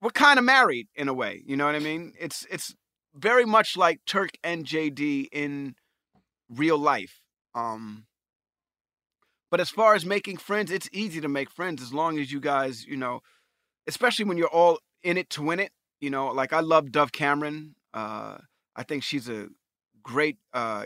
We're 0.00 0.10
kind 0.10 0.38
of 0.38 0.44
married 0.44 0.86
in 0.94 1.08
a 1.08 1.14
way, 1.14 1.42
you 1.44 1.56
know 1.56 1.66
what 1.66 1.74
I 1.74 1.80
mean? 1.80 2.12
It's 2.20 2.46
it's 2.48 2.72
very 3.16 3.44
much 3.44 3.76
like 3.76 3.98
Turk 4.06 4.30
and 4.44 4.64
JD 4.64 5.26
in 5.32 5.74
real 6.48 6.78
life. 6.78 7.20
Um, 7.54 8.06
but 9.50 9.60
as 9.60 9.70
far 9.70 9.94
as 9.94 10.04
making 10.04 10.38
friends, 10.38 10.70
it's 10.70 10.88
easy 10.92 11.20
to 11.20 11.28
make 11.28 11.50
friends 11.50 11.80
as 11.82 11.92
long 11.92 12.18
as 12.18 12.32
you 12.32 12.40
guys, 12.40 12.84
you 12.84 12.96
know, 12.96 13.20
especially 13.86 14.24
when 14.24 14.36
you're 14.36 14.48
all 14.48 14.78
in 15.02 15.16
it 15.16 15.30
to 15.30 15.42
win 15.42 15.60
it. 15.60 15.72
You 16.00 16.10
know, 16.10 16.28
like 16.28 16.52
I 16.52 16.60
love 16.60 16.92
Dove 16.92 17.12
Cameron. 17.12 17.74
Uh, 17.94 18.38
I 18.74 18.82
think 18.82 19.02
she's 19.02 19.28
a 19.28 19.48
great 20.02 20.36
uh, 20.52 20.84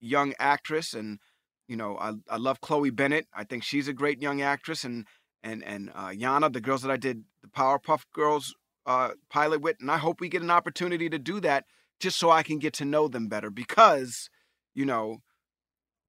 young 0.00 0.34
actress, 0.38 0.92
and 0.92 1.18
you 1.66 1.76
know, 1.76 1.96
I 1.98 2.12
I 2.28 2.36
love 2.36 2.60
Chloe 2.60 2.90
Bennet. 2.90 3.26
I 3.32 3.44
think 3.44 3.62
she's 3.62 3.88
a 3.88 3.94
great 3.94 4.20
young 4.20 4.42
actress, 4.42 4.84
and 4.84 5.06
and 5.42 5.64
and 5.64 5.90
uh, 5.94 6.08
Yana, 6.08 6.52
the 6.52 6.60
girls 6.60 6.82
that 6.82 6.90
I 6.90 6.96
did 6.96 7.24
the 7.42 7.48
Powerpuff 7.48 8.02
Girls 8.12 8.54
uh, 8.86 9.10
pilot 9.30 9.60
with, 9.60 9.76
and 9.80 9.90
I 9.90 9.98
hope 9.98 10.20
we 10.20 10.28
get 10.28 10.42
an 10.42 10.50
opportunity 10.50 11.08
to 11.08 11.18
do 11.18 11.40
that 11.40 11.64
just 11.98 12.18
so 12.18 12.30
I 12.30 12.42
can 12.42 12.58
get 12.58 12.72
to 12.74 12.84
know 12.84 13.08
them 13.08 13.28
better 13.28 13.50
because, 13.50 14.28
you 14.74 14.84
know, 14.84 15.18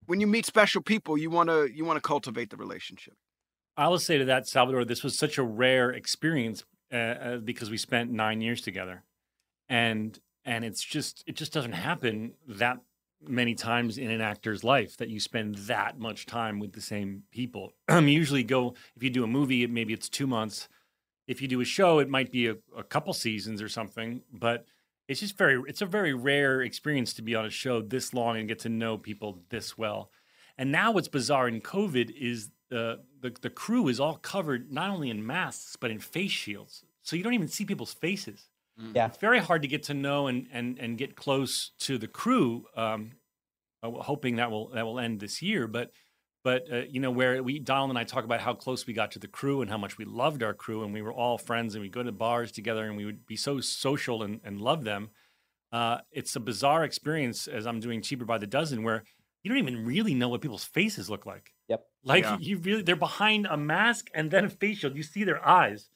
when 0.06 0.20
you 0.20 0.28
meet 0.28 0.46
special 0.46 0.82
people, 0.82 1.18
you 1.18 1.30
want 1.30 1.50
to 1.50 1.70
you 1.74 1.86
want 1.86 1.98
to 1.98 2.02
cultivate 2.02 2.50
the 2.50 2.58
relationship. 2.58 3.14
I 3.78 3.88
will 3.88 4.00
say 4.00 4.18
to 4.18 4.26
that, 4.26 4.48
Salvador, 4.48 4.86
this 4.86 5.04
was 5.04 5.18
such 5.18 5.38
a 5.38 5.44
rare 5.44 5.92
experience 5.92 6.64
uh, 6.92 6.96
uh, 6.96 7.38
because 7.38 7.70
we 7.70 7.78
spent 7.78 8.12
nine 8.12 8.42
years 8.42 8.62
together, 8.62 9.04
and 9.70 10.20
and 10.46 10.66
it's 10.66 10.84
just 10.84 11.24
it 11.28 11.36
just 11.36 11.54
doesn't 11.54 11.74
happen 11.74 12.34
that 12.48 12.80
many 13.28 13.54
times 13.54 13.98
in 13.98 14.10
an 14.10 14.22
actor's 14.22 14.64
life 14.64 14.98
that 14.98 15.10
you 15.10 15.20
spend 15.20 15.56
that 15.56 16.00
much 16.00 16.26
time 16.26 16.60
with 16.60 16.74
the 16.74 16.82
same 16.82 17.24
people. 17.32 17.74
Usually 17.90 18.44
go 18.44 18.74
if 18.96 19.04
you 19.04 19.10
do 19.10 19.24
a 19.24 19.28
movie, 19.28 19.64
it, 19.64 19.70
maybe 19.70 19.94
it's 19.94 20.10
two 20.10 20.28
months. 20.28 20.68
If 21.28 21.42
you 21.42 21.48
do 21.48 21.62
a 21.62 21.66
show, 21.66 22.00
it 22.00 22.10
might 22.10 22.32
be 22.32 22.48
a, 22.48 22.56
a 22.76 22.84
couple 22.84 23.14
seasons 23.14 23.62
or 23.62 23.70
something. 23.70 24.22
But 24.34 24.66
it's 25.12 25.20
just 25.20 25.38
very 25.38 25.62
it's 25.68 25.82
a 25.82 25.86
very 25.86 26.14
rare 26.14 26.62
experience 26.62 27.14
to 27.16 27.22
be 27.22 27.36
on 27.36 27.46
a 27.46 27.50
show 27.50 27.82
this 27.82 28.14
long 28.14 28.38
and 28.38 28.48
get 28.48 28.60
to 28.60 28.70
know 28.70 28.98
people 28.98 29.44
this 29.50 29.78
well. 29.78 30.10
And 30.58 30.72
now 30.72 30.94
what's 30.94 31.10
bizarre 31.10 31.50
in 31.50 31.60
COVID 31.60 32.16
is 32.18 32.50
the, 32.70 33.02
the 33.20 33.36
the 33.42 33.50
crew 33.50 33.90
is 33.90 34.00
all 34.00 34.16
covered 34.16 34.72
not 34.72 34.90
only 34.90 35.10
in 35.10 35.26
masks 35.26 35.76
but 35.76 35.92
in 35.92 36.00
face 36.00 36.32
shields, 36.32 36.86
so 37.02 37.18
you 37.18 37.24
don't 37.24 37.34
even 37.34 37.50
see 37.50 37.66
people's 37.66 37.94
faces. 37.94 38.48
Yeah. 38.96 39.08
It's 39.08 39.18
very 39.18 39.40
hard 39.40 39.62
to 39.64 39.68
get 39.68 39.84
to 39.84 39.94
know 39.94 40.28
and 40.28 40.48
and 40.54 40.80
and 40.80 40.98
get 40.98 41.18
close 41.18 41.72
to 41.80 41.98
the 41.98 42.08
crew. 42.08 42.66
Um, 42.78 43.12
uh, 43.84 43.92
hoping 43.92 44.38
that 44.38 44.50
will 44.50 44.70
that 44.70 44.86
will 44.86 45.00
end 45.00 45.20
this 45.20 45.42
year, 45.42 45.68
but 45.68 45.92
but 46.44 46.64
uh, 46.72 46.82
you 46.90 47.00
know 47.00 47.12
where 47.12 47.42
we 47.44 47.60
Donald 47.60 47.90
and 47.92 48.00
I 48.00 48.04
talk 48.04 48.24
about 48.24 48.42
how 48.42 48.54
close 48.54 48.86
we 48.88 48.94
got 48.94 49.12
to 49.12 49.20
the 49.20 49.28
crew 49.28 49.62
and 49.62 49.70
how 49.70 49.78
much 49.78 49.98
we 49.98 50.06
loved 50.06 50.42
our 50.44 50.54
crew 50.54 50.84
and 50.84 50.94
we 50.94 51.02
were 51.02 51.14
all 51.14 51.38
friends 51.38 51.76
and 51.76 51.82
we'd 51.82 51.92
go 51.92 52.04
to 52.04 52.12
bars 52.12 52.52
together 52.52 52.86
and 52.88 52.98
we 52.98 53.06
would 53.06 53.26
be 53.26 53.36
so 53.36 53.60
social 53.62 54.24
and, 54.24 54.42
and 54.44 54.60
love 54.62 54.84
them. 54.84 55.10
Uh, 55.72 56.00
it's 56.12 56.36
a 56.36 56.40
bizarre 56.40 56.84
experience 56.84 57.48
as 57.48 57.66
I'm 57.66 57.80
doing 57.80 58.02
cheaper 58.02 58.26
by 58.26 58.38
the 58.38 58.48
dozen 58.48 58.84
where 58.84 59.04
you 59.44 59.50
don't 59.50 59.58
even 59.60 59.86
really 59.86 60.14
know 60.14 60.30
what 60.30 60.42
people's 60.42 60.66
faces 60.66 61.10
look 61.10 61.26
like. 61.26 61.54
Yep. 61.70 61.84
Like 62.04 62.24
Yeah. 62.24 62.38
you 62.40 62.58
really 62.58 62.82
they're 62.82 62.96
behind 62.96 63.46
a 63.50 63.58
mask 63.58 64.10
and 64.14 64.30
then 64.30 64.46
a 64.46 64.50
face 64.50 64.80
shield. 64.80 64.96
You 64.98 65.04
see 65.04 65.24
their 65.24 65.48
eyes. 65.48 65.90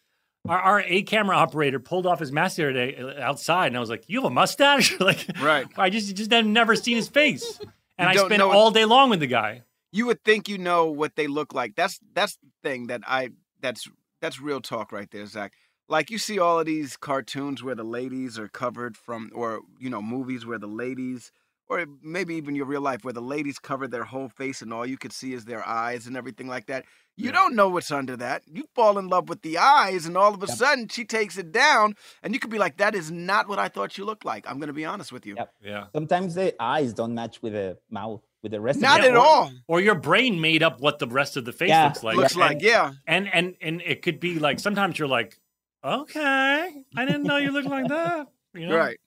Our, 0.48 0.60
our 0.60 0.82
A 0.82 1.02
camera 1.02 1.36
operator 1.36 1.80
pulled 1.80 2.06
off 2.06 2.20
his 2.20 2.32
mask 2.32 2.58
the 2.58 2.64
other 2.66 2.74
day 2.74 2.96
uh, 2.98 3.20
outside, 3.20 3.68
and 3.68 3.78
I 3.78 3.80
was 3.80 3.90
like, 3.90 4.04
"You 4.08 4.22
have 4.22 4.32
a 4.32 4.34
mustache?" 4.34 5.00
like, 5.00 5.26
Right. 5.42 5.66
I 5.76 5.90
just 5.90 6.16
just 6.16 6.32
had 6.32 6.46
never 6.46 6.76
seen 6.76 6.96
his 6.98 7.08
face, 7.08 7.60
and 7.98 8.08
I 8.08 8.16
spent 8.16 8.44
all 8.44 8.70
day 8.70 8.86
long 8.86 9.10
with 9.10 9.20
the 9.22 9.28
guy. 9.28 9.64
You 9.96 10.08
would 10.08 10.26
think 10.26 10.50
you 10.50 10.58
know 10.58 10.88
what 10.88 11.16
they 11.16 11.28
look 11.28 11.54
like. 11.54 11.76
That's 11.76 12.02
that's 12.14 12.36
the 12.36 12.50
thing 12.62 12.88
that 12.88 13.02
I 13.08 13.30
that's 13.62 13.88
that's 14.20 14.42
real 14.42 14.60
talk 14.60 14.92
right 14.92 15.10
there, 15.10 15.26
Zach. 15.26 15.54
Like 15.88 16.12
you 16.12 16.18
see 16.18 16.38
all 16.38 16.60
of 16.60 16.66
these 16.66 16.98
cartoons 16.98 17.64
where 17.64 17.76
the 17.76 17.86
ladies 17.86 18.38
are 18.38 18.50
covered 18.50 18.98
from, 18.98 19.32
or 19.34 19.62
you 19.80 19.90
know, 19.90 20.02
movies 20.02 20.46
where 20.46 20.60
the 20.60 20.68
ladies, 20.68 21.32
or 21.70 21.86
maybe 22.04 22.36
even 22.36 22.56
your 22.56 22.66
real 22.66 22.82
life 22.82 23.06
where 23.06 23.14
the 23.14 23.22
ladies 23.22 23.58
cover 23.58 23.88
their 23.88 24.04
whole 24.04 24.28
face 24.28 24.62
and 24.62 24.74
all 24.74 24.86
you 24.86 24.98
could 24.98 25.14
see 25.14 25.32
is 25.32 25.46
their 25.46 25.66
eyes 25.66 26.08
and 26.08 26.18
everything 26.18 26.48
like 26.48 26.66
that. 26.66 26.84
You 27.16 27.32
don't 27.32 27.56
know 27.56 27.70
what's 27.70 27.92
under 27.92 28.18
that. 28.18 28.44
You 28.46 28.66
fall 28.76 28.98
in 28.98 29.08
love 29.08 29.30
with 29.30 29.42
the 29.44 29.58
eyes, 29.58 30.06
and 30.06 30.18
all 30.18 30.34
of 30.34 30.44
a 30.44 30.48
sudden 30.48 30.90
she 30.90 31.06
takes 31.06 31.38
it 31.38 31.54
down, 31.54 31.96
and 32.22 32.34
you 32.34 32.42
could 32.42 32.52
be 32.52 32.58
like, 32.58 32.76
"That 32.76 32.96
is 32.96 33.10
not 33.10 33.48
what 33.48 33.60
I 33.60 33.70
thought 33.70 33.98
you 33.98 34.04
looked 34.04 34.26
like." 34.26 34.46
I'm 34.46 34.60
gonna 34.60 34.74
be 34.74 34.84
honest 34.84 35.14
with 35.14 35.26
you. 35.26 35.36
Yep. 35.38 35.54
Yeah. 35.64 35.86
Sometimes 35.94 36.36
the 36.36 36.54
eyes 36.60 36.94
don't 36.94 37.14
match 37.16 37.42
with 37.42 37.54
the 37.54 37.78
mouth, 37.90 38.22
with 38.46 38.52
the 38.52 38.62
rest 38.62 38.80
Not 38.80 39.00
of 39.00 39.06
the 39.06 39.12
at 39.14 39.18
or, 39.18 39.26
all. 39.26 39.52
Or 39.68 39.82
your 39.82 39.96
brain 39.96 40.40
made 40.40 40.62
up 40.62 40.80
what 40.80 41.00
the 41.00 41.08
rest 41.08 41.36
of 41.36 41.46
the 41.46 41.52
face 41.52 41.70
Yeah, 41.70 41.86
looks 41.88 42.04
like. 42.04 42.16
Looks 42.16 42.34
And- 42.34 42.42
like, 42.42 42.62
yeah. 42.62 42.92
And 43.08 43.28
and 43.34 43.56
and 43.60 43.82
it 43.84 44.04
could 44.04 44.20
be 44.20 44.38
like 44.38 44.60
sometimes 44.60 45.00
you're 45.00 45.08
like, 45.08 45.40
okay, 45.84 46.84
I 46.96 47.06
didn't 47.06 47.24
know 47.24 47.38
you 47.38 47.50
looked 47.52 47.68
like 47.68 47.88
that. 47.88 48.28
You 48.54 48.68
know? 48.68 48.78
Right. 48.78 49.00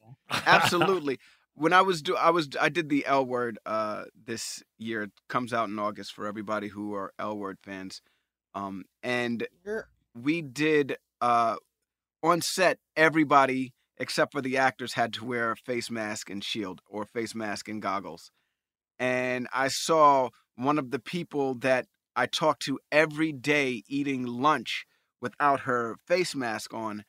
Absolutely. 0.45 1.19
when 1.55 1.73
I 1.73 1.83
was 1.83 2.03
do 2.03 2.17
I 2.17 2.31
was 2.31 2.49
I 2.61 2.69
did 2.69 2.89
the 2.89 3.07
L 3.07 3.25
word 3.25 3.61
uh 3.65 4.05
this 4.27 4.63
year. 4.77 5.05
It 5.05 5.13
comes 5.29 5.53
out 5.53 5.69
in 5.69 5.79
August 5.79 6.13
for 6.13 6.27
everybody 6.27 6.67
who 6.69 6.95
are 6.95 7.13
L 7.19 7.39
word 7.39 7.59
fans. 7.63 8.03
Um 8.55 8.87
and 9.05 9.47
we 10.21 10.43
did 10.43 10.97
uh 11.21 11.57
on 12.25 12.41
set 12.41 12.79
everybody 12.97 13.73
except 13.99 14.33
for 14.33 14.41
the 14.41 14.57
actors 14.57 14.95
had 14.95 15.13
to 15.13 15.25
wear 15.25 15.53
a 15.53 15.57
face 15.57 15.91
mask 15.91 16.29
and 16.29 16.43
shield 16.43 16.81
or 16.89 17.05
face 17.05 17.35
mask 17.37 17.69
and 17.69 17.81
goggles. 17.83 18.31
And 18.99 19.47
I 19.53 19.69
saw 19.69 20.31
one 20.57 20.79
of 20.79 20.91
the 20.91 20.99
people 20.99 21.55
that 21.57 21.87
I 22.17 22.27
talk 22.27 22.59
to 22.61 22.81
every 22.91 23.33
day 23.33 23.85
eating 23.89 24.27
lunch 24.27 24.85
without 25.21 25.61
her 25.61 25.97
face 26.07 26.35
mask 26.35 26.75
on. 26.75 27.05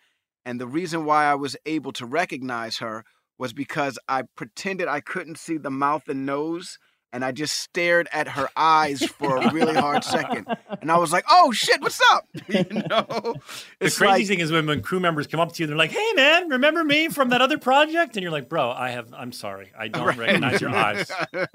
And 0.46 0.60
the 0.60 0.68
reason 0.68 1.06
why 1.06 1.26
I 1.26 1.36
was 1.36 1.58
able 1.66 1.92
to 1.94 2.06
recognize 2.06 2.78
her 2.78 3.04
was 3.38 3.54
because 3.54 3.98
I 4.08 4.24
pretended 4.36 4.88
I 4.88 5.00
couldn't 5.00 5.40
see 5.40 5.58
the 5.58 5.72
mouth 5.72 6.08
and 6.08 6.26
nose 6.26 6.78
and 7.12 7.26
I 7.26 7.32
just 7.32 7.60
stared 7.60 8.08
at 8.14 8.28
her 8.28 8.50
eyes 8.56 9.04
for 9.04 9.38
a 9.38 9.52
really 9.54 9.76
hard 9.76 10.04
second. 10.04 10.48
And 10.82 10.90
I 10.90 10.98
was 10.98 11.12
like, 11.12 11.26
oh 11.30 11.52
shit, 11.52 11.82
what's 11.82 12.00
up? 12.12 12.26
You 12.48 12.64
know? 12.90 13.36
The 13.80 13.92
crazy 13.92 14.00
like- 14.06 14.28
thing 14.28 14.40
is 14.40 14.52
when, 14.52 14.66
when 14.66 14.82
crew 14.82 15.00
members 15.02 15.28
come 15.28 15.40
up 15.42 15.52
to 15.54 15.64
you, 15.64 15.68
they're 15.68 15.76
like, 15.76 15.92
"Hey, 15.92 16.12
man, 16.16 16.48
remember 16.50 16.84
me 16.84 17.10
from 17.10 17.30
that 17.30 17.42
other 17.42 17.58
project?" 17.58 18.16
And 18.16 18.24
you're 18.24 18.32
like, 18.32 18.48
"Bro, 18.48 18.72
I 18.72 18.92
have. 18.92 19.14
I'm 19.14 19.32
sorry, 19.34 19.72
I 19.78 19.90
don't 19.90 20.18
recognize 20.18 20.62
your 20.62 20.70
eyes." 20.72 21.12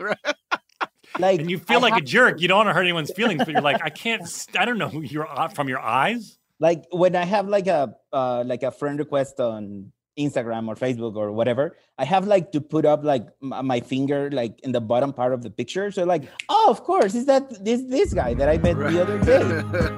Like, 1.18 1.38
and 1.40 1.48
you 1.50 1.58
feel 1.58 1.78
I 1.78 1.82
like 1.82 1.92
a 1.92 1.96
have- 1.96 2.04
jerk. 2.04 2.40
You 2.40 2.48
don't 2.48 2.58
want 2.58 2.68
to 2.70 2.72
hurt 2.72 2.82
anyone's 2.82 3.12
feelings, 3.12 3.38
but 3.44 3.50
you're 3.52 3.60
like, 3.62 3.80
"I 3.84 3.90
can't. 3.90 4.22
I 4.58 4.64
don't 4.64 4.78
know 4.78 4.88
who 4.88 5.00
you're 5.02 5.26
uh, 5.28 5.48
from 5.48 5.68
your 5.68 5.78
eyes." 5.80 6.38
like 6.60 6.84
when 6.92 7.16
I 7.16 7.24
have 7.24 7.48
like 7.48 7.66
a 7.66 7.94
uh, 8.12 8.42
like 8.46 8.62
a 8.62 8.70
friend 8.70 8.98
request 8.98 9.38
on 9.40 9.92
Instagram 10.18 10.68
or 10.68 10.74
Facebook 10.74 11.16
or 11.16 11.32
whatever, 11.32 11.76
I 11.98 12.04
have 12.04 12.26
like 12.26 12.52
to 12.52 12.60
put 12.60 12.84
up 12.84 13.04
like 13.04 13.26
uh, 13.42 13.62
my 13.62 13.80
finger 13.80 14.30
like 14.30 14.60
in 14.60 14.72
the 14.72 14.80
bottom 14.80 15.12
part 15.12 15.32
of 15.32 15.42
the 15.42 15.50
picture. 15.50 15.90
So 15.90 16.04
like, 16.04 16.28
oh, 16.48 16.66
of 16.70 16.84
course, 16.84 17.14
is 17.14 17.26
that 17.26 17.64
this 17.64 17.82
this 17.82 18.14
guy 18.14 18.34
that 18.34 18.48
I 18.48 18.58
met 18.58 18.76
the 18.78 19.02
other 19.02 19.18
day? 19.18 19.42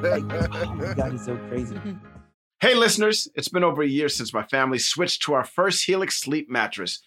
Like, 0.07 0.25
oh 0.55 0.75
my 0.75 0.95
god, 0.95 1.15
it's 1.15 1.25
so 1.25 1.37
crazy. 1.49 1.79
Hey, 2.59 2.75
listeners, 2.75 3.29
it's 3.35 3.51
been 3.51 3.63
over 3.63 3.83
a 3.83 3.87
year 3.87 4.09
since 4.09 4.33
my 4.33 4.43
family 4.45 4.79
switched 4.79 5.21
to 5.25 5.35
our 5.35 5.45
first 5.45 5.85
Helix 5.85 6.17
sleep 6.17 6.49
mattress. 6.49 7.01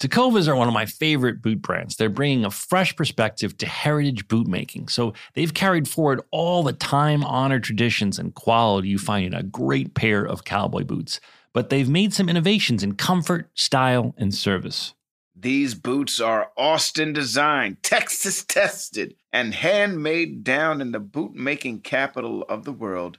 Tecovas 0.00 0.48
are 0.48 0.56
one 0.56 0.68
of 0.68 0.74
my 0.74 0.86
favorite 0.86 1.40
boot 1.40 1.62
brands. 1.62 1.96
They're 1.96 2.08
bringing 2.08 2.44
a 2.44 2.50
fresh 2.50 2.94
perspective 2.96 3.56
to 3.58 3.66
heritage 3.66 4.28
boot 4.28 4.46
making. 4.46 4.88
So 4.88 5.14
they've 5.34 5.54
carried 5.54 5.88
forward 5.88 6.20
all 6.30 6.62
the 6.62 6.72
time 6.72 7.24
honored 7.24 7.64
traditions 7.64 8.18
and 8.18 8.34
quality 8.34 8.88
you 8.88 8.98
find 8.98 9.26
in 9.26 9.34
a 9.34 9.42
great 9.42 9.94
pair 9.94 10.24
of 10.24 10.44
cowboy 10.44 10.84
boots. 10.84 11.20
But 11.52 11.70
they've 11.70 11.88
made 11.88 12.12
some 12.12 12.28
innovations 12.28 12.82
in 12.82 12.96
comfort, 12.96 13.48
style, 13.54 14.14
and 14.18 14.34
service. 14.34 14.94
These 15.36 15.74
boots 15.74 16.20
are 16.20 16.50
Austin 16.56 17.12
designed, 17.12 17.82
Texas 17.82 18.44
tested, 18.44 19.14
and 19.32 19.54
handmade 19.54 20.44
down 20.44 20.80
in 20.80 20.92
the 20.92 21.00
boot 21.00 21.34
making 21.34 21.80
capital 21.80 22.42
of 22.48 22.64
the 22.64 22.72
world, 22.72 23.18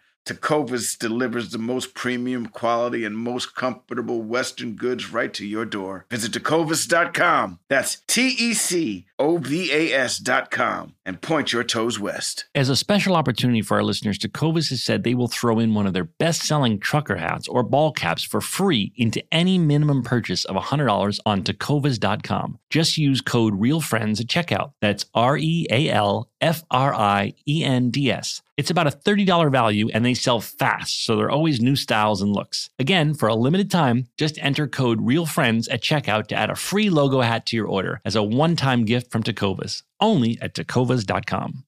Tecovas 0.25 0.97
delivers 0.97 1.49
the 1.49 1.57
most 1.57 1.93
premium 1.93 2.45
quality 2.45 3.03
and 3.03 3.17
most 3.17 3.55
comfortable 3.55 4.21
Western 4.21 4.75
goods 4.75 5.11
right 5.11 5.33
to 5.33 5.45
your 5.45 5.65
door. 5.65 6.05
Visit 6.09 6.31
tecovas.com. 6.33 7.59
That's 7.69 8.01
T 8.07 8.27
E 8.27 8.53
C 8.53 9.07
O 9.17 9.37
V 9.37 9.71
A 9.71 9.93
S.com 9.93 10.95
and 11.05 11.21
point 11.21 11.53
your 11.53 11.63
toes 11.63 11.99
west. 11.99 12.45
As 12.53 12.69
a 12.69 12.75
special 12.75 13.15
opportunity 13.15 13.61
for 13.61 13.77
our 13.77 13.83
listeners, 13.83 14.19
Tecovas 14.19 14.69
has 14.69 14.83
said 14.83 15.03
they 15.03 15.15
will 15.15 15.27
throw 15.27 15.59
in 15.59 15.73
one 15.73 15.87
of 15.87 15.93
their 15.93 16.03
best 16.03 16.43
selling 16.43 16.79
trucker 16.79 17.15
hats 17.15 17.47
or 17.47 17.63
ball 17.63 17.91
caps 17.91 18.23
for 18.23 18.41
free 18.41 18.93
into 18.95 19.23
any 19.31 19.57
minimum 19.57 20.03
purchase 20.03 20.45
of 20.45 20.55
$100 20.55 21.19
on 21.25 21.43
tecovas.com. 21.43 22.59
Just 22.69 22.97
use 22.97 23.21
code 23.21 23.59
REALFRIENDS 23.59 24.21
at 24.21 24.27
checkout. 24.27 24.73
That's 24.81 25.05
R 25.13 25.37
E 25.37 25.67
A 25.69 25.89
L 25.89 26.29
F 26.39 26.63
R 26.71 26.93
I 26.93 27.33
E 27.47 27.63
N 27.63 27.89
D 27.89 28.11
S. 28.11 28.41
It's 28.61 28.69
about 28.69 28.85
a 28.85 28.91
$30 28.91 29.51
value 29.51 29.89
and 29.91 30.05
they 30.05 30.13
sell 30.13 30.39
fast, 30.39 31.03
so 31.03 31.15
there 31.15 31.25
are 31.25 31.31
always 31.31 31.59
new 31.59 31.75
styles 31.75 32.21
and 32.21 32.31
looks. 32.31 32.69
Again, 32.77 33.15
for 33.15 33.27
a 33.27 33.33
limited 33.33 33.71
time, 33.71 34.07
just 34.17 34.37
enter 34.37 34.67
code 34.67 35.01
REALFRIENDS 35.01 35.67
at 35.71 35.81
checkout 35.81 36.27
to 36.27 36.35
add 36.35 36.51
a 36.51 36.55
free 36.55 36.91
logo 36.91 37.21
hat 37.21 37.47
to 37.47 37.55
your 37.55 37.65
order 37.65 38.01
as 38.05 38.15
a 38.15 38.21
one 38.21 38.55
time 38.55 38.85
gift 38.85 39.09
from 39.09 39.23
Tecovas, 39.23 39.81
only 39.99 40.37
at 40.43 40.53
tecovas.com. 40.53 41.63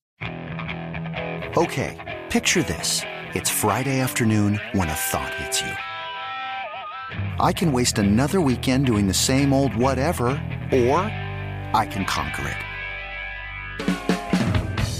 Okay, 1.57 2.19
picture 2.29 2.61
this. 2.61 3.01
It's 3.33 3.49
Friday 3.49 3.99
afternoon 3.99 4.61
when 4.73 4.87
a 4.87 4.93
thought 4.93 5.33
hits 5.33 5.61
you. 5.61 5.73
I 7.43 7.53
can 7.53 7.71
waste 7.71 7.97
another 7.97 8.39
weekend 8.39 8.85
doing 8.85 9.07
the 9.07 9.15
same 9.15 9.51
old 9.51 9.75
whatever, 9.75 10.27
or 10.71 10.99
I 11.73 11.87
can 11.89 12.05
conquer 12.05 12.47
it. 12.47 14.12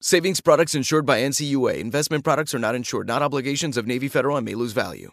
Savings 0.00 0.42
products 0.42 0.74
insured 0.74 1.06
by 1.06 1.20
NCUA. 1.20 1.78
Investment 1.78 2.22
products 2.22 2.54
are 2.54 2.58
not 2.58 2.74
insured, 2.74 3.06
not 3.06 3.22
obligations 3.22 3.78
of 3.78 3.86
Navy 3.86 4.08
Federal 4.08 4.36
and 4.36 4.44
may 4.44 4.54
lose 4.54 4.72
value. 4.72 5.10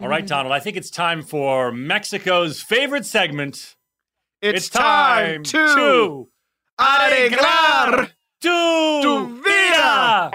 All 0.00 0.08
right, 0.08 0.24
Donald, 0.24 0.52
I 0.52 0.60
think 0.60 0.76
it's 0.76 0.88
time 0.88 1.22
for 1.22 1.72
Mexico's 1.72 2.62
favorite 2.62 3.04
segment. 3.04 3.74
It's 4.40 4.68
time 4.68 5.42
to 5.42 6.28
arreglar 6.78 8.12
tu 8.40 9.42
vida. 9.42 10.30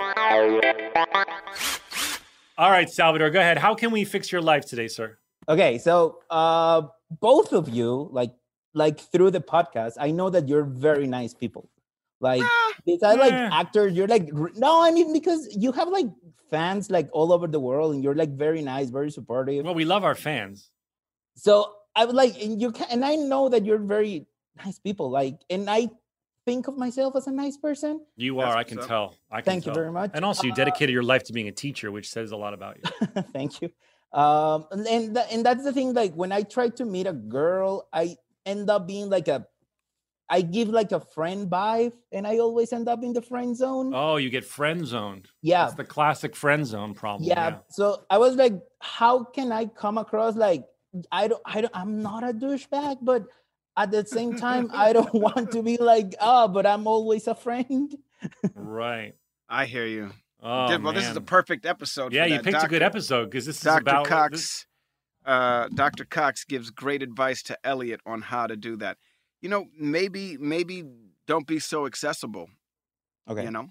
All 2.58 2.70
right, 2.70 2.90
Salvador, 2.90 3.30
go 3.30 3.40
ahead. 3.40 3.60
How 3.60 3.74
can 3.76 3.92
we 3.92 4.04
fix 4.04 4.30
your 4.30 4.42
life 4.42 4.66
today, 4.66 4.90
sir? 4.90 5.18
Okay, 5.48 5.78
so 5.78 6.18
uh, 6.30 6.82
both 7.20 7.54
of 7.54 7.70
you, 7.70 8.10
like 8.12 8.34
like 8.74 9.00
through 9.00 9.32
the 9.32 9.42
podcast, 9.42 9.94
I 10.00 10.12
know 10.12 10.30
that 10.30 10.48
you're 10.48 10.64
very 10.64 11.08
nice 11.08 11.34
people. 11.34 11.70
Like 12.20 12.44
besides 12.86 13.20
like 13.20 13.34
eh. 13.34 13.50
actors, 13.52 13.94
you're 13.94 14.08
like 14.08 14.32
no, 14.56 14.82
I 14.82 14.92
mean 14.92 15.12
because 15.12 15.48
you 15.56 15.72
have 15.72 15.88
like 15.88 16.06
fans 16.50 16.92
like 16.92 17.10
all 17.14 17.34
over 17.34 17.48
the 17.48 17.60
world, 17.60 17.96
and 17.96 18.04
you're 18.04 18.16
like 18.16 18.38
very 18.38 18.62
nice, 18.62 18.90
very 18.90 19.10
supportive. 19.10 19.66
Well, 19.66 19.74
we 19.74 19.86
love 19.86 20.04
our 20.04 20.16
fans. 20.16 20.70
So 21.36 21.74
I 21.96 22.06
would 22.06 22.16
like, 22.16 22.42
and 22.42 22.62
you 22.62 22.72
can, 22.72 22.88
and 22.92 23.04
I 23.04 23.16
know 23.16 23.50
that 23.50 23.66
you're 23.66 23.80
very 23.80 24.28
nice 24.64 24.78
people. 24.80 25.10
Like, 25.10 25.40
and 25.50 25.70
I 25.70 25.90
think 26.46 26.68
of 26.68 26.78
myself 26.78 27.16
as 27.16 27.28
a 27.28 27.32
nice 27.32 27.58
person. 27.58 28.02
You 28.18 28.40
are, 28.40 28.56
I 28.56 28.64
can 28.64 28.78
tell. 28.78 29.16
I 29.32 29.42
can 29.42 29.46
Thank 29.46 29.66
you 29.66 29.74
very 29.74 29.92
much. 29.92 30.12
And 30.14 30.24
also, 30.24 30.44
you 30.44 30.52
Uh, 30.52 30.56
dedicated 30.56 30.94
your 30.94 31.04
life 31.04 31.24
to 31.24 31.34
being 31.34 31.48
a 31.48 31.52
teacher, 31.52 31.92
which 31.92 32.10
says 32.10 32.32
a 32.32 32.38
lot 32.38 32.54
about 32.54 32.78
you. 32.78 33.24
Thank 33.34 33.62
you. 33.62 33.72
Um, 34.14 34.66
and 34.72 34.88
and, 34.88 35.16
tha- 35.16 35.32
and 35.32 35.46
that's 35.46 35.64
the 35.64 35.74
thing. 35.74 35.94
Like 35.94 36.14
when 36.14 36.32
I 36.32 36.44
try 36.44 36.70
to 36.70 36.86
meet 36.86 37.08
a 37.08 37.14
girl, 37.14 37.88
I 37.94 38.18
end 38.46 38.70
up 38.70 38.88
being 38.88 39.10
like 39.10 39.28
a, 39.28 39.46
I 40.30 40.42
give 40.42 40.70
like 40.70 40.92
a 40.92 41.00
friend 41.02 41.50
vibe, 41.50 41.94
and 42.12 42.26
I 42.26 42.38
always 42.40 42.72
end 42.72 42.88
up 42.88 43.04
in 43.04 43.14
the 43.14 43.22
friend 43.22 43.56
zone. 43.56 43.92
Oh, 43.94 44.16
you 44.18 44.30
get 44.30 44.46
friend 44.46 44.86
zoned. 44.88 45.28
Yeah. 45.42 45.66
It's 45.66 45.76
the 45.76 45.84
classic 45.84 46.36
friend 46.36 46.66
zone 46.66 46.94
problem. 46.94 47.28
yeah. 47.28 47.58
So 47.70 48.04
I 48.10 48.18
was 48.18 48.36
like, 48.36 48.54
how 48.80 49.24
can 49.26 49.52
I 49.52 49.66
come 49.66 49.98
across 49.98 50.36
like 50.36 50.66
I 51.12 51.28
don't, 51.28 51.42
I 51.46 51.62
don't, 51.62 51.76
I'm 51.76 52.02
not 52.02 52.24
a 52.24 52.34
douchebag, 52.34 52.98
but 53.02 53.26
at 53.78 53.92
the 53.92 54.06
same 54.06 54.36
time, 54.36 54.70
I 54.74 54.92
don't 54.98 55.14
want 55.14 55.52
to 55.52 55.64
be 55.64 55.78
like, 55.78 56.16
oh, 56.20 56.48
but 56.50 56.66
I'm 56.66 56.88
always 56.88 57.28
a 57.28 57.36
friend. 57.36 57.96
Right. 58.56 59.16
I 59.50 59.66
hear 59.66 59.86
you. 59.86 60.12
Oh, 60.44 60.68
Did- 60.68 60.84
well, 60.84 60.94
this 60.94 61.08
is 61.10 61.16
a 61.16 61.22
perfect 61.22 61.66
episode. 61.66 62.14
Yeah, 62.14 62.24
for 62.24 62.30
you 62.30 62.36
that. 62.36 62.44
picked 62.44 62.64
a 62.64 62.68
good 62.68 62.82
episode 62.82 63.26
because 63.30 63.46
this 63.46 63.58
is 63.58 63.64
Dr. 63.64 63.82
about 63.82 64.06
Cox. 64.08 64.32
this- 64.40 64.66
uh, 65.26 65.68
Dr. 65.74 66.06
Cox 66.06 66.44
gives 66.44 66.70
great 66.70 67.04
advice 67.04 67.44
to 67.44 67.58
Elliot 67.64 68.02
on 68.06 68.22
how 68.22 68.48
to 68.48 68.56
do 68.56 68.76
that. 68.78 68.98
You 69.42 69.50
know, 69.50 69.68
maybe 69.78 70.38
maybe 70.38 70.84
don't 71.28 71.48
be 71.48 71.60
so 71.60 71.86
accessible. 71.86 72.50
Okay. 73.30 73.44
You 73.44 73.52
know. 73.52 73.68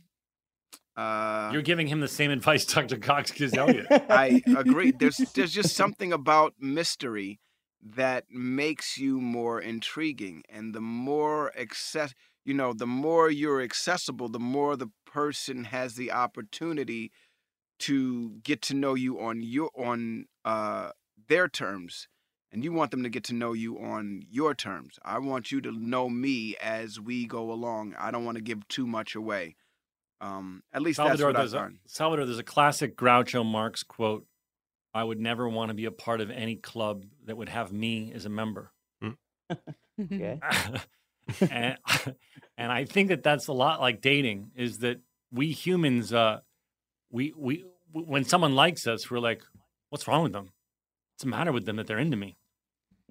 Uh, 0.97 1.51
You're 1.52 1.62
giving 1.62 1.86
him 1.86 2.01
the 2.01 2.09
same 2.09 2.31
advice 2.31 2.64
Dr. 2.74 2.98
Cox 2.98 3.31
gives 3.31 3.55
Elliot. 3.55 3.86
I 3.90 4.43
agree. 4.56 4.90
There's 4.98 5.18
there's 5.35 5.52
just 5.52 5.74
something 5.74 6.12
about 6.12 6.55
mystery 6.59 7.40
that 7.82 8.24
makes 8.31 8.98
you 8.98 9.20
more 9.20 9.60
intriguing, 9.60 10.43
and 10.48 10.74
the 10.74 10.82
more 10.82 11.52
access, 11.59 12.12
you 12.44 12.52
know, 12.52 12.74
the 12.74 12.86
more 12.86 13.31
you're 13.31 13.62
accessible, 13.62 14.28
the 14.28 14.39
more 14.39 14.77
the 14.77 14.90
person 15.06 15.64
has 15.64 15.94
the 15.94 16.12
opportunity 16.12 17.10
to 17.78 18.32
get 18.43 18.60
to 18.60 18.74
know 18.74 18.94
you 18.94 19.18
on 19.18 19.43
your 19.43 19.70
on 19.74 20.27
uh, 20.44 20.90
their 21.31 21.48
terms, 21.48 22.09
and 22.52 22.62
you 22.62 22.73
want 22.73 22.90
them 22.90 23.05
to 23.05 23.09
get 23.09 23.24
to 23.24 23.35
know 23.35 23.55
you 23.55 23.78
on 23.78 24.23
your 24.28 24.55
terms. 24.55 24.98
I 25.02 25.19
want 25.20 25.51
you 25.51 25.62
to 25.62 25.73
know 25.73 26.11
me 26.11 26.57
as 26.61 27.01
we 27.01 27.24
go 27.24 27.51
along. 27.51 27.94
I 27.98 28.11
don't 28.11 28.27
want 28.27 28.36
to 28.36 28.43
give 28.43 28.69
too 28.69 28.86
much 28.86 29.15
away. 29.15 29.57
Um, 30.20 30.62
at 30.74 30.82
least 30.82 30.97
Salvador, 30.97 31.32
that's 31.32 31.52
there's 31.52 31.55
what 31.55 31.62
I've 31.62 31.70
a. 31.70 31.74
Salvador, 31.86 32.27
there's 32.27 32.39
a 32.39 32.43
classic 32.43 32.97
Groucho 32.97 33.47
Marx 33.47 33.82
quote. 33.82 34.27
I 34.93 35.05
would 35.05 35.20
never 35.20 35.48
want 35.48 35.70
to 35.70 35.74
be 35.74 35.85
a 35.86 35.93
part 35.93 36.20
of 36.20 36.31
any 36.31 36.57
club 36.57 37.07
that 37.24 37.36
would 37.36 37.48
have 37.48 37.73
me 37.73 38.12
as 38.15 38.27
a 38.27 38.28
member. 38.28 38.73
Okay. 40.02 40.40
and, 41.51 41.77
and 42.59 42.73
I 42.73 42.85
think 42.85 43.09
that 43.09 43.23
that's 43.23 43.48
a 43.48 43.52
lot 43.52 43.81
like 43.81 44.01
dating 44.01 44.51
is 44.57 44.78
that 44.78 45.01
we 45.31 45.52
humans, 45.52 46.12
uh, 46.12 46.40
we, 47.11 47.35
we, 47.36 47.65
when 47.93 48.24
someone 48.24 48.55
likes 48.55 48.86
us, 48.86 49.11
we're 49.11 49.19
like, 49.19 49.43
what's 49.90 50.09
wrong 50.09 50.23
with 50.23 50.32
them? 50.32 50.51
What's 51.20 51.26
the 51.26 51.36
matter 51.36 51.52
with 51.52 51.66
them 51.66 51.76
that 51.76 51.86
they're 51.86 51.98
into 51.98 52.16
me? 52.16 52.38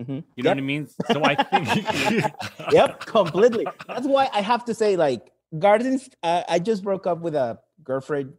Mhm. 0.01 0.23
You 0.35 0.41
know 0.41 0.49
Yep. 0.49 0.55
what 0.55 0.57
I 0.57 0.61
mean? 0.61 0.87
So 1.11 1.23
I 1.25 1.35
think, 1.35 1.67
yep, 2.71 3.05
completely. 3.05 3.67
That's 3.87 4.07
why 4.07 4.27
I 4.33 4.41
have 4.41 4.65
to 4.65 4.73
say, 4.73 4.95
like, 4.95 5.31
Gardens. 5.59 6.09
Uh, 6.23 6.41
I 6.49 6.57
just 6.57 6.81
broke 6.83 7.05
up 7.05 7.19
with 7.19 7.35
a 7.35 7.59
girlfriend. 7.83 8.33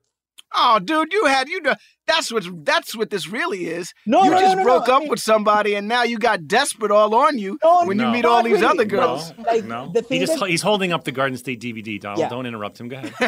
Oh, 0.55 0.78
dude, 0.78 1.12
you 1.12 1.27
had 1.27 1.48
you 1.48 1.60
know 1.60 1.74
that's 2.06 2.32
what 2.32 2.44
that's 2.64 2.97
what 2.97 3.10
this 3.10 3.28
really 3.28 3.66
is. 3.66 3.94
No, 4.05 4.24
you 4.24 4.31
no, 4.31 4.36
no, 4.36 4.40
just 4.40 4.56
no, 4.56 4.62
no, 4.62 4.64
broke 4.64 4.89
I 4.89 4.93
up 4.94 5.01
mean- 5.02 5.10
with 5.10 5.20
somebody, 5.20 5.74
and 5.77 5.86
now 5.86 6.02
you 6.02 6.18
got 6.18 6.48
desperate 6.48 6.90
all 6.90 7.14
on 7.14 7.39
you 7.39 7.59
when 7.85 8.01
you 8.01 8.09
meet 8.09 8.24
all 8.24 8.43
these 8.43 8.55
really, 8.55 8.66
other 8.66 8.85
but, 8.85 8.89
girls. 8.89 9.32
like, 9.47 9.64
no, 9.64 9.90
the 9.93 10.01
he 10.01 10.06
thing 10.06 10.20
just, 10.20 10.40
that- 10.40 10.48
he's 10.48 10.62
holding 10.62 10.93
up 10.93 11.05
the 11.05 11.12
Garden 11.12 11.39
State 11.39 11.60
DVD, 11.60 12.01
Donald. 12.01 12.18
Yeah. 12.20 12.28
Don't 12.28 12.47
interrupt 12.47 12.81
him. 12.81 12.89
Go 12.89 12.97
ahead. 12.97 13.14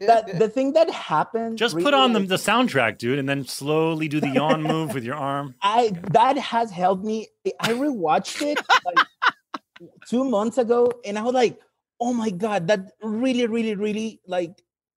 that 0.00 0.34
the 0.38 0.48
thing 0.48 0.72
that 0.74 0.90
happened. 0.90 1.58
Just 1.58 1.74
put 1.74 1.84
really, 1.86 1.96
on 1.96 2.12
the, 2.12 2.20
the 2.20 2.36
soundtrack, 2.36 2.98
dude, 2.98 3.18
and 3.18 3.28
then 3.28 3.44
slowly 3.44 4.08
do 4.08 4.20
the 4.20 4.28
yawn 4.30 4.62
move 4.72 4.94
with 4.94 5.04
your 5.04 5.16
arm. 5.16 5.54
I 5.62 5.92
that 6.12 6.38
has 6.38 6.70
helped 6.70 7.04
me. 7.04 7.28
I 7.60 7.70
rewatched 7.70 8.42
it 8.42 8.58
like 8.84 8.98
two 10.08 10.24
months 10.24 10.58
ago, 10.58 10.90
and 11.04 11.18
I 11.18 11.22
was 11.22 11.34
like, 11.34 11.58
"Oh 12.00 12.12
my 12.12 12.30
god, 12.30 12.68
that 12.68 12.92
really, 13.02 13.46
really, 13.46 13.74
really 13.74 14.20
like." 14.26 14.52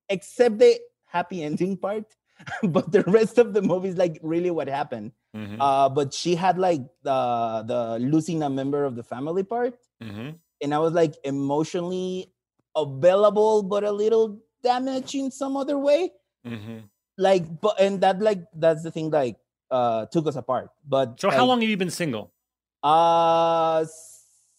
Except 0.10 0.58
the 0.60 0.80
happy 1.06 1.44
ending 1.44 1.78
part, 1.78 2.06
but 2.64 2.92
the 2.92 3.04
rest 3.04 3.38
of 3.38 3.54
the 3.54 3.62
movie 3.62 3.90
is 3.90 3.98
like 3.98 4.20
really 4.22 4.52
what 4.52 4.68
happened. 4.68 5.12
Mhm. 5.36 5.58
Uh, 5.60 5.90
but 5.90 6.14
she 6.14 6.36
had 6.36 6.58
like 6.58 6.82
the 7.04 7.20
the 7.68 8.00
losing 8.00 8.42
a 8.44 8.50
member 8.50 8.84
of 8.86 8.96
the 8.96 9.04
family 9.04 9.44
part, 9.44 9.76
Mhm. 10.02 10.36
and 10.62 10.74
I 10.74 10.80
was 10.80 10.94
like 10.94 11.16
emotionally 11.24 12.32
available, 12.76 13.64
but 13.64 13.84
a 13.84 13.92
little 13.92 14.40
damaged 14.64 15.16
in 15.16 15.32
some 15.32 15.58
other 15.58 15.78
way. 15.78 16.14
Mhm. 16.46 16.90
Like, 17.18 17.46
but 17.62 17.80
and 17.82 18.02
that 18.02 18.22
like 18.22 18.46
that's 18.54 18.84
the 18.84 18.92
thing 18.92 19.10
like 19.10 19.38
uh 19.70 20.06
took 20.08 20.28
us 20.28 20.36
apart. 20.38 20.70
But 20.88 21.20
So, 21.20 21.30
how 21.30 21.46
long 21.46 21.60
have 21.62 21.70
you 21.70 21.78
been 21.78 21.92
single? 21.92 22.32
Uh, 22.84 23.86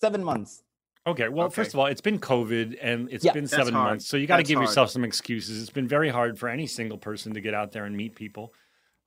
seven 0.01 0.23
months. 0.23 0.63
Okay, 1.09 1.29
well, 1.29 1.51
first 1.51 1.75
of 1.75 1.81
all, 1.81 1.87
it's 1.87 2.01
been 2.01 2.19
COVID 2.19 2.79
and 2.81 3.09
it's 3.11 3.25
Yeah. 3.25 3.33
been 3.33 3.47
seven 3.47 3.75
months. 3.75 4.07
So, 4.07 4.17
you 4.17 4.27
got 4.27 4.39
to 4.39 4.43
give 4.43 4.57
hard. 4.57 4.69
yourself 4.69 4.91
some 4.91 5.05
excuses. 5.05 5.61
It's 5.61 5.71
been 5.71 5.89
very 5.89 6.09
hard 6.09 6.39
for 6.39 6.49
any 6.49 6.67
single 6.67 6.99
person 6.99 7.35
to 7.35 7.41
get 7.41 7.55
out 7.55 7.73
there 7.73 7.85
and 7.85 7.97
meet 7.97 8.15
people. 8.15 8.55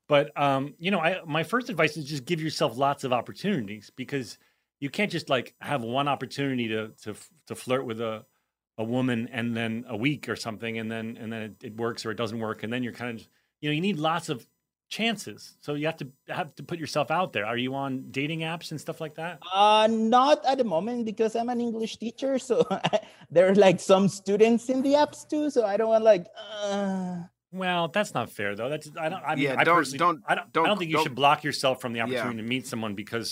But, 0.08 0.38
um, 0.40 0.74
you 0.78 0.92
know, 0.92 1.00
I, 1.00 1.22
my 1.26 1.44
first 1.44 1.70
advice 1.70 1.96
is 1.98 2.06
just 2.06 2.26
give 2.26 2.42
yourself 2.42 2.78
lots 2.78 3.04
of 3.04 3.14
opportunities 3.14 3.92
because 3.96 4.38
you 4.80 4.90
can't 4.90 5.12
just 5.12 5.30
like 5.30 5.54
have 5.62 5.84
one 5.84 6.08
opportunity 6.08 6.68
to, 6.70 6.90
to, 7.04 7.16
to 7.48 7.56
flirt 7.56 7.86
with 7.86 8.02
a, 8.02 8.26
a 8.78 8.84
woman 8.84 9.30
and 9.32 9.56
then 9.56 9.86
a 9.88 9.96
week 9.96 10.28
or 10.28 10.36
something 10.36 10.80
and 10.80 10.92
then 10.92 11.18
and 11.20 11.32
then 11.32 11.42
it, 11.44 11.64
it 11.64 11.78
works 11.78 12.06
or 12.06 12.12
it 12.12 12.16
doesn't 12.16 12.40
work 12.40 12.64
and 12.64 12.74
then 12.74 12.82
you're 12.82 12.94
kind 12.94 13.20
of 13.20 13.28
you 13.60 13.70
know 13.70 13.74
you 13.74 13.82
need 13.82 14.00
lots 14.00 14.28
of 14.30 14.48
chances 14.92 15.56
so 15.62 15.74
you 15.74 15.86
have 15.86 15.96
to 15.98 16.08
have 16.28 16.54
to 16.56 16.62
put 16.64 16.78
yourself 16.78 17.10
out 17.10 17.32
there 17.32 17.46
are 17.46 17.58
you 17.58 17.74
on 17.74 18.04
dating 18.12 18.42
apps 18.42 18.72
and 18.72 18.80
stuff 18.80 19.00
like 19.00 19.16
that 19.16 19.40
Uh, 19.54 19.88
not 19.90 20.46
at 20.46 20.58
the 20.58 20.64
moment 20.76 21.06
because 21.06 21.34
I'm 21.36 21.50
an 21.50 21.62
English 21.62 21.96
teacher, 21.98 22.38
so 22.38 22.56
there 23.32 23.46
are 23.50 23.56
like 23.56 23.80
some 23.80 24.10
students 24.10 24.70
in 24.70 24.82
the 24.82 24.94
apps 25.04 25.20
too. 25.28 25.50
So 25.50 25.66
I 25.66 25.78
don't 25.78 25.90
want 25.96 26.04
like. 26.04 26.26
Uh... 26.62 27.24
well 27.54 27.88
that's 27.96 28.14
not 28.14 28.30
fair 28.38 28.52
though 28.56 28.70
that's 28.74 28.88
i 29.06 29.08
don't 29.12 29.24
i 29.30 29.36
mean 29.36 29.46
Yeah, 29.46 29.56
I 29.62 29.64
don't- 29.64 29.84
don't- 30.04 30.22
I 30.32 30.36
don't, 30.36 30.48
I 30.52 30.52
don't- 30.54 30.66
don't 30.68 30.78
think 30.80 30.90
you 30.92 30.98
don't- 30.98 31.04
should 31.08 31.16
block 31.24 31.40
yourself 31.48 31.76
from 31.82 31.92
the 31.94 32.00
Yeah. 32.00 32.06
opportunity 32.06 32.38
to 32.44 32.48
meet 32.56 32.64
someone 32.72 32.94
because 33.04 33.30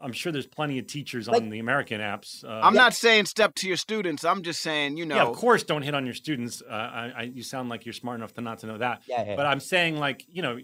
i'm 0.00 0.12
sure 0.12 0.32
there's 0.32 0.46
plenty 0.46 0.78
of 0.78 0.86
teachers 0.86 1.28
Like- 1.28 1.42
on 1.42 1.50
the 1.50 1.58
american 1.58 2.00
apps 2.00 2.44
uh, 2.44 2.48
I'm 2.62 2.74
not 2.74 2.94
saying 2.94 3.26
step 3.26 3.54
to 3.56 3.68
your 3.68 3.76
students. 3.76 4.24
I'm 4.24 4.42
just 4.42 4.60
saying, 4.62 4.96
you 4.96 5.06
know. 5.06 5.16
yeah, 5.16 5.24
of 5.24 5.36
course, 5.36 5.62
don't 5.62 5.82
hit 5.82 5.94
on 5.94 6.04
your 6.04 6.14
students. 6.14 6.62
Uh, 6.62 6.72
I, 6.72 7.12
I, 7.16 7.22
you 7.22 7.42
sound 7.42 7.68
like 7.68 7.84
you're 7.86 7.92
smart 7.92 8.16
enough 8.18 8.32
to 8.34 8.40
not 8.40 8.58
to 8.60 8.66
know 8.66 8.78
that. 8.78 9.02
Yeah, 9.06 9.24
yeah. 9.24 9.36
But 9.36 9.46
I'm 9.46 9.60
saying, 9.60 9.96
like, 9.98 10.24
you 10.28 10.42
know, 10.42 10.58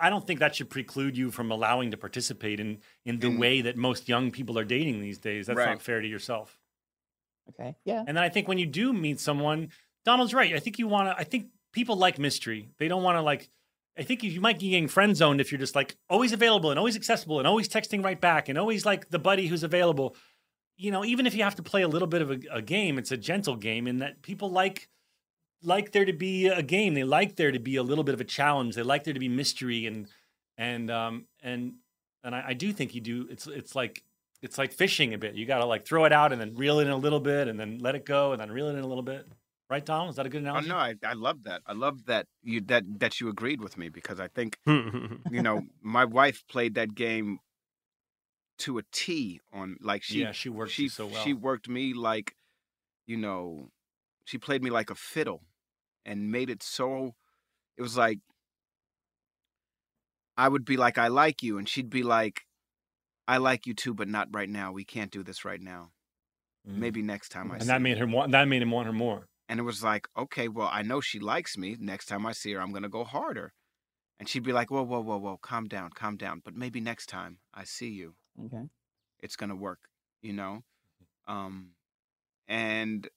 I 0.00 0.10
don't 0.10 0.26
think 0.26 0.40
that 0.40 0.54
should 0.56 0.70
preclude 0.70 1.16
you 1.16 1.30
from 1.30 1.50
allowing 1.50 1.90
to 1.92 1.96
participate 1.96 2.60
in 2.60 2.78
in 3.04 3.18
the 3.20 3.28
In- 3.28 3.38
way 3.38 3.60
that 3.62 3.76
most 3.76 4.08
young 4.08 4.30
people 4.30 4.58
are 4.58 4.64
dating 4.64 5.00
these 5.00 5.18
days. 5.18 5.46
That's 5.46 5.56
Right. 5.58 5.70
not 5.70 5.82
fair 5.82 6.00
to 6.00 6.06
yourself. 6.06 6.58
Okay. 7.50 7.76
Yeah. 7.84 8.02
And 8.06 8.16
then 8.16 8.24
I 8.24 8.28
think 8.28 8.48
when 8.48 8.58
you 8.58 8.66
do 8.66 8.92
meet 8.92 9.20
someone, 9.20 9.70
Donald's 10.04 10.34
right. 10.34 10.54
I 10.54 10.58
think 10.60 10.78
you 10.78 10.86
want 10.88 11.08
to. 11.08 11.16
I 11.20 11.24
think 11.24 11.46
people 11.72 11.96
like 11.96 12.18
mystery. 12.18 12.68
They 12.78 12.88
don't 12.88 13.02
want 13.02 13.16
to 13.16 13.22
like. 13.22 13.50
I 13.96 14.02
think 14.02 14.22
you 14.22 14.40
might 14.40 14.58
be 14.58 14.70
getting 14.70 14.88
friend 14.88 15.16
zoned 15.16 15.40
if 15.40 15.52
you're 15.52 15.58
just 15.58 15.76
like 15.76 15.96
always 16.10 16.32
available 16.32 16.70
and 16.70 16.78
always 16.78 16.96
accessible 16.96 17.38
and 17.38 17.46
always 17.46 17.68
texting 17.68 18.04
right 18.04 18.20
back 18.20 18.48
and 18.48 18.58
always 18.58 18.84
like 18.84 19.10
the 19.10 19.18
buddy 19.18 19.46
who's 19.46 19.62
available. 19.62 20.16
You 20.76 20.90
know, 20.90 21.04
even 21.04 21.26
if 21.26 21.34
you 21.34 21.44
have 21.44 21.54
to 21.56 21.62
play 21.62 21.82
a 21.82 21.88
little 21.88 22.08
bit 22.08 22.20
of 22.20 22.30
a, 22.30 22.38
a 22.50 22.62
game, 22.62 22.98
it's 22.98 23.12
a 23.12 23.16
gentle 23.16 23.54
game 23.54 23.86
in 23.86 23.98
that 23.98 24.22
people 24.22 24.50
like 24.50 24.88
like 25.62 25.92
there 25.92 26.04
to 26.04 26.12
be 26.12 26.48
a 26.48 26.62
game. 26.62 26.94
They 26.94 27.04
like 27.04 27.36
there 27.36 27.52
to 27.52 27.60
be 27.60 27.76
a 27.76 27.82
little 27.82 28.04
bit 28.04 28.14
of 28.14 28.20
a 28.20 28.24
challenge. 28.24 28.74
They 28.74 28.82
like 28.82 29.04
there 29.04 29.14
to 29.14 29.20
be 29.20 29.28
mystery 29.28 29.86
and 29.86 30.08
and 30.58 30.90
um 30.90 31.26
and 31.42 31.74
and 32.24 32.34
I, 32.34 32.44
I 32.48 32.54
do 32.54 32.72
think 32.72 32.94
you 32.94 33.00
do. 33.00 33.28
It's 33.30 33.46
it's 33.46 33.76
like 33.76 34.02
it's 34.42 34.58
like 34.58 34.72
fishing 34.72 35.14
a 35.14 35.18
bit. 35.18 35.34
You 35.34 35.46
got 35.46 35.58
to 35.58 35.66
like 35.66 35.86
throw 35.86 36.04
it 36.04 36.12
out 36.12 36.32
and 36.32 36.40
then 36.40 36.54
reel 36.54 36.80
it 36.80 36.86
in 36.86 36.92
a 36.92 36.96
little 36.96 37.20
bit 37.20 37.48
and 37.48 37.58
then 37.58 37.78
let 37.78 37.94
it 37.94 38.04
go 38.04 38.32
and 38.32 38.40
then 38.40 38.50
reel 38.50 38.68
it 38.68 38.74
in 38.74 38.84
a 38.84 38.86
little 38.86 39.02
bit. 39.02 39.26
Right, 39.74 39.84
Donald? 39.84 40.10
Is 40.10 40.16
that 40.16 40.26
a 40.26 40.28
good 40.28 40.42
Oh, 40.42 40.42
analogy? 40.42 40.68
no, 40.68 40.76
I, 40.76 40.94
I 41.04 41.14
love 41.14 41.42
that. 41.42 41.62
I 41.66 41.72
love 41.72 42.04
that 42.04 42.28
you 42.44 42.60
that 42.66 42.84
that 43.00 43.20
you 43.20 43.28
agreed 43.28 43.60
with 43.60 43.76
me 43.76 43.88
because 43.88 44.20
I 44.20 44.28
think 44.28 44.56
you 45.28 45.42
know 45.42 45.62
my 45.82 46.04
wife 46.04 46.44
played 46.48 46.76
that 46.76 46.94
game 46.94 47.40
to 48.58 48.78
a 48.78 48.82
T 48.92 49.40
on 49.52 49.76
like 49.80 50.04
she 50.04 50.20
Yeah, 50.20 50.30
she 50.30 50.48
worked 50.48 50.70
she 50.70 50.88
so 50.88 51.08
she 51.08 51.32
worked 51.32 51.68
me 51.68 51.92
like 51.92 52.36
you 53.08 53.16
know 53.16 53.70
she 54.24 54.38
played 54.38 54.62
me 54.62 54.70
like 54.70 54.90
a 54.90 54.94
fiddle 54.94 55.42
and 56.06 56.30
made 56.30 56.50
it 56.50 56.62
so 56.62 57.16
it 57.76 57.82
was 57.82 57.96
like 57.96 58.20
I 60.36 60.46
would 60.46 60.64
be 60.64 60.76
like 60.76 60.98
I 60.98 61.08
like 61.08 61.42
you 61.42 61.58
and 61.58 61.68
she'd 61.68 61.90
be 61.90 62.04
like 62.04 62.42
I 63.26 63.38
like 63.38 63.66
you 63.66 63.74
too 63.74 63.92
but 63.92 64.06
not 64.06 64.28
right 64.30 64.48
now 64.48 64.70
we 64.70 64.84
can't 64.84 65.10
do 65.10 65.24
this 65.24 65.44
right 65.44 65.60
now 65.60 65.90
maybe 66.64 67.02
next 67.02 67.30
time 67.30 67.50
I 67.50 67.54
Mm. 67.54 67.54
and 67.54 67.62
see 67.62 67.66
that 67.66 67.82
made 67.82 67.98
her 67.98 68.06
want 68.06 68.30
that 68.30 68.46
made 68.46 68.62
him 68.62 68.70
want 68.70 68.86
her 68.86 68.92
more. 68.92 69.26
And 69.48 69.60
it 69.60 69.64
was 69.64 69.82
like, 69.82 70.08
okay, 70.16 70.48
well, 70.48 70.68
I 70.72 70.82
know 70.82 71.00
she 71.00 71.18
likes 71.20 71.56
me. 71.58 71.76
Next 71.78 72.06
time 72.06 72.26
I 72.26 72.32
see 72.32 72.52
her, 72.52 72.60
I'm 72.60 72.72
going 72.72 72.82
to 72.84 72.88
go 72.90 73.04
harder. 73.04 73.54
And 74.18 74.28
she'd 74.28 74.44
be 74.44 74.52
like, 74.54 74.70
whoa, 74.70 74.82
whoa, 74.84 75.00
whoa, 75.00 75.18
whoa, 75.18 75.38
calm 75.38 75.66
down, 75.68 75.90
calm 75.92 76.16
down. 76.16 76.40
But 76.44 76.54
maybe 76.54 76.80
next 76.80 77.06
time 77.08 77.40
I 77.54 77.64
see 77.64 77.90
you, 77.90 78.16
Okay. 78.38 78.68
it's 79.20 79.36
going 79.36 79.50
to 79.50 79.56
work, 79.56 79.88
you 80.22 80.32
know? 80.32 80.62
Um, 81.26 81.74
and, 82.48 83.08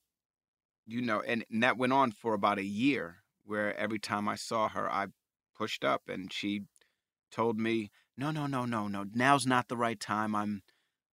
you 0.86 1.02
know, 1.02 1.22
and, 1.22 1.44
and 1.50 1.62
that 1.62 1.78
went 1.78 1.92
on 1.92 2.12
for 2.12 2.34
about 2.34 2.58
a 2.58 2.64
year 2.64 3.24
where 3.44 3.76
every 3.76 3.98
time 3.98 4.28
I 4.28 4.36
saw 4.36 4.68
her, 4.70 4.90
I 4.90 5.08
pushed 5.54 5.84
up 5.84 6.08
and 6.08 6.32
she 6.32 6.62
told 7.30 7.58
me, 7.58 7.90
no, 8.16 8.30
no, 8.30 8.46
no, 8.46 8.66
no, 8.66 8.88
no, 8.88 9.04
now's 9.12 9.46
not 9.46 9.68
the 9.68 9.76
right 9.76 10.00
time. 10.00 10.34
I'm, 10.34 10.62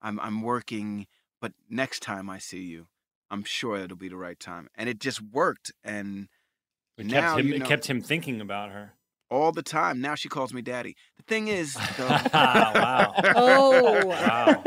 I'm, 0.01 0.19
I'm 0.19 0.41
working, 0.41 1.07
but 1.41 1.53
next 1.69 2.01
time 2.01 2.29
I 2.29 2.39
see 2.39 2.63
you, 2.63 2.87
I'm 3.31 3.43
sure 3.43 3.77
it'll 3.77 3.97
be 3.97 4.09
the 4.09 4.17
right 4.17 4.39
time. 4.39 4.67
And 4.75 4.87
it 4.89 4.99
just 4.99 5.21
worked. 5.21 5.71
And 5.83 6.27
It 6.97 7.07
now, 7.07 7.35
kept 7.35 7.39
him, 7.39 7.47
you 7.47 7.55
it 7.55 7.65
kept 7.65 7.85
him 7.87 8.01
thinking 8.01 8.39
about 8.41 8.71
her. 8.71 8.93
all 9.31 9.51
the 9.51 9.63
time. 9.63 9.99
Now 10.01 10.15
she 10.15 10.29
calls 10.29 10.53
me 10.53 10.61
daddy. 10.61 10.95
The 11.17 11.23
thing 11.23 11.47
is, 11.47 11.73
though, 11.97 12.07
wow. 12.07 13.13
Oh. 13.35 14.05
Wow. 14.05 14.63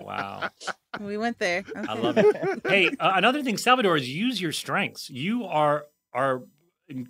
Wow. 0.00 0.50
We 1.00 1.16
went 1.16 1.38
there. 1.38 1.64
I 1.88 1.94
love 1.94 2.18
it. 2.18 2.60
Hey, 2.66 2.88
uh, 3.00 3.12
another 3.16 3.42
thing, 3.42 3.56
Salvador, 3.56 3.96
is 3.96 4.08
use 4.08 4.40
your 4.40 4.52
strengths. 4.52 5.08
You 5.10 5.44
are 5.44 5.86
are 6.12 6.42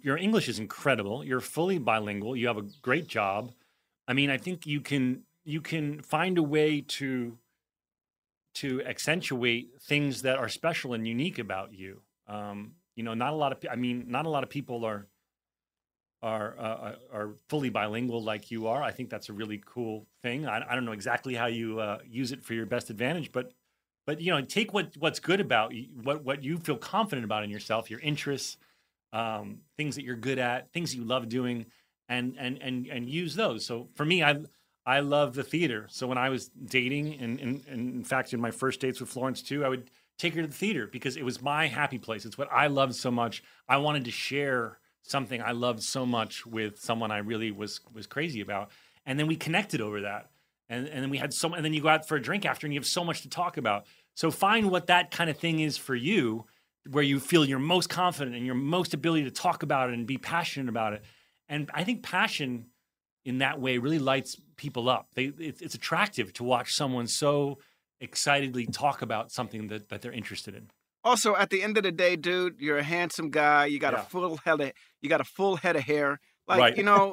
your 0.03 0.17
English 0.17 0.49
is 0.49 0.59
incredible. 0.59 1.25
You're 1.25 1.41
fully 1.41 1.79
bilingual. 1.79 2.37
You 2.37 2.47
have 2.47 2.57
a 2.59 2.67
great 2.83 3.09
job. 3.09 3.53
I 4.07 4.13
mean, 4.13 4.31
I 4.31 4.39
think 4.39 4.67
you 4.67 4.81
can 4.81 5.25
you 5.45 5.61
can 5.61 6.01
find 6.03 6.39
a 6.39 6.43
way 6.43 6.83
to 6.99 7.37
to 8.55 8.83
accentuate 8.85 9.71
things 9.81 10.23
that 10.23 10.39
are 10.39 10.49
special 10.49 10.95
and 10.95 11.07
unique 11.07 11.39
about 11.39 11.73
you. 11.73 12.03
Um, 12.27 12.73
you 12.97 13.03
know, 13.03 13.15
not 13.15 13.33
a 13.33 13.37
lot 13.37 13.53
of 13.53 13.59
I 13.71 13.77
mean, 13.77 14.05
not 14.09 14.27
a 14.27 14.29
lot 14.29 14.43
of 14.43 14.51
people 14.51 14.85
are 14.85 15.07
are 16.23 16.57
uh, 16.59 16.95
are 17.13 17.31
fully 17.49 17.71
bilingual 17.71 18.23
like 18.23 18.51
you 18.51 18.69
are. 18.69 18.83
I 18.83 18.93
think 18.93 19.11
that's 19.11 19.29
a 19.29 19.33
really 19.33 19.63
cool 19.65 20.07
thing. 20.23 20.47
I, 20.47 20.65
I 20.69 20.75
don't 20.75 20.85
know 20.85 20.93
exactly 20.93 21.35
how 21.35 21.47
you 21.47 21.81
uh, 21.81 21.99
use 22.09 22.33
it 22.33 22.45
for 22.45 22.55
your 22.55 22.67
best 22.67 22.91
advantage, 22.91 23.33
but 23.33 23.53
but 24.07 24.21
you 24.21 24.31
know, 24.31 24.41
take 24.43 24.73
what 24.73 24.97
what's 24.99 25.21
good 25.21 25.41
about 25.41 25.75
you, 25.75 25.89
what 26.03 26.25
what 26.25 26.45
you 26.45 26.59
feel 26.59 26.77
confident 26.77 27.25
about 27.25 27.45
in 27.45 27.51
yourself, 27.51 27.91
your 27.91 28.01
interests, 28.01 28.57
um, 29.13 29.59
things 29.77 29.97
that 29.97 30.05
you're 30.05 30.17
good 30.17 30.39
at, 30.39 30.73
things 30.73 30.93
that 30.93 30.99
you 30.99 31.05
love 31.05 31.29
doing, 31.29 31.67
and 32.09 32.37
and 32.39 32.61
and 32.63 32.87
and 32.87 33.09
use 33.09 33.35
those. 33.35 33.65
So 33.65 33.89
for 33.95 34.05
me, 34.05 34.23
I 34.23 34.37
I 34.85 35.01
love 35.01 35.35
the 35.35 35.45
theater. 35.45 35.87
So 35.91 36.07
when 36.07 36.19
I 36.19 36.29
was 36.29 36.49
dating, 36.49 37.21
and, 37.21 37.39
and, 37.41 37.65
and 37.69 37.95
in 37.95 38.05
fact, 38.05 38.33
in 38.33 38.41
my 38.41 38.51
first 38.51 38.81
dates 38.81 39.01
with 39.01 39.09
Florence 39.09 39.43
too, 39.43 39.65
I 39.65 39.69
would 39.69 39.91
take 40.19 40.35
her 40.35 40.43
to 40.43 40.49
the 40.49 40.55
theater 40.55 40.87
because 40.87 41.17
it 41.17 41.25
was 41.25 41.41
my 41.41 41.69
happy 41.69 41.99
place. 41.99 42.25
It's 42.25 42.39
what 42.39 42.49
I 42.51 42.67
loved 42.67 42.95
so 42.95 43.11
much. 43.11 43.43
I 43.69 43.77
wanted 43.77 44.05
to 44.07 44.11
share 44.11 44.79
something 45.03 45.43
I 45.43 45.53
loved 45.53 45.83
so 45.83 46.07
much 46.07 46.47
with 46.47 46.81
someone 46.81 47.11
I 47.11 47.19
really 47.19 47.51
was 47.51 47.81
was 47.93 48.07
crazy 48.07 48.41
about, 48.41 48.71
and 49.05 49.19
then 49.19 49.27
we 49.27 49.37
connected 49.37 49.81
over 49.81 50.03
that. 50.03 50.31
And, 50.69 50.89
and 50.89 51.03
then 51.03 51.11
we 51.11 51.19
had 51.19 51.35
so 51.35 51.53
and 51.53 51.65
then 51.65 51.75
you 51.75 51.83
go 51.83 51.89
out 51.89 52.07
for 52.07 52.17
a 52.17 52.23
drink 52.23 52.47
after 52.47 52.67
and 52.67 52.75
you 52.75 52.81
have 52.81 52.87
so 52.87 53.05
much 53.05 53.23
to 53.23 53.29
talk 53.29 53.57
about. 53.57 53.87
So 54.15 54.31
find 54.31 54.71
what 54.71 54.89
that 54.89 55.11
kind 55.11 55.31
of 55.31 55.39
thing 55.39 55.61
is 55.61 55.77
for 55.77 55.95
you, 55.95 56.45
where 56.91 57.03
you 57.03 57.21
feel 57.21 57.45
you're 57.45 57.59
most 57.59 57.89
confident 57.89 58.37
and 58.37 58.47
your 58.47 58.55
most 58.55 58.95
ability 58.95 59.25
to 59.25 59.31
talk 59.31 59.63
about 59.63 59.91
it 59.91 59.95
and 59.95 60.07
be 60.07 60.19
passionate 60.19 60.69
about 60.69 60.93
it. 60.93 61.03
And 61.49 61.71
I 61.75 61.85
think 61.85 62.03
passion 62.03 62.67
in 63.25 63.39
that 63.39 63.61
way 63.61 63.79
really 63.79 63.99
lights 63.99 64.37
people 64.63 64.89
up. 64.89 65.05
They, 65.15 65.25
it's, 65.49 65.61
it's 65.61 65.75
attractive 65.75 66.33
to 66.35 66.45
watch 66.45 66.69
someone 66.75 67.07
so 67.07 67.59
excitedly 68.01 68.67
talk 68.67 69.03
about 69.03 69.31
something 69.33 69.69
that, 69.69 69.89
that 69.91 70.03
they're 70.03 70.13
interested 70.23 70.55
in. 70.55 70.65
also 71.05 71.35
at 71.37 71.51
the 71.51 71.63
end 71.63 71.77
of 71.77 71.83
the 71.83 71.93
day, 72.05 72.15
dude, 72.17 72.55
you're 72.65 72.79
a 72.79 72.83
handsome 72.97 73.31
guy. 73.31 73.67
You 73.67 73.79
got 73.79 73.93
Yeah. 73.93 74.01
a 74.01 74.05
full 74.15 74.37
head 74.45 74.61
of 74.61 74.73
you 75.01 75.09
got 75.09 75.21
a 75.21 75.25
full 75.39 75.57
head 75.57 75.77
of 75.77 75.83
hair. 75.83 76.21
Like 76.49 76.59
Right. 76.61 76.77
you 76.77 76.85
know, 76.91 77.05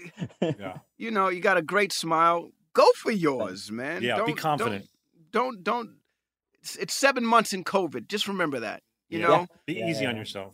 Yeah. 0.40 0.78
you 0.96 1.10
know, 1.10 1.28
you 1.34 1.40
got 1.40 1.56
a 1.56 1.62
great 1.62 1.92
smile. 1.92 2.50
Go 2.72 2.86
for 3.02 3.12
yours, 3.12 3.70
man. 3.70 4.02
Yeah, 4.02 4.14
be 4.14 4.18
Don't- 4.18 4.26
be 4.26 4.32
confident. 4.34 4.84
Don't 5.32 5.62
don't. 5.64 5.64
don't 5.64 5.90
it's, 6.62 6.76
it's 6.76 6.94
seven 6.94 7.24
months 7.26 7.52
in 7.52 7.62
COVID. 7.64 8.08
Just 8.08 8.26
remember 8.28 8.60
that. 8.60 8.82
You 9.08 9.18
Yeah. 9.20 9.26
know, 9.28 9.46
Be 9.66 9.74
easy 9.90 10.06
on 10.06 10.16
yourself. 10.16 10.52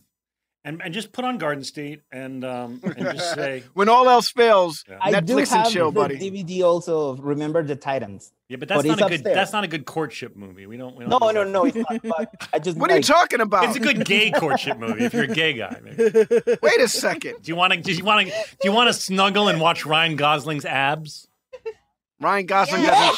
And, 0.62 0.82
and 0.84 0.92
just 0.92 1.12
put 1.12 1.24
on 1.24 1.38
Garden 1.38 1.64
State 1.64 2.02
and 2.12 2.44
um, 2.44 2.80
and 2.84 2.98
just 2.98 3.34
say 3.34 3.64
when 3.72 3.88
all 3.88 4.10
else 4.10 4.30
fails, 4.30 4.84
I 5.00 5.18
do 5.20 5.34
Netflix 5.36 5.48
have 5.48 5.64
and 5.64 5.72
chill, 5.72 5.90
the 5.90 6.00
buddy. 6.00 6.18
DVD 6.18 6.62
also 6.62 7.08
of 7.08 7.20
Remember 7.20 7.62
the 7.62 7.76
Titans. 7.76 8.30
yeah, 8.46 8.58
but 8.58 8.68
that's 8.68 8.84
it's 8.84 8.88
not 8.88 8.98
a 8.98 9.08
good 9.08 9.20
upstairs. 9.20 9.34
that's 9.36 9.52
not 9.54 9.64
a 9.64 9.68
good 9.68 9.86
courtship 9.86 10.36
movie. 10.36 10.66
We 10.66 10.76
don't. 10.76 10.96
We 10.96 11.06
don't 11.06 11.18
No, 11.18 11.30
no, 11.30 11.44
no, 11.44 11.64
it's 11.64 11.76
not. 11.76 12.02
But 12.02 12.48
I 12.52 12.58
just 12.58 12.76
What 12.78 12.90
are 12.90 12.96
you 12.96 13.02
talking 13.02 13.40
about? 13.40 13.64
It's 13.64 13.76
a 13.76 13.80
good 13.80 14.04
gay 14.04 14.30
courtship 14.36 14.78
movie 14.78 15.04
if 15.04 15.14
you're 15.14 15.24
a 15.24 15.28
gay 15.28 15.54
guy. 15.54 15.80
Maybe. 15.82 16.12
Wait 16.60 16.80
a 16.80 16.88
second. 16.88 17.36
Do 17.40 17.50
you 17.50 17.56
want 17.56 17.72
to? 17.72 17.80
Do 17.80 17.94
you 17.94 18.04
want 18.04 18.28
to? 18.28 18.34
Do 18.34 18.68
you 18.68 18.72
want 18.72 18.88
to 18.88 18.92
snuggle 18.92 19.48
and 19.48 19.62
watch 19.62 19.86
Ryan 19.86 20.16
Gosling's 20.16 20.66
abs? 20.66 21.26
Ryan 22.20 22.44
Gosling 22.44 22.82
doesn't 22.82 23.16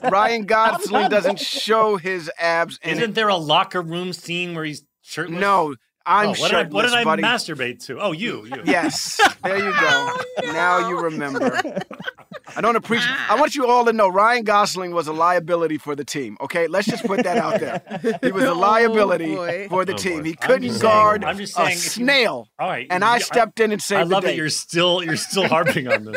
show. 0.00 0.08
Ryan 0.08 0.46
Gosling 0.46 1.10
doesn't 1.10 1.40
show 1.40 1.98
his 1.98 2.30
abs. 2.38 2.78
Isn't 2.82 3.02
it. 3.10 3.14
there 3.14 3.28
a 3.28 3.36
locker 3.36 3.82
room 3.82 4.14
scene 4.14 4.54
where 4.54 4.64
he's 4.64 4.82
shirtless? 5.02 5.38
No, 5.38 5.74
I'm 6.06 6.28
Oh, 6.28 6.34
what 6.34 6.50
did 6.50 6.54
I, 6.54 6.64
what 6.64 6.82
did 6.82 6.94
I 6.94 7.04
buddy. 7.04 7.22
masturbate 7.22 7.84
to? 7.86 8.00
Oh, 8.00 8.12
you, 8.12 8.46
you. 8.46 8.62
Yes, 8.64 9.20
there 9.42 9.58
you 9.58 9.72
go. 9.80 10.16
Now 10.52 10.88
you 10.88 10.98
remember. 11.00 11.60
I 12.56 12.60
don't 12.60 12.74
appreciate. 12.74 13.14
I 13.30 13.38
want 13.38 13.54
you 13.54 13.66
all 13.68 13.84
to 13.84 13.92
know 13.92 14.08
Ryan 14.08 14.42
Gosling 14.44 14.92
was 14.92 15.06
a 15.06 15.12
liability 15.12 15.78
for 15.78 15.94
the 15.94 16.04
team. 16.04 16.36
Okay, 16.40 16.66
let's 16.66 16.86
just 16.86 17.04
put 17.04 17.22
that 17.22 17.36
out 17.36 17.60
there. 17.60 18.18
He 18.22 18.32
was 18.32 18.44
a 18.44 18.54
liability 18.54 19.34
boy. 19.36 19.66
for 19.68 19.84
the 19.84 19.92
Oh, 19.92 19.96
team. 19.96 20.18
boy. 20.20 20.24
He 20.24 20.34
couldn't 20.34 20.62
just 20.68 20.80
saying- 20.80 20.92
guard 20.92 21.24
I'm 21.24 21.36
just 21.36 21.52
a 21.52 21.56
saying 21.56 21.68
if 21.70 21.74
you- 21.84 21.90
snail. 22.04 22.48
All 22.58 22.68
right, 22.68 22.86
and 22.90 23.04
I 23.04 23.18
stepped 23.18 23.60
in 23.60 23.70
and 23.70 23.80
saved 23.80 24.00
I 24.00 24.02
love 24.04 24.22
the 24.22 24.28
that 24.28 24.36
you're 24.36 24.48
still 24.48 25.02
you're 25.04 25.16
still 25.16 25.46
harping 25.46 25.86
on 25.88 26.04
this. 26.06 26.16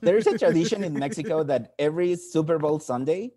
There's 0.00 0.26
a 0.26 0.38
tradition 0.38 0.84
in 0.84 0.94
Mexico 0.94 1.42
that 1.44 1.74
every 1.78 2.14
Super 2.16 2.58
Bowl 2.58 2.78
Sunday, 2.78 3.32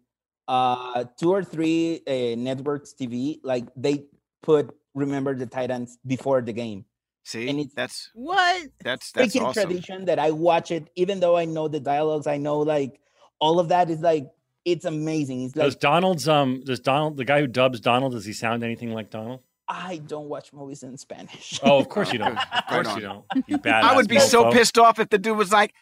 uh, 0.48 1.06
two 1.20 1.32
or 1.34 1.44
three 1.44 2.02
uh, 2.08 2.36
networks 2.40 2.94
TV, 2.94 3.40
like 3.44 3.66
they 3.76 4.06
put 4.44 4.74
Remember 4.96 5.36
the 5.36 5.46
Titans 5.46 5.98
before 6.08 6.42
the 6.42 6.54
game. 6.54 6.86
See, 7.24 7.48
and 7.50 7.60
it's 7.60 7.74
that's 7.74 8.10
What? 8.14 8.68
that's 8.84 9.12
that's 9.12 9.36
freaking 9.36 9.42
awesome. 9.46 9.64
tradition 9.68 10.06
that 10.06 10.18
I 10.20 10.32
watch 10.32 10.72
it, 10.72 10.90
even 10.96 11.20
though 11.20 11.36
I 11.38 11.46
know 11.46 11.68
the 11.68 11.80
dialogues, 11.80 12.28
I 12.28 12.38
know 12.38 12.60
like 12.60 13.00
all 13.40 13.60
of 13.60 13.68
that 13.70 13.90
is 13.90 14.00
like 14.02 14.30
it's 14.64 14.86
amazing. 14.86 15.44
It's 15.44 15.56
like 15.56 15.66
Does 15.66 15.76
Donald's 15.76 16.28
um 16.28 16.62
does 16.66 16.80
Donald 16.80 17.18
the 17.18 17.26
guy 17.26 17.40
who 17.42 17.48
dubs 17.48 17.80
Donald 17.80 18.14
does 18.14 18.26
he 18.26 18.34
sound 18.34 18.64
anything 18.64 18.94
like 18.94 19.10
Donald? 19.12 19.42
I 19.68 19.98
don't 20.06 20.30
watch 20.30 20.54
movies 20.54 20.84
in 20.84 20.96
Spanish. 20.98 21.60
Oh, 21.64 21.80
of 21.80 21.90
course 21.90 22.14
you 22.14 22.20
don't. 22.26 22.38
Of 22.38 22.68
course 22.70 22.96
you 22.96 23.02
don't. 23.02 23.26
You 23.48 23.58
badass. 23.58 23.82
I 23.82 23.96
would 23.96 24.08
be 24.08 24.20
so 24.20 24.52
pissed 24.52 24.78
off 24.78 25.00
if 25.00 25.10
the 25.10 25.18
dude 25.18 25.36
was 25.38 25.52
like, 25.52 25.74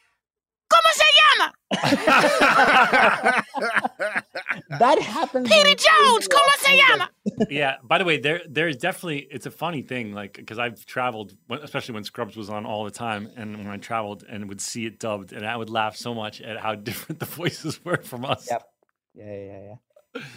"Cómo 0.72 0.92
se 0.94 1.06
llama?" 1.20 1.54
that 4.80 5.00
happens. 5.00 5.50
Petey 5.50 5.76
Jones, 5.76 6.28
¿cómo 6.28 6.52
se 6.58 6.78
llama? 6.78 7.10
yeah. 7.50 7.78
By 7.84 7.98
the 7.98 8.06
way, 8.06 8.18
there 8.18 8.42
there's 8.48 8.78
definitely 8.78 9.28
it's 9.32 9.46
a 9.46 9.52
funny 9.52 9.82
thing, 9.82 10.14
like 10.14 10.34
because 10.34 10.60
I've 10.60 10.86
traveled, 10.86 11.36
especially 11.50 11.96
when 11.96 12.04
Scrubs 12.04 12.36
was 12.36 12.50
on 12.50 12.66
all 12.66 12.84
the 12.86 12.92
time, 12.92 13.30
and 13.36 13.58
when 13.58 13.68
I 13.68 13.78
traveled 13.78 14.24
and 14.30 14.48
would 14.50 14.62
see 14.62 14.86
it 14.86 15.00
dubbed, 15.00 15.34
and 15.34 15.46
I 15.46 15.56
would 15.56 15.70
laugh 15.70 15.96
so 15.96 16.14
much 16.14 16.42
at 16.42 16.58
how 16.58 16.76
different 16.90 17.20
the 17.20 17.26
voices 17.26 17.84
were 17.84 17.98
from 17.98 18.26
us. 18.26 18.48
Yep. 18.50 18.64
Yeah, 19.16 19.36
yeah, 19.36 19.62
yeah. 19.62 19.76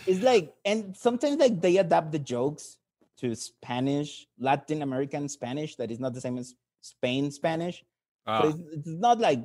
It's 0.06 0.22
like, 0.22 0.54
and 0.64 0.96
sometimes 0.96 1.36
like 1.36 1.60
they 1.60 1.76
adapt 1.76 2.12
the 2.12 2.18
jokes 2.18 2.78
to 3.18 3.34
Spanish, 3.34 4.26
Latin 4.38 4.82
American 4.82 5.28
Spanish 5.28 5.76
that 5.76 5.90
is 5.90 5.98
not 6.00 6.14
the 6.14 6.20
same 6.20 6.38
as 6.38 6.54
Spain 6.80 7.30
Spanish. 7.30 7.84
Ah. 8.26 8.42
But 8.42 8.48
it's, 8.50 8.60
it's 8.72 8.86
not 8.86 9.18
like, 9.18 9.44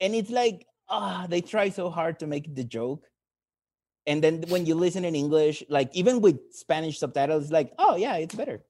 and 0.00 0.14
it's 0.14 0.30
like, 0.30 0.66
ah, 0.88 1.26
they 1.28 1.40
try 1.40 1.68
so 1.68 1.90
hard 1.90 2.18
to 2.20 2.26
make 2.26 2.54
the 2.54 2.64
joke. 2.64 3.06
And 4.06 4.22
then 4.24 4.44
when 4.48 4.66
you 4.66 4.74
listen 4.74 5.04
in 5.04 5.14
English, 5.14 5.62
like 5.68 5.94
even 5.94 6.20
with 6.20 6.38
Spanish 6.52 6.98
subtitles, 6.98 7.44
it's 7.44 7.52
like, 7.52 7.72
oh 7.78 7.96
yeah, 7.96 8.16
it's 8.16 8.34
better. 8.34 8.62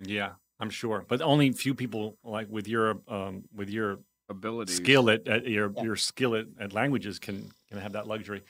Yeah, 0.00 0.32
I'm 0.58 0.70
sure, 0.70 1.04
but 1.08 1.22
only 1.22 1.52
few 1.52 1.74
people 1.74 2.18
like 2.24 2.48
with 2.50 2.66
your 2.68 3.00
um 3.08 3.44
with 3.54 3.70
your 3.70 4.00
ability 4.28 4.72
skill 4.72 5.10
at, 5.10 5.26
at 5.28 5.46
your 5.46 5.72
your 5.82 5.96
skill 5.96 6.34
at, 6.34 6.46
at 6.58 6.72
languages 6.72 7.18
can 7.18 7.50
can 7.68 7.78
have 7.78 7.92
that 7.92 8.06
luxury. 8.06 8.42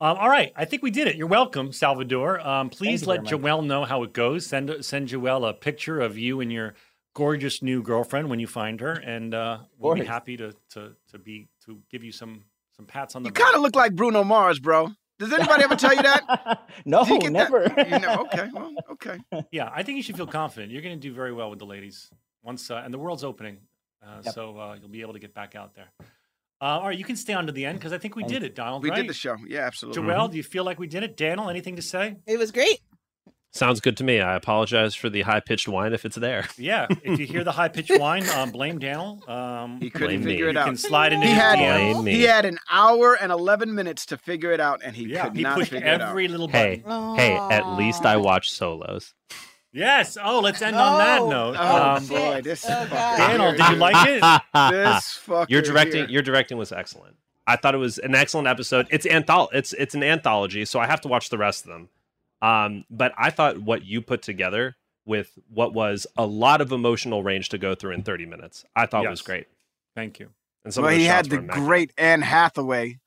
Um, 0.00 0.16
all 0.16 0.28
right, 0.28 0.52
I 0.54 0.64
think 0.64 0.84
we 0.84 0.92
did 0.92 1.08
it. 1.08 1.16
You're 1.16 1.26
welcome, 1.26 1.72
Salvador. 1.72 2.38
Um, 2.46 2.70
please 2.70 3.02
you 3.02 3.08
let 3.08 3.24
very. 3.24 3.36
Joelle 3.36 3.66
know 3.66 3.84
how 3.84 4.04
it 4.04 4.12
goes. 4.12 4.46
Send 4.46 4.84
send 4.84 5.08
Joelle 5.08 5.48
a 5.48 5.52
picture 5.52 6.00
of 6.00 6.16
you 6.16 6.40
and 6.40 6.52
your 6.52 6.74
gorgeous 7.14 7.62
new 7.62 7.82
girlfriend 7.82 8.30
when 8.30 8.38
you 8.40 8.46
find 8.46 8.80
her, 8.80 8.92
and 8.92 9.34
uh, 9.34 9.58
we'll 9.78 9.94
be 9.94 10.04
happy 10.04 10.36
to 10.36 10.52
to 10.70 10.92
to 11.10 11.18
be 11.18 11.48
to 11.66 11.80
give 11.90 12.04
you 12.04 12.12
some 12.12 12.44
Some 12.76 12.86
pats 12.86 13.16
on 13.16 13.22
the 13.22 13.28
You 13.28 13.32
kind 13.32 13.54
of 13.56 13.62
look 13.62 13.74
like 13.76 13.94
Bruno 13.94 14.22
Mars, 14.24 14.58
bro. 14.60 14.90
Does 15.18 15.32
anybody 15.32 15.64
ever 15.64 15.74
tell 15.74 15.94
you 15.94 16.02
that? 16.02 16.68
no, 16.84 17.04
you 17.04 17.18
get 17.18 17.32
that? 17.32 17.50
never. 17.50 17.62
You 17.76 17.98
know, 17.98 18.26
okay, 18.32 18.48
well, 18.52 18.72
okay. 18.92 19.18
Yeah, 19.50 19.68
I 19.74 19.82
think 19.82 19.96
you 19.96 20.02
should 20.04 20.16
feel 20.16 20.28
confident. 20.28 20.70
You're 20.70 20.82
going 20.82 20.94
to 20.94 21.00
do 21.00 21.12
very 21.12 21.32
well 21.32 21.50
with 21.50 21.58
the 21.58 21.66
ladies 21.66 22.08
once, 22.44 22.70
uh, 22.70 22.82
and 22.84 22.94
the 22.94 22.98
world's 22.98 23.24
opening, 23.24 23.58
uh, 24.00 24.20
Yep. 24.24 24.34
so 24.34 24.56
uh, 24.56 24.76
you'll 24.78 24.88
be 24.88 25.00
able 25.00 25.14
to 25.14 25.18
get 25.18 25.34
back 25.34 25.56
out 25.56 25.74
there. 25.74 25.90
Uh, 26.60 26.64
all 26.64 26.86
right, 26.86 26.98
you 26.98 27.04
can 27.04 27.16
stay 27.16 27.32
on 27.32 27.46
to 27.46 27.52
the 27.52 27.64
end 27.66 27.78
because 27.78 27.92
I 27.92 27.98
think 27.98 28.14
we 28.14 28.22
did 28.24 28.44
it, 28.44 28.54
Donald. 28.54 28.84
We 28.84 28.90
right? 28.90 28.96
did 28.96 29.08
the 29.08 29.14
show. 29.14 29.36
Yeah, 29.46 29.60
absolutely. 29.66 30.02
Joelle, 30.02 30.30
do 30.30 30.36
you 30.36 30.42
feel 30.44 30.62
like 30.64 30.78
we 30.78 30.86
did 30.86 31.02
it? 31.02 31.16
Daniel, 31.16 31.48
anything 31.50 31.76
to 31.76 31.82
say? 31.82 32.16
It 32.26 32.38
was 32.38 32.52
great. 32.52 32.80
Sounds 33.58 33.80
good 33.80 33.96
to 33.96 34.04
me. 34.04 34.20
I 34.20 34.36
apologize 34.36 34.94
for 34.94 35.10
the 35.10 35.22
high 35.22 35.40
pitched 35.40 35.66
whine 35.68 35.92
if 35.92 36.04
it's 36.04 36.16
there. 36.16 36.46
Yeah, 36.58 36.86
if 37.02 37.18
you 37.18 37.26
hear 37.26 37.42
the 37.44 37.52
high 37.52 37.68
pitched 37.68 37.90
whine, 37.98 38.28
um, 38.30 38.50
blame 38.50 38.78
Daniel. 38.78 39.20
Um, 39.28 39.80
He 39.80 39.90
couldn't 39.90 40.22
figure 40.22 40.44
me. 40.46 40.50
it 40.50 40.52
you 40.54 40.58
out. 40.60 40.66
can 40.66 40.76
slide 40.76 41.12
into 41.12 41.26
he 41.26 41.32
his 41.32 41.42
had 41.42 41.58
DMs. 41.58 41.92
Blame 41.94 42.04
me. 42.04 42.12
he 42.12 42.22
had 42.22 42.44
an 42.44 42.58
hour 42.70 43.14
and 43.20 43.32
eleven 43.32 43.74
minutes 43.74 44.06
to 44.06 44.16
figure 44.16 44.52
it 44.52 44.60
out, 44.60 44.80
and 44.84 44.94
he 44.94 45.04
Yeah, 45.06 45.24
could 45.24 45.36
he 45.36 45.42
not 45.42 45.56
pushed 45.58 45.70
figure 45.72 45.86
it 45.86 46.00
out. 46.00 46.10
every 46.10 46.28
little 46.28 46.46
button. 46.48 46.82
Hey, 47.16 47.32
hey, 47.32 47.36
at 47.36 47.66
least 47.76 48.04
I 48.06 48.16
watch 48.16 48.50
solos. 48.50 49.12
Yes. 49.72 50.16
Oh, 50.22 50.40
let's 50.40 50.62
end 50.62 50.76
on 50.76 50.98
that 50.98 51.20
Oh. 51.20 51.28
note. 51.30 51.56
Oh 51.58 51.82
Um, 51.96 52.06
boy, 52.06 52.40
this 52.42 52.64
Oh. 52.68 52.86
Daniel, 52.90 53.52
did 53.52 53.68
you 53.68 53.76
like 53.76 54.08
it? 54.08 54.20
This 54.72 55.20
fucker 55.26 55.50
Your 55.50 55.62
directing, 55.62 56.02
here. 56.04 56.08
your 56.08 56.22
directing 56.22 56.56
was 56.58 56.72
excellent. 56.72 57.16
I 57.46 57.56
thought 57.56 57.74
it 57.74 57.78
was 57.78 57.98
an 57.98 58.14
excellent 58.14 58.46
episode. 58.48 58.86
It's 58.90 59.06
anthol- 59.06 59.48
it's 59.52 59.72
it's 59.74 59.94
an 59.94 60.02
anthology, 60.02 60.64
so 60.64 60.80
I 60.80 60.86
have 60.86 61.00
to 61.02 61.08
watch 61.08 61.28
the 61.30 61.38
rest 61.38 61.64
of 61.64 61.70
them. 61.72 61.88
Um, 62.40 62.84
but 62.90 63.12
I 63.18 63.30
thought 63.30 63.58
what 63.58 63.84
you 63.84 64.00
put 64.00 64.22
together 64.22 64.76
with 65.04 65.38
what 65.48 65.72
was 65.72 66.06
a 66.16 66.26
lot 66.26 66.60
of 66.60 66.70
emotional 66.72 67.22
range 67.22 67.48
to 67.50 67.58
go 67.58 67.74
through 67.74 67.92
in 67.92 68.02
30 68.02 68.26
minutes, 68.26 68.64
I 68.76 68.86
thought 68.86 69.08
was 69.08 69.22
great. 69.22 69.46
Thank 69.96 70.20
you. 70.20 70.30
And 70.64 70.72
some 70.74 70.84
well, 70.84 70.92
he 70.94 71.04
had 71.04 71.26
the 71.26 71.38
great 71.38 71.92
Anne 71.96 72.20
Hathaway. 72.22 72.98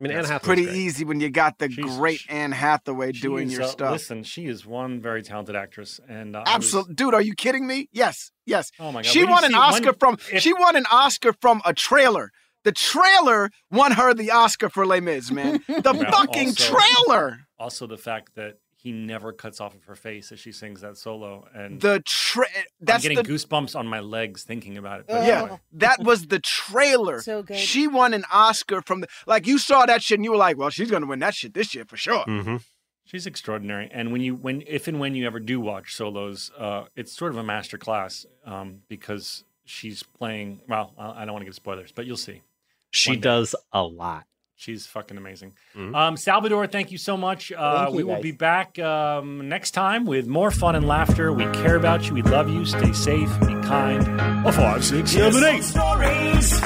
I 0.00 0.02
mean, 0.04 0.10
Anne 0.12 0.18
That's 0.18 0.30
Hathaway's 0.30 0.46
Pretty 0.46 0.64
great. 0.64 0.76
easy 0.76 1.04
when 1.04 1.20
you 1.20 1.28
got 1.30 1.58
the 1.58 1.70
She's- 1.70 1.96
great 1.96 2.20
she- 2.20 2.30
Anne 2.30 2.50
Hathaway 2.52 3.12
doing 3.12 3.48
your 3.50 3.62
uh, 3.62 3.66
stuff. 3.66 3.92
Listen, 3.92 4.24
she 4.24 4.46
is 4.46 4.66
one 4.66 5.00
very 5.00 5.22
talented 5.22 5.54
actress, 5.54 6.00
and 6.08 6.34
uh, 6.34 6.38
I 6.44 6.56
was- 6.56 6.64
Absolutely, 6.66 6.94
dude. 6.94 7.14
Are 7.14 7.20
you 7.22 7.34
kidding 7.34 7.66
me? 7.68 7.88
Yes, 7.92 8.32
yes. 8.46 8.72
Oh 8.80 8.90
my 8.90 9.02
god! 9.02 9.06
She 9.06 9.22
Where 9.22 9.32
won 9.32 9.44
an 9.44 9.52
see- 9.52 9.56
Oscar 9.56 9.84
when- 9.86 9.94
from. 9.94 10.14
if- 10.32 10.42
She 10.42 10.52
won 10.54 10.74
an 10.74 10.86
Oscar 10.90 11.32
from 11.40 11.62
a 11.64 11.72
trailer. 11.72 12.32
The 12.64 12.72
trailer 12.72 13.50
won 13.70 13.92
her 13.92 14.14
the 14.14 14.30
Oscar 14.32 14.68
for 14.68 14.86
Les 14.86 15.00
Mis, 15.00 15.30
man. 15.30 15.60
The 15.68 15.82
Well, 15.84 16.10
fucking 16.10 16.48
also- 16.48 16.74
trailer. 16.76 17.40
Also, 17.58 17.86
the 17.86 17.98
fact 17.98 18.34
that 18.34 18.58
he 18.82 18.90
never 18.90 19.32
cuts 19.32 19.60
off 19.60 19.76
of 19.76 19.84
her 19.84 19.94
face 19.94 20.32
as 20.32 20.40
she 20.40 20.50
sings 20.50 20.80
that 20.80 20.96
solo, 20.96 21.46
and 21.54 21.80
The 21.80 22.02
tra- 22.04 22.46
I'm 22.56 22.64
That's 22.80 23.04
getting 23.04 23.16
the 23.16 23.22
goosebumps 23.22 23.76
on 23.76 23.86
my 23.86 24.00
legs 24.00 24.42
thinking 24.42 24.76
about 24.76 25.00
it. 25.00 25.06
But 25.06 25.24
yeah. 25.24 25.42
anyway. 25.42 25.60
That 25.74 26.00
was 26.00 26.26
the 26.26 26.40
trailer. 26.40 27.20
So 27.20 27.44
good. 27.44 27.58
She 27.58 27.86
won 27.86 28.12
an 28.12 28.24
Oscar 28.32 28.82
from 28.82 29.02
the 29.02 29.08
like. 29.24 29.46
You 29.46 29.58
saw 29.58 29.86
that 29.86 30.02
shit 30.02 30.18
and 30.18 30.24
you 30.24 30.32
were 30.32 30.36
like, 30.36 30.56
well, 30.58 30.70
she's 30.70 30.90
gonna 30.90 31.06
win 31.06 31.20
that 31.20 31.34
shit 31.34 31.54
this 31.54 31.76
year 31.76 31.84
for 31.84 31.96
sure. 31.96 32.24
Mm-hmm. 32.24 32.56
She's 33.04 33.24
extraordinary, 33.26 33.88
and 33.92 34.10
when 34.10 34.20
you 34.20 34.34
when 34.34 34.64
if 34.66 34.88
and 34.88 34.98
when 34.98 35.14
you 35.14 35.26
ever 35.26 35.38
do 35.38 35.60
watch 35.60 35.94
solos, 35.94 36.50
uh, 36.58 36.84
it's 36.96 37.12
sort 37.12 37.30
of 37.30 37.38
a 37.38 37.44
master 37.44 37.78
class 37.78 38.26
um, 38.44 38.80
because 38.88 39.44
she's 39.64 40.02
playing. 40.02 40.60
Well, 40.68 40.92
I 40.98 41.22
I 41.22 41.24
don't 41.24 41.34
want 41.34 41.42
to 41.42 41.46
give 41.46 41.54
spoilers, 41.54 41.92
but 41.92 42.06
you'll 42.06 42.16
see. 42.16 42.42
She 42.90 43.16
does 43.16 43.54
a 43.72 43.82
lot. 43.82 44.24
She's 44.62 44.86
fucking 44.86 45.16
amazing. 45.16 45.54
Mhm. 45.76 45.92
Um, 45.96 46.16
Salvador, 46.16 46.68
thank 46.68 46.92
you 46.92 46.98
so 46.98 47.16
much. 47.16 47.50
Uh, 47.50 47.86
you, 47.90 47.96
we 47.96 48.04
will 48.04 48.14
guys. 48.14 48.22
be 48.22 48.30
back 48.30 48.78
um, 48.78 49.48
next 49.48 49.72
time 49.72 50.04
with 50.04 50.28
more 50.28 50.52
fun 50.52 50.76
and 50.76 50.86
laughter. 50.86 51.32
We 51.32 51.42
care 51.46 51.74
about 51.74 52.06
you. 52.06 52.14
We 52.14 52.22
love 52.22 52.48
you. 52.48 52.64
Stay 52.64 52.92
safe. 52.92 53.28
Be 53.40 53.54
kind. 53.62 54.06
A 54.46 54.52
five, 54.52 54.84
six, 54.84 55.10
seven, 55.10 55.42
eight. 55.42 55.64
Stories 55.64 56.58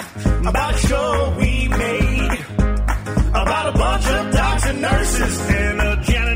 about 0.47 0.75
a 0.75 0.79
show 0.87 1.35
we 1.39 1.69
made. 1.69 2.39
About 3.31 3.75
a 3.75 3.79
bunch 3.79 4.07
of 4.09 4.33
docs 4.33 4.67
and 4.67 4.81
nurses 4.83 5.41
and 5.51 5.81
a 5.81 5.97
janitor 6.03 6.36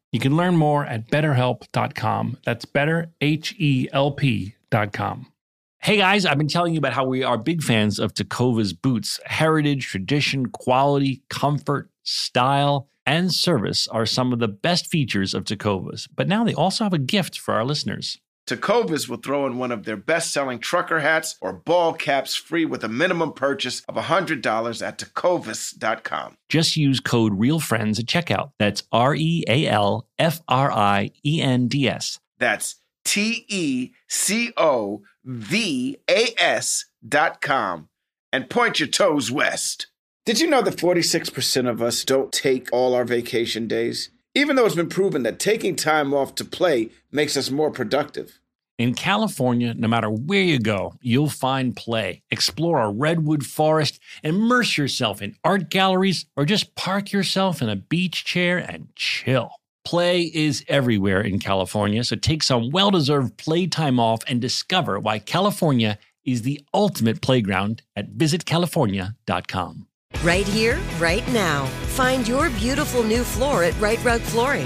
You 0.11 0.19
can 0.19 0.35
learn 0.35 0.57
more 0.57 0.85
at 0.85 1.09
betterhelp.com. 1.09 2.37
That's 2.43 2.65
better, 2.65 3.13
H 3.21 3.55
E 3.57 3.87
L 3.93 4.11
P.com. 4.11 5.31
Hey 5.79 5.97
guys, 5.97 6.25
I've 6.25 6.37
been 6.37 6.49
telling 6.49 6.73
you 6.73 6.79
about 6.79 6.93
how 6.93 7.05
we 7.05 7.23
are 7.23 7.37
big 7.37 7.63
fans 7.63 7.97
of 7.97 8.13
Tecovas 8.13 8.79
boots. 8.79 9.19
Heritage, 9.25 9.87
tradition, 9.87 10.47
quality, 10.47 11.23
comfort, 11.29 11.89
style, 12.03 12.89
and 13.05 13.33
service 13.33 13.87
are 13.87 14.05
some 14.05 14.33
of 14.33 14.39
the 14.39 14.49
best 14.49 14.87
features 14.87 15.33
of 15.33 15.45
Tecovas. 15.45 16.07
But 16.13 16.27
now 16.27 16.43
they 16.43 16.53
also 16.53 16.83
have 16.83 16.93
a 16.93 16.99
gift 16.99 17.39
for 17.39 17.53
our 17.53 17.63
listeners. 17.63 18.19
Tecovas 18.51 19.07
will 19.07 19.17
throw 19.17 19.45
in 19.45 19.57
one 19.57 19.71
of 19.71 19.85
their 19.85 19.95
best 19.95 20.33
selling 20.33 20.59
trucker 20.59 20.99
hats 20.99 21.37
or 21.39 21.53
ball 21.53 21.93
caps 21.93 22.35
free 22.35 22.65
with 22.65 22.83
a 22.83 22.89
minimum 22.89 23.31
purchase 23.31 23.81
of 23.87 23.95
$100 23.95 24.85
at 24.85 24.99
tecovas.com. 24.99 26.35
Just 26.49 26.75
use 26.75 26.99
code 26.99 27.39
REALFRIENDS 27.39 27.99
at 27.99 28.05
checkout. 28.07 28.51
That's 28.59 28.83
R 28.91 29.15
E 29.15 29.45
A 29.47 29.67
L 29.67 30.05
F 30.19 30.41
R 30.49 30.69
I 30.69 31.11
E 31.25 31.41
N 31.41 31.69
D 31.69 31.87
S. 31.87 32.19
That's 32.39 32.75
T 33.05 33.45
E 33.47 33.91
C 34.09 34.51
O 34.57 35.01
V 35.23 35.97
A 36.09 36.33
S 36.37 36.85
dot 37.07 37.39
com 37.39 37.87
and 38.33 38.49
point 38.49 38.81
your 38.81 38.89
toes 38.89 39.31
west. 39.31 39.87
Did 40.25 40.41
you 40.41 40.49
know 40.49 40.61
that 40.61 40.75
46% 40.75 41.69
of 41.69 41.81
us 41.81 42.03
don't 42.03 42.31
take 42.33 42.67
all 42.73 42.93
our 42.93 43.05
vacation 43.05 43.67
days? 43.67 44.09
Even 44.35 44.55
though 44.55 44.65
it's 44.65 44.75
been 44.75 44.89
proven 44.89 45.23
that 45.23 45.39
taking 45.39 45.75
time 45.75 46.13
off 46.13 46.35
to 46.35 46.45
play 46.45 46.89
makes 47.11 47.35
us 47.35 47.49
more 47.49 47.71
productive. 47.71 48.40
In 48.81 48.95
California, 48.95 49.75
no 49.75 49.87
matter 49.87 50.09
where 50.09 50.41
you 50.41 50.57
go, 50.57 50.95
you'll 51.01 51.29
find 51.29 51.75
play. 51.75 52.23
Explore 52.31 52.81
a 52.81 52.89
redwood 52.89 53.45
forest, 53.45 53.99
immerse 54.23 54.75
yourself 54.75 55.21
in 55.21 55.35
art 55.43 55.69
galleries, 55.69 56.25
or 56.35 56.45
just 56.45 56.73
park 56.73 57.11
yourself 57.11 57.61
in 57.61 57.69
a 57.69 57.75
beach 57.75 58.25
chair 58.25 58.57
and 58.57 58.87
chill. 58.95 59.51
Play 59.85 60.23
is 60.23 60.65
everywhere 60.67 61.21
in 61.21 61.37
California, 61.37 62.03
so 62.03 62.15
take 62.15 62.41
some 62.41 62.71
well 62.71 62.89
deserved 62.89 63.37
playtime 63.37 63.99
off 63.99 64.21
and 64.27 64.41
discover 64.41 64.99
why 64.99 65.19
California 65.19 65.99
is 66.25 66.41
the 66.41 66.59
ultimate 66.73 67.21
playground 67.21 67.83
at 67.95 68.13
visitcalifornia.com. 68.13 69.85
Right 70.23 70.47
here, 70.47 70.79
right 70.97 71.27
now. 71.31 71.67
Find 71.93 72.27
your 72.27 72.49
beautiful 72.49 73.03
new 73.03 73.23
floor 73.23 73.63
at 73.63 73.79
Right 73.79 74.03
Rug 74.03 74.21
Flooring. 74.21 74.65